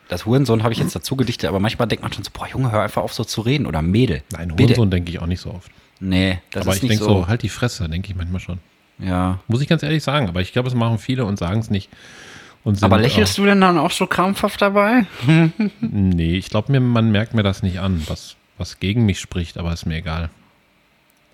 das 0.07 0.25
Hurensohn 0.25 0.63
habe 0.63 0.73
ich 0.73 0.79
jetzt 0.79 0.95
dazu 0.95 1.15
gedichtet, 1.15 1.47
aber 1.49 1.59
manchmal 1.59 1.87
denkt 1.87 2.01
man 2.03 2.11
schon 2.11 2.23
so, 2.23 2.31
boah, 2.33 2.47
Junge, 2.47 2.71
hör 2.71 2.81
einfach 2.81 3.03
auf 3.03 3.13
so 3.13 3.23
zu 3.23 3.41
reden 3.41 3.67
oder 3.67 3.81
Mädel. 3.81 4.23
Nein. 4.31 4.51
Hurensohn 4.57 4.89
denke 4.89 5.11
ich 5.11 5.19
auch 5.19 5.27
nicht 5.27 5.41
so 5.41 5.51
oft. 5.51 5.71
Nee, 5.99 6.39
das 6.51 6.61
aber 6.63 6.71
ist 6.71 6.77
ich 6.77 6.83
nicht 6.83 6.91
denke 6.93 7.03
so. 7.05 7.21
so, 7.21 7.27
halt 7.27 7.43
die 7.43 7.49
Fresse, 7.49 7.87
denke 7.89 8.09
ich 8.09 8.15
manchmal 8.15 8.39
schon. 8.39 8.59
Ja. 8.97 9.39
Muss 9.47 9.61
ich 9.61 9.67
ganz 9.67 9.83
ehrlich 9.83 10.03
sagen. 10.03 10.27
Aber 10.27 10.41
ich 10.41 10.51
glaube, 10.51 10.67
es 10.67 10.73
machen 10.73 10.97
viele 10.97 11.25
und 11.25 11.37
sagen 11.37 11.59
es 11.59 11.69
nicht. 11.69 11.89
Und 12.63 12.83
Aber 12.83 12.97
lächelst 12.97 13.37
du 13.37 13.45
denn 13.45 13.61
dann 13.61 13.77
auch 13.77 13.91
so 13.91 14.05
krampfhaft 14.05 14.61
dabei? 14.61 15.05
Auch, 15.23 15.49
nee, 15.81 16.35
ich 16.37 16.49
glaube, 16.49 16.71
mir, 16.71 16.79
man 16.81 17.11
merkt 17.11 17.33
mir 17.33 17.43
das 17.43 17.63
nicht 17.63 17.79
an, 17.79 18.03
was, 18.07 18.35
was 18.57 18.79
gegen 18.79 19.05
mich 19.05 19.19
spricht, 19.19 19.57
aber 19.57 19.71
ist 19.73 19.85
mir 19.85 19.97
egal. 19.97 20.29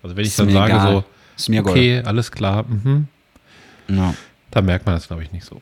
Also 0.02 0.16
wenn 0.16 0.22
ich 0.22 0.28
Ist 0.28 0.38
dann 0.38 0.46
mir 0.46 0.52
sage 0.52 0.72
egal. 0.74 0.92
so, 0.92 1.04
Ist 1.36 1.48
mir 1.48 1.66
okay, 1.66 2.00
alles 2.04 2.30
klar, 2.30 2.64
mhm, 2.68 3.08
Ja. 3.88 4.14
da 4.52 4.62
merkt 4.62 4.86
man 4.86 4.94
das, 4.94 5.08
glaube 5.08 5.24
ich, 5.24 5.32
nicht 5.32 5.44
so. 5.44 5.60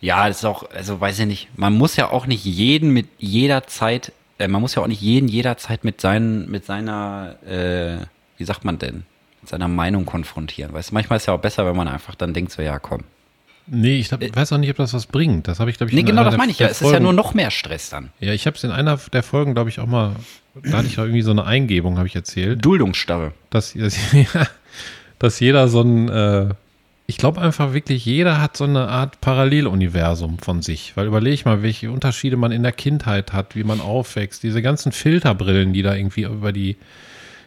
Ja, 0.00 0.28
das 0.28 0.38
ist 0.38 0.44
auch, 0.44 0.70
also 0.70 1.00
weiß 1.00 1.18
ich 1.18 1.26
nicht, 1.26 1.48
man 1.58 1.74
muss 1.74 1.96
ja 1.96 2.10
auch 2.10 2.26
nicht 2.26 2.44
jeden 2.44 2.92
mit 2.92 3.08
jeder 3.18 3.66
Zeit, 3.66 4.12
äh, 4.38 4.46
man 4.48 4.60
muss 4.62 4.76
ja 4.76 4.82
auch 4.82 4.86
nicht 4.86 5.02
jeden 5.02 5.28
jederzeit 5.28 5.82
mit 5.84 6.00
seinen, 6.00 6.48
mit 6.50 6.64
seiner, 6.64 7.34
äh, 7.44 7.98
wie 8.38 8.44
sagt 8.44 8.64
man 8.64 8.78
denn, 8.78 9.02
mit 9.42 9.50
seiner 9.50 9.68
Meinung 9.68 10.06
konfrontieren. 10.06 10.72
Weißt 10.72 10.90
du, 10.90 10.94
manchmal 10.94 11.16
ist 11.18 11.26
ja 11.26 11.34
auch 11.34 11.40
besser, 11.40 11.66
wenn 11.66 11.76
man 11.76 11.88
einfach 11.88 12.14
dann 12.14 12.32
denkt 12.32 12.52
so, 12.52 12.62
ja 12.62 12.78
komm, 12.78 13.02
Nee, 13.66 14.00
ich 14.00 14.08
glaub, 14.08 14.20
weiß 14.20 14.52
auch 14.52 14.58
nicht, 14.58 14.70
ob 14.70 14.76
das 14.76 14.94
was 14.94 15.06
bringt. 15.06 15.46
Das 15.46 15.60
habe 15.60 15.70
ich, 15.70 15.76
glaube 15.76 15.90
ich, 15.90 15.96
Nee, 15.96 16.02
genau 16.02 16.24
das 16.24 16.36
meine 16.36 16.50
ich 16.50 16.58
ja. 16.58 16.68
Es 16.68 16.82
ist 16.82 16.90
ja 16.90 17.00
nur 17.00 17.12
noch 17.12 17.34
mehr 17.34 17.50
Stress 17.50 17.90
dann. 17.90 18.10
Ja, 18.18 18.32
ich 18.32 18.46
habe 18.46 18.56
es 18.56 18.64
in 18.64 18.70
einer 18.70 18.98
der 19.12 19.22
Folgen, 19.22 19.54
glaube 19.54 19.70
ich, 19.70 19.78
auch 19.80 19.86
mal, 19.86 20.16
da 20.62 20.78
hatte 20.78 20.88
ich 20.88 20.98
auch 20.98 21.04
irgendwie 21.04 21.22
so 21.22 21.30
eine 21.30 21.44
Eingebung, 21.44 21.96
habe 21.96 22.08
ich 22.08 22.16
erzählt, 22.16 22.64
Duldungsstarre. 22.64 23.32
dass, 23.50 23.72
dass, 23.74 23.96
ja, 24.12 24.46
dass 25.18 25.38
jeder 25.40 25.68
so 25.68 25.82
ein, 25.82 26.08
äh, 26.08 26.48
ich 27.06 27.16
glaube 27.16 27.40
einfach 27.40 27.72
wirklich, 27.72 28.04
jeder 28.04 28.40
hat 28.40 28.56
so 28.56 28.64
eine 28.64 28.88
Art 28.88 29.20
Paralleluniversum 29.20 30.38
von 30.38 30.62
sich. 30.62 30.96
Weil 30.96 31.06
überleg 31.06 31.44
mal, 31.44 31.62
welche 31.62 31.90
Unterschiede 31.90 32.36
man 32.36 32.52
in 32.52 32.62
der 32.62 32.72
Kindheit 32.72 33.32
hat, 33.32 33.56
wie 33.56 33.64
man 33.64 33.80
aufwächst, 33.80 34.42
diese 34.42 34.62
ganzen 34.62 34.92
Filterbrillen, 34.92 35.72
die 35.72 35.82
da 35.82 35.94
irgendwie 35.94 36.22
über 36.22 36.52
die 36.52 36.76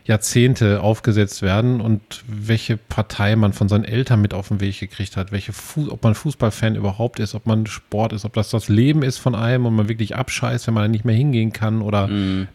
Jahrzehnte 0.05 0.81
aufgesetzt 0.81 1.41
werden 1.41 1.79
und 1.79 2.01
welche 2.27 2.75
Partei 2.77 3.35
man 3.35 3.53
von 3.53 3.69
seinen 3.69 3.85
Eltern 3.85 4.21
mit 4.21 4.33
auf 4.33 4.49
den 4.49 4.59
Weg 4.59 4.79
gekriegt 4.79 5.15
hat, 5.15 5.31
welche 5.31 5.53
Fu 5.53 5.87
ob 5.89 6.03
man 6.03 6.13
Fußballfan 6.13 6.75
überhaupt 6.75 7.19
ist, 7.19 7.35
ob 7.35 7.45
man 7.45 7.65
Sport 7.67 8.11
ist, 8.11 8.25
ob 8.25 8.33
das 8.33 8.49
das 8.49 8.67
Leben 8.67 9.01
ist 9.01 9.17
von 9.17 9.33
einem 9.33 9.65
und 9.65 9.75
man 9.75 9.87
wirklich 9.87 10.15
abscheißt, 10.15 10.67
wenn 10.67 10.73
man 10.73 10.83
da 10.83 10.87
nicht 10.89 11.05
mehr 11.05 11.15
hingehen 11.15 11.53
kann 11.53 11.81
oder 11.81 12.09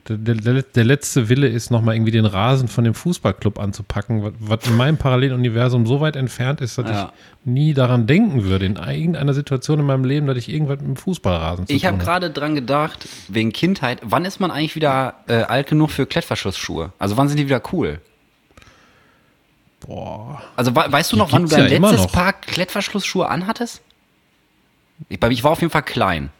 der, 0.09 0.17
der, 0.35 0.63
der 0.63 0.85
letzte 0.85 1.29
Wille 1.31 1.49
ist, 1.49 1.71
nochmal 1.71 1.95
irgendwie 1.95 2.13
den 2.13 2.27
Rasen 2.27 2.69
von 2.69 2.85
dem 2.85 2.95
Fußballclub 2.95 3.59
anzupacken, 3.59 4.23
was, 4.23 4.33
was 4.41 4.67
in 4.67 4.77
meinem 4.77 4.99
Paralleluniversum 4.99 5.87
so 5.87 6.01
weit 6.01 6.17
entfernt 6.17 6.61
ist, 6.61 6.77
dass 6.77 6.89
Ja. 6.89 7.13
ich 7.15 7.47
nie 7.51 7.73
daran 7.73 8.07
denken 8.07 8.45
würde, 8.45 8.67
in 8.67 8.77
irgendeiner 8.77 9.33
Situation 9.33 9.81
in 9.81 9.87
meinem 9.87 10.05
Leben, 10.05 10.27
dass 10.27 10.37
ich 10.37 10.51
irgendwas 10.53 10.79
mit 10.81 10.87
dem 10.87 10.97
Fußballrasen 10.97 11.67
zu 11.67 11.73
Ich 11.73 11.87
habe 11.87 11.97
gerade 11.97 12.31
dran 12.31 12.55
gedacht, 12.55 13.09
wegen 13.29 13.53
Kindheit, 13.53 14.01
wann 14.03 14.27
ist 14.27 14.39
man 14.39 14.51
eigentlich 14.51 14.75
wieder 14.77 15.15
äh, 15.29 15.43
alt 15.45 15.67
genug 15.69 15.91
für 15.91 16.05
Klettverschlussschuhe? 16.05 16.93
Also 16.99 17.17
wann 17.17 17.29
sind 17.29 17.38
die 17.39 17.47
wieder 17.47 17.63
cool? 17.73 18.01
Boah. 19.81 20.43
Also 20.57 20.75
we 20.75 20.85
weißt 20.93 21.13
du 21.13 21.17
noch, 21.17 21.33
wann 21.33 21.43
du 21.45 21.49
dein 21.49 21.71
ja 21.71 21.79
letztes. 21.89 22.07
Paar 22.13 22.33
Klettverschlussschuhe 22.33 23.29
anhattest? 23.29 23.81
Ich, 25.09 25.19
bei- 25.21 25.31
ich 25.31 25.45
war 25.45 25.53
auf 25.53 25.61
jeden 25.61 25.71
Fall 25.71 25.83
klein. 25.85 26.31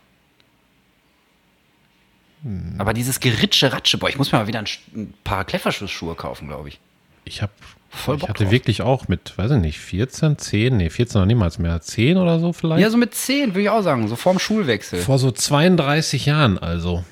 Hm. 2.43 2.75
Aber 2.79 2.95
dieses 2.95 3.21
Geritsche 3.21 3.73
Ratsche, 3.73 3.99
boah, 3.99 4.09
ich 4.09 4.19
muss 4.19 4.33
mir 4.33 4.39
mal 4.39 4.47
wieder 4.47 4.61
ein, 4.95 5.15
paar 5.25 5.45
Klettverschlussschuhe 5.45 6.15
kaufen, 6.15 6.49
glaube 6.49 6.69
ich. 6.69 6.81
Ich 7.25 7.43
habe 7.43 7.53
Voll 7.91 8.17
ich 8.17 8.21
Bock 8.21 8.29
hatte 8.31 8.45
drauf. 8.45 8.53
wirklich 8.53 8.83
auch 8.83 9.09
mit, 9.09 9.37
weiß 9.39 9.53
ich 9.53 9.59
nicht, 9.59 9.79
14, 9.79 10.37
10, 10.37 10.77
nee, 10.77 10.91
14 10.91 11.21
noch 11.21 11.27
niemals 11.27 11.59
mehr, 11.59 11.81
10 11.81 12.19
oder 12.19 12.39
so 12.39 12.53
vielleicht. 12.53 12.83
Ja, 12.83 12.91
so 12.91 12.99
mit 12.99 13.15
10, 13.15 13.51
würde 13.55 13.63
ich 13.63 13.71
auch 13.71 13.83
sagen, 13.83 14.07
so 14.09 14.17
vorm 14.17 14.39
Schulwechsel. 14.39 15.01
Vor 15.01 15.19
so 15.19 15.31
32 15.31 16.27
Jahren 16.27 16.59
also. 16.59 17.03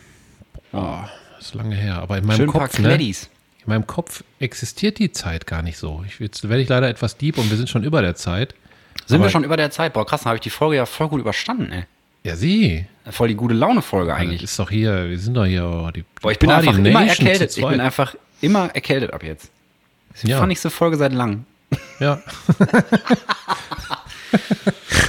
Boah, 0.70 1.08
das 1.36 1.46
ist 1.48 1.54
lange 1.54 1.74
her. 1.76 1.98
Aber 1.98 2.18
in 2.18 2.26
meinem 2.26 2.36
Schön 2.36 2.48
ein 2.50 2.52
paar 2.52 2.68
Kopf, 2.68 2.78
ne, 2.78 2.98
in 3.66 3.72
meinem 3.72 3.86
Kopf 3.86 4.22
existiert 4.38 4.98
die 4.98 5.12
Zeit 5.12 5.46
gar 5.46 5.62
nicht 5.62 5.78
so. 5.78 6.04
Ich, 6.06 6.18
jetzt 6.20 6.48
werde 6.48 6.62
ich 6.62 6.68
leider 6.68 6.88
etwas 6.88 7.16
deep 7.16 7.38
und 7.38 7.50
wir 7.50 7.56
sind 7.56 7.68
schon 7.68 7.84
über 7.84 8.00
der 8.02 8.14
Zeit. 8.14 8.54
Sind 9.06 9.22
wir 9.22 9.30
schon 9.30 9.44
über 9.44 9.56
der 9.56 9.70
Zeit? 9.70 9.92
Boah, 9.92 10.06
krass, 10.06 10.22
dann 10.22 10.30
habe 10.30 10.36
ich 10.36 10.42
die 10.42 10.50
Folge 10.50 10.76
ja 10.76 10.86
voll 10.86 11.08
gut 11.08 11.20
überstanden, 11.20 11.70
ey. 11.72 11.84
Ja, 12.24 12.34
sie. 12.34 12.86
Voll 13.10 13.28
die 13.28 13.34
gute 13.36 13.54
Laune-Folge 13.54 14.12
Eigentlich. 14.14 14.28
eigentlich. 14.30 14.42
ist 14.44 14.58
doch 14.58 14.70
hier, 14.70 15.08
wir 15.08 15.18
sind 15.18 15.34
doch 15.34 15.44
hier 15.44 15.64
oh, 15.64 15.90
die 15.92 16.04
Boah, 16.20 16.32
ich 16.32 16.38
bin 16.40 16.50
Party 16.50 16.68
einfach 16.68 16.78
immer 16.80 17.00
Nation 17.04 17.26
erkältet. 17.26 17.52
zu 17.52 17.60
Ich 17.60 17.66
bin 17.68 17.80
einfach 17.80 18.16
immer 18.40 18.70
erkältet 18.74 19.12
ab 19.12 19.22
jetzt. 19.22 19.50
Das 20.10 20.18
ist 20.18 20.26
die 20.26 20.30
Ja. 20.32 20.38
funnyste 20.40 20.70
Folge 20.70 20.96
seit 20.96 21.12
langem. 21.12 21.44
Ja, 22.00 22.20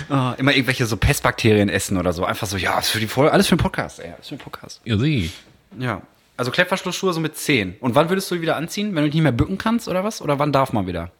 Ah, 0.10 0.34
immer 0.38 0.52
irgendwelche 0.54 0.86
so 0.86 0.96
Pestbakterien 0.98 1.70
essen 1.70 1.98
oder 1.98 2.14
so. 2.14 2.24
Einfach 2.26 2.48
so, 2.48 2.58
ja, 2.58 2.78
ist 2.80 2.90
für 2.90 3.00
die 3.00 3.08
Folge, 3.08 3.32
alles 3.32 3.48
für 3.48 3.56
den 3.56 3.62
Podcast, 3.62 4.00
ey. 4.00 4.12
Alles 4.14 4.28
für 4.28 4.36
den 4.36 4.42
Podcast. 4.42 4.82
ja, 4.86 4.98
sie. 4.98 5.32
Ja. 5.80 6.02
Also 6.38 6.52
Klettverschlussschuhe 6.52 7.14
so 7.14 7.20
mit 7.20 7.36
10. 7.36 7.78
Und 7.80 7.96
wann 7.96 8.10
würdest 8.10 8.30
du 8.30 8.36
die 8.36 8.42
wieder 8.42 8.56
anziehen? 8.56 8.96
Wenn 8.96 9.04
du 9.04 9.10
dich 9.10 9.16
nicht 9.16 9.24
mehr 9.24 9.32
bücken 9.32 9.58
kannst 9.58 9.88
oder 9.88 10.04
was? 10.04 10.22
Oder 10.22 10.40
wann 10.40 10.52
darf 10.52 10.72
man 10.72 10.88
wieder? 10.88 11.12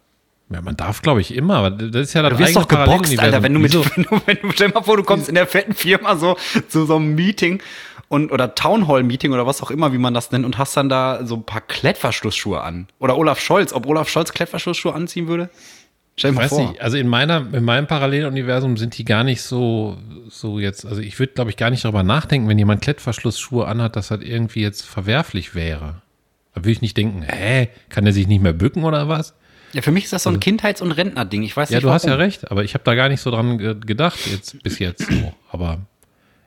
Ja, 0.50 0.62
man 0.62 0.78
darf, 0.78 1.02
glaube 1.02 1.20
ich, 1.20 1.36
immer, 1.36 1.58
aber 1.58 1.72
das 1.72 2.04
ist 2.04 2.14
ja 2.14 2.22
das 2.22 2.34
Du 2.34 2.40
wirst 2.40 2.56
doch 2.56 2.68
geboxt. 2.68 3.20
Alter, 3.20 3.44
wenn 3.44 3.54
du 3.54 3.60
mit, 3.60 3.74
wenn 3.98 4.04
du, 4.04 4.22
wenn 4.26 4.38
du, 4.42 4.52
stell 4.52 4.70
mal 4.70 4.84
vor, 4.84 4.96
du 4.96 5.04
kommst 5.04 5.28
in 5.28 5.36
der 5.36 5.48
fetten 5.48 5.74
Firma 5.74 6.16
so 6.16 6.38
zu 6.70 6.86
so 6.86 6.96
einem 6.96 7.16
Meeting 7.16 7.62
und, 8.08 8.32
oder 8.32 8.56
Townhall-Meeting 8.56 9.34
oder 9.34 9.46
was 9.46 9.62
auch 9.62 9.72
immer, 9.72 9.92
wie 9.92 9.98
man 9.98 10.14
das 10.14 10.32
nennt, 10.32 10.46
und 10.46 10.58
hast 10.58 10.78
dann 10.78 10.88
da 10.88 11.26
so 11.26 11.36
ein 11.36 11.44
paar 11.44 11.62
Klettverschlussschuhe 11.62 12.62
an. 12.62 12.88
Oder 13.00 13.18
Olaf 13.18 13.42
Scholz, 13.42 13.74
ob 13.74 13.86
Olaf 13.88 14.08
Scholz 14.08 14.32
Klettverschlussschuhe 14.32 14.94
anziehen 14.94 15.28
würde? 15.28 15.50
Stell 16.20 16.32
dir 16.32 16.34
Ich 16.34 16.38
mal 16.38 16.44
weiß 16.46 16.50
vor. 16.50 16.70
nicht, 16.72 16.82
also 16.82 16.98
in 16.98 17.08
meiner, 17.08 17.46
in 17.54 17.64
meinem 17.64 17.86
Paralleluniversum 17.88 18.76
sind 18.78 18.98
die 18.98 19.06
gar 19.06 19.24
nicht 19.24 19.42
so, 19.44 19.98
so 20.30 20.60
jetzt, 20.60 20.86
also 20.86 21.00
ich 21.00 21.18
würde, 21.20 21.34
glaube 21.34 21.52
ich, 21.52 21.58
gar 21.58 21.70
nicht 21.70 21.86
darüber 21.86 22.02
nachdenken, 22.04 22.50
wenn 22.50 22.58
jemand 22.58 22.82
Klettverschlussschuhe 22.82 23.68
anhat, 23.68 23.96
dass 23.96 24.08
das 24.08 24.22
irgendwie 24.22 24.62
jetzt 24.62 24.82
verwerflich 24.86 25.54
wäre. 25.54 26.02
Da 26.56 26.62
würde 26.62 26.72
ich 26.72 26.82
nicht 26.82 26.98
denken, 26.98 27.22
hä, 27.22 27.70
kann 27.90 28.04
der 28.04 28.14
sich 28.14 28.28
nicht 28.28 28.42
mehr 28.42 28.54
bücken 28.54 28.84
oder 28.84 29.08
was? 29.08 29.36
Ja, 29.74 29.82
für 29.84 29.92
mich 29.92 30.06
ist 30.06 30.14
das 30.14 30.24
so 30.24 30.30
ein 30.32 30.40
Kindheits- 30.40 30.82
und 30.82 30.92
Rentnerding. 30.92 31.44
Ich 31.44 31.56
weiß 31.56 31.70
Ja, 31.70 31.78
nicht, 31.78 31.84
du 31.84 31.92
hast 31.92 32.06
ja 32.06 32.16
recht, 32.16 32.50
aber 32.50 32.64
ich 32.64 32.74
habe 32.74 32.84
da 32.84 32.96
gar 32.96 33.10
nicht 33.10 33.22
so 33.22 33.30
dran 33.30 33.58
ge- 33.60 33.76
gedacht 33.80 34.18
jetzt 34.32 34.64
bis 34.64 34.80
jetzt 34.80 35.06
so. 35.06 35.34
Aber 35.52 35.80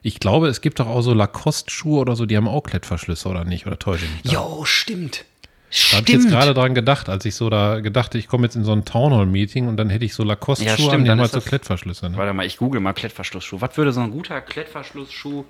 ich 0.01 0.19
glaube, 0.19 0.47
es 0.49 0.59
gibt 0.61 0.79
doch 0.81 0.87
auch 0.87 1.01
so 1.01 1.13
Lacoste-Schuhe 1.13 1.99
oder 1.99 2.15
so, 2.17 2.25
die 2.25 2.35
haben 2.35 2.47
auch 2.47 2.63
Klettverschlüsse 2.63 3.29
oder 3.29 3.45
nicht? 3.45 3.67
Oder 3.67 3.79
täusche 3.79 4.03
ich 4.05 4.23
mich? 4.25 4.33
Jo, 4.33 4.65
stimmt. 4.65 5.23
Da 5.71 5.97
habe 5.97 6.03
ich 6.05 6.13
jetzt 6.13 6.23
Stimmt. 6.23 6.29
gerade 6.31 6.53
dran 6.53 6.75
gedacht, 6.75 7.07
als 7.07 7.23
ich 7.23 7.33
so 7.35 7.49
da 7.49 7.79
gedacht, 7.79 8.13
ich 8.15 8.27
komme 8.27 8.43
jetzt 8.43 8.55
in 8.57 8.65
so 8.65 8.73
ein 8.73 8.83
Townhall-Meeting 8.83 9.69
und 9.69 9.77
dann 9.77 9.89
hätte 9.89 10.03
ich 10.03 10.13
so 10.13 10.23
Ja, 10.23 10.29
Lacoste-Schuhe 10.29 10.75
stimmt, 10.89 11.09
an, 11.09 11.17
die 11.17 11.23
ist 11.23 11.33
halt 11.33 11.43
so 11.43 11.49
Klettverschlüsse. 11.49 12.09
Ne? 12.09 12.17
Warte 12.17 12.33
mal, 12.33 12.45
ich 12.45 12.57
google 12.57 12.81
mal 12.81 12.91
Klettverschlussschuh. 12.91 13.61
Was 13.61 13.77
würde 13.77 13.93
so 13.93 14.01
ein 14.01 14.11
guter 14.11 14.41
Klettverschlussschuh? 14.41 15.45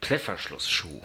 Klettverschlussschuh. 0.00 1.00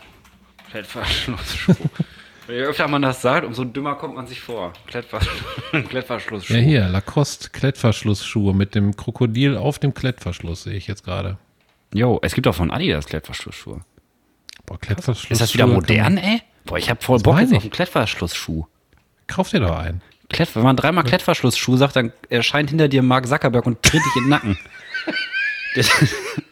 Klettverschlussschuh. 0.72 1.76
Je 2.48 2.62
öfter 2.62 2.88
man 2.88 3.02
das 3.02 3.22
sagt, 3.22 3.46
umso 3.46 3.64
dümmer 3.66 3.96
kommt 3.96 4.16
man 4.16 4.28
sich 4.28 4.40
vor. 4.40 4.72
Klettversch 4.88 5.28
Klettverschlussschuh. 5.90 6.54
Ja, 6.54 6.60
hier, 6.60 6.88
Lacoste 6.88 7.50
Klettverschlussschuhe 7.50 8.54
mit 8.54 8.76
dem 8.76 8.96
Krokodil 8.96 9.58
auf 9.58 9.80
dem 9.80 9.94
Klettverschluss, 9.94 10.64
sehe 10.64 10.76
ich 10.76 10.88
jetzt 10.88 11.04
gerade. 11.04 11.38
Jo, 11.94 12.20
es 12.22 12.34
gibt 12.34 12.48
auch 12.48 12.56
von 12.56 12.72
Adidas 12.72 13.08
Klettverschlussschuhe. 13.08 13.82
Boah, 14.68 14.80
Klettverschluss. 14.80 15.32
Ist 15.32 15.42
das 15.42 15.54
wieder 15.54 15.68
modern, 15.68 16.18
ey? 16.18 16.42
Boah, 16.66 16.78
ich 16.78 16.90
hab 16.90 17.04
voll 17.04 17.18
Das 17.18 17.24
Bock 17.24 17.40
jetzt 17.40 17.52
ich. 17.52 17.58
auf 17.58 17.64
einen 17.64 17.72
Klettverschlussschuh. 17.72 18.66
Kauf 19.28 19.50
dir 19.50 19.60
doch 19.60 19.78
einen. 19.78 20.02
Klett, 20.30 20.56
wenn 20.56 20.64
man 20.64 20.76
dreimal 20.76 21.04
Klettverschlussschuh 21.04 21.78
sagt, 21.78 21.96
dann 21.96 22.12
erscheint 22.30 22.70
hinter 22.70 22.88
dir 22.88 23.04
Mark 23.04 23.28
Zuckerberg 23.28 23.66
und 23.66 23.82
tritt 23.84 24.02
dich 24.04 24.16
in 24.18 24.24
den 24.24 24.30
Nacken. 24.30 24.58
Der, 25.76 25.84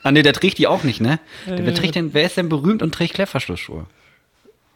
ah 0.04 0.12
nee, 0.12 0.22
der 0.22 0.34
trägt 0.34 0.58
die 0.58 0.68
auch 0.68 0.84
nicht, 0.84 1.00
ne? 1.00 1.18
Der, 1.48 1.66
wer, 1.66 1.74
trägt 1.74 1.96
denn, 1.96 2.14
wer 2.14 2.26
ist 2.26 2.36
denn 2.36 2.50
berühmt 2.50 2.82
und 2.84 2.94
trägt 2.94 3.14
Klettverschlussschuhe? 3.14 3.86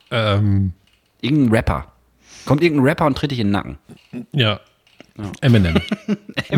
Ähm, 0.10 0.72
Irgendein 1.20 1.52
Rapper. 1.54 1.92
Kommt 2.46 2.64
irgendein 2.64 2.86
Rapper 2.88 3.06
und 3.08 3.18
tritt 3.18 3.32
dich 3.32 3.40
in 3.40 3.48
den 3.48 3.52
Nacken. 3.52 3.78
ja. 4.32 4.62
Eminem. 5.42 5.82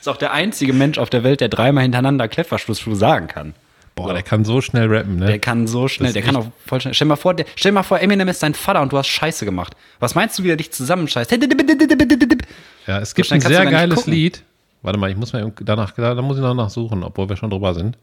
Ist 0.00 0.08
auch 0.08 0.16
der 0.16 0.32
einzige 0.32 0.72
Mensch 0.72 0.98
auf 0.98 1.10
der 1.10 1.22
Welt, 1.22 1.40
der 1.40 1.48
dreimal 1.48 1.82
hintereinander 1.82 2.26
Klettverschlussschuh 2.26 2.94
sagen 2.94 3.28
kann. 3.28 3.54
Boah, 3.94 4.12
der 4.12 4.22
kann 4.22 4.44
so 4.44 4.60
schnell 4.60 4.92
rappen, 4.92 5.16
ne? 5.16 5.26
Der 5.26 5.38
kann 5.38 5.68
so 5.68 5.86
schnell, 5.86 6.12
der 6.12 6.22
kann 6.22 6.34
auch 6.34 6.46
voll 6.66 6.80
schnell. 6.80 6.94
Stell 6.94 7.06
mal 7.06 7.16
vor, 7.16 7.34
der, 7.34 7.46
stell 7.54 7.70
mal 7.70 7.84
vor, 7.84 8.00
Eminem 8.00 8.26
ist 8.26 8.42
dein 8.42 8.54
Vater 8.54 8.82
und 8.82 8.92
du 8.92 8.98
hast 8.98 9.06
Scheiße 9.06 9.44
gemacht. 9.44 9.76
Was 10.00 10.16
meinst 10.16 10.38
du, 10.38 10.42
wie 10.42 10.50
er 10.50 10.56
dich 10.56 10.72
zusammenscheißt? 10.72 11.30
Ja, 12.86 12.98
es 12.98 13.14
gibt 13.14 13.28
schnell 13.28 13.40
ein 13.40 13.48
sehr 13.48 13.66
geiles. 13.66 14.06
Lied. 14.06 14.42
Warte 14.82 14.98
mal, 14.98 15.10
ich 15.10 15.16
muss 15.16 15.32
mal 15.32 15.50
danach, 15.60 15.92
da 15.92 16.20
muss 16.20 16.36
ich 16.36 16.42
noch 16.42 16.54
nachsuchen, 16.54 17.04
obwohl 17.04 17.28
wir 17.28 17.36
schon 17.36 17.50
drüber 17.50 17.72
sind. 17.72 17.96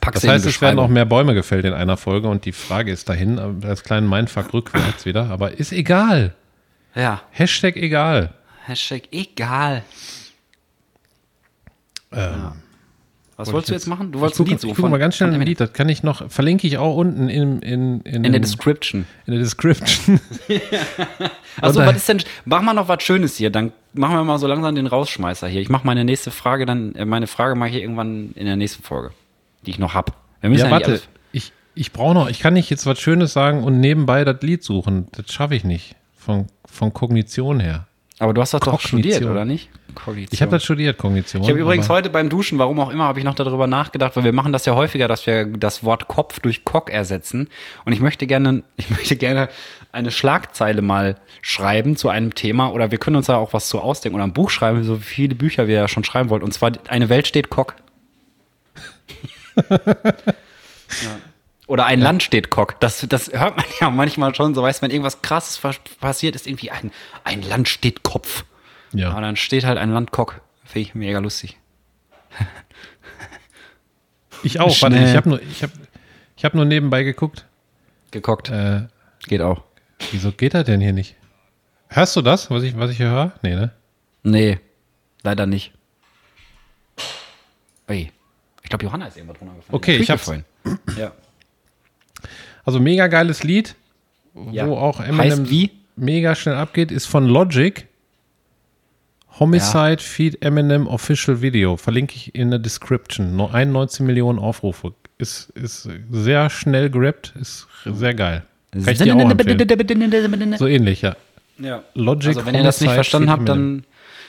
Pack's 0.00 0.20
Das 0.20 0.28
heißt, 0.28 0.46
es 0.46 0.60
werden 0.60 0.78
auch 0.78 0.88
mehr 0.88 1.06
Bäume 1.06 1.34
gefällt 1.34 1.64
in 1.64 1.72
einer 1.72 1.96
Folge 1.96 2.28
und 2.28 2.44
die 2.44 2.52
Frage 2.52 2.92
ist 2.92 3.08
dahin, 3.08 3.38
äh, 3.38 3.66
als 3.66 3.82
kleinen 3.82 4.08
Mindfuck 4.08 4.52
rückwärts 4.52 5.06
wieder, 5.06 5.30
aber 5.30 5.52
ist 5.52 5.72
egal. 5.72 6.34
Ja. 6.94 7.22
Hashtag 7.30 7.76
egal. 7.76 8.34
Hashtag 8.66 9.04
egal. 9.12 9.84
Ähm, 12.12 12.52
Was 13.38 13.52
wolltest 13.52 13.70
du 13.70 13.74
jetzt 13.74 13.86
machen? 13.86 14.12
Du 14.12 14.18
ich 14.18 14.22
wolltest 14.22 14.40
ein 14.40 14.44
gucke 14.44 14.50
Lied 14.50 14.60
suchen. 14.60 14.74
guck 14.74 14.82
mal 14.84 14.90
von- 14.90 14.98
ganz 15.00 15.16
schnell 15.16 15.32
ein. 15.32 15.40
Lied, 15.40 15.60
das 15.60 15.72
kann 15.72 15.88
ich 15.88 16.02
noch, 16.02 16.28
verlinke 16.30 16.66
ich 16.66 16.76
auch 16.78 16.96
unten 16.96 17.28
in, 17.28 17.60
in, 17.62 18.00
in, 18.02 18.24
In 18.24 18.32
der 18.32 18.40
Description. 18.40 19.06
in 19.26 19.32
der 19.32 19.40
Description. 19.42 20.20
Also, 21.60 21.80
was 21.80 21.96
ist 21.96 22.08
denn, 22.08 22.22
mach 22.44 22.62
mal 22.62 22.72
noch 22.72 22.86
was 22.88 23.02
Schönes 23.02 23.36
hier, 23.36 23.50
dann 23.50 23.72
machen 23.92 24.14
wir 24.16 24.22
mal 24.24 24.38
so 24.38 24.46
langsam 24.46 24.74
den 24.76 24.86
Rausschmeißer 24.86 25.48
hier. 25.48 25.60
Ich 25.60 25.68
mache 25.68 25.84
meine 25.86 26.04
nächste 26.04 26.30
Frage 26.30 26.66
dann, 26.66 26.94
äh, 26.94 27.04
meine 27.04 27.26
Frage 27.26 27.56
mache 27.56 27.70
ich 27.70 27.76
irgendwann 27.76 28.30
in 28.36 28.46
der 28.46 28.54
nächsten 28.56 28.82
Folge, 28.84 29.10
die 29.66 29.70
ich 29.70 29.78
noch 29.80 29.94
hab. 29.94 30.12
Wir 30.40 30.50
müssen 30.50 30.60
ja, 30.60 30.66
ja, 30.66 30.72
warte, 30.72 31.00
ich, 31.32 31.52
ich 31.74 31.92
brauche 31.92 32.14
noch, 32.14 32.28
ich 32.28 32.38
kann 32.38 32.54
nicht 32.54 32.70
jetzt 32.70 32.86
was 32.86 33.00
Schönes 33.00 33.32
sagen 33.32 33.64
und 33.64 33.80
nebenbei 33.80 34.24
das 34.24 34.40
Lied 34.42 34.62
suchen. 34.62 35.08
Das 35.12 35.32
schaffe 35.32 35.56
ich 35.56 35.64
nicht. 35.64 35.96
Von, 36.16 36.46
von 36.64 36.92
Kognition 36.92 37.58
her. 37.58 37.86
Aber 38.20 38.34
du 38.34 38.40
hast 38.40 38.54
das 38.54 38.60
doch 38.60 38.72
Kognition. 38.80 39.00
studiert, 39.02 39.24
oder 39.30 39.44
nicht? 39.44 39.68
Kognition. 40.04 40.28
Ich 40.32 40.42
habe 40.42 40.50
das 40.52 40.64
studiert, 40.64 40.96
Kognition. 40.98 41.42
Ich 41.42 41.48
habe 41.48 41.58
übrigens 41.58 41.88
heute 41.88 42.08
beim 42.10 42.28
Duschen, 42.28 42.58
warum 42.58 42.78
auch 42.80 42.90
immer, 42.90 43.04
habe 43.04 43.18
ich 43.18 43.24
noch 43.24 43.34
darüber 43.34 43.66
nachgedacht, 43.66 44.16
weil 44.16 44.24
wir 44.24 44.32
machen 44.32 44.52
das 44.52 44.64
ja 44.64 44.74
häufiger, 44.74 45.08
dass 45.08 45.26
wir 45.26 45.46
das 45.46 45.84
Wort 45.84 46.08
Kopf 46.08 46.40
durch 46.40 46.64
Cock 46.64 46.90
ersetzen. 46.90 47.48
Und 47.84 47.92
ich 47.92 48.00
möchte 48.00 48.26
gerne, 48.26 48.62
ich 48.76 48.90
möchte 48.90 49.16
gerne 49.16 49.48
eine 49.92 50.10
Schlagzeile 50.10 50.82
mal 50.82 51.16
schreiben 51.42 51.96
zu 51.96 52.08
einem 52.08 52.34
Thema 52.34 52.72
oder 52.72 52.90
wir 52.90 52.98
können 52.98 53.16
uns 53.16 53.26
da 53.26 53.36
auch 53.36 53.52
was 53.52 53.68
zu 53.68 53.80
ausdenken 53.80 54.16
oder 54.16 54.24
ein 54.24 54.32
Buch 54.32 54.50
schreiben, 54.50 54.82
so 54.84 54.96
viele 54.96 55.34
Bücher 55.34 55.66
wir 55.66 55.74
ja 55.74 55.88
schon 55.88 56.04
schreiben 56.04 56.30
wollten. 56.30 56.44
Und 56.44 56.52
zwar 56.52 56.72
eine 56.88 57.08
Welt 57.08 57.26
steht 57.26 57.50
Cock. 57.50 57.74
ja. 59.70 59.78
Oder 61.66 61.84
ein 61.84 62.00
Land 62.00 62.22
steht 62.22 62.50
Cock. 62.50 62.80
Das, 62.80 63.04
das 63.08 63.30
hört 63.32 63.56
man 63.56 63.66
ja 63.80 63.90
manchmal 63.90 64.34
schon 64.34 64.54
so, 64.54 64.62
weißt 64.62 64.80
du, 64.80 64.84
wenn 64.84 64.90
irgendwas 64.90 65.20
krasses 65.20 65.58
pas- 65.58 65.80
passiert, 66.00 66.34
ist 66.34 66.46
irgendwie 66.46 66.70
ein, 66.70 66.90
ein 67.24 67.42
Land 67.42 67.68
steht 67.68 68.02
Kopf. 68.02 68.44
Ja. 68.92 69.10
Aber 69.10 69.20
dann 69.20 69.36
steht 69.36 69.64
halt 69.64 69.78
ein 69.78 69.90
Land 69.90 70.10
Cock 70.12 70.40
Finde 70.64 70.80
ich 70.80 70.94
mega 70.94 71.18
lustig. 71.18 71.56
Ich 74.42 74.60
auch. 74.60 74.80
Warte, 74.82 74.98
ich 74.98 75.16
habe 75.16 75.28
nur, 75.28 75.42
ich 75.42 75.62
hab, 75.62 75.70
ich 76.36 76.44
hab 76.44 76.54
nur 76.54 76.64
nebenbei 76.64 77.02
geguckt. 77.02 77.46
Gekockt. 78.10 78.50
Äh, 78.50 78.86
Geht 79.26 79.40
auch. 79.40 79.64
wieso 80.12 80.30
geht 80.32 80.54
er 80.54 80.62
denn 80.64 80.80
hier 80.80 80.92
nicht? 80.92 81.16
Hörst 81.88 82.14
du 82.16 82.22
das, 82.22 82.50
was 82.50 82.62
ich, 82.62 82.76
was 82.78 82.90
ich 82.90 82.98
hier 82.98 83.08
höre? 83.08 83.32
Nee, 83.42 83.54
ne? 83.56 83.72
Nee, 84.22 84.60
leider 85.22 85.46
nicht. 85.46 85.72
Ui. 87.88 88.12
Ich 88.62 88.68
glaube, 88.68 88.84
Johanna 88.84 89.06
ist 89.06 89.16
irgendwo 89.16 89.34
drunter 89.34 89.54
gefallen. 89.56 89.74
Okay, 89.74 89.96
ich 89.96 90.10
hab's. 90.10 90.24
vorhin. 90.24 90.44
Ja. 90.96 91.12
Also 92.64 92.78
mega 92.80 93.06
geiles 93.06 93.42
Lied, 93.42 93.74
Ja. 94.52 94.66
wo 94.68 94.76
auch 94.76 94.98
Heißt 95.00 95.08
Eminem 95.10 95.48
wie? 95.50 95.70
mega 95.96 96.34
schnell 96.34 96.54
abgeht, 96.56 96.92
ist 96.92 97.06
von 97.06 97.26
Logic. 97.26 97.87
Homicide 99.38 99.98
Feed 99.98 100.42
Eminem 100.42 100.86
Official 100.86 101.42
Video. 101.42 101.76
Verlinke 101.76 102.14
ich 102.16 102.34
in 102.34 102.50
der 102.50 102.58
Description. 102.58 103.36
Nur 103.36 103.54
91 103.54 104.00
Millionen 104.00 104.38
Aufrufe. 104.38 104.94
Ist, 105.18 105.50
ist 105.50 105.88
sehr 106.10 106.50
schnell 106.50 106.90
gerappt, 106.90 107.34
ist 107.40 107.66
sehr 107.84 108.14
geil. 108.14 108.44
Kann 108.72 108.88
ich 108.88 108.98
dir 108.98 109.16
auch 109.16 109.30
empfehlen. 109.30 110.56
So 110.58 110.66
ähnlich, 110.66 111.02
ja. 111.02 111.16
Ja. 111.58 111.82
Logic 111.94 112.28
Also 112.28 112.46
wenn 112.46 112.54
ihr 112.54 112.62
das 112.62 112.80
nicht 112.80 112.90
Homicide 112.90 112.94
verstanden 112.94 113.30
habt, 113.30 113.48
dann 113.48 113.84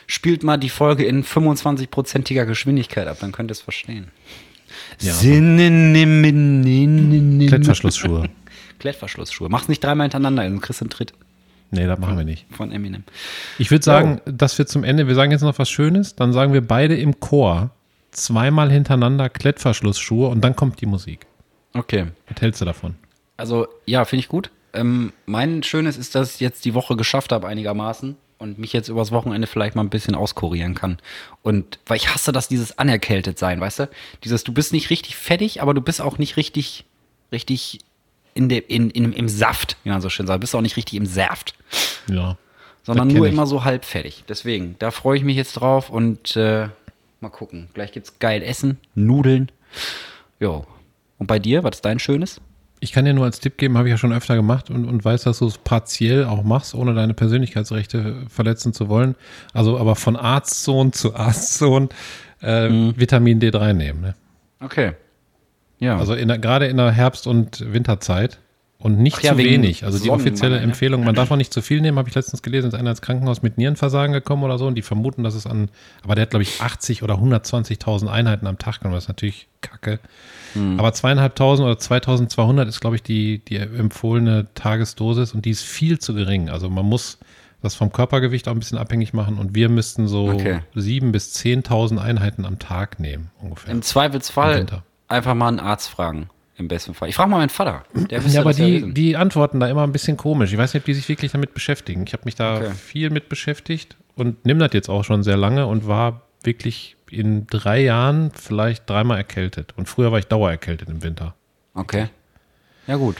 spielt 0.08 0.44
mal 0.44 0.58
die 0.58 0.70
Folge 0.70 1.06
in 1.06 1.24
25%iger 1.24 2.46
Geschwindigkeit 2.46 3.08
ab, 3.08 3.18
dann 3.22 3.32
könnt 3.32 3.52
ihr 3.52 3.54
es 3.54 3.62
verstehen. 3.62 4.08
Ja. 5.00 5.14
Klettverschluss. 5.14 7.50
Klettverschlussschuhe. 7.50 8.30
Klettverschlussschuhe. 8.80 9.50
Mach's 9.50 9.68
nicht 9.68 9.84
dreimal 9.84 10.06
hintereinander, 10.06 10.44
dann 10.44 10.62
kriegst 10.62 10.82
du 10.82 10.86
einen 10.86 10.90
Tritt 10.90 11.14
Nee, 11.72 11.86
das 11.86 12.00
machen 12.00 12.18
wir 12.18 12.26
nicht. 12.26 12.46
von 12.52 12.72
Eminem. 12.72 13.04
Ich 13.60 13.70
würde 13.70 13.84
sagen, 13.84 14.22
dass 14.26 14.58
wir 14.58 14.66
zum 14.66 14.84
Ende, 14.84 15.08
wir 15.08 15.16
sagen 15.16 15.32
jetzt 15.32 15.42
noch 15.42 15.60
was 15.60 15.70
Schönes, 15.70 16.16
dann 16.16 16.34
sagen 16.34 16.54
wir 16.54 16.66
beide 16.66 16.96
im 16.98 17.20
Chor 17.20 17.70
zweimal 18.12 18.72
hintereinander 18.72 19.30
Klettverschlussschuhe 19.30 20.28
und 20.30 20.42
dann 20.42 20.56
kommt 20.56 20.82
die 20.82 20.88
Musik. 20.88 21.28
Okay. 21.74 22.08
Was 22.28 22.42
hältst 22.42 22.62
du 22.62 22.66
davon? 22.66 22.96
Also, 23.38 23.68
ja, 23.86 24.04
finde 24.06 24.22
ich 24.22 24.30
gut. 24.30 24.50
Ähm, 24.74 25.14
mein 25.26 25.64
Schönes 25.64 25.98
ist, 25.98 26.16
dass 26.16 26.36
ich 26.36 26.40
jetzt 26.40 26.66
die 26.66 26.74
Woche 26.74 26.96
geschafft 26.96 27.32
habe, 27.32 27.48
einigermaßen. 27.48 28.16
Und 28.40 28.58
mich 28.58 28.72
jetzt 28.72 28.88
übers 28.88 29.12
Wochenende 29.12 29.48
vielleicht 29.48 29.76
mal 29.76 29.84
ein 29.84 29.90
bisschen 29.90 30.16
auskurieren 30.16 30.74
kann. 30.74 30.98
Und 31.42 31.78
weil 31.86 31.98
ich 31.98 32.14
hasse 32.14 32.32
das, 32.32 32.48
dieses 32.48 32.78
anerkältet 32.80 33.38
sein, 33.38 33.60
weißt 33.60 33.80
du? 33.80 33.90
Dieses, 34.24 34.46
du 34.46 34.54
bist 34.54 34.72
nicht 34.72 34.90
richtig 34.90 35.18
fertig, 35.18 35.62
aber 35.62 35.74
du 35.74 35.82
bist 35.82 36.00
auch 36.02 36.18
nicht 36.18 36.38
richtig, 36.38 36.86
richtig 37.34 37.80
in 38.40 38.48
de, 38.48 38.58
in, 38.60 38.90
in, 38.90 39.12
im 39.12 39.28
Saft, 39.28 39.76
wie 39.84 39.90
man 39.90 40.00
so 40.00 40.08
schön 40.10 40.26
sagt. 40.26 40.38
Du 40.38 40.40
bist 40.42 40.56
auch 40.56 40.62
nicht 40.62 40.78
richtig 40.78 40.96
im 40.96 41.06
Saft. 41.06 41.54
Ja. 42.10 42.38
Sondern 42.84 43.10
nur 43.10 43.26
ich. 43.28 43.34
immer 43.34 43.46
so 43.46 43.66
halb 43.66 43.84
fertig. 43.84 44.24
Deswegen, 44.30 44.76
da 44.80 44.92
freue 44.92 45.18
ich 45.18 45.24
mich 45.26 45.36
jetzt 45.36 45.54
drauf 45.54 45.90
und 45.90 46.38
äh, 46.38 46.70
mal 47.20 47.30
gucken. 47.30 47.68
Gleich 47.74 47.92
gibt's 47.92 48.18
geil 48.20 48.42
Essen, 48.42 48.78
Nudeln. 48.96 49.52
Jo. 50.40 50.66
Und 51.18 51.28
bei 51.28 51.38
dir, 51.38 51.64
was 51.66 51.76
ist 51.76 51.86
dein 51.86 52.00
Schönes? 52.00 52.40
Ich 52.80 52.94
kann 52.94 53.04
dir 53.04 53.14
nur 53.14 53.26
als 53.26 53.42
Tipp 53.42 53.58
geben, 53.58 53.78
habe 53.78 53.90
ich 53.90 53.92
ja 53.92 53.98
schon 53.98 54.14
öfter 54.14 54.38
gemacht 54.38 54.70
und, 54.70 54.86
und 54.86 55.04
weiß, 55.04 55.24
dass 55.24 55.40
du 55.40 55.48
es 55.48 55.58
partiell 55.58 56.24
auch 56.24 56.44
machst, 56.44 56.74
ohne 56.74 56.94
deine 56.94 57.14
Persönlichkeitsrechte 57.14 58.24
verletzen 58.30 58.72
zu 58.72 58.88
wollen. 58.88 59.16
Also 59.54 59.78
aber 59.78 59.98
von 59.98 60.16
Arztsohn 60.16 60.94
zu 60.94 61.14
Arztsohn 61.14 61.90
äh, 62.42 62.70
Mhm. 62.70 62.94
Vitamin 62.96 63.42
D3 63.42 63.74
nehmen. 63.74 64.00
Ne? 64.00 64.16
Okay. 64.62 64.94
Ja. 65.80 65.98
Also 65.98 66.14
in 66.14 66.28
der, 66.28 66.38
gerade 66.38 66.68
in 66.68 66.78
der 66.78 66.92
Herbst- 66.92 67.28
und 67.28 67.74
Winterzeit. 67.74 68.40
Und 68.82 68.98
nicht 68.98 69.18
Ach 69.18 69.24
ja, 69.24 69.32
zu 69.34 69.38
wegen 69.40 69.50
wenig. 69.62 69.84
Also 69.84 70.00
die 70.00 70.10
offizielle 70.10 70.56
ne? 70.56 70.62
Empfehlung, 70.62 71.04
man 71.04 71.14
darf 71.14 71.30
auch 71.32 71.36
nicht 71.36 71.52
zu 71.52 71.62
viel 71.62 71.82
nehmen, 71.82 71.98
habe 71.98 72.08
ich 72.08 72.16
letztens 72.16 72.42
gelesen, 72.42 72.70
ist 72.70 72.76
einer 72.76 72.92
ins 72.92 73.02
Krankenhaus 73.02 73.42
mit 73.42 73.58
Nierenversagen 73.58 74.14
gekommen 74.14 74.44
oder 74.44 74.58
so 74.58 74.68
und 74.68 74.76
die 74.76 74.84
vermuten, 74.84 75.22
dass 75.22 75.36
es 75.36 75.46
an, 75.46 75.70
aber 76.02 76.16
der 76.16 76.22
hat 76.22 76.30
glaube 76.30 76.44
ich 76.44 76.62
80 76.62 77.04
oder 77.04 77.16
120.000 77.16 78.08
Einheiten 78.08 78.48
am 78.48 78.58
Tag 78.58 78.80
genommen, 78.80 78.96
das 78.96 79.04
ist 79.04 79.08
natürlich 79.10 79.50
kacke. 79.60 80.00
Hm. 80.54 80.80
Aber 80.80 80.94
zweieinhalbtausend 80.94 81.66
oder 81.66 81.78
2200 81.78 82.70
ist 82.70 82.80
glaube 82.80 82.96
ich 82.96 83.04
die, 83.04 83.44
die 83.44 83.58
empfohlene 83.58 84.48
Tagesdosis 84.54 85.34
und 85.34 85.44
die 85.44 85.50
ist 85.50 85.64
viel 85.64 86.00
zu 86.00 86.14
gering. 86.14 86.48
Also 86.48 86.70
man 86.70 86.86
muss 86.86 87.18
das 87.62 87.76
vom 87.76 87.92
Körpergewicht 87.92 88.48
auch 88.48 88.54
ein 88.54 88.60
bisschen 88.60 88.78
abhängig 88.78 89.14
machen 89.14 89.38
und 89.38 89.56
wir 89.56 89.68
müssten 89.68 90.08
so 90.08 90.30
Okay. 90.30 90.60
sieben 90.74 91.12
bis 91.12 91.36
10.000 91.36 91.98
Einheiten 91.98 92.46
am 92.46 92.60
Tag 92.60 93.02
nehmen 93.02 93.32
ungefähr. 93.42 93.72
Im 93.72 93.80
Im 93.80 93.82
Zweifelsfall 93.82 94.60
Winter. 94.60 94.84
Einfach 95.10 95.36
mal 95.36 95.48
einen 95.50 95.60
Arzt 95.60 95.90
fragen. 95.90 96.30
Im 96.58 96.68
besten 96.68 96.94
Fall. 96.94 97.08
Ich 97.08 97.16
frage 97.16 97.30
mal 97.30 97.38
meinen 97.38 97.50
Vater. 97.50 97.84
Ja, 98.10 98.20
aber 98.20 98.52
ja 98.52 98.66
die, 98.66 98.74
wissen. 98.82 98.94
die 98.94 99.16
antworten 99.16 99.62
da 99.62 99.70
immer 99.70 99.84
ein 99.84 99.94
bisschen 99.94 100.18
komisch. 100.18 100.52
Ich 100.52 100.58
weiß 100.58 100.74
nicht, 100.74 100.82
ob 100.82 100.86
die 100.86 100.94
sich 100.94 101.08
wirklich 101.08 101.32
damit 101.32 101.54
beschäftigen. 101.54 102.04
Ich 102.06 102.12
habe 102.12 102.24
mich 102.26 102.36
da 102.36 102.58
Okay. 102.58 102.72
viel 102.72 103.10
mit 103.12 103.30
beschäftigt 103.30 103.96
und 104.16 104.46
nimm 104.46 104.60
das 104.60 104.72
jetzt 104.74 104.90
auch 104.90 105.06
schon 105.06 105.24
sehr 105.24 105.38
lange 105.38 105.68
und 105.68 105.88
war 105.88 106.24
wirklich 106.44 106.98
in 107.10 107.48
drei 107.48 107.80
Jahren 107.82 108.32
vielleicht 108.36 108.90
dreimal 108.90 109.18
erkältet. 109.18 109.74
Und 109.78 109.88
früher 109.88 110.12
war 110.12 110.20
ich 110.20 110.28
dauererkältet 110.28 110.90
im 110.90 111.02
Winter. 111.02 111.34
Okay. 111.76 112.10
Ja, 112.88 112.98
gut. 112.98 113.16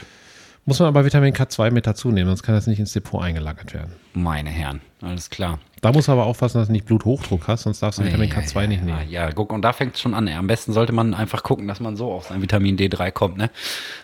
Muss 0.66 0.78
man 0.78 0.88
aber 0.88 1.06
Vitamin 1.06 1.32
K2 1.34 1.70
mit 1.70 1.86
dazu 1.86 2.10
nehmen, 2.10 2.28
sonst 2.28 2.42
kann 2.42 2.54
das 2.54 2.66
nicht 2.66 2.78
ins 2.78 2.92
Depot 2.92 3.22
eingelagert 3.22 3.72
werden. 3.72 3.92
Meine 4.12 4.50
Herren. 4.50 4.80
Alles 5.02 5.30
klar. 5.30 5.58
Da 5.80 5.92
musst 5.92 6.08
du 6.08 6.12
aber 6.12 6.26
aufpassen, 6.26 6.58
dass 6.58 6.66
du 6.66 6.72
nicht 6.72 6.84
Bluthochdruck 6.84 7.48
hast, 7.48 7.62
sonst 7.62 7.80
darfst 7.82 8.00
du 8.00 8.04
Vitamin 8.04 8.28
Ja, 8.28 8.36
K2 8.36 8.60
ja, 8.60 8.66
nicht 8.66 8.84
nehmen. 8.84 8.98
Ja, 9.08 9.30
guck, 9.32 9.52
und 9.52 9.62
da 9.62 9.72
fängt 9.72 9.94
es 9.94 10.00
schon 10.00 10.14
an. 10.14 10.26
ey. 10.26 10.34
Am 10.34 10.46
besten 10.46 10.72
sollte 10.72 10.92
man 10.92 11.14
einfach 11.14 11.42
gucken, 11.42 11.68
dass 11.68 11.80
man 11.80 11.96
so 11.96 12.12
auf 12.12 12.26
sein 12.26 12.42
Vitamin 12.42 12.76
D3 12.76 13.10
kommt, 13.12 13.38
ne? 13.38 13.50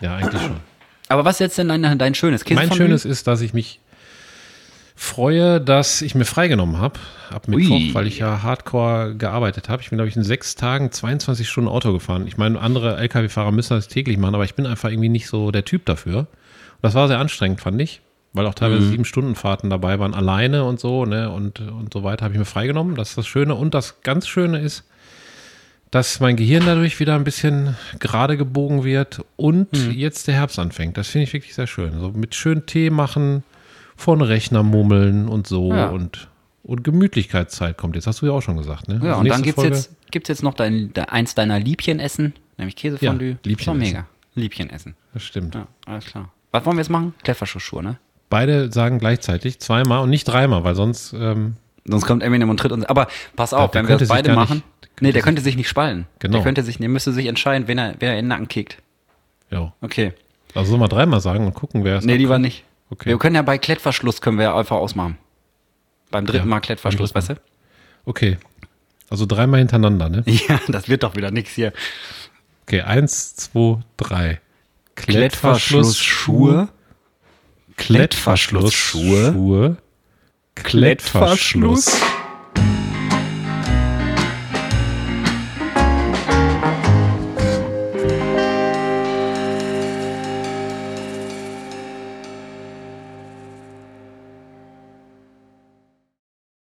Ja, 0.01 0.15
eigentlich 0.15 0.41
schon. 0.41 0.57
Aber 1.09 1.23
was 1.25 1.35
ist 1.35 1.39
jetzt 1.39 1.57
denn 1.57 1.67
dein, 1.69 1.97
dein 1.99 2.15
schönes 2.15 2.43
Käse 2.45 2.59
mein 2.59 2.73
Schönes 2.73 3.05
ist, 3.05 3.27
dass 3.27 3.41
ich 3.41 3.53
mich 3.53 3.79
freue, 4.95 5.61
dass 5.61 6.01
ich 6.01 6.15
mir 6.15 6.25
freigenommen 6.25 6.79
habe 6.79 6.99
ab 7.29 7.47
Mittwoch, 7.47 7.75
Ui. 7.75 7.93
weil 7.93 8.07
ich 8.07 8.17
ja 8.19 8.41
hardcore 8.41 9.15
gearbeitet 9.15 9.69
habe. 9.69 9.81
Ich 9.83 9.89
bin, 9.89 9.97
glaube 9.97 10.09
ich, 10.09 10.15
in 10.15 10.23
sechs 10.23 10.55
Tagen 10.55 10.91
22 10.91 11.47
Stunden 11.47 11.69
Auto 11.69 11.93
gefahren. 11.93 12.25
Ich 12.27 12.37
meine, 12.37 12.59
andere 12.59 12.97
Lkw-Fahrer 12.97 13.51
müssen 13.51 13.75
das 13.75 13.87
täglich 13.87 14.17
machen, 14.17 14.33
aber 14.35 14.43
ich 14.43 14.55
bin 14.55 14.65
einfach 14.65 14.89
irgendwie 14.89 15.09
nicht 15.09 15.27
so 15.27 15.51
der 15.51 15.65
Typ 15.65 15.85
dafür. 15.85 16.19
Und 16.19 16.27
das 16.81 16.95
war 16.95 17.07
sehr 17.07 17.19
anstrengend, 17.19 17.61
fand 17.61 17.79
ich, 17.81 18.01
weil 18.37 18.45
auch 18.45 18.53
teilweise 18.55 18.83
Mhm. 18.85 18.89
sieben 18.91 19.05
Stunden 19.05 19.35
Fahrten 19.35 19.69
dabei 19.69 19.99
waren, 19.99 20.13
alleine 20.13 20.63
und 20.63 20.79
so, 20.79 21.05
ne, 21.05 21.29
und, 21.31 21.59
und 21.59 21.91
so 21.93 22.03
weiter, 22.03 22.23
habe 22.25 22.33
ich 22.33 22.39
mir 22.39 22.45
freigenommen. 22.45 22.95
Das 22.95 23.09
ist 23.09 23.17
das 23.17 23.27
Schöne. 23.27 23.55
Und 23.55 23.73
das 23.73 24.01
ganz 24.01 24.27
Schöne 24.27 24.59
ist, 24.59 24.83
dass 25.91 26.19
mein 26.19 26.35
Gehirn 26.35 26.63
dadurch 26.65 26.99
wieder 26.99 27.15
ein 27.15 27.23
bisschen 27.23 27.75
gerade 27.99 28.35
gebogen 28.37 28.83
wird 28.83 29.21
und 29.37 29.71
Mhm. 29.73 29.91
jetzt 29.91 30.27
der 30.27 30.35
Herbst 30.35 30.59
anfängt. 30.59 30.97
Das 30.97 31.07
finde 31.07 31.23
ich 31.23 31.33
wirklich 31.33 31.55
sehr 31.55 31.67
schön. 31.67 31.99
So 31.99 32.09
mit 32.11 32.35
schön 32.35 32.65
Tee 32.65 32.89
machen, 32.89 33.43
vor 33.95 34.15
den 34.17 34.21
Rechner 34.23 34.63
mummeln 34.63 35.27
und 35.27 35.47
so 35.47 35.73
Ja. 35.73 35.87
und, 35.87 36.27
und 36.63 36.83
Gemütlichkeitszeit 36.83 37.77
kommt 37.77 37.95
jetzt. 37.95 38.05
Hast 38.05 38.21
du 38.21 38.25
ja 38.25 38.33
auch 38.33 38.41
schon 38.41 38.57
gesagt, 38.57 38.89
ne? 38.89 38.95
Ja, 39.01 39.11
Also 39.11 39.19
und 39.21 39.29
dann 39.29 39.41
gibt's 39.41 39.55
Folge- 39.61 39.75
jetzt, 39.75 39.95
gibt's 40.11 40.27
jetzt 40.29 40.43
noch 40.43 40.53
dein, 40.53 40.93
de, 40.93 41.05
eins 41.05 41.33
deiner 41.35 41.57
Liebchenessen, 41.59 42.33
nämlich 42.57 42.75
Käsefondue. 42.75 43.29
Ja, 43.31 43.35
Liebchenessen. 43.45 43.79
mega. 43.93 44.07
Liebchenessen. 44.35 44.95
Das 45.13 45.23
stimmt. 45.23 45.55
Ja, 45.55 45.67
alles 45.85 46.05
klar. 46.05 46.31
Was 46.51 46.65
wollen 46.65 46.75
wir 46.77 46.81
jetzt 46.81 46.89
machen? 46.89 47.13
Klettverschlussschuhe, 47.23 47.81
ne? 47.81 47.97
Beide 48.29 48.71
sagen 48.71 48.99
gleichzeitig 48.99 49.59
zweimal 49.59 49.99
und 50.03 50.09
nicht 50.09 50.25
dreimal, 50.25 50.63
weil 50.63 50.75
sonst 50.75 51.13
ähm, 51.13 51.55
Sonst 51.85 52.05
kommt 52.05 52.21
Eminem 52.21 52.49
und 52.49 52.57
tritt 52.59 52.73
uns. 52.73 52.83
Aber 52.85 53.07
pass 53.37 53.53
auf, 53.53 53.73
wenn 53.73 53.87
wir 53.87 53.97
das 53.97 54.09
beide 54.09 54.33
machen. 54.33 54.55
nicht- 54.81 55.01
nee, 55.01 55.11
der 55.13 55.21
könnte 55.21 55.41
sich 55.41 55.55
nicht 55.55 55.69
spalten. 55.69 56.05
Genau. 56.19 56.33
Der 56.33 56.43
könnte 56.43 56.61
sich, 56.63 56.77
der 56.79 56.89
müsste 56.89 57.13
sich 57.13 57.27
entscheiden, 57.27 57.67
wen 57.69 57.77
er, 57.77 57.93
wen 57.99 58.09
er 58.09 58.13
in 58.19 58.25
den 58.25 58.27
Nacken 58.27 58.47
kickt. 58.49 58.77
ja. 59.49 59.73
Okay. 59.81 60.13
Also 60.55 60.71
sollen 60.71 60.81
wir 60.81 60.87
dreimal 60.87 61.21
sagen 61.21 61.45
und 61.45 61.53
gucken, 61.53 61.83
wer 61.83 61.97
es 61.97 62.05
Nee, 62.05 62.15
lieber 62.17 62.39
nicht. 62.39 62.63
Okay. 62.89 63.09
Wir 63.09 63.17
können 63.19 63.35
ja 63.35 63.41
bei 63.43 63.57
Klettverschluss 63.57 64.21
können 64.21 64.37
wir 64.37 64.45
ja 64.45 64.57
einfach 64.57 64.77
ausmachen. 64.77 65.17
Beim 66.09 66.25
dritten 66.25 66.45
Ja, 66.45 66.49
Mal 66.49 66.61
Klettverschluss, 66.61 67.13
beim 67.13 67.21
weißt 67.21 67.29
du? 67.31 67.35
Okay. 68.05 68.37
Also 69.09 69.25
dreimal 69.25 69.59
hintereinander, 69.59 70.09
ne? 70.09 70.23
Ja, 70.25 70.59
das 70.67 70.89
wird 70.89 71.03
doch 71.03 71.15
wieder 71.15 71.31
nix 71.31 71.51
hier. 71.51 71.73
Okay, 72.63 72.81
eins, 72.81 73.35
zwei, 73.35 73.79
drei. 73.97 74.41
Klettverschlussschuhe. 74.95 76.69
Klettverschlussschuhe. 77.77 79.77
Klettverschluss. 80.55 80.55
Klettverschluss. 80.55 82.01